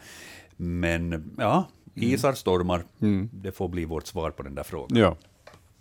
Men 0.57 1.31
ja, 1.37 1.67
isar, 1.95 2.33
stormar, 2.33 2.83
det 3.31 3.51
får 3.51 3.67
bli 3.67 3.85
vårt 3.85 4.07
svar 4.07 4.31
på 4.31 4.43
den 4.43 4.55
där 4.55 4.63
frågan. 4.63 4.97
Ja. 4.97 5.15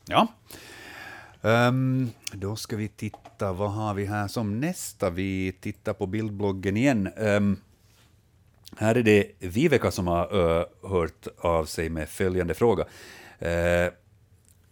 Ja. 0.08 0.26
Um, 1.43 2.11
då 2.32 2.57
ska 2.57 2.76
vi 2.76 2.89
titta, 2.89 3.53
vad 3.53 3.72
har 3.72 3.95
vi 3.95 4.05
här 4.05 4.28
som 4.28 4.61
nästa? 4.61 5.11
Vi 5.11 5.53
tittar 5.61 5.93
på 5.93 6.07
bildbloggen 6.07 6.76
igen. 6.76 7.09
Um, 7.16 7.57
här 8.76 8.95
är 8.95 9.03
det 9.03 9.30
Viveka 9.39 9.91
som 9.91 10.07
har 10.07 10.36
uh, 10.36 10.64
hört 10.82 11.26
av 11.39 11.64
sig 11.64 11.89
med 11.89 12.09
följande 12.09 12.55
fråga. 12.55 12.82
Uh, 13.43 13.93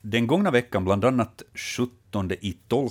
den 0.00 0.26
gångna 0.26 0.50
veckan, 0.50 0.84
bland 0.84 1.04
annat 1.04 1.42
17 1.54 2.32
i 2.40 2.56
12, 2.68 2.88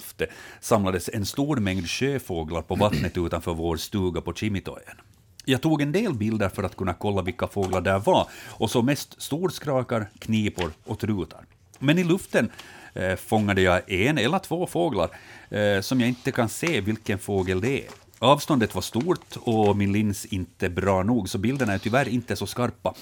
samlades 0.59 1.09
en 1.13 1.25
stor 1.25 1.57
mängd 1.57 1.89
sjöfåglar 1.89 2.61
på 2.61 2.75
vattnet 2.75 3.17
utanför 3.17 3.53
vår 3.53 3.77
stuga 3.77 4.21
på 4.21 4.33
Kimitojen. 4.33 4.97
Jag 5.45 5.61
tog 5.61 5.81
en 5.81 5.91
del 5.91 6.13
bilder 6.13 6.49
för 6.49 6.63
att 6.63 6.75
kunna 6.75 6.93
kolla 6.93 7.21
vilka 7.21 7.47
fåglar 7.47 7.81
där 7.81 7.99
var 7.99 8.27
och 8.47 8.71
så 8.71 8.81
mest 8.81 9.21
storskrakar, 9.21 10.09
knipor 10.19 10.71
och 10.83 10.99
trutar. 10.99 11.45
Men 11.79 11.97
i 11.97 12.03
luften 12.03 12.51
eh, 12.95 13.15
fångade 13.15 13.61
jag 13.61 13.91
en 13.91 14.17
eller 14.17 14.39
två 14.39 14.67
fåglar 14.67 15.09
eh, 15.49 15.81
som 15.81 15.99
jag 15.99 16.09
inte 16.09 16.31
kan 16.31 16.49
se 16.49 16.81
vilken 16.81 17.19
fågel 17.19 17.61
det 17.61 17.81
är. 17.81 17.89
Avståndet 18.19 18.75
var 18.75 18.81
stort 18.81 19.37
och 19.39 19.77
min 19.77 19.91
lins 19.91 20.25
inte 20.25 20.69
bra 20.69 21.03
nog, 21.03 21.29
så 21.29 21.37
bilderna 21.37 21.73
är 21.73 21.77
tyvärr 21.77 22.07
inte 22.07 22.35
så 22.35 22.47
skarpa. 22.47 22.93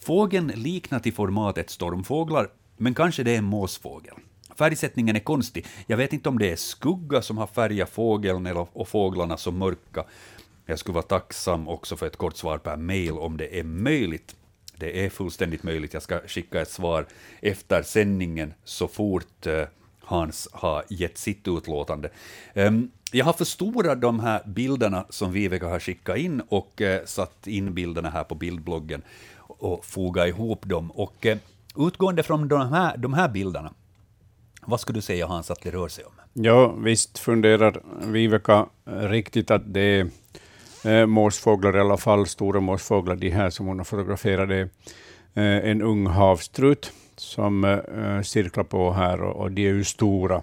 Fågeln 0.00 0.52
liknar 0.54 0.98
till 0.98 1.14
formatet 1.14 1.70
stormfåglar, 1.70 2.48
men 2.76 2.94
kanske 2.94 3.22
det 3.22 3.34
är 3.34 3.38
en 3.38 3.44
måsfågel. 3.44 4.14
Färgsättningen 4.58 5.16
är 5.16 5.20
konstig. 5.20 5.66
Jag 5.86 5.96
vet 5.96 6.12
inte 6.12 6.28
om 6.28 6.38
det 6.38 6.52
är 6.52 6.56
skugga 6.56 7.22
som 7.22 7.38
har 7.38 7.46
färgat 7.46 7.90
fågeln 7.90 8.46
eller, 8.46 8.66
och 8.72 8.88
fåglarna 8.88 9.36
så 9.36 9.50
mörka. 9.50 10.04
Jag 10.66 10.78
skulle 10.78 10.94
vara 10.94 11.02
tacksam 11.02 11.68
också 11.68 11.96
för 11.96 12.06
ett 12.06 12.16
kort 12.16 12.36
svar 12.36 12.58
per 12.58 12.76
mail 12.76 13.12
om 13.12 13.36
det 13.36 13.58
är 13.58 13.64
möjligt. 13.64 14.36
Det 14.78 15.04
är 15.04 15.10
fullständigt 15.10 15.62
möjligt. 15.62 15.94
Jag 15.94 16.02
ska 16.02 16.20
skicka 16.26 16.60
ett 16.60 16.70
svar 16.70 17.06
efter 17.40 17.82
sändningen 17.82 18.54
så 18.64 18.88
fort 18.88 19.46
eh, 19.46 19.62
Hans 20.00 20.48
har 20.52 20.84
gett 20.88 21.18
sitt 21.18 21.48
utlåtande. 21.48 22.10
Ehm, 22.54 22.90
jag 23.12 23.24
har 23.24 23.32
förstorat 23.32 24.00
de 24.00 24.20
här 24.20 24.42
bilderna 24.46 25.06
som 25.10 25.32
Viveka 25.32 25.68
har 25.68 25.80
skickat 25.80 26.16
in 26.16 26.42
och 26.48 26.82
eh, 26.82 27.04
satt 27.04 27.46
in 27.46 27.74
bilderna 27.74 28.10
här 28.10 28.24
på 28.24 28.34
bildbloggen 28.34 29.02
och 29.36 29.84
fogat 29.84 30.28
ihop 30.28 30.66
dem. 30.66 30.90
Och 30.90 31.26
eh, 31.26 31.38
utgående 31.76 32.22
från 32.22 32.48
de 32.48 32.72
här, 32.72 32.96
de 32.96 33.14
här 33.14 33.28
bilderna, 33.28 33.72
vad 34.62 34.80
skulle 34.80 34.98
du 34.98 35.02
säga 35.02 35.26
Hans 35.26 35.50
att 35.50 35.62
det 35.62 35.70
rör 35.70 35.88
sig 35.88 36.04
om? 36.04 36.12
Ja, 36.32 36.72
visst 36.72 37.18
funderar 37.18 37.82
Viveka 38.06 38.66
riktigt 38.84 39.50
att 39.50 39.62
det 39.74 39.80
är 39.80 40.10
eh, 40.86 41.06
måsfåglar, 41.06 41.76
i 41.76 41.80
alla 41.80 41.96
fall 41.96 42.26
stora 42.26 42.60
måsfåglar, 42.60 43.16
de 43.16 43.30
här 43.30 43.50
som 43.50 43.66
hon 43.66 43.78
har 43.78 44.26
är 44.26 44.68
eh, 45.34 45.70
en 45.70 45.82
ung 45.82 46.06
havstrut 46.06 46.92
som 47.16 47.64
eh, 47.64 48.22
cirklar 48.22 48.64
på 48.64 48.92
här 48.92 49.22
och, 49.22 49.36
och 49.36 49.52
de 49.52 49.68
är 49.68 49.72
ju 49.72 49.84
stora 49.84 50.42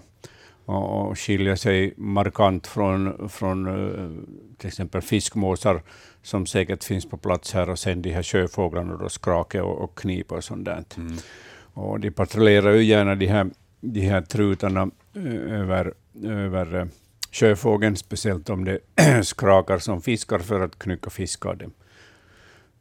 och, 0.64 1.08
och 1.08 1.18
skiljer 1.18 1.56
sig 1.56 1.94
markant 1.96 2.66
från, 2.66 3.28
från 3.28 3.66
eh, 3.66 4.10
till 4.58 4.68
exempel 4.68 5.02
fiskmåsar 5.02 5.82
som 6.22 6.46
säkert 6.46 6.84
finns 6.84 7.08
på 7.08 7.16
plats 7.16 7.54
här 7.54 7.70
och 7.70 7.78
sen 7.78 8.02
de 8.02 8.10
här 8.10 8.22
sjöfåglarna, 8.22 8.96
då 8.96 9.08
skrake 9.08 9.60
och, 9.60 9.80
och 9.84 9.98
knip 9.98 10.32
och 10.32 10.44
sånt 10.44 10.64
där. 10.64 10.84
Och 11.74 12.00
de 12.00 12.10
patrullerar 12.10 12.72
ju 12.72 12.84
gärna 12.84 13.14
de 13.14 13.26
här, 13.26 13.50
de 13.80 14.00
här 14.00 14.22
trutarna 14.22 14.90
eh, 15.14 15.60
över, 15.60 15.94
över 16.24 16.74
eh, 16.74 16.86
sjöfågeln, 17.34 17.96
speciellt 17.96 18.50
om 18.50 18.64
det 18.64 18.78
skrakar 19.24 19.78
som 19.78 20.02
fiskar 20.02 20.38
för 20.38 20.60
att 20.60 20.78
knycka 20.78 21.10
fisk 21.10 21.46
av 21.46 21.56
dem. 21.56 21.72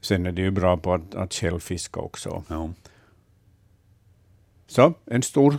Sen 0.01 0.25
är 0.25 0.31
de 0.31 0.41
ju 0.41 0.51
bra 0.51 0.77
på 0.77 0.93
att, 0.93 1.15
att 1.15 1.33
själv 1.33 1.59
fiska 1.59 1.99
också. 1.99 2.43
Ja. 2.47 2.69
Så, 4.67 4.93
en 5.05 5.23
stor, 5.23 5.57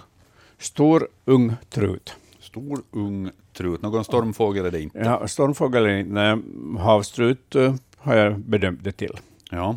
stor 0.59 1.09
ung 1.25 1.53
trut. 1.71 2.15
Stor, 2.39 2.83
ung 2.91 3.31
trut. 3.53 3.83
Någon 3.83 4.05
stormfågel 4.05 4.67
är 4.67 4.71
det 4.71 4.81
inte. 4.81 4.99
Ja, 4.99 5.29
stormfågel 5.29 5.87
är 5.87 5.97
inte, 5.97 6.43
havstrut 6.79 7.55
eh, 7.55 7.75
har 7.97 8.17
jag 8.17 8.41
bedömt 8.41 8.85
det 8.85 8.93
till. 8.93 9.19
Ja. 9.51 9.77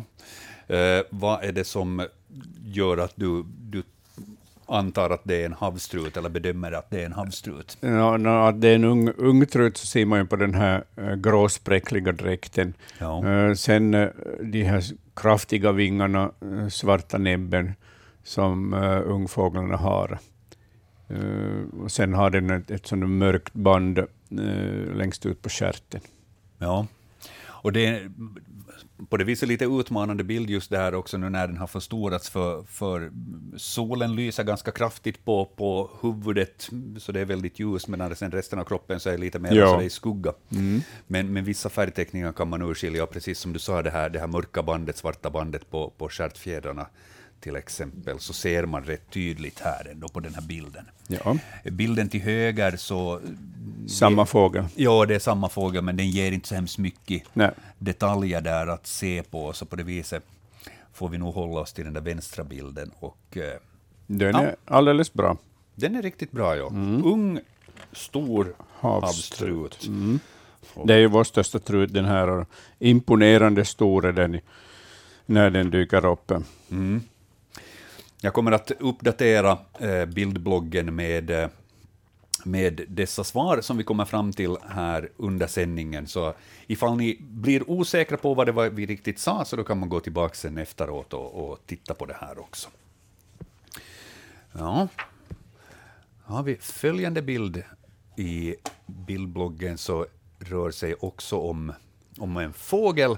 Eh, 0.66 1.02
vad 1.10 1.44
är 1.44 1.52
det 1.52 1.64
som 1.64 2.06
gör 2.64 2.98
att 2.98 3.12
du, 3.16 3.44
du 3.46 3.82
antar 4.68 5.10
att 5.10 5.20
det 5.24 5.42
är 5.42 5.46
en 5.46 5.52
havstrut, 5.52 6.16
eller 6.16 6.28
bedömer 6.28 6.72
att 6.72 6.90
det 6.90 7.00
är 7.00 7.06
en 7.06 7.12
havstrut? 7.12 7.78
Ja, 7.80 8.16
när 8.16 8.48
att 8.48 8.60
det 8.60 8.68
är 8.68 8.74
en 8.74 8.84
ung, 8.84 9.08
ung 9.16 9.46
trut 9.46 9.76
så 9.76 9.86
ser 9.86 10.06
man 10.06 10.18
ju 10.18 10.26
på 10.26 10.36
den 10.36 10.54
här 10.54 10.84
äh, 10.96 11.14
gråspräckliga 11.14 12.12
dräkten. 12.12 12.74
Ja. 12.98 13.26
Eh, 13.26 13.54
sen 13.54 13.94
äh, 13.94 14.08
de 14.42 14.64
här 14.64 14.84
kraftiga 15.16 15.72
vingarna, 15.72 16.30
svarta 16.70 17.18
näbben 17.18 17.72
som 18.22 18.74
ungfåglarna 19.06 19.76
har. 19.76 20.18
Eh, 21.08 21.80
och 21.82 21.92
sen 21.92 22.14
har 22.14 22.30
den 22.30 22.50
ett, 22.50 22.70
ett 22.70 22.86
sådant 22.86 23.10
mörkt 23.10 23.54
band 23.54 24.00
längst 24.94 25.26
ut 25.26 25.42
på 25.42 25.48
stjärten. 25.48 26.00
Ja. 26.58 26.86
Och 27.46 27.72
det 27.72 28.02
på 29.08 29.16
det 29.16 29.24
viset 29.24 29.48
lite 29.48 29.64
utmanande 29.64 30.24
bild 30.24 30.50
just 30.50 30.70
det 30.70 30.78
här 30.78 30.94
också 30.94 31.16
nu 31.18 31.28
när 31.30 31.46
den 31.46 31.56
har 31.56 31.66
förstorats 31.66 32.30
för, 32.30 32.62
för 32.62 33.10
solen 33.56 34.14
lyser 34.14 34.44
ganska 34.44 34.70
kraftigt 34.70 35.24
på, 35.24 35.44
på 35.56 35.90
huvudet 36.02 36.68
så 36.98 37.12
det 37.12 37.20
är 37.20 37.24
väldigt 37.24 37.58
ljust 37.58 37.88
medan 37.88 38.16
sen 38.16 38.30
resten 38.30 38.58
av 38.58 38.64
kroppen 38.64 39.00
så 39.00 39.10
är 39.10 39.18
lite 39.18 39.38
mer 39.38 39.54
Ja. 39.54 39.66
så 39.72 39.78
det 39.78 39.84
är 39.84 39.88
skugga. 39.88 40.32
Men, 41.06 41.32
men 41.32 41.44
vissa 41.44 41.68
färgteckningar 41.68 42.32
kan 42.32 42.48
man 42.48 42.62
urskilja, 42.62 43.06
precis 43.06 43.38
som 43.38 43.52
du 43.52 43.58
sa, 43.58 43.82
det 43.82 43.90
här, 43.90 44.08
det 44.08 44.18
här 44.18 44.26
mörka 44.26 44.62
bandet, 44.62 44.96
svarta 44.96 45.30
bandet 45.30 45.70
på, 45.70 45.90
på 45.90 46.08
stjärtfjädrarna 46.08 46.86
till 47.40 47.56
exempel, 47.56 48.18
så 48.20 48.32
ser 48.32 48.66
man 48.66 48.84
rätt 48.84 49.10
tydligt 49.10 49.60
här 49.60 49.88
ändå 49.92 50.08
på 50.08 50.20
den 50.20 50.34
här 50.34 50.42
bilden. 50.42 50.84
Ja. 51.08 51.36
Bilden 51.64 52.08
till 52.08 52.20
höger 52.20 52.76
så 52.76 53.20
Samma 53.88 54.26
fågel. 54.26 54.64
Ja, 54.74 55.06
det 55.06 55.14
är 55.14 55.18
samma 55.18 55.48
fågel, 55.48 55.84
men 55.84 55.96
den 55.96 56.10
ger 56.10 56.32
inte 56.32 56.48
så 56.48 56.54
hemskt 56.54 56.78
mycket 56.78 57.22
Nej. 57.32 57.50
detaljer 57.78 58.40
där 58.40 58.66
att 58.66 58.86
se 58.86 59.22
på, 59.30 59.52
så 59.52 59.66
på 59.66 59.76
det 59.76 59.82
viset 59.82 60.24
får 60.92 61.08
vi 61.08 61.18
nog 61.18 61.34
hålla 61.34 61.60
oss 61.60 61.72
till 61.72 61.84
den 61.84 61.94
där 61.94 62.00
vänstra 62.00 62.44
bilden. 62.44 62.90
Och, 62.98 63.36
eh, 63.36 63.58
Den 64.06 64.30
Ja. 64.34 64.40
är 64.40 64.56
alldeles 64.64 65.12
bra. 65.12 65.36
den 65.74 65.96
är 65.96 66.02
riktigt 66.02 66.30
bra, 66.30 66.56
ja. 66.56 66.66
Ung, 67.04 67.40
stor 67.92 68.54
Havsstrut. 68.80 69.74
havsstrut. 69.74 69.90
Det 70.86 70.94
är 70.94 70.98
ju 70.98 71.06
vår 71.06 71.24
största 71.24 71.58
trut, 71.58 71.92
den 71.94 72.04
här. 72.04 72.46
Imponerande 72.78 73.64
stor 73.64 74.06
är 74.06 74.12
den 74.12 74.40
när 75.26 75.50
den 75.50 75.70
dyker 75.70 76.04
upp. 76.06 76.32
Jag 78.20 78.32
kommer 78.32 78.52
att 78.52 78.70
uppdatera 78.70 79.58
eh, 79.78 80.04
bildbloggen 80.04 80.94
med, 80.94 81.30
eh, 81.30 81.48
med 82.44 82.84
dessa 82.88 83.24
svar 83.24 83.60
som 83.60 83.76
vi 83.76 83.84
kommer 83.84 84.04
fram 84.04 84.32
till 84.32 84.56
här 84.68 85.10
under 85.16 85.46
sändningen. 85.46 86.06
Så 86.06 86.34
ifall 86.66 86.96
ni 86.96 87.18
blir 87.20 87.70
osäkra 87.70 88.16
på 88.16 88.34
vad 88.34 88.46
det 88.46 88.52
var 88.52 88.70
vi 88.70 88.86
riktigt 88.86 89.18
sa, 89.18 89.44
så 89.44 89.56
då 89.56 89.64
kan 89.64 89.78
man 89.78 89.88
gå 89.88 90.00
tillbaka 90.00 90.34
sen 90.34 90.58
efteråt 90.58 91.12
och, 91.12 91.50
och 91.50 91.58
titta 91.66 91.94
på 91.94 92.06
det 92.06 92.16
här 92.20 92.38
också. 92.38 92.68
Ja, 94.52 94.88
har 96.22 96.42
vi 96.42 96.56
följande 96.56 97.22
bild 97.22 97.62
i 98.16 98.54
bildbloggen 98.86 99.78
så 99.78 100.06
rör 100.38 100.70
sig 100.70 100.94
också 100.94 101.36
om, 101.36 101.72
om 102.18 102.36
en 102.36 102.52
fågel. 102.52 103.16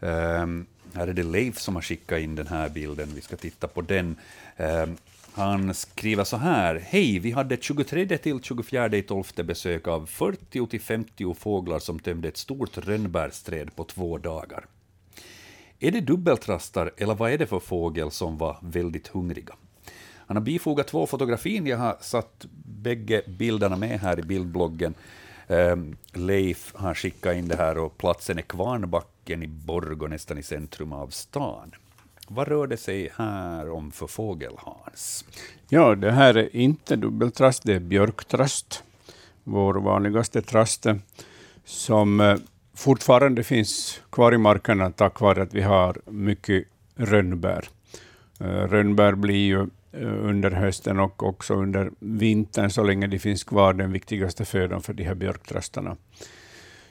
Ehm, 0.00 0.66
här 0.94 1.06
är 1.06 1.12
det 1.12 1.22
Leif 1.22 1.58
som 1.58 1.74
har 1.74 1.82
skickat 1.82 2.20
in 2.20 2.34
den 2.34 2.46
här 2.46 2.68
bilden. 2.68 3.08
Vi 3.14 3.20
ska 3.20 3.36
titta 3.36 3.68
på 3.68 3.80
den. 3.80 4.16
Ehm, 4.56 4.96
han 5.32 5.74
skriver 5.74 6.24
så 6.24 6.36
här. 6.36 6.84
Hej, 6.86 7.18
vi 7.18 7.30
hade 7.30 7.56
23 7.60 8.18
till 8.18 8.42
24 8.42 9.02
12 9.08 9.24
besök 9.44 9.88
av 9.88 10.06
40 10.06 10.66
till 10.66 10.80
50 10.80 11.34
fåglar 11.34 11.78
som 11.78 11.98
tömde 11.98 12.28
ett 12.28 12.36
stort 12.36 12.78
rönnbärsträd 12.78 13.76
på 13.76 13.84
två 13.84 14.18
dagar. 14.18 14.66
Är 15.78 15.90
det 15.90 16.00
dubbeltrastar 16.00 16.90
eller 16.96 17.14
vad 17.14 17.30
är 17.30 17.38
det 17.38 17.46
för 17.46 17.60
fågel 17.60 18.10
som 18.10 18.38
var 18.38 18.58
väldigt 18.62 19.08
hungriga? 19.08 19.54
Han 20.26 20.36
har 20.36 20.44
bifogat 20.44 20.86
två 20.86 21.06
fotografier. 21.06 21.66
Jag 21.66 21.78
har 21.78 21.96
satt 22.00 22.46
bägge 22.64 23.22
bilderna 23.26 23.76
med 23.76 24.00
här 24.00 24.18
i 24.18 24.22
bildbloggen. 24.22 24.94
Ehm, 25.48 25.96
Leif 26.12 26.74
har 26.74 26.94
skickat 26.94 27.36
in 27.36 27.48
det 27.48 27.56
här 27.56 27.78
och 27.78 27.98
platsen 27.98 28.38
är 28.38 28.42
Kvarnbacka, 28.42 29.17
parken 29.28 29.42
i 29.42 29.46
Borgå, 29.46 30.06
nästan 30.06 30.38
i 30.38 30.42
centrum 30.42 30.92
av 30.92 31.08
stan. 31.08 31.74
Vad 32.28 32.48
rör 32.48 32.66
det 32.66 32.76
sig 32.76 33.12
här 33.16 33.70
om 33.70 33.90
för 33.90 34.06
fågel, 34.06 34.52
Hans? 34.56 35.24
Ja, 35.68 35.94
det 35.94 36.12
här 36.12 36.36
är 36.36 36.56
inte 36.56 36.96
dubbeltrast, 36.96 37.62
det 37.62 37.74
är 37.74 37.80
björktrast. 37.80 38.84
Vår 39.44 39.74
vanligaste 39.74 40.42
trast 40.42 40.86
eh, 40.86 40.96
som 41.64 42.20
eh, 42.20 42.36
fortfarande 42.74 43.44
finns 43.44 44.00
kvar 44.10 44.34
i 44.34 44.38
markerna 44.38 44.90
tack 44.90 45.20
vare 45.20 45.42
att 45.42 45.54
vi 45.54 45.62
har 45.62 45.96
mycket 46.06 46.64
rönnbär. 46.96 47.68
Eh, 48.40 48.46
rönnbär 48.46 49.14
blir 49.14 49.46
ju 49.46 49.66
under 50.02 50.50
hösten 50.50 51.00
och 51.00 51.22
också 51.22 51.54
under 51.54 51.90
vintern, 51.98 52.70
så 52.70 52.82
länge 52.82 53.06
de 53.06 53.18
finns 53.18 53.44
kvar, 53.44 53.72
den 53.74 53.92
viktigaste 53.92 54.44
födan 54.44 54.82
för 54.82 54.94
de 54.94 55.04
här 55.04 55.14
björktrastarna. 55.14 55.96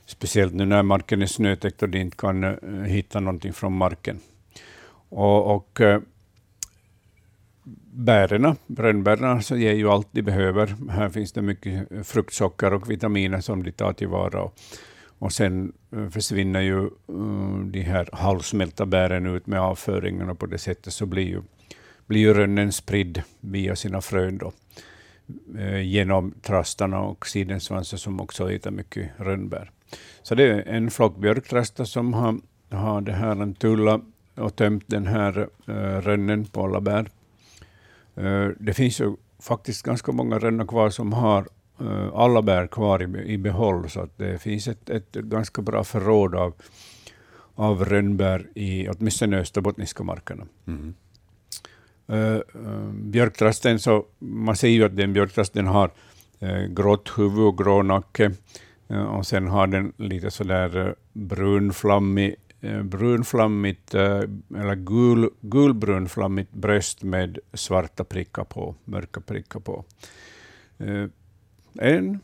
Speciellt 0.10 0.54
nu 0.54 0.66
när 0.66 0.84
marken 0.84 1.22
är 1.22 1.26
snötäckt 1.26 1.84
och 1.84 1.90
de 1.90 2.00
inte 2.00 2.18
kan 2.18 2.44
eh, 2.44 2.84
hitta 2.84 3.20
någonting 3.20 3.54
från 3.54 3.74
marken. 3.74 4.20
Och, 5.10 5.56
och 5.56 5.82
eh, 5.82 6.02
bären, 7.92 8.56
brännbären, 8.68 9.44
så 9.44 9.58
ger 9.58 9.74
ju 9.74 9.90
allt 9.90 10.08
de 10.12 10.22
behöver. 10.22 10.76
Här 10.90 11.10
finns 11.10 11.32
det 11.32 11.42
mycket 11.42 11.92
eh, 11.92 12.02
fruktsocker 12.02 12.74
och 12.74 12.92
vitaminer 12.92 13.42
som 13.42 13.64
de 13.64 13.72
tar 13.72 13.94
tillvara. 13.94 14.42
Och, 14.42 14.54
och 15.20 15.34
sen 15.34 15.74
försvinner 16.12 16.62
ju 16.62 16.90
de 17.72 17.82
här 17.82 18.10
halvsmälta 18.14 18.86
bären 18.86 19.26
ut 19.26 19.48
med 19.48 19.60
avföringen 19.60 20.30
och 20.30 20.40
på 20.40 20.46
det 20.46 20.58
sättet 20.58 20.94
så 20.94 21.06
blir 21.06 21.28
ju, 21.28 21.42
blir 22.06 22.20
ju 22.20 22.34
rönnen 22.34 22.72
spridd 22.72 23.22
via 23.40 23.76
sina 23.76 24.02
frön 24.02 24.38
då, 24.38 24.52
genom 25.82 26.34
trastarna 26.42 27.00
och 27.00 27.28
sidensvansar 27.28 27.98
som 27.98 28.20
också 28.20 28.52
äter 28.52 28.72
mycket 28.72 29.10
rönnbär. 29.18 29.72
Så 30.24 30.36
det 30.36 30.44
är 30.44 30.64
en 30.68 30.92
flock 30.92 31.18
björktrastar 31.18 31.86
som 31.86 32.14
har, 32.14 32.40
har 32.72 33.02
det 33.02 33.12
här 33.14 33.42
en 33.42 33.54
tulla 33.54 34.02
och 34.36 34.56
tömt 34.56 34.84
den 34.88 35.08
här 35.08 35.48
eh, 35.68 36.02
rönnen 36.02 36.46
på 36.46 36.64
alla 36.64 36.82
bär. 36.82 37.10
Eh, 38.16 38.48
Det 38.60 38.74
finns 38.74 39.02
ju 39.02 39.16
faktiskt 39.40 39.84
ganska 39.84 40.12
många 40.12 40.40
rönnar 40.40 40.66
kvar 40.66 40.90
som 40.90 41.14
har 41.14 41.48
eh, 41.80 42.08
alla 42.14 42.42
bär 42.42 42.68
kvar 42.68 43.18
i, 43.18 43.34
i 43.34 43.38
behåll, 43.38 43.90
så 43.90 44.02
att 44.02 44.18
det 44.18 44.42
finns 44.42 44.68
ett, 44.68 44.90
ett 44.90 45.12
ganska 45.12 45.62
bra 45.62 45.84
förråd 45.84 46.36
av, 46.36 46.54
av 47.56 47.86
rönnbär 47.86 48.48
i 48.56 48.88
åtminstone 48.90 49.38
österbottniska 49.40 50.04
markerna. 50.04 50.46
Eh, 52.08 52.36
eh, 52.36 52.92
björktrasten, 52.94 53.80
så 53.80 54.06
man 54.20 54.56
ser 54.56 54.68
ju 54.68 54.84
att 54.86 54.98
den 54.98 55.14
björktrasten 55.14 55.68
har 55.68 55.92
eh, 56.40 56.62
grått 56.64 57.12
huvud 57.18 57.40
och 57.46 57.58
grå 57.58 57.84
nacke, 57.84 58.32
och 58.90 59.28
sen 59.28 59.48
har 59.48 59.68
den 59.68 59.94
lite 59.98 60.32
sådär 60.32 60.88
eh, 60.88 60.94
brunflammig 61.14 62.36
eh, 62.62 62.84
brunflammigt, 62.84 63.94
eh, 63.96 64.22
eller 64.56 64.76
gul, 64.76 65.30
gulbrunflammigt 65.42 66.52
bröst 66.52 67.04
med 67.04 67.40
svarta 67.54 68.04
prickar 68.04 68.44
på, 68.44 68.76
mörka 68.86 69.22
prickar 69.22 69.60
på. 69.60 69.86
Eh, 70.78 71.06
En, 71.80 72.20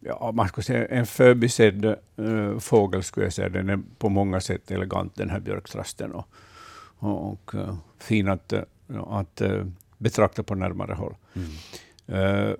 ja, 0.00 0.32
man 0.34 0.48
skulle 0.48 0.64
säga 0.64 0.86
en 0.86 1.06
förbisedd 1.06 1.84
eh, 2.16 2.58
fågel, 2.58 3.02
skulle 3.02 3.26
jag 3.26 3.32
säga. 3.32 3.48
Den 3.48 3.68
är 3.68 3.80
på 3.98 4.08
många 4.08 4.40
sätt 4.40 4.70
elegant, 4.70 5.14
den 5.16 5.30
här 5.30 5.40
björktrasten, 5.40 6.12
och, 6.12 6.28
och, 6.98 7.32
och 7.32 7.54
eh, 7.54 7.76
fin 7.98 8.28
att, 8.28 8.52
eh, 8.52 8.62
att 9.06 9.40
eh, 9.40 9.66
betrakta 9.98 10.42
på 10.42 10.54
närmare 10.54 10.94
håll. 10.94 11.14
Eh, 12.06 12.50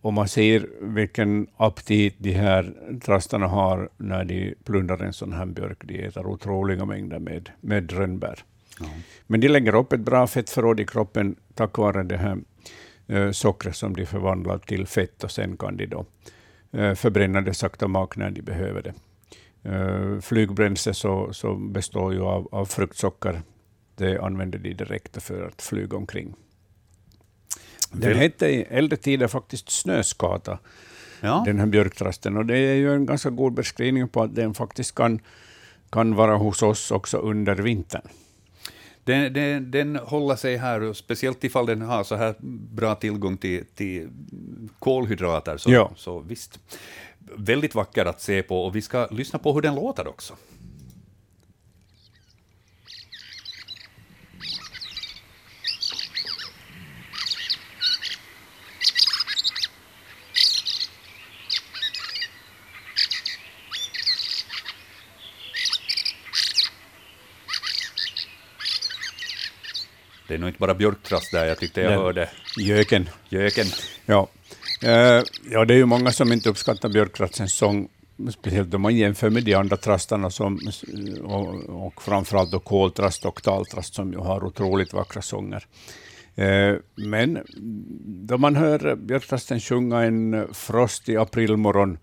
och 0.00 0.12
man 0.12 0.28
ser 0.28 0.66
vilken 0.80 1.46
aptit 1.56 2.14
de 2.18 2.32
här 2.32 2.74
trastarna 3.04 3.46
har 3.46 3.88
när 3.96 4.24
de 4.24 4.54
plundrar 4.64 5.02
en 5.02 5.12
sån 5.12 5.32
här 5.32 5.46
björk. 5.46 5.78
De 5.84 6.04
äter 6.04 6.26
otroliga 6.26 6.84
mängder 6.84 7.18
med, 7.18 7.50
med 7.60 7.92
rönnbär. 7.92 8.44
Men 9.26 9.40
de 9.40 9.48
lägger 9.48 9.74
upp 9.74 9.92
ett 9.92 10.00
bra 10.00 10.26
fettförråd 10.26 10.80
i 10.80 10.86
kroppen 10.86 11.36
tack 11.54 11.78
vare 11.78 12.02
det 12.02 12.16
här 12.16 12.38
eh, 13.06 13.30
sockret 13.30 13.76
som 13.76 13.96
de 13.96 14.06
förvandlar 14.06 14.58
till 14.58 14.86
fett 14.86 15.24
och 15.24 15.30
sen 15.30 15.56
kan 15.56 15.76
de 15.76 15.86
då 15.86 16.04
eh, 16.72 16.94
förbränna 16.94 17.40
det 17.40 17.54
sakta 17.54 17.88
mak 17.88 18.16
när 18.16 18.30
de 18.30 18.42
behöver 18.42 18.82
det. 18.82 18.94
Eh, 19.70 20.20
flygbränsle 20.20 20.94
så, 20.94 21.32
så 21.32 21.54
består 21.54 22.12
ju 22.12 22.22
av, 22.22 22.48
av 22.52 22.64
fruktsocker. 22.64 23.42
Det 23.94 24.18
använder 24.18 24.58
de 24.58 24.74
direkt 24.74 25.22
för 25.22 25.46
att 25.46 25.62
flyga 25.62 25.96
omkring. 25.96 26.34
Den 27.92 28.16
hette 28.16 28.46
i 28.46 28.62
äldre 28.70 28.96
tider 28.96 29.28
faktiskt 29.28 29.70
snöskata, 29.70 30.58
Ja. 31.20 31.42
den 31.46 31.58
här 31.58 31.66
björktrasten. 31.66 32.36
Och 32.36 32.46
det 32.46 32.58
är 32.58 32.74
ju 32.74 32.94
en 32.94 33.06
ganska 33.06 33.30
god 33.30 33.52
beskrivning 33.54 34.08
på 34.08 34.22
att 34.22 34.34
den 34.34 34.54
faktiskt 34.54 34.94
kan, 34.94 35.20
kan 35.90 36.14
vara 36.14 36.36
hos 36.36 36.62
oss 36.62 36.90
också 36.90 37.18
under 37.18 37.54
vintern. 37.54 38.02
Den, 39.04 39.32
den, 39.32 39.70
den 39.70 39.96
håller 39.96 40.36
sig 40.36 40.56
här, 40.56 40.92
speciellt 40.92 41.44
ifall 41.44 41.66
den 41.66 41.82
har 41.82 42.04
så 42.04 42.14
här 42.16 42.34
bra 42.74 42.94
tillgång 42.94 43.36
till, 43.36 43.64
till 43.74 44.08
kolhydrater, 44.78 45.56
så, 45.56 45.70
Ja. 45.72 45.90
så 45.96 46.18
visst. 46.18 46.58
Väldigt 47.36 47.74
vacker 47.74 48.04
att 48.06 48.20
se 48.20 48.42
på, 48.42 48.64
och 48.64 48.76
vi 48.76 48.82
ska 48.82 49.06
lyssna 49.10 49.38
på 49.38 49.52
hur 49.52 49.62
den 49.62 49.74
låter 49.74 50.08
också. 50.08 50.34
Det 70.30 70.34
är 70.36 70.38
nog 70.38 70.48
inte 70.48 70.58
bara 70.58 70.74
björktrast 70.74 71.32
där, 71.32 71.46
jag 71.46 71.58
tyckte 71.58 71.80
jag 71.80 71.92
Den- 71.92 71.98
hörde 72.00 72.28
Göken. 72.58 73.08
göken. 73.28 73.66
Ja. 74.06 74.28
Eh, 74.82 75.22
ja, 75.50 75.64
det 75.64 75.74
är 75.74 75.76
ju 75.78 75.86
många 75.86 76.12
som 76.12 76.32
inte 76.32 76.48
uppskattar 76.48 76.88
björktrastens 76.88 77.54
sång, 77.54 77.88
speciellt 78.32 78.74
om 78.74 78.80
man 78.82 78.96
jämför 78.96 79.30
med 79.30 79.44
de 79.44 79.54
andra 79.54 79.76
trastarna, 79.76 80.30
som, 80.30 80.60
och, 81.24 81.54
och 81.86 82.02
framförallt 82.02 82.52
då 82.52 82.58
koltrast 82.58 83.24
och 83.24 83.42
taltrast, 83.42 83.94
som 83.94 84.12
ju 84.12 84.18
har 84.18 84.44
otroligt 84.44 84.92
vackra 84.92 85.22
sånger. 85.22 85.66
Eh, 86.34 86.74
men 86.94 87.38
då 88.28 88.38
man 88.38 88.56
hör 88.56 88.96
björktrasten 88.96 89.60
sjunga 89.60 90.02
en 90.02 90.48
frostig 90.54 91.16
aprilmorgon, 91.16 91.92
eh, 91.92 91.98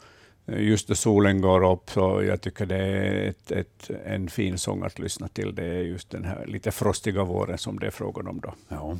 just 0.48 0.88
då 0.88 0.95
solen 0.95 1.41
går 1.41 1.72
upp, 1.72 1.90
så 1.90 2.24
jag 2.24 2.41
tycker 2.41 2.65
det 2.65 2.78
är 2.78 3.30
ett, 3.30 3.52
ett, 3.52 3.90
en 4.06 4.30
fin 4.30 4.57
sång 4.57 4.84
att 4.84 4.99
lyssna 4.99 5.28
till. 5.28 5.56
Det 5.56 5.65
är 5.65 5.82
just 5.82 6.10
den 6.10 6.26
här 6.26 6.45
lite 6.45 6.72
frostiga 6.72 7.24
våren 7.24 7.57
som 7.57 7.80
det 7.80 7.88
är 7.88 7.91
frågan 7.91 8.28
om 8.28 8.40
då. 8.40 8.53
Ja. 8.68 8.98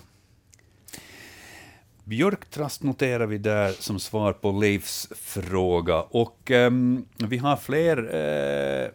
Björktrast 2.04 2.84
noterar 2.84 3.26
vi 3.26 3.38
där 3.38 3.72
som 3.72 4.00
svar 4.00 4.34
på 4.34 4.52
Leifs 4.52 5.10
fråga. 5.16 6.02
Och 6.02 6.52
um, 6.52 7.06
vi 7.18 7.38
har 7.38 7.58
fler 7.58 8.16
uh 8.16 8.92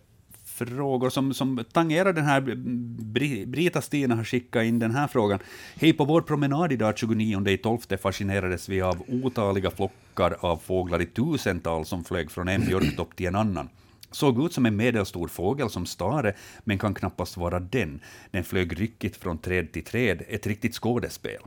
frågor 0.66 1.10
som, 1.10 1.34
som 1.34 1.64
tangerar 1.72 2.12
den 2.12 2.24
här. 2.24 2.40
Bri- 2.40 3.46
Brita 3.46 3.80
Stina 3.82 4.14
har 4.16 4.24
skickat 4.24 4.64
in 4.64 4.78
den 4.78 4.90
här 4.90 5.06
frågan. 5.08 5.38
Hej, 5.76 5.92
på 5.92 6.04
vår 6.04 6.20
promenad 6.20 6.72
idag 6.72 6.98
29 6.98 7.48
i 7.48 7.56
12 7.58 7.78
fascinerades 8.02 8.68
vi 8.68 8.80
av 8.82 9.02
otaliga 9.08 9.70
flockar 9.70 10.36
av 10.40 10.56
fåglar 10.56 11.02
i 11.02 11.06
tusental 11.06 11.84
som 11.84 12.04
flög 12.04 12.30
från 12.30 12.48
en 12.48 12.66
björktopp 12.66 13.16
till 13.16 13.26
en 13.26 13.34
annan. 13.34 13.68
Såg 14.10 14.44
ut 14.44 14.52
som 14.52 14.66
en 14.66 14.76
medelstor 14.76 15.28
fågel 15.28 15.70
som 15.70 15.86
stare, 15.86 16.34
men 16.64 16.78
kan 16.78 16.94
knappast 16.94 17.36
vara 17.36 17.60
den. 17.60 18.00
Den 18.30 18.44
flög 18.44 18.80
ryckigt 18.80 19.16
från 19.16 19.38
träd 19.38 19.72
till 19.72 19.84
träd, 19.84 20.22
ett 20.28 20.46
riktigt 20.46 20.74
skådespel. 20.74 21.42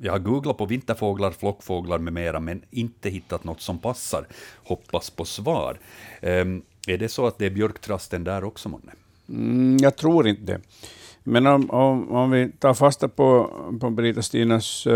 Jag 0.00 0.12
har 0.12 0.18
googlat 0.18 0.58
på 0.58 0.66
vinterfåglar, 0.66 1.30
flockfåglar 1.30 1.98
med 1.98 2.12
mera, 2.12 2.40
men 2.40 2.62
inte 2.70 3.10
hittat 3.10 3.44
något 3.44 3.60
som 3.60 3.78
passar. 3.78 4.26
Hoppas 4.64 5.10
på 5.10 5.24
svar. 5.24 5.78
Um, 6.22 6.62
är 6.86 6.98
det 6.98 7.08
så 7.08 7.26
att 7.26 7.38
det 7.38 7.46
är 7.46 7.50
björktrasten 7.50 8.24
där 8.24 8.44
också, 8.44 8.68
månne? 8.68 8.92
Mm, 9.28 9.76
jag 9.80 9.96
tror 9.96 10.28
inte 10.28 10.42
det. 10.42 10.60
Men 11.24 11.46
om, 11.46 11.70
om, 11.70 12.10
om 12.10 12.30
vi 12.30 12.52
tar 12.58 12.74
fasta 12.74 13.08
på, 13.08 13.50
på 13.80 13.90
Brita 13.90 14.22
Stinas 14.22 14.86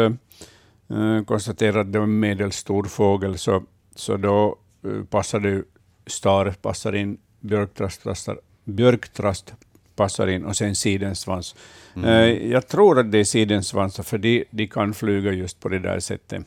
konstaterar 1.26 1.80
att 1.80 1.92
det 1.92 1.98
var 1.98 2.06
en 2.06 2.20
medelstor 2.20 2.84
fågel, 2.84 3.38
så, 3.38 3.62
så 3.94 4.16
då 4.16 4.58
uh, 4.84 5.04
passar 5.04 5.40
det 5.40 5.48
ju 5.48 5.64
stare 6.06 6.52
passar 6.52 6.94
in, 6.94 7.18
björktrast, 7.40 8.02
passar, 8.02 8.40
björktrast 8.64 9.54
passar 9.96 10.26
in 10.26 10.44
och 10.44 10.56
sen 10.56 10.74
sidensvans. 10.74 11.54
Mm. 11.96 12.08
Eh, 12.08 12.50
jag 12.50 12.68
tror 12.68 12.98
att 12.98 13.12
det 13.12 13.18
är 13.18 13.24
sidensvansar, 13.24 14.02
för 14.02 14.18
de, 14.18 14.44
de 14.50 14.66
kan 14.66 14.94
flyga 14.94 15.32
just 15.32 15.60
på 15.60 15.68
det 15.68 15.78
där 15.78 16.00
sättet. 16.00 16.44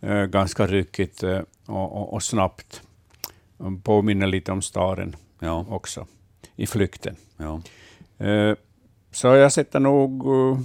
Eh, 0.00 0.24
ganska 0.24 0.66
ryckigt 0.66 1.22
eh, 1.22 1.40
och, 1.66 1.96
och, 1.96 2.12
och 2.12 2.22
snabbt. 2.22 2.82
Påminner 3.82 4.26
lite 4.26 4.52
om 4.52 4.62
staren 4.62 5.16
Ja, 5.38 5.66
också 5.68 6.06
i 6.56 6.66
flykten. 6.66 7.16
ja. 7.36 7.62
Eh, 8.26 8.56
Så 9.10 9.26
jag 9.26 9.52
sätter 9.52 9.80
nog 9.80 10.26
eh, 10.26 10.60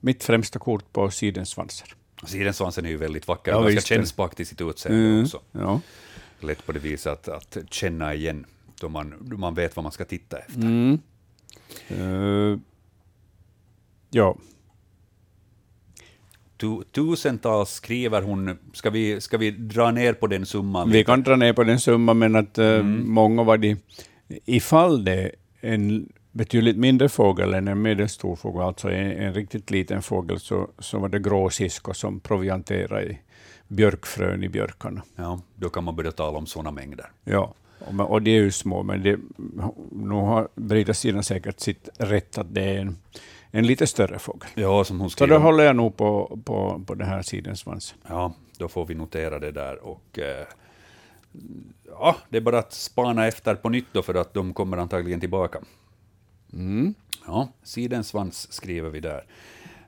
mitt 0.00 0.24
främsta 0.24 0.58
kort 0.58 0.92
på 0.92 1.10
sidensvansar. 1.10 1.88
Sidensvansen 2.26 2.84
är 2.86 2.90
ju 2.90 2.96
väldigt 2.96 3.28
vacker, 3.28 3.50
Ja, 3.52 3.56
ganska 3.58 3.74
visst. 3.74 3.86
kännsprak 3.86 4.34
till 4.34 4.46
sitt 4.46 4.60
utseende 4.60 5.00
Mm, 5.08 5.22
också. 5.24 5.40
ja. 5.52 5.80
Lätt 6.40 6.66
på 6.66 6.72
det 6.72 6.78
viset 6.78 7.28
att, 7.28 7.56
att 7.56 7.72
känna 7.72 8.14
igen, 8.14 8.46
då 8.80 8.88
man, 8.88 9.14
då 9.20 9.36
man 9.36 9.54
vet 9.54 9.76
vad 9.76 9.82
man 9.82 9.92
ska 9.92 10.04
titta 10.04 10.38
efter. 10.38 10.60
Mm. 10.62 10.98
Eh, 11.88 12.58
ja, 14.10 14.36
Tu, 16.60 16.82
tusentals 16.92 17.70
skriver 17.70 18.22
hon, 18.22 18.58
ska 18.72 18.90
vi, 18.90 19.20
ska 19.20 19.38
vi 19.38 19.50
dra 19.50 19.90
ner 19.90 20.12
på 20.12 20.26
den 20.26 20.46
summan? 20.46 20.90
vi 20.90 21.04
kan 21.04 21.22
dra 21.22 21.36
ner 21.36 21.52
på 21.52 21.64
den 21.64 21.80
summan, 21.80 22.18
men 22.18 22.36
att 22.36 22.58
eh, 22.58 22.66
Mm. 22.66 23.10
många 23.10 23.42
var 23.42 23.58
de, 23.58 23.76
ifall 24.44 25.04
det 25.04 25.12
är 25.12 25.30
en 25.60 26.08
betydligt 26.32 26.76
mindre 26.76 27.08
fågel 27.08 27.54
än 27.54 27.68
en 27.68 27.82
medelstor 27.82 28.36
fågel, 28.36 28.62
alltså 28.62 28.88
en, 28.90 29.10
en 29.12 29.34
riktigt 29.34 29.70
liten 29.70 30.02
fågel, 30.02 30.40
så, 30.40 30.68
så 30.78 30.98
var 30.98 31.08
det 31.08 31.18
gråsiskor 31.18 31.92
som 31.92 32.20
provianterade 32.20 33.04
i 33.04 33.18
björkfrön 33.68 34.44
i 34.44 34.48
björkarna. 34.48 35.02
Ja, 35.16 35.40
då 35.56 35.68
kan 35.68 35.84
man 35.84 35.96
börja 35.96 36.12
tala 36.12 36.38
om 36.38 36.46
sådana 36.46 36.70
mängder. 36.70 37.06
Ja, 37.24 37.54
och, 37.78 38.10
och 38.10 38.22
det 38.22 38.30
är 38.30 38.42
ju 38.42 38.50
små, 38.50 38.82
men 38.82 39.02
det, 39.02 39.18
nu 39.92 40.14
har 40.14 40.48
Brita 40.54 40.94
sidan 40.94 41.22
säkert 41.24 41.60
sitt 41.60 41.88
rätt 41.98 42.38
att 42.38 42.54
det 42.54 42.62
är 42.64 42.78
en, 42.78 42.96
en 43.50 43.66
lite 43.66 43.86
större 43.86 44.18
fågel. 44.18 44.48
Ja, 44.54 44.84
som 44.84 45.00
hon 45.00 45.10
Så 45.10 45.12
skriver. 45.12 45.34
då 45.34 45.40
håller 45.40 45.64
jag 45.64 45.76
nog 45.76 45.96
på, 45.96 46.38
på, 46.44 46.82
på 46.86 46.94
den 46.94 47.08
här 47.08 47.22
sidensvansen. 47.22 47.98
Ja, 48.08 48.32
då 48.58 48.68
får 48.68 48.86
vi 48.86 48.94
notera 48.94 49.38
det 49.38 49.50
där. 49.52 49.84
Och, 49.84 50.18
eh, 50.18 50.46
ja, 51.86 52.16
det 52.28 52.36
är 52.36 52.40
bara 52.40 52.58
att 52.58 52.72
spana 52.72 53.26
efter 53.26 53.54
på 53.54 53.68
nytt 53.68 53.86
då, 53.92 54.02
för 54.02 54.14
att 54.14 54.34
de 54.34 54.54
kommer 54.54 54.76
antagligen 54.76 55.20
tillbaka. 55.20 55.58
Ja, 57.26 57.48
sidensvans 57.62 58.52
skriver 58.52 58.90
vi 58.90 59.00
där. 59.00 59.24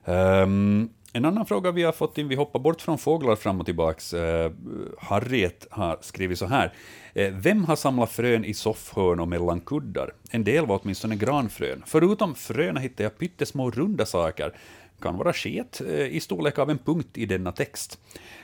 Ehm, 0.05 0.89
en 1.13 1.25
annan 1.25 1.45
fråga 1.45 1.71
vi 1.71 1.83
har 1.83 1.91
fått 1.91 2.17
in, 2.17 2.27
vi 2.27 2.35
hoppar 2.35 2.59
bort 2.59 2.81
från 2.81 2.97
fåglar 2.97 3.35
fram 3.35 3.59
och 3.59 3.65
tillbaks. 3.65 4.13
Uh, 4.13 4.51
Harriet 4.97 5.67
har 5.71 5.97
skrivit 6.01 6.39
så 6.39 6.45
här. 6.45 6.73
Eh, 7.13 7.33
vem 7.33 7.65
har 7.65 7.75
samlat 7.75 8.11
frön 8.11 8.45
i 8.45 8.53
soffhörn 8.53 9.19
och 9.19 9.27
mellan 9.27 9.61
kuddar? 9.61 10.13
En 10.29 10.43
del 10.43 10.65
var 10.65 10.79
åtminstone 10.83 11.15
granfrön. 11.15 11.83
Förutom 11.85 12.35
fröna 12.35 12.79
hittade 12.79 13.03
jag 13.03 13.17
pyttesmå 13.17 13.71
runda 13.71 14.05
saker. 14.05 14.53
Kan 15.01 15.17
vara 15.17 15.33
sket 15.33 15.81
eh, 15.81 16.07
i 16.07 16.19
storlek 16.19 16.59
av 16.59 16.69
en 16.69 16.77
punkt 16.77 17.17
i 17.17 17.25
denna 17.25 17.51
text. 17.51 17.99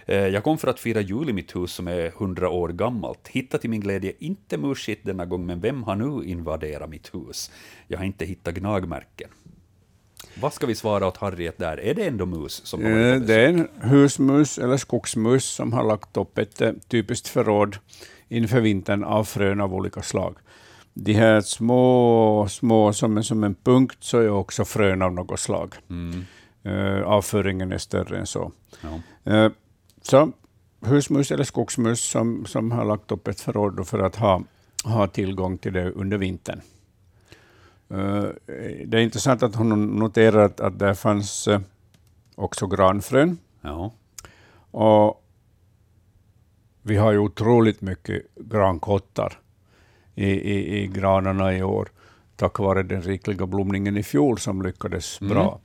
Eh, 0.05 0.27
jag 0.27 0.43
kom 0.43 0.57
för 0.57 0.67
att 0.67 0.79
fira 0.79 1.01
jul 1.01 1.29
i 1.29 1.33
mitt 1.33 1.55
hus 1.55 1.71
som 1.71 1.87
är 1.87 2.05
100 2.05 2.49
år 2.49 2.69
gammalt. 2.69 3.27
Hittade 3.27 3.61
till 3.61 3.69
min 3.69 3.81
glädje 3.81 4.13
inte 4.19 4.57
musshit 4.57 4.99
denna 5.03 5.25
gång, 5.25 5.45
men 5.45 5.59
vem 5.59 5.83
har 5.83 5.95
nu 5.95 6.25
invaderat 6.25 6.89
mitt 6.89 7.15
hus? 7.15 7.51
Jag 7.87 7.97
har 7.97 8.05
inte 8.05 8.25
hittat 8.25 8.53
gnagmärken. 8.53 9.29
Vad 10.41 10.53
ska 10.53 10.67
vi 10.67 10.75
svara 10.75 11.07
åt 11.07 11.17
Harriet 11.17 11.57
där? 11.57 11.79
Är 11.79 11.93
det 11.93 12.07
ändå 12.07 12.25
mus 12.25 12.65
som 12.65 12.83
har 12.83 13.19
Det 13.19 13.35
är 13.35 13.49
en 13.49 13.67
husmus 13.81 14.57
eller 14.57 14.77
skogsmus 14.77 15.45
som 15.45 15.73
har 15.73 15.83
lagt 15.83 16.17
upp 16.17 16.37
ett 16.37 16.61
typiskt 16.87 17.27
förråd 17.27 17.77
inför 18.29 18.61
vintern 18.61 19.03
av 19.03 19.23
frön 19.23 19.61
av 19.61 19.73
olika 19.73 20.01
slag. 20.01 20.35
de 20.93 21.13
här 21.13 21.41
små, 21.41 22.47
små 22.49 22.93
som, 22.93 23.17
en- 23.17 23.23
som 23.23 23.43
en 23.43 23.55
punkt 23.55 23.97
så 23.99 24.17
är 24.19 24.29
också 24.29 24.65
frön 24.65 25.01
av 25.01 25.13
något 25.13 25.39
slag. 25.39 25.75
Mm. 25.89 26.25
Eh, 26.63 27.03
avföringen 27.07 27.71
är 27.71 27.77
större 27.77 28.17
än 28.19 28.25
så. 28.25 28.51
Ja. 28.81 29.31
Eh, 29.33 29.51
så 30.01 30.31
husmus 30.81 31.31
eller 31.31 31.43
skogsmus 31.43 32.01
som, 32.09 32.45
som 32.45 32.71
har 32.71 32.85
lagt 32.85 33.11
upp 33.11 33.27
ett 33.27 33.39
förråd 33.41 33.87
för 33.87 33.99
att 33.99 34.15
ha, 34.15 34.41
ha 34.83 35.07
tillgång 35.07 35.57
till 35.57 35.73
det 35.73 35.91
under 35.91 36.17
vintern. 36.17 36.61
Eh, 37.89 38.23
det 38.85 38.97
är 38.97 39.01
intressant 39.01 39.43
att 39.43 39.55
hon 39.55 39.85
noterar 39.87 40.45
att, 40.45 40.59
att 40.59 40.79
där 40.79 40.93
fanns 40.93 41.47
också 42.35 42.67
granfrön. 42.67 43.37
Ja. 43.61 43.91
Och 44.71 45.23
vi 46.81 46.97
har 46.97 47.11
ju 47.11 47.17
otroligt 47.17 47.81
mycket 47.81 48.21
grankottar 48.35 49.39
i, 50.15 50.25
i, 50.29 50.83
i 50.83 50.87
granarna 50.87 51.57
i 51.57 51.63
år, 51.63 51.89
tack 52.35 52.59
vare 52.59 52.83
den 52.83 53.01
rikliga 53.01 53.45
blomningen 53.45 53.97
i 53.97 54.03
fjol 54.03 54.39
som 54.39 54.61
lyckades 54.61 55.21
Mm. 55.21 55.33
bra. 55.33 55.59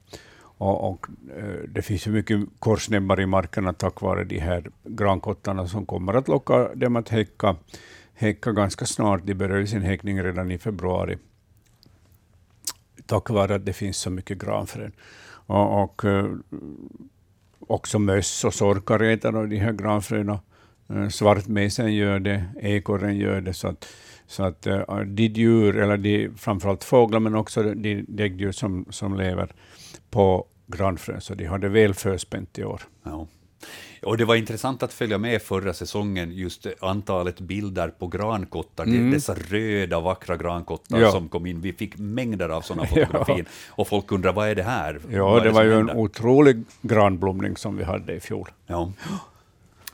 Och, 0.59 0.91
och, 0.91 1.07
eh, 1.37 1.69
det 1.69 1.83
finns 1.83 2.07
ju 2.07 2.11
mycket 2.11 2.41
korsnäbbar 2.59 3.21
i 3.21 3.27
markerna 3.27 3.73
tack 3.73 4.01
vare 4.01 4.25
de 4.25 4.39
här 4.39 4.71
grankottarna 4.85 5.67
som 5.67 5.87
kommer 5.87 6.15
att 6.15 6.29
locka 6.29 6.75
dem 6.75 6.97
att 6.97 7.09
häcka, 7.09 7.57
häcka 8.15 8.53
ganska 8.53 8.87
snart. 8.87 9.21
De 9.25 9.35
börjar 9.35 9.59
ju 9.59 9.67
sin 9.67 9.83
häckning 9.83 10.23
redan 10.23 10.51
i 10.51 10.59
februari 10.59 11.19
tack 13.07 13.31
vare 13.31 13.55
att 13.55 13.67
det 13.67 13.73
finns 13.73 13.97
så 13.97 14.11
mycket 14.11 14.39
granfrön. 14.39 14.93
Och, 15.47 15.83
och 15.83 16.05
eh, 16.05 16.27
också 17.61 17.99
möss 17.99 18.45
och 18.45 18.55
sorkar 18.55 19.03
äter 19.03 19.47
de 19.47 19.57
här 19.57 19.73
granfröna. 19.73 20.41
Eh, 20.91 21.09
Svartmesen 21.09 21.95
gör 21.95 22.19
det, 22.19 22.45
ekorren 22.61 23.17
gör 23.17 23.41
det. 23.41 23.55
Så 23.55 23.69
att, 23.69 23.89
så 24.27 24.43
att 24.43 24.67
eh, 24.67 24.99
de 25.07 25.23
djur, 25.27 25.77
eller 25.79 25.97
de, 25.97 26.31
framförallt 26.37 26.85
fåglar, 26.85 27.21
men 27.21 27.35
också 27.35 27.63
de 27.63 28.05
däggdjur 28.09 28.53
som, 28.53 28.85
som 28.91 29.17
lever 29.17 29.49
på 30.11 30.47
granfrön, 30.67 31.21
så 31.21 31.35
de 31.35 31.45
har 31.47 31.59
det 31.59 31.69
väl 31.69 31.95
förspänt 31.95 32.59
i 32.59 32.65
år. 32.65 32.83
Ja. 33.03 33.27
Och 34.03 34.17
det 34.19 34.25
var 34.25 34.35
intressant 34.37 34.83
att 34.83 34.93
följa 34.93 35.19
med 35.19 35.43
förra 35.43 35.73
säsongen, 35.75 36.33
just 36.33 36.67
antalet 36.81 37.41
bilder 37.41 37.89
på 37.89 38.07
grankottar, 38.07 38.85
Mm. 38.85 39.11
dessa 39.11 39.35
röda 39.35 40.01
vackra 40.01 40.37
grankottar 40.37 41.01
Ja. 41.01 41.11
som 41.11 41.29
kom 41.29 41.47
in. 41.47 41.61
Vi 41.61 41.73
fick 41.73 41.99
mängder 41.99 42.49
av 42.49 42.61
sådana 42.61 42.87
fotografier, 42.87 43.45
och 43.69 43.89
folk 43.89 44.13
undrar 44.13 44.33
vad 44.33 44.49
är 44.49 44.55
det 44.55 44.63
här? 44.63 45.01
Ja, 45.11 45.41
är 45.41 45.45
det 45.45 45.51
var 45.51 45.63
ju 45.65 45.73
en 45.75 45.91
otrolig 45.91 46.65
granblomning 46.83 47.57
som 47.57 47.77
vi 47.77 47.85
hade 47.85 48.15
i 48.15 48.21
fjol. 48.21 48.49
Ja. 48.67 48.93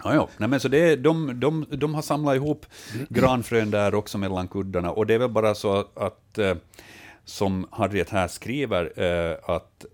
Ja, 0.05 0.15
ja. 0.15 0.29
Nej, 0.39 0.49
men 0.49 0.61
så 0.61 0.69
det, 0.69 0.97
de, 0.97 1.41
de, 1.41 1.67
de 1.71 1.95
har 1.95 2.03
samlat 2.03 2.37
ihop 2.37 2.67
granfrön 3.09 3.71
där 3.71 3.95
också 3.95 4.19
mellan 4.19 4.49
kuddarna, 4.49 4.91
och 4.91 5.07
det 5.07 5.15
är 5.15 5.19
väl 5.19 5.31
bara 5.31 5.55
så 5.55 5.85
att, 5.95 6.39
eh, 6.39 6.55
som 7.25 7.67
Harriet 7.71 8.11
här 8.11 8.29
skriver, 8.29 8.93
eh, 8.97 9.37
att 9.55 9.85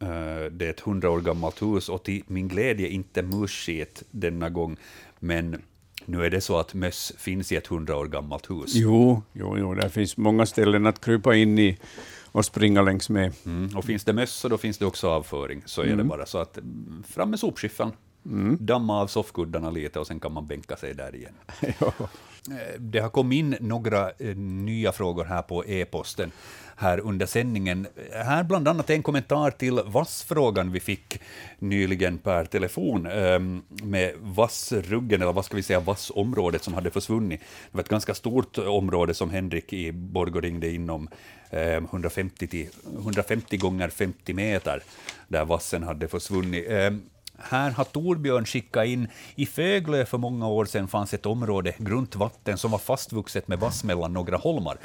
eh, 0.00 0.50
det 0.50 0.66
är 0.66 0.70
ett 0.70 0.80
hundra 0.80 1.10
år 1.10 1.20
gammalt 1.20 1.62
hus, 1.62 1.88
och 1.88 2.02
till 2.02 2.22
min 2.26 2.48
glädje 2.48 2.88
inte 2.88 3.22
musskit 3.22 4.02
denna 4.10 4.50
gång, 4.50 4.76
men 5.18 5.62
nu 6.04 6.24
är 6.24 6.30
det 6.30 6.40
så 6.40 6.58
att 6.58 6.74
möss 6.74 7.12
finns 7.18 7.52
i 7.52 7.56
ett 7.56 7.66
hundra 7.66 7.96
år 7.96 8.06
gammalt 8.06 8.50
hus. 8.50 8.74
Jo, 8.74 9.22
jo, 9.32 9.58
jo, 9.58 9.74
det 9.74 9.90
finns 9.90 10.16
många 10.16 10.46
ställen 10.46 10.86
att 10.86 11.04
krypa 11.04 11.34
in 11.34 11.58
i 11.58 11.78
och 12.32 12.44
springa 12.44 12.82
längs 12.82 13.08
med. 13.10 13.32
Mm. 13.46 13.76
Och 13.76 13.84
finns 13.84 14.04
det 14.04 14.12
möss 14.12 14.32
så 14.32 14.48
då 14.48 14.58
finns 14.58 14.78
det 14.78 14.86
också 14.86 15.08
avföring, 15.08 15.62
så 15.66 15.82
är 15.82 15.96
det 15.96 16.04
bara 16.04 16.26
så 16.26 16.38
att 16.38 16.58
mm, 16.58 17.02
fram 17.08 17.30
med 17.30 17.38
sopskyffeln, 18.26 18.56
damma 18.60 19.00
av 19.00 19.06
soffkuddarna 19.06 19.70
lite 19.70 20.00
och 20.00 20.06
sen 20.06 20.20
kan 20.20 20.32
man 20.32 20.46
bänka 20.46 20.76
sig 20.76 20.94
där 20.94 21.14
igen. 21.14 21.34
Ja. 21.80 21.92
Eh, 22.50 22.80
Det 22.80 22.98
har 22.98 23.08
kommit 23.10 23.36
in 23.38 23.56
några 23.60 24.10
eh, 24.18 24.36
nya 24.36 24.92
frågor 24.92 25.24
här 25.24 25.42
på 25.42 25.64
e-posten 25.66 26.32
här 26.78 27.00
under 27.00 27.26
sändningen. 27.26 27.86
Här 28.12 28.44
bland 28.44 28.68
annat 28.68 28.90
en 28.90 29.02
kommentar 29.02 29.50
till 29.50 29.80
vassfrågan 29.86 30.72
vi 30.72 30.80
fick 30.80 31.20
nyligen 31.58 32.18
per 32.18 32.44
telefon 32.44 33.06
eh, 33.06 33.38
med 33.86 34.14
vassruggen, 34.20 35.22
eller 35.22 35.32
vad 35.32 35.44
ska 35.44 35.56
vi 35.56 35.62
säga, 35.62 35.80
vassområdet 35.80 36.62
som 36.64 36.74
hade 36.74 36.90
försvunnit. 36.90 37.40
Det 37.40 37.76
var 37.76 37.80
ett 37.82 37.88
ganska 37.88 38.14
stort 38.14 38.58
område 38.58 39.14
som 39.14 39.30
Henrik 39.30 39.72
i 39.72 39.92
Borgå 39.92 40.40
ringde 40.40 40.70
inom 40.70 41.08
eh, 41.50 41.60
150, 41.76 42.46
till, 42.46 42.68
150 42.98 43.56
gånger 43.56 43.88
50 43.88 44.34
meter, 44.34 44.82
där 45.28 45.44
vassen 45.44 45.82
hade 45.82 46.08
försvunnit. 46.08 46.64
Eh, 46.70 46.90
här 47.38 47.70
har 47.70 47.84
Torbjörn 47.84 48.44
skickat 48.44 48.86
in, 48.86 49.08
i 49.34 49.46
Föglö 49.46 50.04
för 50.04 50.18
många 50.18 50.48
år 50.48 50.64
sedan 50.64 50.88
fanns 50.88 51.14
ett 51.14 51.26
område, 51.26 51.74
grunt 51.78 52.16
vatten, 52.16 52.58
som 52.58 52.70
var 52.70 52.78
fastvuxet 52.78 53.48
med 53.48 53.58
vass 53.58 53.84
mellan 53.84 54.12
några 54.12 54.36
holmar. 54.36 54.78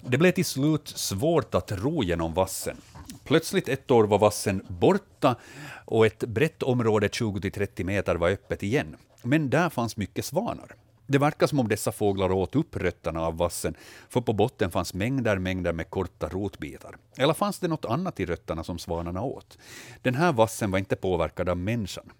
Det 0.00 0.18
blev 0.18 0.32
till 0.32 0.44
slut 0.44 0.88
svårt 0.88 1.54
att 1.54 1.72
ro 1.72 2.02
genom 2.02 2.34
vassen. 2.34 2.76
Plötsligt 3.24 3.68
ett 3.68 3.90
år 3.90 4.04
var 4.04 4.18
vassen 4.18 4.62
borta 4.68 5.36
och 5.84 6.06
ett 6.06 6.24
brett 6.24 6.62
område 6.62 7.08
20-30 7.08 7.84
meter 7.84 8.14
var 8.14 8.30
öppet 8.30 8.62
igen. 8.62 8.96
Men 9.22 9.50
där 9.50 9.70
fanns 9.70 9.96
mycket 9.96 10.24
svanar. 10.24 10.74
Det 11.06 11.18
verkar 11.18 11.46
som 11.46 11.60
om 11.60 11.68
dessa 11.68 11.92
fåglar 11.92 12.32
åt 12.32 12.56
upp 12.56 12.76
rötterna 12.76 13.20
av 13.20 13.36
vassen, 13.36 13.74
för 14.08 14.20
på 14.20 14.32
botten 14.32 14.70
fanns 14.70 14.94
mängder, 14.94 15.38
mängder 15.38 15.72
med 15.72 15.90
korta 15.90 16.28
rotbitar. 16.28 16.96
Eller 17.16 17.34
fanns 17.34 17.58
det 17.58 17.68
något 17.68 17.84
annat 17.84 18.20
i 18.20 18.26
rötterna 18.26 18.64
som 18.64 18.78
svanarna 18.78 19.22
åt? 19.22 19.58
Den 20.02 20.14
här 20.14 20.32
vassen 20.32 20.70
var 20.70 20.78
inte 20.78 20.96
påverkad 20.96 21.48
av 21.48 21.56
människan. 21.56 22.12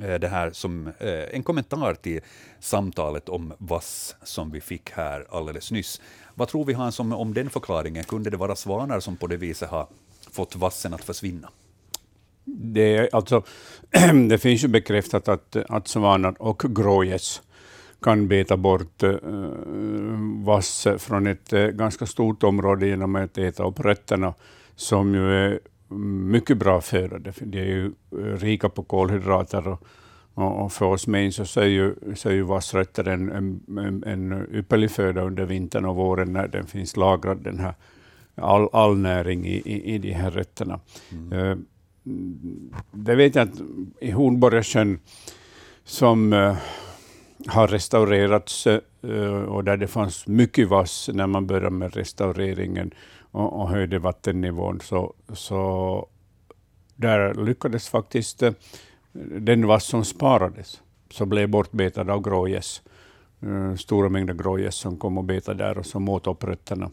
Eh, 0.00 0.14
det 0.14 0.28
här 0.28 0.50
som 0.50 0.86
eh, 0.86 1.34
en 1.34 1.42
kommentar 1.42 1.94
till 1.94 2.20
samtalet 2.60 3.28
om 3.28 3.52
vass 3.58 4.16
som 4.22 4.50
vi 4.50 4.60
fick 4.60 4.90
här 4.90 5.26
alldeles 5.30 5.70
nyss. 5.70 6.00
Vad 6.34 6.48
tror 6.48 6.64
vi 6.64 6.72
Hans 6.72 7.00
om, 7.00 7.12
om 7.12 7.34
den 7.34 7.50
förklaringen? 7.50 8.04
Kunde 8.04 8.30
det 8.30 8.36
vara 8.36 8.56
svanar 8.56 9.00
som 9.00 9.16
på 9.16 9.26
det 9.26 9.36
viset 9.36 9.70
har 9.70 9.86
fått 10.30 10.56
vassen 10.56 10.94
att 10.94 11.04
försvinna? 11.04 11.50
Det, 12.44 12.96
är 12.96 13.08
alltså, 13.12 13.42
det 14.28 14.38
finns 14.38 14.64
ju 14.64 14.68
bekräftat 14.68 15.28
att, 15.28 15.56
att 15.56 15.88
svanar 15.88 16.42
och 16.42 16.62
grågäss 16.68 17.42
kan 18.02 18.28
beta 18.28 18.56
bort 18.56 19.02
eh, 19.02 19.14
vass 20.44 20.86
från 20.98 21.26
ett 21.26 21.52
eh, 21.52 21.66
ganska 21.66 22.06
stort 22.06 22.42
område 22.42 22.86
genom 22.86 23.16
att 23.16 23.38
äta 23.38 23.64
upp 23.68 23.80
rötterna, 23.80 24.34
som 24.76 25.14
ju 25.14 25.32
är 25.32 25.60
mycket 26.30 26.58
bra 26.58 26.80
föda. 26.80 27.18
Det- 27.18 27.40
De 27.40 27.58
är 27.58 27.64
ju 27.64 27.86
eh, 27.86 28.16
rika 28.38 28.68
på 28.68 28.82
kolhydrater 28.82 29.68
och, 29.68 29.82
och, 30.34 30.72
för 30.72 30.86
oss 30.86 31.06
människor 31.06 31.44
så 31.44 31.60
är 31.60 31.66
ju, 31.66 31.94
så 32.14 32.28
är 32.28 32.32
ju 32.32 32.42
vassrötter 32.42 33.08
en, 33.08 33.30
en, 33.78 34.04
en, 34.06 34.46
ypperlig 34.52 34.90
föda 34.90 35.22
under 35.22 35.44
vintern 35.44 35.84
och 35.84 35.96
våren 35.96 36.32
när 36.32 36.48
den 36.48 36.66
finns 36.66 36.96
lagrad, 36.96 37.38
den 37.44 37.58
här 37.58 37.74
all, 38.34 38.68
all 38.72 38.96
näring 38.96 39.46
i, 39.46 39.62
i, 39.64 39.94
i 39.94 39.98
de 39.98 40.12
här 40.12 40.30
rötterna. 40.30 40.80
Eh, 41.32 41.56
det 42.92 43.14
vet 43.14 43.34
jag 43.34 43.48
att 43.48 43.60
i 44.00 44.10
Hornborgasjön 44.10 44.98
som 45.84 46.32
har 47.46 47.68
restaurerats 47.68 48.66
eh, 48.66 48.80
och 49.48 49.64
där 49.64 49.76
det 49.76 49.86
fanns 49.86 50.26
mycket 50.26 50.68
vass 50.68 51.10
när 51.12 51.26
man 51.26 51.46
började 51.46 51.70
med 51.70 51.96
restaureringen 51.96 52.90
och, 53.20 53.60
och 53.60 53.68
höjde 53.68 53.98
vattennivån, 53.98 54.80
så, 54.80 55.14
så 55.32 56.06
där 56.96 57.34
lyckades 57.34 57.88
faktiskt 57.88 58.42
eh, 58.42 58.52
den 59.40 59.66
vass 59.66 59.84
som 59.84 60.04
sparades, 60.04 60.82
så 61.10 61.26
blev 61.26 61.48
bortbetad 61.48 62.10
av 62.10 62.22
grågäss. 62.22 62.82
Eh, 63.42 63.74
Stora 63.74 64.08
mängder 64.08 64.34
grågäss 64.34 64.74
som 64.74 64.96
kom 64.96 65.18
och 65.18 65.24
betade 65.24 65.64
där 65.64 65.78
och 65.78 65.86
som 65.86 66.08
åt 66.08 66.26
upp 66.26 66.44
rötterna. 66.44 66.90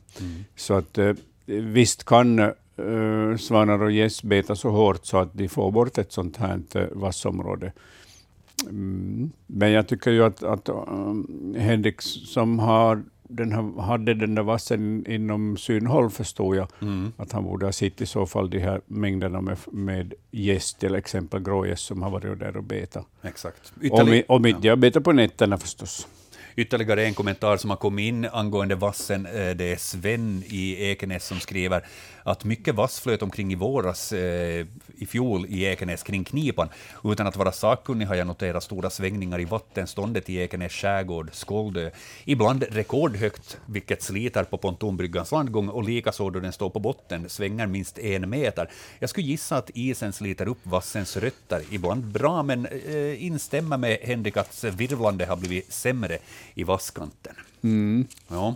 Så 0.56 0.74
att 0.74 0.98
eh, 0.98 1.14
visst 1.46 2.04
kan 2.04 2.40
eh, 2.40 3.38
svanar 3.40 3.82
och 3.82 3.92
gäss 3.92 4.24
beta 4.24 4.56
så 4.56 4.70
hårt 4.70 5.06
så 5.06 5.18
att 5.18 5.34
de 5.34 5.48
får 5.48 5.72
bort 5.72 5.98
ett 5.98 6.12
sånt 6.12 6.38
här 6.38 6.62
eh, 6.76 6.84
vassområde. 6.92 7.72
Mm. 8.64 9.32
Men 9.48 9.72
jag 9.72 9.88
tycker 9.88 10.12
ju 10.12 10.24
att, 10.24 10.44
att 10.44 10.70
um, 10.70 11.56
Henrik 11.60 12.02
som 12.02 12.60
har 12.60 13.04
den 13.32 13.52
här, 13.52 13.82
hade 13.82 14.14
den 14.14 14.36
där 14.36 14.44
vassen 14.44 15.06
inom 15.08 15.58
synhåll 15.58 16.10
förstod 16.10 16.56
jag, 16.56 16.68
att 17.18 17.32
han 17.32 17.44
borde 17.44 17.66
ha 17.66 17.72
sett 17.72 18.02
i 18.02 18.06
så 18.06 18.26
fall 18.26 18.50
de 18.50 18.60
här 18.60 18.82
mängderna 18.88 19.42
med, 19.42 19.58
med 19.72 20.14
gäss, 20.32 20.74
till 20.74 20.96
exempel 20.96 21.40
grågäss 21.44 21.82
som 21.82 22.02
har 22.02 22.10
varit 22.10 22.40
där 22.40 22.58
och 22.58 22.64
beta. 22.64 23.06
Exakt. 23.22 23.74
Om, 23.92 24.14
i- 24.14 24.24
om 24.28 24.46
inte 24.46 24.68
jag 24.68 24.80
betar 24.80 25.02
på 25.02 25.12
nätterna 25.12 25.58
förstås. 25.58 26.08
Ytterligare 26.56 27.06
en 27.06 27.14
kommentar 27.14 27.58
som 27.58 27.70
har 27.70 27.78
kommit 27.78 28.04
in 28.04 28.26
angående 28.26 28.76
vassen. 28.76 29.26
eh, 29.26 29.32
Det 29.56 29.72
är 29.72 29.76
Sven 29.76 30.44
i 30.46 30.84
Ekenäs 30.92 31.26
som 31.28 31.40
skriver 31.40 31.86
att 32.24 32.46
mycket 32.46 32.76
vass 32.76 33.00
flöt 33.00 33.22
omkring 33.22 33.52
i 33.52 33.56
våras 33.56 34.12
eh, 34.14 34.66
i 35.00 35.06
fjol 35.06 35.46
i 35.50 35.66
Ekenäs 35.66 36.04
kring 36.04 36.24
Knipan. 36.24 36.70
Utan 37.04 37.28
att 37.28 37.36
vara 37.36 37.52
sakkunnig 37.52 38.06
har 38.06 38.16
jag 38.16 38.28
noterat 38.28 38.64
stora 38.64 38.90
svängningar 38.90 39.40
i 39.40 39.46
vattenståndet 39.46 40.30
i 40.30 40.36
Ekenäs 40.36 40.72
skärgård, 40.72 41.30
Skåldö. 41.34 41.90
Ibland 42.26 42.64
rekordhögt, 42.70 43.58
vilket 43.66 44.02
sliter 44.02 44.44
på 44.44 44.58
pontonbryggans 44.58 45.32
landgång 45.32 45.70
och 45.70 45.84
likaså 45.84 46.30
då 46.30 46.40
den 46.40 46.54
står 46.54 46.70
på 46.70 46.80
botten 46.80 47.30
svänger 47.30 47.68
minst 47.68 47.98
en 48.00 48.30
meter. 48.30 48.70
Jag 49.00 49.10
skulle 49.10 49.28
gissa 49.28 49.58
att 49.58 49.70
isen 49.74 50.14
sliter 50.14 50.48
upp 50.48 50.60
vassens 50.64 51.18
rötter. 51.18 51.64
Ibland 51.72 52.04
bra, 52.04 52.44
men 52.44 52.66
eh, 52.66 53.26
instämmer 53.26 53.78
med 53.78 53.98
Henrik 54.02 54.38
att 54.38 54.64
virvlande 54.64 55.26
har 55.26 55.36
blivit 55.36 55.74
sämre 55.74 56.18
i 56.54 56.64
vasskanten. 56.64 57.36
Ja. 58.28 58.56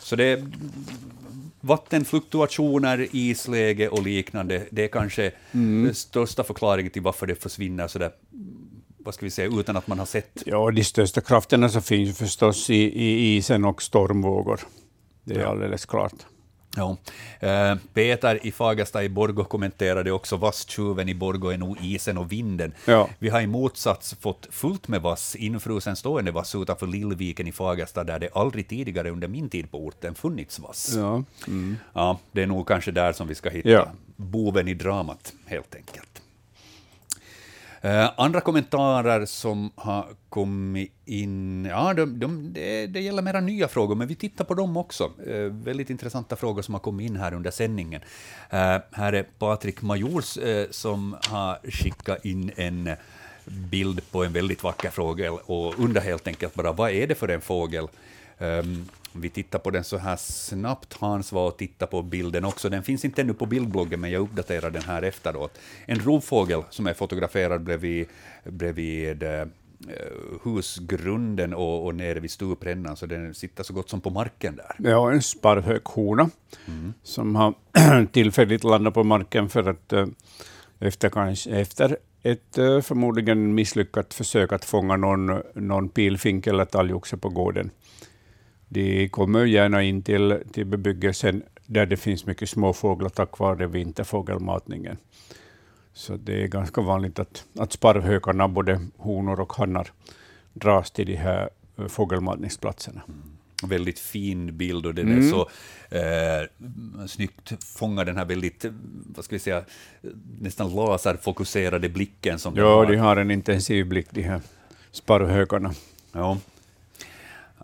Så 0.00 0.16
det 0.16 0.44
vattenfluktuationer, 1.60 3.08
isläge 3.12 3.88
och 3.88 4.02
liknande, 4.02 4.66
det 4.70 4.84
är 4.84 4.88
kanske 4.88 5.32
den 5.52 5.94
största 5.94 6.44
förklaringen 6.44 6.92
till 6.92 7.02
varför 7.02 7.26
det 7.26 7.34
försvinner 7.34 7.88
sådär, 7.88 8.10
vad 8.98 9.14
ska 9.14 9.26
vi 9.26 9.30
säga, 9.30 9.48
utan 9.48 9.76
att 9.76 9.86
man 9.86 9.98
har 9.98 10.06
sett. 10.06 10.42
Ja, 10.46 10.70
de 10.70 10.84
största 10.84 11.20
krafterna 11.20 11.68
så 11.68 11.80
finns 11.80 12.18
förstås 12.18 12.70
i, 12.70 12.74
i 12.74 13.36
isen 13.36 13.64
och 13.64 13.82
stormvågor. 13.82 14.60
Det 15.24 15.34
är 15.34 15.44
alldeles 15.44 15.86
klart. 15.86 16.14
Ja. 16.78 16.96
Eh, 17.48 17.76
Peter 17.94 18.46
i 18.46 18.52
Fagersta 18.52 19.04
i 19.04 19.08
Borgå 19.08 19.44
kommenterade 19.44 20.12
också 20.12 20.36
vasstjuven 20.36 21.08
i 21.08 21.14
Borgå 21.14 21.50
är 21.50 21.58
nog 21.58 21.76
isen 21.82 22.18
och 22.18 22.32
vinden. 22.32 22.74
Ja. 22.84 23.08
Vi 23.18 23.28
har 23.28 23.40
i 23.40 23.46
motsats 23.46 24.14
fått 24.20 24.46
fullt 24.50 24.88
med 24.88 25.02
vass, 25.02 25.36
infrusen 25.36 25.96
stående 25.96 26.30
vass 26.30 26.54
utanför 26.54 26.86
Lillviken 26.86 27.46
i 27.46 27.52
Fagersta, 27.52 28.04
där 28.04 28.18
det 28.18 28.28
aldrig 28.34 28.68
tidigare 28.68 29.10
under 29.10 29.28
min 29.28 29.48
tid 29.50 29.70
på 29.70 29.78
orten 29.86 30.14
funnits 30.14 30.58
vass. 30.58 30.92
Ja. 30.96 31.24
Ja, 31.92 32.18
det 32.32 32.42
är 32.42 32.46
nog 32.46 32.68
kanske 32.68 32.90
där 32.90 33.12
som 33.12 33.28
vi 33.28 33.34
ska 33.34 33.50
hitta 33.50 33.68
Ja. 33.68 33.88
boven 34.16 34.68
i 34.68 34.74
dramat, 34.74 35.32
helt 35.46 35.74
enkelt. 35.74 36.07
Eh, 37.80 38.10
andra 38.16 38.40
kommentarer 38.40 39.26
som 39.26 39.70
har 39.74 40.06
kommit 40.28 40.92
in, 41.04 41.64
ja, 41.64 41.94
de, 41.94 42.20
de, 42.20 42.52
det, 42.52 42.86
det 42.86 43.00
gäller 43.00 43.22
mera 43.22 43.40
nya 43.40 43.68
frågor, 43.68 43.94
men 43.94 44.08
vi 44.08 44.14
tittar 44.14 44.44
på 44.44 44.54
dem 44.54 44.76
också. 44.76 45.12
Eh, 45.26 45.40
väldigt 45.40 45.90
intressanta 45.90 46.36
frågor 46.36 46.62
som 46.62 46.74
har 46.74 46.80
kommit 46.80 47.10
in 47.10 47.16
här 47.16 47.34
under 47.34 47.50
sändningen. 47.50 48.00
Eh, 48.50 48.76
här 48.92 49.12
är 49.12 49.22
Patrik 49.22 49.82
Majors 49.82 50.36
eh, 50.36 50.66
som 50.70 51.16
har 51.28 51.70
skickat 51.70 52.24
in 52.24 52.50
en 52.56 52.90
bild 53.44 54.10
på 54.10 54.24
en 54.24 54.32
väldigt 54.32 54.62
vacker 54.62 54.90
fågel 54.90 55.32
och 55.44 55.78
undrar 55.78 56.02
helt 56.02 56.26
enkelt 56.26 56.54
bara 56.54 56.72
vad 56.72 56.90
är 56.90 57.06
det 57.06 57.14
för 57.14 57.28
en 57.28 57.40
fågel? 57.40 57.88
Ehm, 58.38 58.88
vi 59.12 59.28
tittar 59.30 59.58
på 59.58 59.70
den 59.70 59.84
så 59.84 59.98
här 59.98 60.16
snabbt. 60.16 60.92
Hans 60.92 61.32
var 61.32 61.46
och 61.46 61.56
titta 61.56 61.86
på 61.86 62.02
bilden 62.02 62.44
också. 62.44 62.68
Den 62.68 62.82
finns 62.82 63.04
inte 63.04 63.22
ännu 63.22 63.34
på 63.34 63.46
bildbloggen, 63.46 64.00
men 64.00 64.10
jag 64.10 64.22
uppdaterar 64.22 64.70
den 64.70 64.82
här 64.82 65.02
efteråt. 65.02 65.58
En 65.86 65.98
rovfågel 65.98 66.62
som 66.70 66.86
är 66.86 66.94
fotograferad 66.94 67.62
bredvid, 67.62 68.06
bredvid 68.44 69.22
eh, 69.22 69.46
husgrunden 70.44 71.54
och, 71.54 71.86
och 71.86 71.94
nere 71.94 72.20
vid 72.20 72.30
stuprännan, 72.30 72.96
så 72.96 73.06
den 73.06 73.34
sitter 73.34 73.62
så 73.64 73.72
gott 73.72 73.90
som 73.90 74.00
på 74.00 74.10
marken 74.10 74.56
där. 74.56 74.90
Ja, 74.90 75.12
en 75.12 75.22
sparvhökhona 75.22 76.30
som 77.02 77.36
har 77.36 77.54
tillfälligt 78.12 78.64
landat 78.64 78.94
på 78.94 79.04
marken 79.04 79.48
för 79.48 79.68
att 79.70 79.92
eh, 79.92 80.06
efter, 80.80 81.10
kanske, 81.10 81.50
efter 81.50 81.96
ett 82.22 82.58
eh, 82.58 82.80
förmodligen 82.80 83.54
misslyckat 83.54 84.14
försök 84.14 84.52
att 84.52 84.64
fånga 84.64 84.96
någon, 84.96 85.42
någon 85.54 85.88
pilfink 85.88 86.46
eller 86.46 86.64
talgoxe 86.64 87.16
på 87.16 87.28
gården. 87.28 87.70
De 88.68 89.08
kommer 89.08 89.44
gärna 89.44 89.82
in 89.82 90.02
till, 90.02 90.38
till 90.52 90.66
bebyggelsen 90.66 91.42
där 91.66 91.86
det 91.86 91.96
finns 91.96 92.26
mycket 92.26 92.48
småfåglar 92.50 93.08
tack 93.08 93.38
vare 93.38 93.66
vinterfågelmatningen. 93.66 94.96
Så 95.92 96.16
det 96.16 96.42
är 96.42 96.46
ganska 96.46 96.80
vanligt 96.80 97.18
att, 97.18 97.44
att 97.58 97.72
sparvhökarna, 97.72 98.48
både 98.48 98.80
honor 98.96 99.40
och 99.40 99.52
hannar, 99.52 99.88
dras 100.52 100.90
till 100.90 101.06
de 101.06 101.16
här 101.16 101.50
eh, 101.78 101.86
fågelmatningsplatserna. 101.86 103.00
Väldigt 103.64 103.98
fin 103.98 104.56
bild 104.56 104.86
och 104.86 104.94
den 104.94 105.08
Mm. 105.08 105.18
är 105.18 105.30
så 105.30 105.40
eh, 105.96 107.06
snyggt 107.06 107.64
fångar 107.64 108.04
den 108.04 108.16
här 108.16 108.24
väldigt, 108.24 108.64
eh, 108.64 108.72
vad 109.14 109.24
ska 109.24 109.34
vi 109.34 109.38
säga, 109.38 109.64
nästan 110.40 110.74
laserfokuserade 110.74 111.88
blicken 111.88 112.38
som 112.38 112.56
Ja, 112.56 112.74
har. 112.74 112.86
de 112.86 112.96
har 112.96 113.16
en 113.16 113.30
intensiv 113.30 113.86
blick, 113.88 114.06
de 114.10 114.22
här 114.22 114.40
sparvhökarna. 114.90 115.74
Ja. 116.12 116.38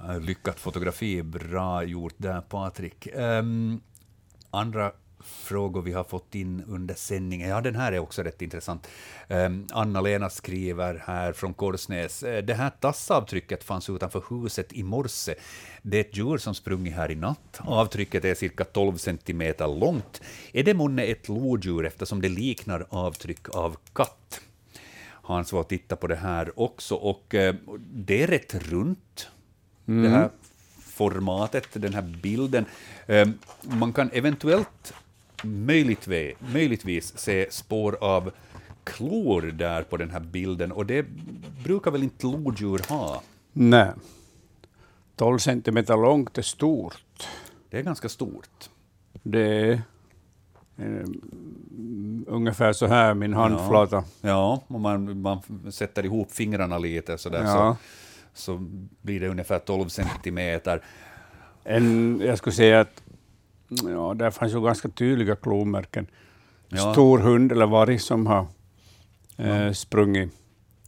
Eh, 0.01 0.21
lyckat 0.21 0.61
fotografi, 0.61 1.23
bra 1.23 1.85
gjort 1.85 2.15
där 2.17 2.41
Patrik. 2.41 3.09
Um, 3.15 3.81
andra 4.51 4.93
frågor 5.25 5.83
vi 5.83 5.93
har 5.93 6.05
fått 6.05 6.35
in 6.35 6.65
under 6.69 6.95
sändningen, 6.95 7.49
ja 7.49 7.61
den 7.61 7.75
här 7.75 7.93
är 7.93 7.99
också 7.99 8.23
rätt 8.23 8.43
intressant. 8.43 8.89
Um, 9.29 9.67
Anna-Lena 9.73 10.31
skriver 10.31 11.03
här 11.07 11.33
från 11.33 11.55
Korsnäs, 11.55 12.23
eh, 12.23 12.45
det 12.45 12.55
här 12.55 12.71
tassavtrycket 12.71 13.65
fanns 13.65 13.91
utanför 13.91 14.25
huset 14.31 14.73
i 14.73 14.83
morse. 14.83 15.35
Det 15.83 15.97
är 15.97 16.01
ett 16.01 16.17
djur 16.17 16.39
som 16.39 16.55
sprungit 16.55 16.95
här 16.95 17.11
i 17.11 17.15
natt. 17.15 17.61
Avtrycket 17.61 18.25
är 18.25 18.35
cirka 18.35 18.65
12 18.65 18.97
centimeter 18.97 19.81
långt. 19.81 20.23
Är 20.53 20.63
det 20.63 20.75
månne 20.75 21.03
ett 21.03 21.29
lodjur 21.29 21.87
eftersom 21.87 22.21
det 22.21 22.29
liknar 22.29 22.87
avtryck 22.91 23.49
av 23.49 23.77
katt? 23.93 24.41
Hans 25.27 25.53
var 25.53 25.61
att 25.61 25.69
titta 25.69 25.97
på 25.97 26.07
det 26.07 26.17
här 26.17 26.61
också, 26.61 26.95
och 26.95 27.35
eh, 27.35 27.55
det 27.79 28.23
är 28.23 28.27
rätt 28.27 28.55
runt, 28.55 29.29
det 29.85 30.09
här 30.09 30.31
formatet, 30.81 31.69
den 31.73 31.95
här 31.95 32.03
bilden. 32.23 32.65
Eh, 33.07 33.29
man 33.63 33.93
kan 33.93 34.11
eventuellt, 34.13 34.95
möjligtvis, 35.43 36.35
möjligtvis 36.53 37.19
se 37.19 37.47
spår 37.51 37.97
av 38.01 38.31
klor 38.85 39.43
där 39.43 39.83
på 39.83 39.97
den 39.97 40.11
här 40.11 40.21
bilden, 40.21 40.73
och 40.73 40.87
det 40.87 41.07
brukar 41.65 41.91
väl 41.91 42.03
inte 42.03 42.27
lodjur 42.27 42.81
ha? 42.89 43.23
Nej. 43.53 43.91
12 45.17 45.39
centimeter 45.39 45.97
långt 45.97 46.39
är 46.39 46.43
stort. 46.43 47.29
Det 47.71 47.79
är 47.79 47.83
ganska 47.83 48.09
stort. 48.09 48.71
Det 49.23 49.41
är 49.41 49.73
eh, 50.77 51.07
ungefär 52.27 52.73
så 52.73 52.87
här, 52.87 53.15
min 53.15 53.35
handflata. 53.35 54.05
Ja, 54.21 54.63
om 54.67 54.83
man, 54.83 55.21
man 55.21 55.41
sätter 55.73 56.05
ihop 56.05 56.33
fingrarna 56.33 56.79
lite 56.79 57.19
så 57.19 57.29
där, 57.29 57.43
Ja. 57.45 57.47
så, 57.47 57.77
så 58.35 58.57
blir 59.03 59.21
det 59.21 59.29
ungefär 59.29 59.59
12 59.59 59.89
centimeter. 59.89 60.83
En, 61.65 62.21
jag 62.25 62.39
skulle 62.39 62.55
säga 62.55 62.81
att 62.81 63.03
ja, 63.69 64.15
där 64.15 64.31
fanns 64.31 64.53
ju 64.53 64.65
ganska 64.65 64.89
tydliga 64.89 65.37
klomärken. 65.37 66.07
Ja. 66.69 66.93
Stor 66.93 67.19
hund 67.19 67.53
eller 67.53 67.67
varg 67.67 67.99
som 67.99 68.27
har 68.27 68.47
eh, 69.37 69.73
sprungit. 69.73 70.33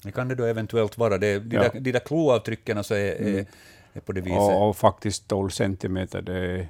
Det 0.02 0.12
kan 0.12 0.28
det 0.28 0.34
då 0.34 0.44
eventuellt 0.44 0.98
vara. 0.98 1.18
Det, 1.18 1.38
de, 1.38 1.56
Ja. 1.56 1.62
där, 1.62 1.80
de 1.80 1.92
där 1.92 2.00
kloavtrycken 2.00 2.84
så 2.84 2.94
är, 2.94 3.22
är, 3.22 3.46
är 3.92 4.00
på 4.00 4.12
det 4.12 4.20
viset. 4.20 4.38
Och, 4.38 4.68
och 4.68 4.76
faktiskt 4.76 5.28
12 5.28 5.48
centimeter, 5.50 6.22
det 6.22 6.36
är, 6.38 6.68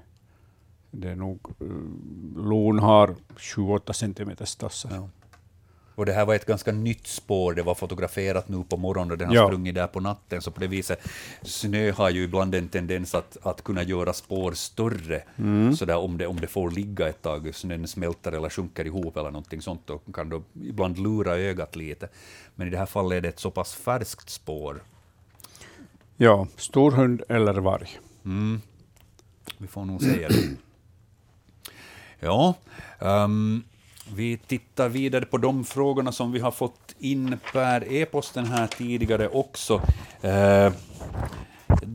det 0.91 1.09
är 1.11 1.15
nog... 1.17 1.41
eh, 1.61 1.67
Lon 2.45 2.79
har 2.79 3.15
7-8 3.37 3.93
centimeters 3.93 4.57
tassar. 4.57 4.91
Ja. 4.95 5.09
Och 5.97 6.07
det 6.07 6.13
här 6.13 6.25
var 6.27 6.35
ett 6.35 6.47
ganska 6.47 6.73
nytt 6.73 7.07
spår, 7.07 7.55
det 7.55 7.63
var 7.63 7.75
fotograferat 7.75 8.49
nu 8.49 8.65
på 8.69 8.77
morgonen 8.77 9.11
och 9.13 9.19
den 9.19 9.29
har 9.29 9.35
Ja. 9.35 9.47
sprungit 9.49 9.75
där 9.75 9.87
på 9.87 10.01
natten, 10.01 10.43
så 10.43 10.51
på 10.51 10.61
det 10.61 10.67
viset, 10.67 11.01
snö 11.43 11.91
har 11.93 12.11
ju 12.11 12.23
ibland 12.25 12.55
en 12.55 12.69
tendens 12.69 13.15
att, 13.15 13.37
att 13.43 13.63
kunna 13.65 13.83
göra 13.83 14.13
spår 14.13 14.53
större, 14.53 15.23
Mm. 15.39 15.77
så 15.77 15.85
där 15.85 15.97
om, 15.97 16.19
det, 16.19 16.27
om 16.27 16.41
det 16.41 16.47
får 16.47 16.71
ligga 16.71 17.09
ett 17.09 17.23
tag, 17.23 17.55
snön 17.55 17.87
smälter 17.89 18.33
eller 18.33 18.51
sjunker 18.51 18.85
ihop 18.85 19.17
eller 19.17 19.31
någonting 19.31 19.63
sånt, 19.63 19.81
då 19.87 19.99
kan 19.99 20.29
det 20.29 20.43
ibland 20.63 20.99
lura 20.99 21.37
ögat 21.37 21.77
lite. 21.77 22.09
Men 22.55 22.67
i 22.67 22.71
det 22.71 22.79
här 22.79 22.87
fallet 22.87 23.17
är 23.17 23.21
det 23.21 23.29
ett 23.29 23.39
så 23.41 23.51
pass 23.51 23.75
färskt 23.75 24.31
spår. 24.31 24.83
Ja, 26.17 26.47
stor 26.57 26.91
hund 26.93 27.23
eller 27.29 27.55
varg. 27.55 27.89
Mm. 28.25 28.61
Vi 29.59 29.67
får 29.67 29.85
nog 29.85 30.03
säga 30.03 30.29
det. 30.29 30.35
Ja, 32.21 32.55
ehm, 32.99 33.63
vi 34.15 34.37
tittar 34.37 34.89
vidare 34.89 35.25
på 35.25 35.39
de 35.39 35.65
frågorna 35.65 36.13
som 36.13 36.33
vi 36.33 36.41
har 36.41 36.51
fått 36.51 36.95
in 36.99 37.39
per 37.53 37.93
e-posten 37.93 38.45
här 38.45 38.67
tidigare 38.67 39.29
också. 39.29 39.83
Eh, 40.21 40.73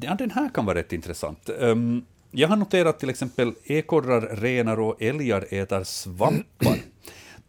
ja, 0.01 0.15
den 0.17 0.31
här 0.31 0.49
kan 0.53 0.65
vara 0.65 0.77
rätt 0.77 0.93
intressant. 0.93 1.49
Ehm, 1.49 2.05
jag 2.31 2.47
har 2.47 2.55
noterat 2.55 2.99
till 2.99 3.09
exempel 3.09 3.53
ekorrar, 3.63 4.21
renar 4.21 4.79
och 4.79 5.01
älgar 5.01 5.45
äter 5.49 5.83
svampar. 5.83 6.77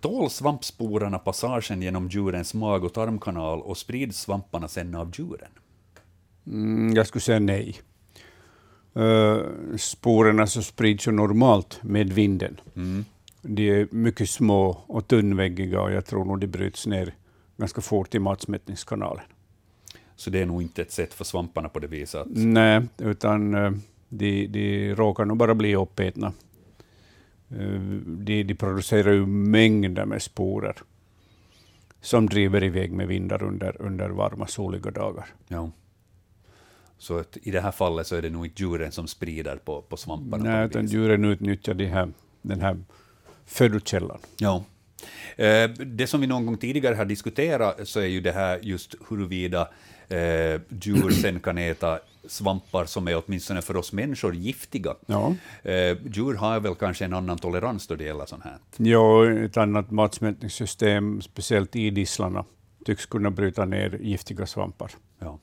Tål 0.01 0.31
svampsporerna 0.31 1.19
passagen 1.19 1.83
genom 1.83 2.09
djurens 2.09 2.55
mag 2.55 2.85
och 2.85 2.93
tarmkanal 2.93 3.61
och 3.61 3.79
sprids 3.79 4.21
svamparna 4.21 4.69
sen 4.69 4.95
av 4.95 5.13
djuren? 5.15 5.51
Mm, 6.47 6.95
jag 6.95 7.07
skulle 7.07 7.23
säga 7.23 7.39
nej. 7.39 7.81
Uh, 8.97 9.43
sporerna 9.77 10.47
så 10.47 10.63
sprids 10.63 11.09
ju 11.09 11.13
normalt 11.13 11.83
med 11.83 12.13
vinden. 12.13 12.61
Mm. 12.77 13.05
De 13.43 13.69
är 13.71 13.89
mycket 13.91 14.31
små 14.31 14.83
och 14.87 15.09
tunnväggiga 15.09 15.81
och 15.81 15.93
jag 15.93 16.07
tror 16.07 16.25
nog 16.25 16.41
de 16.41 16.47
bryts 16.47 16.87
ner 16.87 17.15
ganska 17.57 17.81
fort 17.81 18.15
i 18.15 18.19
matsmältningskanalen. 18.19 19.25
Så 20.17 20.31
det 20.31 20.43
är 20.43 20.47
nog 20.47 20.63
inte 20.63 20.83
ett 20.83 20.93
sätt 20.93 21.15
för 21.15 21.25
svamparna 21.25 21.69
på 21.69 21.79
det 21.79 21.87
viset 21.87 22.21
att 22.21 22.27
Nej, 22.31 22.83
utan 22.99 23.55
eh, 23.55 23.73
de, 24.09 24.47
de 24.47 24.95
råkar 24.95 25.25
nog 25.25 25.37
bara 25.37 25.55
bli 25.55 25.77
uppätna. 25.77 26.33
Eh, 27.51 27.81
de, 28.05 28.43
de 28.43 28.55
producerar 28.55 29.13
ju 29.13 29.27
mängder 29.27 30.05
med 30.05 30.23
sporer 30.23 30.77
som 32.01 32.29
driver 32.29 32.65
iväg 32.65 32.93
med 32.93 33.09
vindar 33.09 33.43
under, 33.43 33.83
under 33.83 34.09
varma 34.09 34.47
soliga 34.47 34.91
dagar. 34.91 35.27
Ja. 35.49 35.71
Så 36.99 37.19
att 37.19 37.37
i 37.43 37.51
det 37.51 37.61
här 37.61 37.71
fallet 37.71 38.07
så 38.07 38.17
är 38.17 38.23
det 38.23 38.31
nog 38.31 38.47
inte 38.47 38.63
djuren 38.63 38.93
som 38.93 39.09
sprider 39.09 39.57
på, 39.57 39.83
på 39.83 39.97
svamparna. 39.97 40.45
Nej, 40.45 40.67
utan 40.67 40.87
djuren 40.87 41.25
utnyttjar 41.25 41.75
de 41.75 41.87
här, 41.87 42.13
den 42.43 42.61
här 42.61 42.77
födokällan. 43.47 44.19
Ja. 44.39 44.65
Eh, 45.37 45.71
Det 45.71 46.07
som 46.07 46.21
vi 46.21 46.27
någon 46.27 46.47
gång 46.47 46.57
tidigare 46.57 46.95
har 46.95 47.05
diskuterat 47.05 47.89
så 47.89 48.01
är 48.01 48.07
ju 48.07 48.21
det 48.21 48.33
här 48.33 48.59
just 48.63 48.95
huruvida 49.09 49.69
eh, 50.09 50.61
djur 50.69 51.11
sen 51.11 51.41
kan 51.41 51.59
äta 51.59 51.99
svampar 52.29 52.85
som 52.85 53.09
är 53.09 53.23
åtminstone 53.27 53.63
för 53.63 53.77
oss 53.77 53.93
människor 53.93 54.35
giftiga. 54.35 54.95
Ja. 55.07 55.35
Eh, 55.63 55.97
djur 56.05 56.35
har 56.35 56.61
väl 56.61 56.75
kanske 56.75 57.05
en 57.05 57.13
annan 57.13 57.39
tolerans 57.39 57.87
då 57.87 57.95
det 57.95 58.05
gäller 58.05 58.27
sånt 58.27 58.45
här. 58.45 58.59
Jo, 58.77 59.25
ett 59.25 59.57
annat 59.57 59.91
matsmältningssystem, 59.91 61.23
speciellt 61.23 61.77
idisslarna, 61.77 62.45
tycks 62.85 63.07
kunna 63.07 63.31
bryta 63.31 63.65
ner 63.65 63.99
giftiga 64.03 64.47
svampar. 64.47 64.91
Ja. 65.19 65.39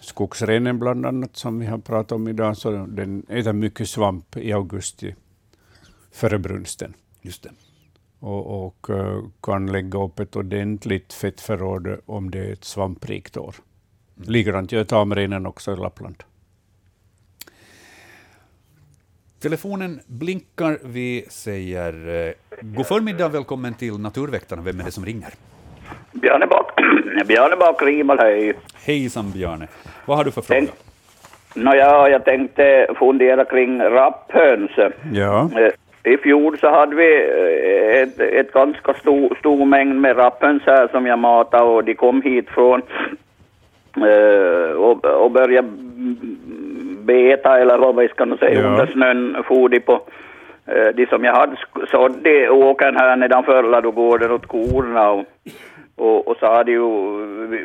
Skogsrenen 0.00 0.78
bland 0.78 1.06
annat, 1.06 1.36
som 1.36 1.58
vi 1.58 1.66
har 1.66 1.78
pratat 1.78 2.12
om 2.12 2.28
idag, 2.28 2.56
så 2.56 2.70
den 2.70 3.26
äter 3.28 3.52
mycket 3.52 3.88
svamp 3.88 4.36
i 4.36 4.52
augusti 4.52 5.14
före 6.12 6.38
brunsten. 6.38 6.94
Just 7.22 7.42
det. 7.42 7.50
och, 8.20 8.66
och 8.66 8.90
eh, 8.90 9.22
kan 9.42 9.72
lägga 9.72 9.98
upp 9.98 10.20
ett 10.20 10.36
ordentligt 10.36 11.12
fettförråd 11.12 12.00
om 12.06 12.30
det 12.30 12.38
är 12.38 12.52
ett 12.52 12.64
svamprikt 12.64 13.36
år. 13.36 13.54
Likadant 14.24 14.72
gör 14.72 14.84
tamrenen 14.84 15.46
också 15.46 15.72
i 15.72 15.76
Lappland. 15.76 16.22
Telefonen 19.40 20.00
blinkar. 20.06 20.78
Vi 20.84 21.24
säger 21.28 22.26
eh, 22.28 22.32
god 22.60 22.86
förmiddag, 22.86 23.28
välkommen 23.28 23.74
till 23.74 23.98
Naturväktarna. 23.98 24.62
Vem 24.62 24.80
är 24.80 24.84
det 24.84 24.90
som 24.90 25.04
ringer? 25.06 25.34
Bjarne 26.12 26.46
Bak, 26.46 26.66
Bjarne 27.26 27.56
Bak 27.56 27.82
Rimal, 27.82 28.18
hej. 28.18 28.52
Hejsan 28.74 29.30
Bjarne. 29.30 29.68
Vad 30.06 30.16
har 30.16 30.24
du 30.24 30.30
för 30.30 30.42
fråga? 30.42 30.60
Tänk- 30.60 30.70
Nåja, 31.54 32.08
jag 32.08 32.24
tänkte 32.24 32.86
fundera 32.98 33.44
kring 33.44 33.78
rapphöns. 33.80 34.70
Ja, 35.12 35.50
Eh, 35.58 35.72
I 36.04 36.16
fjol 36.16 36.58
så 36.58 36.70
hade 36.70 36.96
vi 36.96 37.14
eh, 37.14 38.02
ett, 38.02 38.20
ett 38.20 38.52
ganska 38.52 38.94
stor, 38.94 39.36
stor 39.38 39.64
mängd 39.64 40.00
med 40.00 40.16
rapphöns 40.16 40.62
här 40.66 40.88
som 40.88 41.06
jag 41.06 41.18
matade 41.18 41.64
och 41.64 41.84
de 41.84 41.94
kom 41.94 42.22
hit 42.22 42.48
från 42.48 42.82
eh, 43.96 44.70
och, 44.70 45.04
och 45.04 45.30
började 45.30 45.68
beta 47.04 47.58
eller 47.58 47.78
vad 47.78 47.96
vi 47.96 48.08
ska 48.08 48.36
säga 48.36 48.60
Ja. 48.60 48.66
under 48.68 48.86
snön 48.86 49.36
for 49.48 49.68
de 49.68 49.80
på 49.80 50.00
eh, 50.66 50.88
de 50.94 51.06
som 51.06 51.24
jag 51.24 51.34
hade 51.34 51.56
sådd 51.90 52.26
i 52.26 52.48
åkern 52.48 52.96
här 52.96 53.16
nedanför 53.16 53.62
ladugården 53.62 54.30
åt 54.30 54.46
korna 54.46 55.10
och, 55.10 55.24
och, 55.96 56.28
och 56.28 56.36
så 56.40 56.46
hade 56.46 56.72
ju 56.72 56.82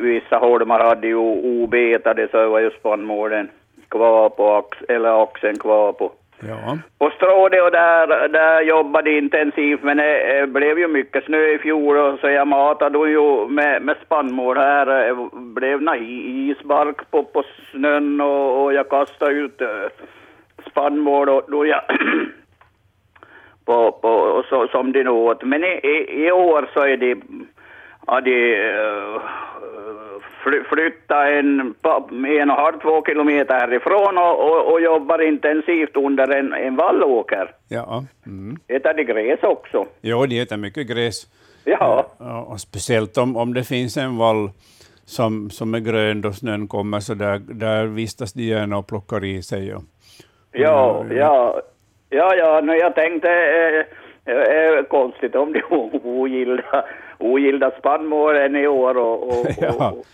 vissa 0.00 0.36
holmar 0.36 0.84
hade 0.84 1.06
ju 1.06 1.16
obetade 1.16 2.28
så 2.30 2.48
var 2.48 2.60
ju 2.60 2.70
spannmålen 2.70 3.48
kvar 3.88 4.28
på 4.28 4.54
ax, 4.54 4.78
eller 4.88 5.22
axeln 5.22 5.58
kvar 5.58 5.92
på 5.92 6.12
ja. 6.40 6.78
på 6.98 7.10
Stråde 7.10 7.62
och 7.62 7.70
där, 7.70 8.28
där 8.28 8.60
jobbade 8.62 9.18
intensivt 9.18 9.82
men 9.82 9.96
det 9.96 10.48
blev 10.48 10.78
ju 10.78 10.88
mycket 10.88 11.24
snö 11.24 11.38
i 11.38 11.58
fjol 11.58 11.96
och 11.96 12.18
så 12.18 12.28
jag 12.28 12.48
matade 12.48 13.10
ju 13.10 13.48
med, 13.48 13.82
med 13.82 13.96
spannmål 14.04 14.56
här. 14.56 14.86
Det 14.86 15.30
blev 15.32 15.80
isbark 15.94 17.10
på, 17.10 17.24
på 17.24 17.42
snön 17.70 18.20
och, 18.20 18.64
och 18.64 18.74
jag 18.74 18.88
kastade 18.88 19.32
ut 19.32 19.60
eh, 19.60 19.88
spannmål 20.70 21.28
och 21.28 21.42
då 21.48 21.66
jag 21.66 21.82
på, 23.64 23.92
på, 23.92 24.08
och 24.08 24.44
så, 24.44 24.68
som 24.68 24.92
de 24.92 25.08
åt. 25.08 25.42
Men 25.42 25.64
i, 25.64 25.80
i, 25.82 26.26
i 26.26 26.32
år 26.32 26.70
så 26.74 26.80
är 26.80 26.96
det 26.96 27.16
har 28.06 28.20
de 28.20 28.56
uh, 28.56 29.20
fly, 30.42 30.64
flyttat 30.64 31.28
en, 31.28 31.74
en 32.40 32.50
och 32.50 32.56
halv, 32.56 32.80
två 32.80 33.04
kilometer 33.04 33.54
härifrån 33.54 34.18
och, 34.18 34.50
och, 34.50 34.72
och 34.72 34.80
jobbar 34.80 35.22
intensivt 35.22 35.96
under 35.96 36.28
en, 36.28 36.52
en 36.52 36.76
vallåker. 36.76 37.50
ja. 37.68 38.04
Mm. 38.26 38.56
Äter 38.68 38.94
de 38.94 39.04
gräs 39.04 39.42
också? 39.42 39.86
Jo, 40.00 40.26
de 40.26 40.40
äter 40.40 40.56
mycket 40.56 40.86
gräs. 40.86 41.26
Ja. 41.64 42.06
Ja, 42.18 42.42
och 42.42 42.60
speciellt 42.60 43.18
om, 43.18 43.36
om 43.36 43.54
det 43.54 43.64
finns 43.64 43.96
en 43.96 44.16
vall 44.16 44.50
som, 45.04 45.50
som 45.50 45.74
är 45.74 45.80
grön 45.80 46.20
då 46.20 46.32
snön 46.32 46.68
kommer, 46.68 47.00
så 47.00 47.14
där, 47.14 47.38
där 47.38 47.86
vistas 47.86 48.32
de 48.32 48.42
gärna 48.42 48.78
och 48.78 48.86
plockar 48.86 49.24
i 49.24 49.42
sig. 49.42 49.74
Och, 49.74 49.82
Ja, 50.58 51.04
ja, 51.10 51.60
ja, 52.10 52.34
ja, 52.34 52.60
nu 52.60 52.76
jag 52.76 52.94
tänkte, 52.94 53.28
eh, 53.28 54.34
eh, 54.34 54.82
konstigt 54.82 55.34
om 55.34 55.52
de 55.52 55.62
ogillar, 56.04 56.84
ogillar 57.18 57.70
spannmålen 57.78 58.56
i 58.56 58.66
år 58.66 58.96
och, 58.98 59.28
och, 59.28 59.46
Ja. 59.60 59.90
och 59.90 60.04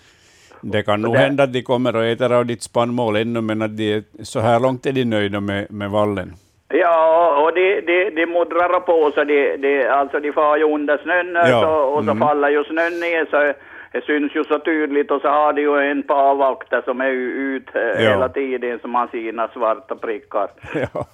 Det 0.61 0.83
kan 0.83 1.01
nog 1.01 1.13
det- 1.13 1.19
hända 1.19 1.43
att 1.43 1.53
de 1.53 1.63
kommer 1.63 1.97
och 1.97 2.05
äter 2.05 2.33
av 2.33 2.47
ditt 2.47 2.63
spannmål 2.63 3.17
ännu, 3.17 3.41
men 3.41 3.63
att 3.63 3.77
de 3.77 3.95
är, 3.95 4.03
så 4.25 4.41
här 4.41 4.61
långt 4.61 4.87
är 4.87 4.93
de 4.93 5.05
nöjda 5.05 5.41
med, 5.41 5.73
med 5.73 5.91
vallen. 5.91 6.33
Ja, 6.75 7.43
och 7.43 7.55
de, 7.55 7.81
de, 7.81 8.11
de 8.11 8.27
muddrar 8.27 8.81
på 8.81 9.11
så 9.15 9.25
de, 9.25 9.57
de, 9.57 9.89
alltså 9.89 10.21
de 10.21 10.33
far 10.33 10.57
ju 10.57 10.65
under 10.65 10.99
snön 10.99 11.35
Ja, 11.35 11.61
så, 11.63 11.69
och 11.75 12.05
så 12.05 12.11
mm. 12.11 12.19
faller 12.21 12.49
ju 12.51 12.65
snön 12.65 13.01
ner 13.01 13.27
så 13.31 13.53
det 13.93 14.05
syns 14.05 14.35
ju 14.37 14.45
så 14.45 14.59
tydligt 14.59 15.11
och 15.11 15.21
så 15.21 15.29
har 15.29 15.53
de 15.53 15.63
ju 15.63 15.91
en 15.91 16.03
par 16.03 16.35
vakter 16.35 16.83
som 16.85 17.01
är 17.01 17.07
ju 17.09 17.31
ut 17.57 17.69
eh, 17.75 18.05
Ja. 18.05 18.11
hela 18.11 18.29
tiden 18.29 18.79
som 18.79 18.95
har 18.95 19.07
sina 19.07 19.49
svarta 19.49 19.95
prickar. 19.97 20.49
Ja. 20.95 21.07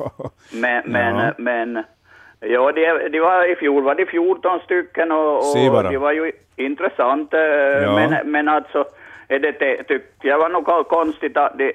Men, 0.53 0.83
men, 0.87 1.17
Ja. 1.17 1.33
men 1.39 1.85
ja, 2.41 2.73
det, 2.73 3.09
det 3.09 3.21
var, 3.21 3.53
i 3.53 3.57
fjol 3.57 3.83
var 3.83 3.95
det 3.95 4.07
14 4.07 4.61
stycken 4.65 5.13
och, 5.13 5.37
och 5.39 5.83
det 5.91 5.99
var 5.99 6.13
ju 6.13 6.33
intressant. 6.57 7.35
eh, 7.35 7.41
Ja. 7.41 7.95
Men, 7.95 8.31
men 8.31 8.49
alltså, 8.49 8.85
det, 9.29 9.53
tyckte 9.89 10.29
jag 10.29 10.39
var 10.39 10.49
nog 10.49 10.65
ko- 10.65 10.85
konstigt 10.85 11.37
att 11.37 11.59
det, 11.59 11.73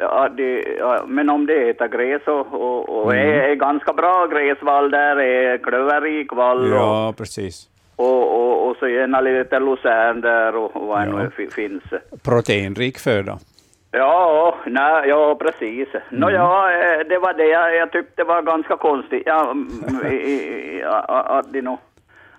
att 0.00 0.36
det, 0.36 0.64
men 1.06 1.30
om 1.30 1.46
det 1.46 1.66
heter 1.66 1.88
gräs 1.88 2.22
och, 2.26 2.46
och, 2.54 2.88
och 3.04 3.12
Mm. 3.14 3.28
är, 3.28 3.32
är 3.48 3.54
ganska 3.54 3.92
bra 3.92 4.26
gräsvall 4.26 4.90
där, 4.90 5.16
är 5.20 5.58
klöverrik 5.58 6.32
vall 6.32 6.72
och, 6.72 6.78
ja, 6.78 7.14
precis. 7.18 7.68
och, 7.96 8.22
och, 8.40 8.68
och 8.68 8.76
så 8.76 8.88
gärna 8.88 9.20
lite 9.20 9.58
lucern 9.60 10.20
där 10.20 10.56
och, 10.56 10.76
och 10.76 10.86
vad 10.86 11.00
Ja. 11.08 11.12
nu 11.12 11.30
fi- 11.36 11.50
finns. 11.50 11.82
Proteinrik 12.24 12.98
föda. 12.98 13.38
Ja, 13.94 14.54
nej, 14.66 15.08
ja 15.08 15.34
precis. 15.34 15.88
Nå 16.10 16.26
Mm. 16.28 16.40
ja, 16.40 16.72
eh, 16.72 16.98
det 17.08 17.18
var 17.18 17.32
det 17.34 17.46
jag, 17.46 17.76
jag 17.76 17.92
tyckte 17.92 18.24
var 18.24 18.42
ganska 18.42 18.76
konstigt. 18.76 19.22
Ja, 19.26 19.50
mm, 19.50 19.68
att 21.06 21.52
de 21.52 21.62
nog 21.62 21.78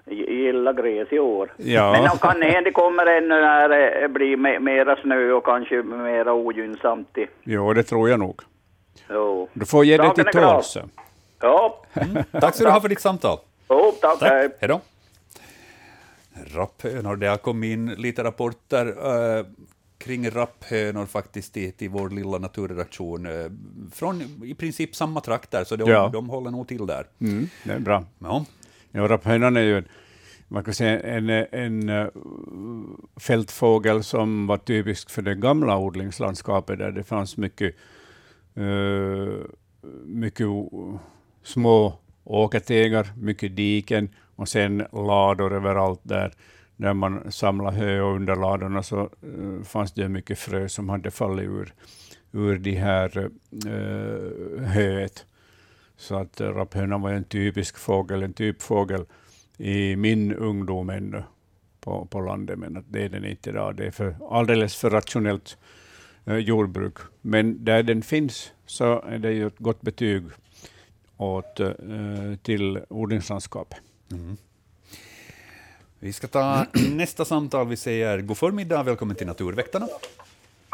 gillar 0.05 0.73
gräs 0.73 1.07
i 1.11 1.19
år. 1.19 1.53
Ja. 1.57 1.91
Men 1.91 2.03
nog 2.03 2.19
kan 2.19 2.39
det, 2.39 2.61
det 2.61 2.71
kommer 2.71 3.05
ännu 3.05 3.41
när 3.41 3.69
det 3.69 4.07
blir 4.09 4.37
me- 4.37 4.59
mera 4.59 4.95
snö 4.95 5.31
och 5.31 5.45
kanske 5.45 5.83
mera 5.83 6.33
ogynnsamt. 6.33 7.17
i- 7.17 7.27
Jo, 7.43 7.73
det 7.73 7.83
tror 7.83 8.09
jag 8.09 8.19
nog. 8.19 8.41
Jo. 9.09 9.49
Du 9.53 9.65
får 9.65 9.85
ge 9.85 9.97
dig 9.97 10.13
till 10.13 10.25
tåls. 10.25 10.77
Ja, 11.41 11.81
Tack 12.31 12.55
så 12.55 12.63
du 12.63 12.69
ha 12.69 12.81
för 12.81 12.89
ditt 12.89 13.01
samtal. 13.01 13.37
jo, 13.69 13.91
tack. 14.01 14.21
hej. 14.21 14.49
Tack. 14.49 14.57
Hej 14.61 14.69
då. 14.69 14.81
Rapphönor, 16.55 17.15
det 17.15 17.27
har 17.27 17.37
kommit 17.37 17.73
in 17.73 17.85
lite 17.97 18.23
rapporter 18.23 18.85
eh, 18.87 19.45
kring 20.03 20.29
rapphönor 20.29 21.05
faktiskt 21.05 21.53
till, 21.53 21.73
till 21.73 21.89
vår 21.89 22.09
lilla 22.09 22.37
naturredaktion. 22.37 23.25
eh, 23.25 23.51
från 23.91 24.21
i 24.45 24.53
princip 24.55 24.95
samma 24.95 25.21
trakter, 25.21 25.63
så 25.63 25.75
de, 25.75 25.89
Ja. 25.89 26.09
de 26.13 26.29
håller 26.29 26.51
nog 26.51 26.67
till 26.67 26.85
där. 26.85 27.07
Mm, 27.19 27.47
det 27.63 27.71
är 27.71 27.79
bra. 27.79 28.05
Ja. 28.19 28.45
Ja, 28.91 29.07
rapphönan 29.07 29.57
är 29.57 29.61
ju 29.61 29.77
en, 29.77 29.85
man 30.47 30.63
kan 30.63 30.73
säga 30.73 30.99
en, 30.99 31.29
en 31.29 31.89
eh, 31.89 32.07
fältfågel 33.19 34.03
som 34.03 34.47
var 34.47 34.57
typisk 34.57 35.09
för 35.09 35.21
det 35.21 35.35
gamla 35.35 35.77
odlingslandskapet 35.77 36.79
där 36.79 36.91
det 36.91 37.03
fanns 37.03 37.37
mycket, 37.37 37.75
eh, 38.55 39.33
mycket 40.05 40.47
små 41.43 41.93
åkertegar, 42.23 43.07
mycket 43.17 43.55
diken 43.55 44.09
och 44.35 44.47
sen 44.49 44.77
lador 44.93 45.53
överallt 45.53 45.99
där, 46.03 46.33
när 46.75 46.93
man 46.93 47.31
samlade 47.31 47.77
hö 47.77 48.01
och 48.01 48.15
under 48.15 48.35
ladorna 48.35 48.83
så 48.83 49.01
eh, 49.01 49.63
fanns 49.63 49.91
det 49.93 50.09
mycket 50.09 50.39
frö 50.39 50.69
som 50.69 50.89
hade 50.89 51.11
fallit 51.11 51.45
ur, 51.45 51.73
ur 52.31 52.57
det 52.57 52.75
här 52.75 53.29
uh, 53.65 54.63
höet. 54.63 55.25
Så 55.97 56.15
att 56.15 56.41
eh, 56.41 56.47
rapphönan 56.47 57.01
var 57.01 57.11
en 57.11 57.23
typisk 57.23 57.77
fågel, 57.77 58.23
en 58.23 58.33
typfågel 58.33 59.05
i 59.57 59.95
min 59.95 60.33
ungdom 60.33 60.89
ännu 60.89 61.23
på, 61.79 62.05
på 62.05 62.21
landet, 62.21 62.59
men 62.59 62.77
att 62.77 62.85
det 62.87 63.03
är 63.03 63.09
den 63.09 63.25
inte 63.25 63.49
idag. 63.49 63.75
Det 63.75 63.85
är 63.85 63.91
för, 63.91 64.15
alldeles 64.29 64.75
för 64.75 64.89
rationellt 64.89 65.57
eh, 66.25 66.37
jordbruk. 66.37 66.97
Men 67.21 67.65
där 67.65 67.83
den 67.83 68.01
finns 68.01 68.51
så 68.65 69.01
är 69.01 69.17
det 69.17 69.31
ju 69.31 69.47
ett 69.47 69.59
gott 69.59 69.81
betyg 69.81 70.23
åt, 71.17 71.59
eh, 71.59 71.71
till 72.41 72.79
odlingslandskapet. 72.89 73.77
Mm. 74.11 74.37
Vi 76.03 76.13
ska 76.13 76.27
ta 76.27 76.65
nästa 76.95 77.25
samtal. 77.25 77.67
Vi 77.67 77.77
säger 77.77 78.17
god 78.21 78.37
förmiddag, 78.37 78.83
välkommen 78.83 79.15
till 79.15 79.27
Naturväktarna. 79.27 79.85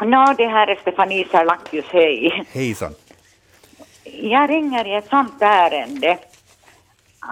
Nå, 0.02 0.34
det 0.38 0.46
här 0.46 0.66
är 0.66 0.74
Stefanie 0.76 1.26
Sarlakius, 1.30 1.84
hej. 1.92 2.44
Hejsan. 2.52 2.92
Jag 4.04 4.50
ringer 4.50 4.86
i 4.86 4.94
ett 4.94 5.08
sånt 5.08 5.42
ärende. 5.42 6.18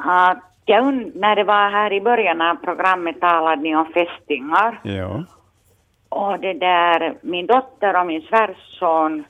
Att 0.05 0.43
jag 0.65 0.85
und- 0.87 1.13
när 1.15 1.37
det 1.37 1.45
var 1.45 1.71
här 1.71 1.93
i 1.93 2.01
början 2.01 2.41
av 2.41 2.55
programmet 2.55 3.21
talade 3.21 3.63
ni 3.63 3.77
om 3.77 3.87
fästingar. 3.87 4.81
Ja. 4.83 5.25
Och 6.09 6.41
det 6.41 6.53
där, 6.55 7.15
min 7.21 7.47
dotter 7.47 8.01
och 8.01 8.07
min 8.07 8.23
svärson 8.23 9.25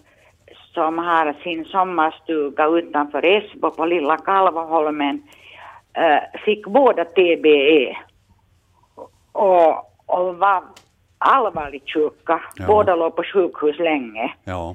som 0.75 0.99
har 0.99 1.33
sin 1.43 1.65
sommarstuga 1.65 2.67
utanför 2.67 3.25
Esbo 3.25 3.71
på 3.71 3.85
Lilla 3.87 4.17
Kalvoholmen. 4.17 5.23
eh, 5.93 6.41
fick 6.45 6.67
båda 6.67 7.05
TBE 7.05 7.97
och, 9.39 9.71
och 10.07 10.39
var 10.39 10.63
allvarligt 11.19 11.91
sjuka. 11.95 12.41
Ja. 12.57 12.67
Båda 12.67 12.97
låg 12.97 13.17
på 13.17 13.23
sjukhus 13.23 13.79
länge. 13.79 14.35
Ja. 14.45 14.75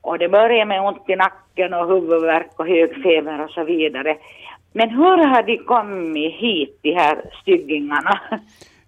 Och 0.00 0.18
det 0.18 0.28
började 0.28 0.64
med 0.64 0.82
ont 0.82 1.08
i 1.08 1.16
nacken 1.16 1.74
och 1.74 1.88
huvudvärk 1.88 2.50
och 2.56 2.66
hög 2.66 3.02
feber 3.02 3.44
och 3.44 3.50
så 3.50 3.64
vidare. 3.64 4.16
Men 4.72 4.90
hur 4.90 5.26
har 5.26 5.42
de 5.42 5.58
kommit 5.58 6.34
hit, 6.34 6.78
de 6.82 6.92
här 6.94 7.30
styggingarna? 7.42 8.20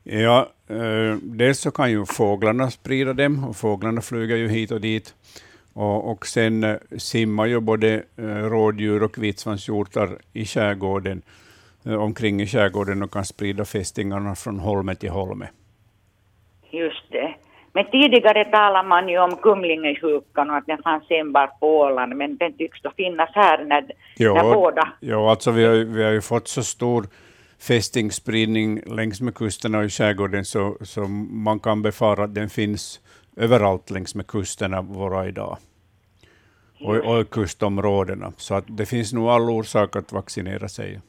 Ja, 0.05 0.48
eh, 0.68 1.16
dels 1.22 1.60
så 1.60 1.70
kan 1.70 1.90
ju 1.90 2.05
fåglarna 2.06 2.70
sprida 2.70 3.12
dem, 3.12 3.44
och 3.48 3.56
fåglarna 3.56 4.01
flyger 4.01 4.36
ju 4.36 4.48
hit 4.48 4.70
och 4.70 4.80
dit. 4.80 5.14
Och, 5.74 6.10
och 6.10 6.26
sen 6.26 6.64
eh, 6.64 6.76
simmar 6.98 7.47
ju 7.47 7.60
både 7.60 8.02
eh, 8.16 8.24
rådjur 8.24 9.02
och 9.02 9.18
vitsvanshjortar 9.18 10.09
i 10.32 10.44
skärgården, 10.44 11.22
omkring 11.84 12.40
i 12.40 12.46
skärgården 12.46 13.02
och 13.02 13.12
kan 13.12 13.24
sprida 13.24 13.64
fästingarna 13.64 14.34
från 14.34 14.59
holme 14.59 14.94
till 14.94 15.10
holme. 15.10 15.48
Just 16.70 17.10
det. 17.10 17.34
Men 17.74 17.90
tidigare 17.90 18.44
talade 18.44 18.88
man 18.88 19.09
ju 19.09 19.18
om 19.18 19.36
kumlingesjukan 19.36 20.50
och 20.50 20.56
att 20.56 20.66
den 20.66 20.82
fanns 20.82 21.04
enbart 21.09 21.60
på 21.60 21.78
Åland, 21.78 22.16
men 22.16 22.36
den 22.36 22.52
tycks 22.52 22.82
då 22.82 22.90
finnas 22.96 23.30
här 23.34 23.64
när, 23.64 23.82
när 24.18 24.54
båda... 24.54 24.92
ja, 25.00 25.30
alltså 25.30 25.50
vi 25.50 25.64
har, 25.64 25.74
vi 25.74 26.04
har 26.04 26.10
ju 26.10 26.20
fått 26.20 26.48
så 26.48 26.62
stor 26.62 27.06
fästingspridning 27.59 28.80
längs 28.86 29.20
med 29.20 29.34
kusterna 29.34 29.78
och 29.78 29.84
i 29.84 29.88
skärgården, 29.88 30.44
så, 30.44 30.76
så 30.80 31.00
man 31.30 31.60
kan 31.60 31.82
befara 31.82 32.24
att 32.24 32.34
den 32.34 32.48
finns 32.48 33.00
överallt 33.36 33.90
längs 33.90 34.14
med 34.14 34.26
kusterna 34.26 34.82
våra 34.82 35.28
idag. 35.28 35.56
Och, 36.80 36.96
och 36.96 37.30
kustområdena. 37.30 38.32
Så 38.36 38.54
att 38.54 38.64
det 38.66 38.86
finns 38.86 39.12
nog 39.12 39.28
all 39.28 39.50
orsak 39.50 39.96
att 39.96 40.12
vaccinera 40.12 40.68
sig. 40.68 41.00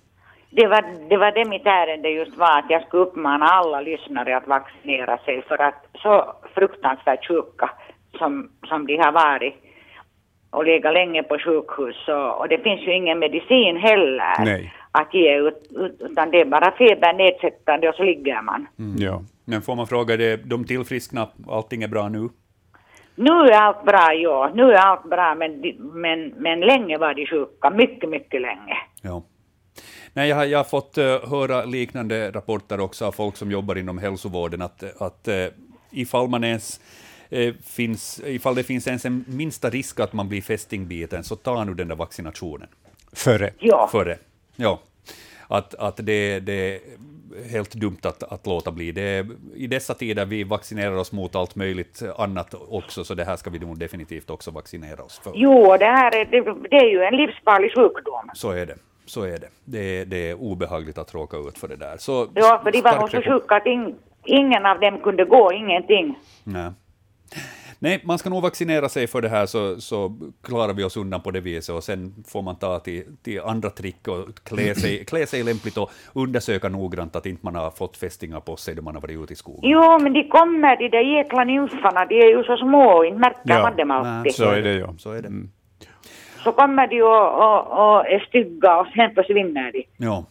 Det 0.56 0.68
var, 0.68 1.10
det 1.10 1.18
var 1.18 1.32
det 1.32 1.46
mitt 1.46 1.66
ärende 1.66 2.10
just 2.10 2.38
var, 2.38 2.60
att 2.60 2.70
jag 2.70 2.84
skulle 2.84 3.04
uppmana 3.04 3.46
alla 3.46 3.82
lyssnare 3.82 4.38
att 4.38 4.48
vaccinera 4.48 5.18
sig 5.18 5.42
för 5.42 5.62
att 5.62 5.86
så 6.02 6.36
fruktansvärt 6.54 7.28
sjuka 7.28 7.70
som, 8.18 8.50
som 8.68 8.88
de 8.88 8.98
har 8.98 9.12
varit 9.12 9.54
och 10.50 10.66
legat 10.66 10.94
länge 10.94 11.24
på 11.24 11.38
sjukhus 11.40 12.08
och, 12.08 12.40
och 12.40 12.48
det 12.50 12.58
finns 12.58 12.82
ju 12.82 12.94
ingen 12.96 13.20
medicin 13.20 13.78
heller 13.78 14.46
Nej. 14.46 14.74
att 14.92 15.14
ge 15.14 15.38
ut, 15.38 15.68
ut, 15.76 15.98
utan 16.00 16.32
det 16.32 16.42
är 16.42 16.46
bara 16.46 16.72
feber 16.72 17.14
nedsättande 17.14 17.90
och 17.90 17.96
så 17.96 18.04
ligger 18.04 18.42
man. 18.42 18.68
Ja. 18.98 19.22
Men 19.46 19.62
får 19.62 19.76
man 19.76 19.88
fråga, 19.88 20.18
det, 20.18 20.50
de 20.50 20.66
tillfriskna, 20.66 21.28
allting 21.50 21.84
är 21.84 21.88
bra 21.88 22.10
nu? 22.10 22.30
Nu 23.16 23.32
är 23.32 23.62
allt 23.62 23.84
bra, 23.86 24.14
ja. 24.14 24.52
Nu 24.54 24.72
är 24.72 24.78
allt 24.78 25.10
bra, 25.10 25.36
men, 25.36 25.62
men, 25.78 26.34
men 26.38 26.60
länge 26.60 26.98
var 26.98 27.14
de 27.14 27.26
sjuka. 27.26 27.70
Mycket, 27.70 28.10
mycket 28.10 28.42
länge. 28.42 28.78
Ja. 29.02 29.24
Nej, 30.14 30.30
jag, 30.30 30.36
har, 30.36 30.46
jag 30.46 30.60
har 30.60 30.64
fått 30.64 30.98
eh, 30.98 31.30
höra 31.30 31.66
liknande 31.66 32.32
rapporter 32.32 32.80
också 32.80 33.06
av 33.06 33.12
folk 33.12 33.38
som 33.38 33.52
jobbar 33.52 33.78
inom 33.78 33.98
hälsovården, 33.98 34.62
att, 34.62 35.02
att 35.02 35.28
uh, 35.28 35.46
ifall, 35.92 36.28
man 36.28 36.44
ens, 36.44 36.80
eh, 37.30 37.54
finns, 37.66 38.22
ifall 38.26 38.56
det 38.56 38.64
finns 38.64 38.88
ens 38.88 39.06
en 39.06 39.26
minsta 39.28 39.70
risk 39.70 40.00
att 40.00 40.14
man 40.14 40.30
blir 40.30 40.42
fästingbiten, 40.42 41.24
så 41.24 41.36
ta 41.36 41.64
nu 41.64 41.74
den 41.74 41.88
där 41.88 41.96
vaccinationen. 41.96 42.68
Före. 43.14 43.54
Ja. 43.60 43.90
Före. 43.92 44.18
Ja. 44.56 44.80
Att, 45.48 45.76
att 45.76 45.98
det, 45.98 46.40
det 46.40 46.76
är 46.76 46.80
helt 47.52 47.74
dumt 47.74 48.00
att, 48.02 48.24
att 48.24 48.46
låta 48.46 48.72
bli. 48.72 48.92
Det 48.92 49.02
är, 49.02 49.28
I 49.56 49.68
dessa 49.68 49.94
tider 49.94 50.26
vi 50.26 50.44
vaccinerar 50.44 50.96
oss 50.96 51.12
mot 51.12 51.36
allt 51.36 51.56
möjligt 51.56 52.02
annat 52.18 52.54
också, 52.70 53.04
så 53.04 53.14
det 53.14 53.26
här 53.26 53.36
ska 53.36 53.50
vi 53.50 53.60
nog 53.60 53.80
definitivt 53.80 54.30
också 54.30 54.52
vaccinera 54.52 55.04
oss 55.04 55.20
för. 55.24 55.32
Jo, 55.36 55.78
det 55.78 55.86
här 55.86 56.16
är, 56.16 56.26
det, 56.26 56.70
det 56.70 56.76
är 56.76 56.90
ju 56.90 57.04
en 57.04 57.16
livsfarlig 57.16 57.76
sjukdom. 57.76 58.30
Så 58.34 58.52
är 58.52 58.66
det. 58.66 58.76
Så 59.06 59.24
är 59.24 59.38
det. 59.40 59.50
Det 59.66 59.80
är, 60.00 60.06
det 60.06 60.30
är 60.30 60.34
obehagligt 60.34 60.98
att 60.98 61.14
råka 61.14 61.38
ut 61.38 61.58
för 61.58 61.68
det 61.68 61.76
där. 61.76 61.98
Så 61.98 62.28
Ja, 62.36 62.62
för 62.64 62.72
de 62.72 62.82
var 62.82 63.08
så 63.08 63.22
sjuka 63.22 63.56
att 63.56 63.66
ing, 63.66 63.96
ingen 64.26 64.66
av 64.66 64.80
dem 64.80 65.00
kunde 65.00 65.26
gå, 65.26 65.52
ingenting. 65.54 66.16
Nej. 66.44 66.72
Nej, 67.80 68.02
man 68.04 68.18
ska 68.18 68.30
nog 68.30 68.42
vaccinera 68.42 68.90
sig 68.90 69.08
för 69.08 69.22
det 69.22 69.30
här 69.30 69.46
så, 69.46 69.82
så 69.82 70.16
klarar 70.44 70.74
vi 70.74 70.84
oss 70.84 70.98
undan 70.98 71.22
på 71.22 71.32
det 71.32 71.40
viset 71.40 71.76
och 71.76 71.84
sen 71.84 72.14
får 72.28 72.42
man 72.42 72.56
ta 72.56 72.80
till, 72.80 73.04
till 73.24 73.42
andra 73.42 73.70
trick 73.70 74.08
och 74.08 74.40
klä 74.44 74.76
sig, 74.76 75.06
klä 75.08 75.26
sig 75.26 75.44
lämpligt 75.44 75.78
och 75.78 75.92
undersöka 76.14 76.70
noggrant 76.70 77.16
att 77.16 77.26
inte 77.26 77.46
man 77.46 77.56
har 77.56 77.72
fått 77.72 77.98
fästingar 77.98 78.40
på 78.40 78.56
sig 78.56 78.76
då 78.76 78.82
man 78.82 78.96
har 78.96 79.02
varit 79.02 79.20
ute 79.20 79.34
i 79.34 79.36
skogen. 79.36 79.70
Jo, 79.70 80.00
men 80.00 80.14
de 80.14 80.24
kommer, 80.24 80.78
de 80.78 80.90
där 80.90 81.18
jäkla 81.18 81.44
nymfarna, 81.44 82.06
de 82.06 82.16
är 82.16 82.38
ju 82.38 82.44
så 82.44 82.58
små, 82.58 83.04
inte 83.04 83.20
märker 83.20 83.40
Ja, 83.44 83.62
man 83.62 83.76
dem 83.76 83.92
alltid. 83.92 84.36
Så 84.36 84.50
är 84.50 84.62
det 84.62 84.74
ju. 84.74 84.88
Så 84.98 85.12
är 85.12 85.22
det. 85.22 85.32
Så 86.44 86.52
kommer 86.52 86.88
de 86.88 87.02
och, 87.02 87.28
och, 87.44 87.96
och 87.98 88.08
är 88.08 88.20
stygga 88.20 88.78
och 88.80 88.88
sen 88.88 89.16
försvinner 89.16 89.72
de. 89.72 89.86
Ja. 89.98 90.26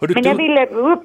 Hördu, 0.00 0.14
Men 0.14 0.22
jag 0.24 0.34
ville 0.34 0.66
upp, 0.66 1.02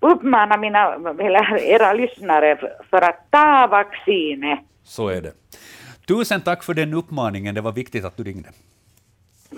uppmana 0.00 0.56
mina, 0.56 0.94
eller 1.18 1.58
era 1.62 1.92
lyssnare 1.92 2.56
för, 2.90 3.00
att 3.02 3.30
ta 3.30 3.66
vaccinet. 3.70 4.58
Så 4.84 5.08
är 5.08 5.20
det. 5.20 5.32
Tusen 6.06 6.40
tack 6.40 6.64
för 6.64 6.74
den 6.74 6.94
uppmaningen, 6.94 7.54
det 7.54 7.60
var 7.60 7.72
viktigt 7.72 8.04
att 8.04 8.16
du 8.16 8.22
ringde. 8.24 8.48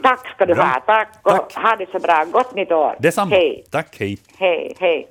Tack 0.03 0.29
ska 0.35 0.47
du 0.47 0.55
Bra. 0.55 0.65
ha, 0.65 0.81
tack 0.81 1.09
och 1.23 1.53
ha 1.63 1.77
det 1.77 1.87
så 1.93 1.99
bra. 1.99 2.25
Gott 2.33 2.55
nytt 2.55 2.73
år. 2.73 2.97
Detsamma. 2.99 3.31
Hej, 3.31 3.65
Tack, 3.71 3.97
hej. 4.01 4.19
hej, 4.39 4.75
hej. 4.81 5.09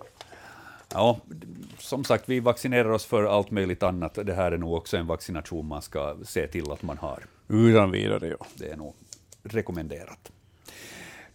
Ja, 0.94 1.20
som 1.78 2.04
sagt, 2.04 2.30
vi 2.30 2.40
vaccinerar 2.40 2.90
oss 2.90 3.06
för 3.06 3.24
allt 3.24 3.52
möjligt 3.52 3.84
annat. 3.84 4.14
Det 4.24 4.34
här 4.34 4.52
är 4.52 4.58
nog 4.58 4.74
också 4.74 4.98
en 4.98 5.08
vaccination 5.08 5.68
man 5.68 5.82
ska 5.82 6.18
se 6.24 6.48
till 6.48 6.72
att 6.72 6.84
man 6.84 6.98
har. 6.98 7.24
Utan 7.48 7.92
vidare, 7.92 8.28
ja. 8.28 8.46
Det 8.56 8.70
är 8.70 8.78
nog 8.78 8.96
rekommenderat. 9.44 10.32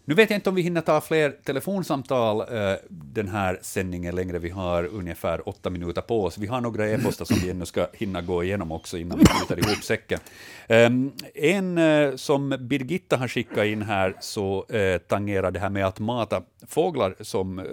Nu 0.08 0.14
vet 0.14 0.30
jag 0.30 0.36
inte 0.36 0.48
om 0.48 0.54
vi 0.56 0.62
hinner 0.62 0.80
ta 0.80 1.00
fler 1.00 1.30
telefonsamtal 1.30 2.40
eh, 2.40 2.76
den 2.88 3.28
här 3.28 3.58
sändningen 3.62 4.14
längre. 4.14 4.38
Vi 4.38 4.50
har 4.50 4.84
ungefär 4.84 5.48
åtta 5.48 5.70
minuter 5.70 6.02
på 6.02 6.24
oss. 6.24 6.38
Vi 6.38 6.46
har 6.46 6.60
några 6.60 6.88
e-postar 6.88 7.24
som 7.24 7.36
vi 7.36 7.50
ännu 7.50 7.66
ska 7.66 7.86
hinna 7.92 8.22
gå 8.22 8.44
igenom 8.44 8.72
också 8.72 8.98
innan 8.98 9.18
vi 9.18 9.24
knyter 9.24 9.58
ihop 9.58 9.84
säcken. 9.84 10.18
Eh, 10.68 10.90
en 11.34 11.78
eh, 11.78 12.16
som 12.16 12.56
Birgitta 12.60 13.16
har 13.16 13.28
skickat 13.28 13.66
in 13.66 13.82
här 13.82 14.16
så 14.20 14.66
eh, 14.68 14.98
tangerar 14.98 15.50
det 15.50 15.60
här 15.60 15.70
med 15.70 15.86
att 15.86 15.98
mata 15.98 16.42
fåglar 16.66 17.14
som 17.20 17.58
eh, 17.58 17.64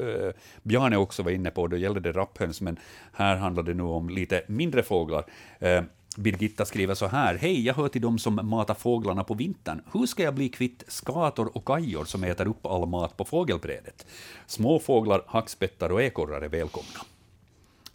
Bjarne 0.63 0.97
också 0.97 1.23
var 1.23 1.31
inne 1.31 1.49
på. 1.51 1.67
Då 1.67 1.77
gällde 1.77 1.99
det 1.99 2.11
rapphöns, 2.11 2.61
men 2.61 2.79
här 3.13 3.35
handlar 3.35 3.63
det 3.63 3.73
nu 3.73 3.83
om 3.83 4.09
lite 4.09 4.43
mindre 4.47 4.83
fåglar. 4.83 5.25
Ehm, 5.59 5.85
Birgitta 6.17 6.65
skriver 6.65 6.95
så 6.95 7.07
här. 7.07 7.35
Hej, 7.35 7.65
jag 7.65 7.73
hör 7.73 7.87
till 7.87 8.01
dem 8.01 8.19
som 8.19 8.39
matar 8.43 8.73
fåglarna 8.73 9.23
på 9.23 9.33
vintern. 9.33 9.81
Hur 9.93 10.05
ska 10.05 10.23
jag 10.23 10.35
bli 10.35 10.49
kvitt 10.49 10.83
skator 10.87 11.57
och 11.57 11.65
kajor 11.65 12.05
som 12.05 12.23
äter 12.23 12.47
upp 12.47 12.65
all 12.65 12.85
mat 12.85 13.17
på 13.17 13.25
fågelbrädet? 13.25 14.05
Små 14.47 14.79
fåglar, 14.79 15.23
hackspettar 15.27 15.91
och 15.91 16.01
ekorrar 16.01 16.41
är 16.41 16.49
välkomna. 16.49 16.99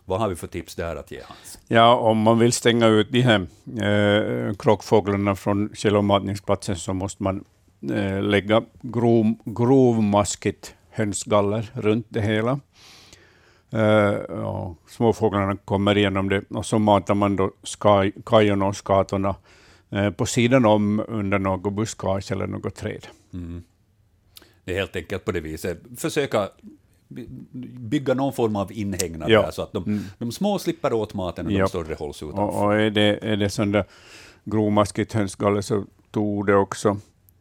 Vad 0.04 0.20
har 0.20 0.28
vi 0.28 0.36
för 0.36 0.46
tips 0.46 0.74
där 0.74 0.96
att 0.96 1.10
ge 1.10 1.20
Hans? 1.26 1.58
Ja, 1.68 1.96
om 1.96 2.18
man 2.18 2.38
vill 2.38 2.52
stänga 2.52 2.86
ut 2.86 3.12
de 3.12 3.20
här 3.20 3.46
eh, 3.82 4.54
krockfåglarna 4.54 5.36
från 5.36 5.70
källommatningsplatsen 5.74 6.76
så 6.76 6.94
måste 6.94 7.22
man 7.22 7.44
eh, 7.92 8.22
lägga 8.22 8.62
grov, 8.80 9.34
grovmaskigt 9.44 10.74
hönsgaller 10.90 11.70
runt 11.74 12.06
det 12.08 12.20
hela. 12.20 12.60
Eh, 13.70 14.10
och 14.44 14.76
småfåglarna 14.88 15.56
kommer 15.56 15.98
igenom 15.98 16.28
det 16.28 16.42
och 16.50 16.66
så 16.66 16.78
matar 16.78 17.14
man 17.14 17.36
då 17.36 17.50
skaj, 17.62 18.12
kajorna 18.26 18.66
och 18.66 18.76
skatorna 18.76 19.34
eh, 19.90 20.10
på 20.10 20.26
sidan 20.26 20.64
om 20.66 21.02
under 21.08 21.38
något 21.38 21.72
buskage 21.72 22.32
eller 22.32 22.46
något 22.46 22.74
träd. 22.74 23.06
Mm. 23.32 23.62
Det 24.64 24.72
är 24.74 24.78
helt 24.78 24.96
enkelt 24.96 25.24
på 25.24 25.32
det 25.32 25.40
viset. 25.40 25.80
Försöka 25.96 26.48
by- 27.08 27.26
bygga 27.78 28.14
någon 28.14 28.32
form 28.32 28.56
av 28.56 28.72
inhägnad 28.72 29.30
Ja. 29.30 29.42
där, 29.42 29.50
så 29.50 29.62
att 29.62 29.72
de, 29.72 29.84
Mm. 29.84 30.02
de 30.18 30.32
små 30.32 30.58
slipper 30.58 30.92
åt 30.92 31.14
maten 31.14 31.46
och 31.46 31.52
Ja. 31.52 31.58
de 31.58 31.68
större 31.68 31.94
hålls 31.94 32.22
utanför. 32.22 32.42
Och, 32.42 32.64
och 32.64 32.74
är 32.74 32.90
det, 32.90 33.18
är 33.22 33.36
det 33.36 33.50
sån 33.50 33.72
där 33.72 33.84
grovmaskigt 34.44 35.12
hönsgaller 35.12 35.60
så 35.60 35.84
tog 36.10 36.46
det 36.46 36.54
också 36.54 36.96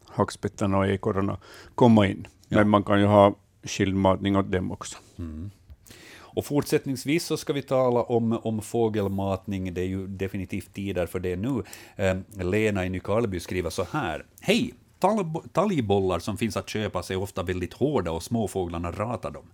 hackspettarna 0.08 0.78
och 0.78 0.86
ekorrarna 0.86 1.36
komma 1.74 2.06
in. 2.06 2.26
Men 2.48 2.68
man 2.68 2.82
kan 2.82 3.00
ju 3.00 3.06
ha 3.06 3.34
skildmatning 3.62 4.36
åt 4.36 4.52
dem 4.52 4.72
också. 4.72 4.96
Mm. 5.18 5.50
Och 6.34 6.44
fortsättningsvis 6.44 7.24
så 7.24 7.36
ska 7.36 7.52
vi 7.52 7.62
tala 7.62 8.02
om, 8.02 8.32
om 8.32 8.62
fågelmatning. 8.62 9.74
Det 9.74 9.80
är 9.80 9.86
ju 9.86 10.06
definitivt 10.06 10.74
tider 10.74 11.06
för 11.06 11.20
det 11.20 11.36
nu. 11.36 11.62
Eh, 11.96 12.16
Lena 12.44 12.86
i 12.86 12.88
Nykarleby 12.88 13.40
skriver 13.40 13.70
så 13.70 13.86
här. 13.92 14.24
Hej! 14.40 14.74
Talgbollar 15.52 16.18
som 16.18 16.36
finns 16.36 16.56
att 16.56 16.68
köpa 16.68 16.98
är 16.98 17.16
ofta 17.16 17.42
väldigt 17.42 17.72
hårda 17.72 18.10
och 18.10 18.22
småfåglarna 18.22 18.90
ratar 18.90 19.30
dem. 19.30 19.44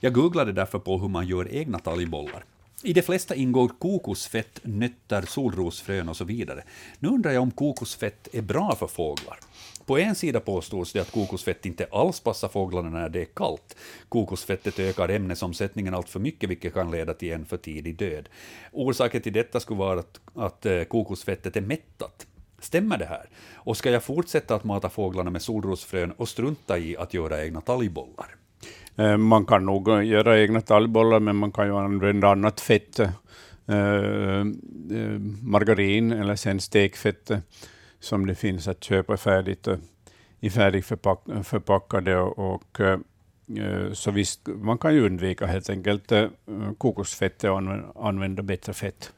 Jag 0.00 0.12
googlade 0.12 0.52
därför 0.52 0.78
på 0.78 0.98
hur 0.98 1.08
man 1.08 1.26
gör 1.26 1.54
egna 1.54 1.78
talgbollar. 1.78 2.44
I 2.82 2.92
de 2.92 3.02
flesta 3.02 3.34
ingår 3.34 3.68
kokosfett, 3.68 4.60
nötter, 4.62 5.22
solrosfrön 5.22 6.08
och 6.08 6.16
så 6.16 6.24
vidare. 6.24 6.64
Nu 6.98 7.08
undrar 7.08 7.30
jag 7.30 7.42
om 7.42 7.50
kokosfett 7.50 8.28
är 8.32 8.42
bra 8.42 8.74
för 8.74 8.86
fåglar. 8.86 9.38
På 9.86 9.98
en 9.98 10.14
sida 10.14 10.40
påstås 10.40 10.92
det 10.92 11.00
att 11.00 11.10
kokosfett 11.10 11.66
inte 11.66 11.86
alls 11.92 12.20
passar 12.20 12.48
fåglarna 12.48 12.90
när 12.90 13.08
det 13.08 13.20
är 13.20 13.24
kallt. 13.24 13.76
Kokosfettet 14.08 14.78
ökar 14.78 15.08
ämnesomsättningen 15.08 15.94
allt 15.94 16.08
för 16.08 16.20
mycket, 16.20 16.50
vilket 16.50 16.74
kan 16.74 16.90
leda 16.90 17.14
till 17.14 17.32
en 17.32 17.46
för 17.46 17.56
tidig 17.56 17.96
död. 17.96 18.28
Orsaken 18.72 19.22
till 19.22 19.32
detta 19.32 19.60
skulle 19.60 19.78
vara 19.78 20.00
att, 20.00 20.20
att 20.34 20.66
eh, 20.66 20.82
kokosfettet 20.82 21.56
är 21.56 21.60
mättat. 21.60 22.26
Stämmer 22.58 22.98
det 22.98 23.06
här? 23.06 23.28
Och 23.54 23.76
ska 23.76 23.90
jag 23.90 24.02
fortsätta 24.02 24.54
att 24.54 24.64
mata 24.64 24.88
fåglarna 24.88 25.30
med 25.30 25.42
solrosfrön 25.42 26.12
och 26.12 26.28
strunta 26.28 26.78
i 26.78 26.96
att 26.96 27.14
göra 27.14 27.44
egna 27.44 27.60
talgbollar? 27.60 28.37
Eh, 28.98 29.16
Man 29.16 29.46
kan 29.46 29.66
nog 29.66 29.88
eh, 29.88 30.02
göra 30.06 30.40
egna 30.40 30.60
talgbollar, 30.60 31.20
men 31.20 31.36
man 31.36 31.52
kan 31.52 31.66
ju 31.66 31.76
använda 31.76 32.28
annat 32.28 32.60
fett. 32.60 32.98
eh, 32.98 34.44
margarin 35.42 36.12
eller 36.12 36.36
sen 36.36 36.60
stekfett 36.60 37.30
som 38.00 38.26
det 38.26 38.34
finns 38.34 38.68
att 38.68 38.84
köpa 38.84 39.16
färdigt 39.16 39.68
i 40.40 40.50
färdigförpackade. 40.50 42.16
Och, 42.18 42.80
så 43.92 44.10
visst, 44.10 44.46
man 44.46 44.78
kan 44.78 44.94
ju 44.94 45.06
undvika 45.06 45.46
helt 45.46 45.70
enkelt 45.70 46.12
kokosfettet 46.78 47.50
och 47.50 48.06
använda, 48.08 48.42
bättre 48.42 48.72
fett 48.72 49.12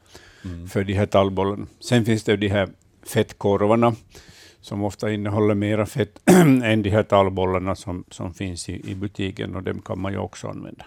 för 0.73 0.85
de 0.85 0.93
här 0.95 1.07
tallbollarna. 1.07 1.67
Sen 1.81 2.05
finns 2.05 2.25
det 2.25 2.33
ju 2.33 2.37
de 2.39 2.49
här 2.49 2.69
fettkorvarna 3.07 3.95
som 4.61 4.85
ofta 4.85 5.13
innehåller 5.13 5.55
mera 5.55 5.87
fett 5.87 6.21
än 6.65 6.83
de 6.83 6.91
här 6.91 7.03
tallbollarna 7.03 7.75
som, 7.75 8.05
som 8.11 8.35
finns 8.35 8.69
i, 8.69 8.91
i 8.91 8.95
butiken 8.95 9.57
och 9.57 9.63
dem 9.63 9.81
kan 9.83 10.01
man 10.01 10.13
ju 10.13 10.19
också 10.19 10.49
använda. 10.49 10.85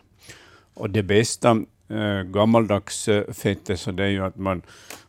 Och 0.73 0.89
det 0.89 1.03
bästa 1.03 1.63
äh, 1.87 2.21
gammaldags 2.23 3.07
äh, 3.07 3.31
fettet 3.31 3.79
så 3.79 3.91
det 3.91 4.03
är 4.03 4.09
ju 4.09 4.23
att 4.25 4.37
man 4.37 4.61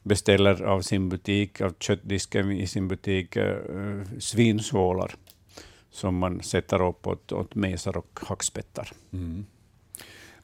beställer 0.03 0.63
av 0.63 0.81
sin 0.81 1.09
butik, 1.09 1.61
av 1.61 1.75
köttdisken 1.81 2.53
i 2.53 2.67
sin 2.67 2.89
butik, 2.89 3.37
eh, 3.37 3.47
äh, 3.47 4.19
svinsvålar 4.19 5.15
som 5.91 6.17
man 6.17 6.43
sätter 6.43 6.89
upp 6.89 7.07
åt, 7.07 7.33
åt 7.33 7.55
mesar 7.55 7.97
och 7.97 8.21
hackspettar. 8.23 8.93
Mm. 9.13 9.47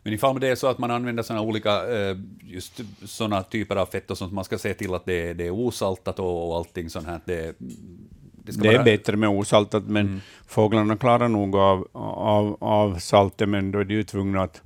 Men 0.02 0.12
ifall 0.12 0.40
det 0.40 0.48
är 0.48 0.54
så 0.54 0.66
att 0.66 0.78
man 0.78 0.90
använder 0.90 1.22
såna 1.22 1.40
olika, 1.40 1.96
eh, 1.96 2.16
just 2.42 2.80
sådana 3.04 3.42
typer 3.42 3.76
av 3.76 3.86
fett 3.86 4.10
och 4.10 4.18
sånt, 4.18 4.32
man 4.32 4.44
ska 4.44 4.58
se 4.58 4.74
till 4.74 4.94
att 4.94 5.04
det, 5.04 5.32
det 5.34 5.46
är 5.46 5.50
osaltat 5.50 6.18
och, 6.18 6.50
och 6.50 6.56
allting 6.56 6.90
sånt 6.90 7.06
här. 7.06 7.20
Det, 7.24 7.54
det, 7.58 8.60
Det 8.60 8.68
är 8.68 8.84
bättre 8.84 9.16
med 9.16 9.28
osaltat, 9.28 9.84
men 9.84 10.20
fåglarna 10.46 10.96
klarar 10.96 11.28
nog 11.28 11.56
av, 11.56 11.88
av, 11.92 12.56
av 12.60 12.98
saltet, 12.98 13.48
men 13.48 13.72
då 13.72 13.78
är 13.78 13.84
de 13.84 13.94
ju 13.94 14.02
tvungna 14.02 14.42
att, 14.42 14.62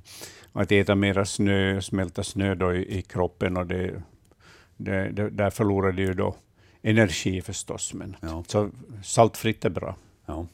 att 0.53 0.71
äta 0.71 0.95
mera 0.95 1.25
snö, 1.25 1.81
smälta 1.81 2.23
snö 2.23 2.55
då 2.55 2.73
i, 2.73 2.97
i 2.97 3.01
kroppen, 3.01 3.57
och 3.57 3.65
det, 3.65 4.01
det, 4.77 5.09
det, 5.09 5.29
där 5.29 5.49
förlorar 5.49 5.91
de 5.91 6.01
ju 6.01 6.13
då 6.13 6.35
energi 6.81 7.41
förstås. 7.41 7.93
Men, 7.93 8.15
Ja. 8.21 8.43
Så 8.47 8.69
saltfritt 9.03 9.65
är 9.65 9.69
bra. 9.69 9.95
Ja. 10.25 10.47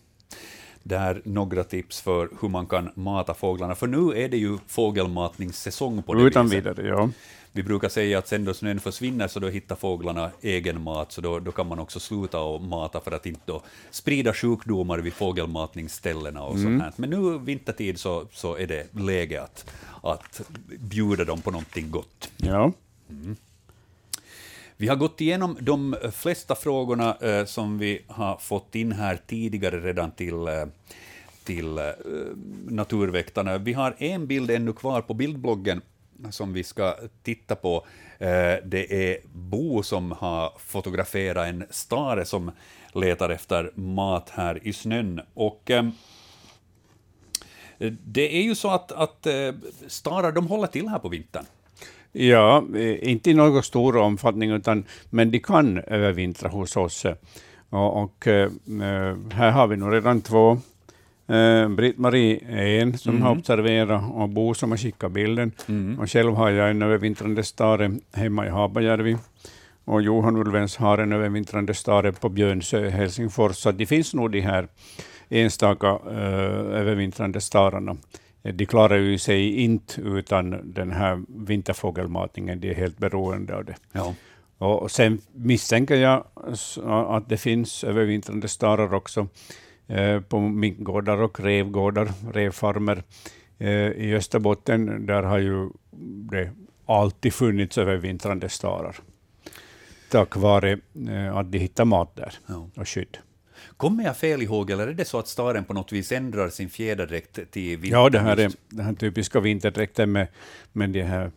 Där 0.84 1.22
några 1.26 1.64
tips 1.64 2.02
för 2.02 2.30
hur 2.42 2.50
man 2.50 2.68
kan 2.68 2.90
mata 2.96 3.34
fåglarna, 3.34 3.76
för 3.76 3.88
nu 3.88 4.24
är 4.24 4.30
det 4.30 4.38
ju 4.38 4.58
fågelmatningssäsong 4.68 6.04
på 6.04 6.14
det 6.14 6.24
Utan 6.24 6.46
viset. 6.46 6.66
vidare, 6.66 6.88
ja. 6.88 7.10
Vi 7.54 7.64
brukar 7.64 7.90
säga 7.90 8.18
att 8.18 8.28
sen 8.28 8.46
då 8.46 8.54
snön 8.54 8.80
försvinner 8.80 9.28
så 9.28 9.40
då 9.40 9.48
hittar 9.48 9.76
fåglarna 9.76 10.32
egen 10.42 10.82
mat, 10.82 11.12
så 11.12 11.22
då, 11.22 11.40
då 11.40 11.52
kan 11.52 11.68
man 11.68 11.80
också 11.80 12.00
sluta 12.00 12.40
och 12.40 12.62
mata 12.62 13.00
för 13.00 13.12
att 13.12 13.26
inte 13.26 13.60
sprida 13.92 14.34
sjukdomar 14.34 15.00
vid 15.00 15.14
fågelmatningsställena 15.14 16.44
och 16.44 16.60
sånt 16.60 16.82
här. 16.82 16.94
Men 16.96 17.10
nu 17.10 17.38
vintertid 17.38 18.00
så, 18.00 18.26
så 18.32 18.58
är 18.58 18.68
det 18.68 18.96
läge 18.96 19.42
att, 19.42 19.72
att 20.04 20.42
bjuda 20.80 21.26
dem 21.26 21.42
på 21.42 21.52
någonting 21.52 21.92
gott. 21.92 22.32
ja. 22.38 22.72
Vi 24.82 24.88
har 24.88 24.96
gått 24.96 25.22
igenom 25.22 25.58
de 25.60 25.96
flesta 26.12 26.56
frågorna 26.56 27.18
eh, 27.22 27.46
som 27.46 27.78
vi 27.78 28.02
har 28.08 28.38
fått 28.38 28.76
in 28.76 28.92
här 28.92 29.20
tidigare 29.28 29.80
redan 29.80 30.12
till, 30.12 30.48
eh, 30.48 30.66
till 31.44 31.78
eh, 31.78 31.84
Naturväktarna. 32.68 33.58
Vi 33.58 33.74
har 33.74 33.96
en 33.98 34.28
bild 34.28 34.52
ännu 34.52 34.74
kvar 34.74 35.02
på 35.02 35.14
bildbloggen 35.14 35.82
som 36.30 36.54
vi 36.54 36.64
ska 36.64 36.96
titta 37.24 37.56
på. 37.56 37.86
Eh, 38.20 38.56
det 38.66 39.12
är 39.12 39.18
Bo 39.34 39.84
som 39.84 40.12
har 40.12 40.54
fotograferat 40.58 41.48
en 41.48 41.66
stare 41.70 42.26
som 42.26 42.52
letar 42.94 43.30
efter 43.30 43.72
mat 43.76 44.30
här 44.30 44.68
i 44.68 44.74
snön. 44.74 45.22
Och, 45.34 45.72
eh, 45.72 45.90
det 48.06 48.38
är 48.38 48.44
ju 48.44 48.56
så 48.56 48.70
att, 48.70 48.92
att 48.92 49.26
eh, 49.26 49.52
starar 49.88 50.32
de 50.32 50.48
håller 50.48 50.68
till 50.68 50.88
här 50.88 51.00
på 51.00 51.10
vintern. 51.10 51.46
Ja, 52.14 52.64
eh, 52.76 53.10
inte 53.10 53.32
i 53.32 53.34
någon 53.34 53.64
stor 53.64 53.98
omfattning, 53.98 54.52
utan, 54.52 54.84
men 55.10 55.32
de 55.32 55.40
kan 55.40 55.78
övervintra 55.78 56.50
hos 56.50 56.78
oss. 56.78 57.06
eh. 57.06 57.16
Och, 57.70 58.04
och 58.04 58.28
eh, 58.28 58.50
här 59.34 59.52
har 59.52 59.68
vi 59.68 59.78
nog 59.78 59.94
redan 59.94 60.22
två. 60.22 60.52
Eh, 61.28 61.70
Britt-Marie 61.70 62.40
är 62.50 62.82
en 62.82 62.98
som 62.98 63.22
har 63.22 63.32
observerat 63.32 64.04
och 64.14 64.30
Bo 64.30 64.54
som 64.54 64.72
har 64.72 64.78
skickat 64.78 65.12
bilden. 65.12 65.52
Och 66.00 66.12
själv 66.12 66.34
har 66.36 66.50
jag 66.50 66.70
en 66.70 66.82
övervintrande 66.82 67.44
stare 67.44 67.92
hemma 68.14 68.46
i 68.46 68.50
Habajärvi. 68.50 69.18
Och 69.86 70.02
Johan 70.02 70.38
Ulvens 70.38 70.78
har 70.78 70.98
en 70.98 71.12
övervintrande 71.12 71.74
stare 71.74 72.12
på 72.12 72.30
Björnsö 72.30 72.86
i 72.86 72.90
Helsingfors. 72.90 73.56
Så 73.56 73.72
det 73.72 73.86
finns 73.86 74.14
nog 74.14 74.32
de 74.32 74.42
här 74.42 74.68
enstaka 75.30 75.88
eh, 75.88 76.80
övervintrande 76.80 77.42
stararna. 77.42 77.96
De 78.42 78.66
klarar 78.66 78.98
ju 78.98 79.18
sig 79.18 79.56
inte 79.56 80.02
utan 80.02 80.74
den 80.74 80.92
här 80.92 81.24
vinterfågelmatningen. 81.28 82.60
De 82.60 82.70
är 82.70 82.74
helt 82.76 82.98
beroende 82.98 83.56
av 83.56 83.66
det. 83.66 83.76
Ja. 83.92 84.16
Och 84.58 84.92
sen 84.92 85.22
misstänker 85.34 85.96
jag 85.96 86.26
att 87.10 87.30
det 87.30 87.38
finns 87.38 87.84
övervintrande 87.84 88.48
starar 88.48 88.94
också 88.94 89.28
eh, 89.88 90.20
på 90.22 90.40
minkgårdar 90.40 91.22
och 91.22 91.40
revgårdar, 91.40 92.12
revfarmer 92.34 93.04
eh, 93.58 93.70
i 93.92 94.16
Österbotten. 94.16 95.06
Där 95.06 95.24
har 95.24 95.38
ju 95.40 95.70
det 96.32 96.52
alltid 96.86 97.34
funnits 97.34 97.78
övervintrande 97.78 98.50
starar. 98.50 98.96
Tack 100.12 100.36
vare 100.36 100.80
eh, 101.10 101.38
att 101.38 101.52
de 101.52 101.58
hittar 101.58 101.86
mat 101.86 102.16
där 102.16 102.34
Ja. 102.48 102.70
och 102.76 102.88
skydd. 102.90 103.18
Kommer 103.78 104.04
jag 104.04 104.18
fel 104.18 104.42
ihåg, 104.42 104.72
eller 104.72 104.88
är 104.88 104.94
det 104.94 105.06
så 105.06 105.20
att 105.20 105.28
staren 105.28 105.64
på 105.64 105.74
något 105.74 105.92
vis 105.92 106.12
ändrar 106.12 106.50
sin 106.50 106.70
fjäderdräkt 106.70 107.40
till 107.52 107.78
vinter? 107.78 107.98
Ja, 107.98 108.10
det 108.10 108.20
här 108.20 108.38
är 108.38 108.52
den 108.70 108.86
här 108.86 108.94
typiska 108.94 109.40
vinterdräkten 109.40 110.12
med, 110.12 110.28
med 110.72 110.90
de 110.90 111.02
här 111.04 111.32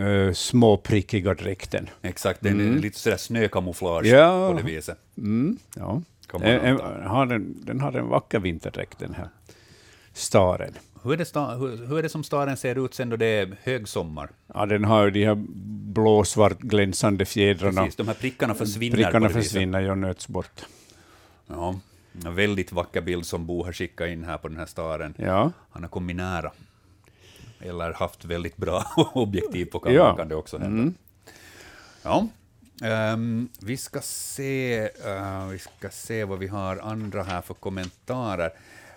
eh, 0.00 0.32
små 0.32 0.76
prickiga 0.76 1.34
dräkten. 1.34 1.88
Exakt, 2.02 2.40
den 2.40 2.60
är 2.60 2.80
lite 2.80 2.98
sådär 2.98 3.16
snökamouflage 3.16 4.06
Ja. 4.06 4.50
på 4.52 4.58
det 4.58 4.74
viset. 4.74 4.98
Mm, 5.18 5.58
ja. 5.76 6.02
Eh, 6.42 6.54
eh, 6.54 6.70
anta. 6.70 7.08
har 7.08 7.26
den, 7.26 7.56
den 7.64 7.80
har 7.80 7.92
en 7.92 8.08
vacker 8.08 8.38
vinterdräkt, 8.38 8.98
den 8.98 9.14
här 9.14 9.28
staren. 10.12 10.72
Hur 11.02 11.12
är, 11.12 11.16
det 11.16 11.24
sta, 11.24 11.46
hur, 11.54 11.86
hur 11.86 11.98
är 11.98 12.02
det 12.02 12.08
som 12.08 12.24
staren 12.24 12.56
ser 12.56 12.84
ut 12.84 12.94
sen 12.94 13.08
då 13.08 13.16
det 13.16 13.26
är 13.26 13.56
högsommar? 13.62 14.30
Ja, 14.54 14.66
den 14.66 14.84
har 14.84 15.04
ju 15.04 15.10
de 15.10 15.24
här 15.24 15.34
blåsvart 15.92 16.58
glänsande 16.58 17.24
fjädrarna. 17.24 17.82
Precis, 17.82 17.96
de 17.96 18.08
här 18.08 18.14
prickarna 18.14 18.54
försvinner 18.54 18.96
Prickarna 18.96 19.28
försvinner 19.28 19.90
och 19.90 19.98
nöts 19.98 20.28
bort. 20.28 20.66
Ja, 21.50 21.80
en 22.24 22.34
väldigt 22.34 22.72
vacker 22.72 23.00
bild 23.00 23.26
som 23.26 23.46
Bo 23.46 23.64
har 23.64 23.72
skickat 23.72 24.08
in 24.08 24.24
här 24.24 24.38
på 24.38 24.48
den 24.48 24.56
här 24.56 24.66
staren. 24.66 25.14
Ja. 25.18 25.52
Han 25.70 25.82
har 25.82 25.88
kommit 25.90 26.16
nära. 26.16 26.52
Eller 27.60 27.92
haft 27.92 28.24
väldigt 28.24 28.56
bra 28.56 28.84
objektiv 29.14 29.64
på 29.64 29.78
kameran 29.78 30.06
Ja. 30.06 30.16
kan 30.16 30.28
det 30.28 30.34
också 30.34 30.58
hända. 30.58 30.92
Ja. 32.02 32.26
Ehm, 32.82 33.48
vi, 33.60 33.76
ska 33.76 34.00
se, 34.02 34.78
eh, 35.04 35.46
vi 35.46 35.58
ska 35.58 35.90
se 35.90 36.24
vad 36.24 36.38
vi 36.38 36.46
har 36.46 36.76
andra 36.76 37.22
här 37.22 37.40
för 37.42 37.54
kommentarer. 37.54 38.50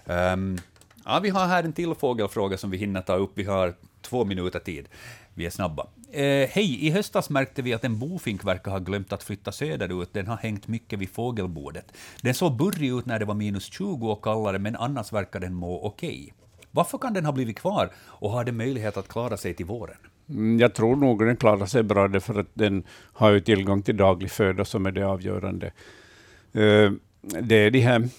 Ehm, 0.06 0.58
ja, 1.06 1.20
vi 1.24 1.30
har 1.30 1.46
här 1.48 1.64
en 1.64 1.74
till 1.74 1.96
fågelfråga 1.96 2.58
som 2.58 2.70
vi 2.72 2.78
hinner 2.78 3.02
ta 3.02 3.16
upp. 3.16 3.32
Vi 3.34 3.44
har 3.44 3.74
två 4.02 4.26
minuter 4.26 4.60
tid. 4.60 4.90
Vi 5.34 5.46
är 5.46 5.50
snabba. 5.50 5.88
Eh, 6.14 6.50
Hej, 6.50 6.86
i 6.88 6.90
höstas 6.90 7.30
märkte 7.30 7.62
vi 7.62 7.74
att 7.74 7.84
en 7.84 8.00
bofink 8.00 8.44
verkar 8.46 8.72
ha 8.72 8.80
glömt 8.80 9.14
att 9.14 9.24
flytta 9.24 9.52
söderut. 9.52 10.10
Den 10.14 10.28
har 10.28 10.38
hängt 10.38 10.68
mycket 10.68 11.00
vid 11.00 11.10
fågelbordet. 11.10 11.92
Den 12.22 12.34
såg 12.34 12.58
burrig 12.58 12.90
ut 12.98 13.06
när 13.06 13.20
det 13.20 13.26
var 13.26 13.34
minus 13.36 13.74
20 13.74 14.12
och 14.12 14.24
kallare, 14.24 14.60
men 14.60 14.76
annars 14.76 15.14
verkar 15.14 15.40
den 15.40 15.54
må 15.54 15.86
okej. 15.86 16.34
Varför 16.72 16.98
kan 16.98 17.14
den 17.14 17.26
ha 17.26 17.32
blivit 17.32 17.60
kvar 17.60 17.90
och 17.98 18.30
har 18.32 18.44
den 18.44 18.58
möjlighet 18.58 18.98
att 18.98 19.08
klara 19.08 19.38
sig 19.38 19.54
till 19.54 19.66
våren? 19.66 19.98
Mm, 20.30 20.60
jag 20.60 20.74
tror 20.76 20.96
nog 20.96 21.26
den 21.26 21.38
klarar 21.38 21.66
sig 21.66 21.84
bra, 21.84 22.08
därför 22.08 22.40
att 22.40 22.48
den 22.54 22.84
har 23.14 23.32
ju 23.32 23.40
tillgång 23.40 23.82
till 23.82 23.98
daglig 23.98 24.32
föda 24.32 24.66
som 24.66 24.86
är 24.86 24.92
det 24.92 25.04
avgörande. 25.08 25.68
Eh, 26.52 26.92
Det 27.42 27.56
är 27.56 27.72
de 27.72 27.80
här 27.80 28.10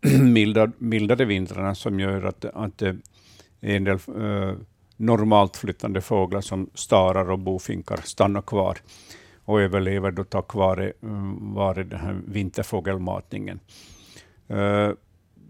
milda, 0.22 0.72
mildare 0.78 1.24
vintrarna 1.24 1.74
som 1.74 2.00
gör 2.00 2.22
att, 2.22 2.44
att 2.44 2.82
eh, 2.82 2.94
en 3.60 3.84
del 3.84 3.98
eh, 4.20 4.54
normalt 4.98 5.56
flyttande 5.56 6.00
fåglar 6.00 6.40
som 6.40 6.70
starar 6.74 7.30
och 7.30 7.38
bofinkar 7.38 8.00
stannar 8.04 8.42
kvar 8.42 8.78
och 9.44 9.60
överlever 9.60 10.10
då 10.10 10.24
tack 10.24 10.54
vare, 10.54 10.92
mm, 11.02 11.54
vare 11.54 11.84
den 11.84 12.00
här 12.00 12.20
vinterfågelmatningen. 12.26 13.60
Eh, 14.48 14.90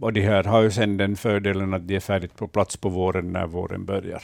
och 0.00 0.12
de 0.12 0.20
här 0.20 0.44
har 0.44 0.62
ju 0.62 0.70
sen 0.70 0.96
den 0.96 1.16
fördelen 1.16 1.74
att 1.74 1.88
de 1.88 1.96
är 1.96 2.00
färdigt 2.00 2.36
på 2.36 2.48
plats 2.48 2.76
på 2.76 2.88
våren 2.88 3.32
när 3.32 3.46
våren 3.46 3.84
börjar. 3.84 4.22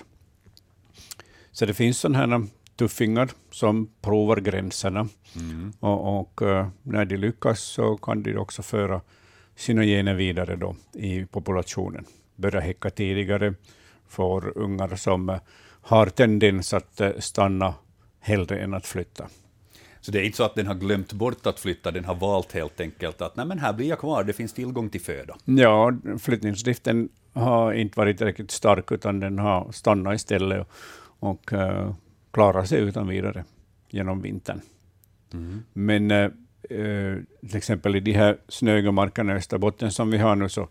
Så 1.53 1.67
det 1.67 1.75
finns 1.75 1.99
sådana 1.99 2.19
här 2.19 2.47
tuffingar 2.77 3.29
som 3.51 3.91
provar 4.01 4.37
gränserna. 4.37 5.09
Och, 5.81 6.21
och 6.21 6.43
eh, 6.43 6.69
när 6.83 7.05
de 7.05 7.17
lyckas 7.17 7.61
så 7.61 7.97
kan 7.97 8.23
de 8.23 8.37
också 8.37 8.63
föra 8.63 9.01
sina 9.57 9.83
gener 9.85 10.15
vidare 10.15 10.57
då 10.57 10.77
i 10.93 11.27
populationen. 11.27 12.05
Börja 12.37 12.61
häcka 12.61 12.91
tidigare, 12.91 13.55
får 14.15 14.59
ungar 14.59 14.97
som 14.97 15.29
eh, 15.29 15.41
har 15.83 16.07
tendens 16.07 16.75
att 16.75 17.01
eh, 17.01 17.11
stanna 17.19 17.75
hellre 18.21 18.59
än 18.59 18.75
att 18.75 18.87
flytta. 18.87 19.29
Så 20.01 20.11
det 20.11 20.21
är 20.21 20.23
inte 20.23 20.37
så 20.37 20.45
att 20.45 20.55
den 20.55 20.67
har 20.67 20.75
glömt 20.75 21.13
bort 21.13 21.47
att 21.47 21.61
flytta, 21.61 21.91
den 21.91 22.05
har 22.05 22.15
valt 22.15 22.53
helt 22.53 22.81
enkelt 22.81 23.21
att 23.21 23.37
nej 23.37 23.47
men 23.47 23.59
här 23.59 23.73
blir 23.73 23.89
jag 23.89 23.99
kvar, 23.99 24.25
det 24.25 24.33
finns 24.33 24.53
tillgång 24.53 24.89
till 24.89 25.01
föda. 25.01 25.37
Ja, 25.45 25.93
flyttningsdriften 26.19 27.09
har 27.33 27.73
inte 27.73 27.99
varit 27.99 28.19
tillräckligt 28.19 28.51
stark, 28.51 28.93
utan 28.93 29.21
den 29.21 29.39
har 29.39 29.73
stannat 29.73 30.15
istället 30.15 30.67
och, 31.19 31.31
och 31.31 31.53
uh, 31.53 31.95
klarat 32.31 32.69
sig 32.69 32.81
utan 32.81 33.09
vidare 33.09 33.45
genom 33.91 34.23
vintern. 34.23 34.61
Men 35.73 36.11
uh, 36.11 36.31
uh, 36.71 37.19
till 37.41 37.57
exempel 37.57 37.97
i 37.97 38.01
de 38.01 38.13
här 38.13 38.39
snöiga 38.49 38.93
markerna 38.93 39.33
i 39.33 39.37
Österbotten 39.37 39.93
som 39.93 40.11
vi 40.11 40.19
har 40.19 40.37
nu, 40.37 40.49
så 40.49 40.69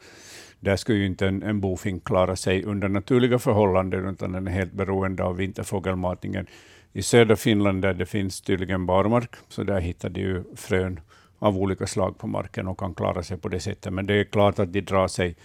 där 0.63 0.75
skulle 0.75 0.97
ju 0.97 1.05
inte 1.05 1.27
en, 1.27 1.43
en 1.43 1.59
bofink 1.59 2.03
klara 2.03 2.35
sig 2.35 2.63
under 2.63 2.89
naturliga 2.89 3.39
förhållanden, 3.39 4.09
utan 4.09 4.31
den 4.31 4.47
är 4.47 4.51
helt 4.51 4.73
beroende 4.73 5.23
av 5.23 5.35
vinterfågelmatningen. 5.35 6.47
I 6.93 7.01
södra 7.01 7.35
Finland, 7.35 7.81
där 7.81 7.93
det 7.93 8.05
finns 8.05 8.41
tydligen 8.41 8.85
barmark, 8.85 9.35
så 9.47 9.63
där 9.63 9.79
hittar 9.79 10.09
de 10.09 10.21
ju 10.21 10.43
frön 10.55 10.99
av 11.39 11.57
olika 11.57 11.87
slag 11.87 12.17
på 12.17 12.27
marken 12.27 12.67
och 12.67 12.79
kan 12.79 12.95
klara 12.95 13.23
sig 13.23 13.37
på 13.37 13.49
det 13.49 13.59
sättet. 13.59 13.93
Men 13.93 14.05
det 14.05 14.13
är 14.13 14.23
klart 14.23 14.59
att 14.59 14.73
de 14.73 14.81
drar 14.81 15.07
sig, 15.07 15.35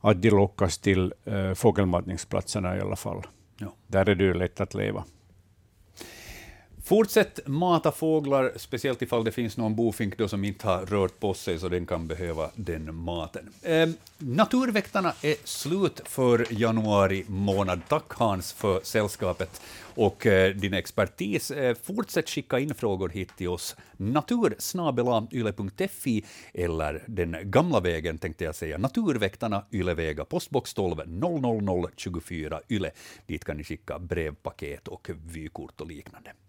att 0.00 0.22
de 0.22 0.30
lockas 0.30 0.78
till 0.78 1.12
uh, 1.28 1.54
fågelmatningsplatserna 1.54 2.76
i 2.76 2.80
alla 2.80 2.96
fall. 2.96 3.22
Ja. 3.58 3.74
Där 3.86 4.08
är 4.08 4.14
det 4.14 4.24
ju 4.24 4.34
lätt 4.34 4.60
att 4.60 4.74
leva. 4.74 5.04
Fortsätt 6.90 7.46
mata 7.46 7.92
fåglar, 7.92 8.52
speciellt 8.56 9.02
ifall 9.02 9.24
det 9.24 9.32
finns 9.32 9.56
någon 9.56 9.74
bofink 9.74 10.18
då 10.18 10.28
som 10.28 10.44
inte 10.44 10.66
har 10.66 10.86
rört 10.86 11.20
på 11.20 11.34
sig, 11.34 11.58
så 11.58 11.68
den 11.68 11.86
kan 11.86 12.06
behöva 12.06 12.50
den 12.54 12.94
maten. 12.94 13.52
Eh, 13.62 13.88
naturväktarna 14.18 15.12
är 15.22 15.34
slut 15.44 16.00
för 16.04 16.46
januari 16.50 17.24
månad. 17.28 17.80
Tack 17.88 18.12
Hans 18.12 18.52
för 18.52 18.80
sällskapet 18.82 19.62
och 19.94 20.26
eh, 20.26 20.54
din 20.54 20.74
expertis. 20.74 21.50
Eh, 21.50 21.76
fortsätt 21.82 22.28
skicka 22.28 22.58
in 22.58 22.74
frågor 22.74 23.08
hit 23.08 23.36
till 23.36 23.48
oss. 23.48 23.76
natursnabelayle.fi 23.96 26.24
eller 26.54 27.04
den 27.06 27.36
gamla 27.42 27.80
vägen 27.80 28.18
tänkte 28.18 28.44
jag 28.44 28.54
säga, 28.54 28.78
Naturväktarna 28.78 29.64
Ylevega, 29.72 30.24
postbox 30.24 30.74
12 30.74 30.96
00024 31.06 32.60
Yle. 32.68 32.90
Dit 33.26 33.44
kan 33.44 33.56
ni 33.56 33.64
skicka 33.64 33.98
brevpaket 33.98 34.88
och 34.88 35.10
vykort 35.24 35.80
och 35.80 35.86
liknande. 35.86 36.32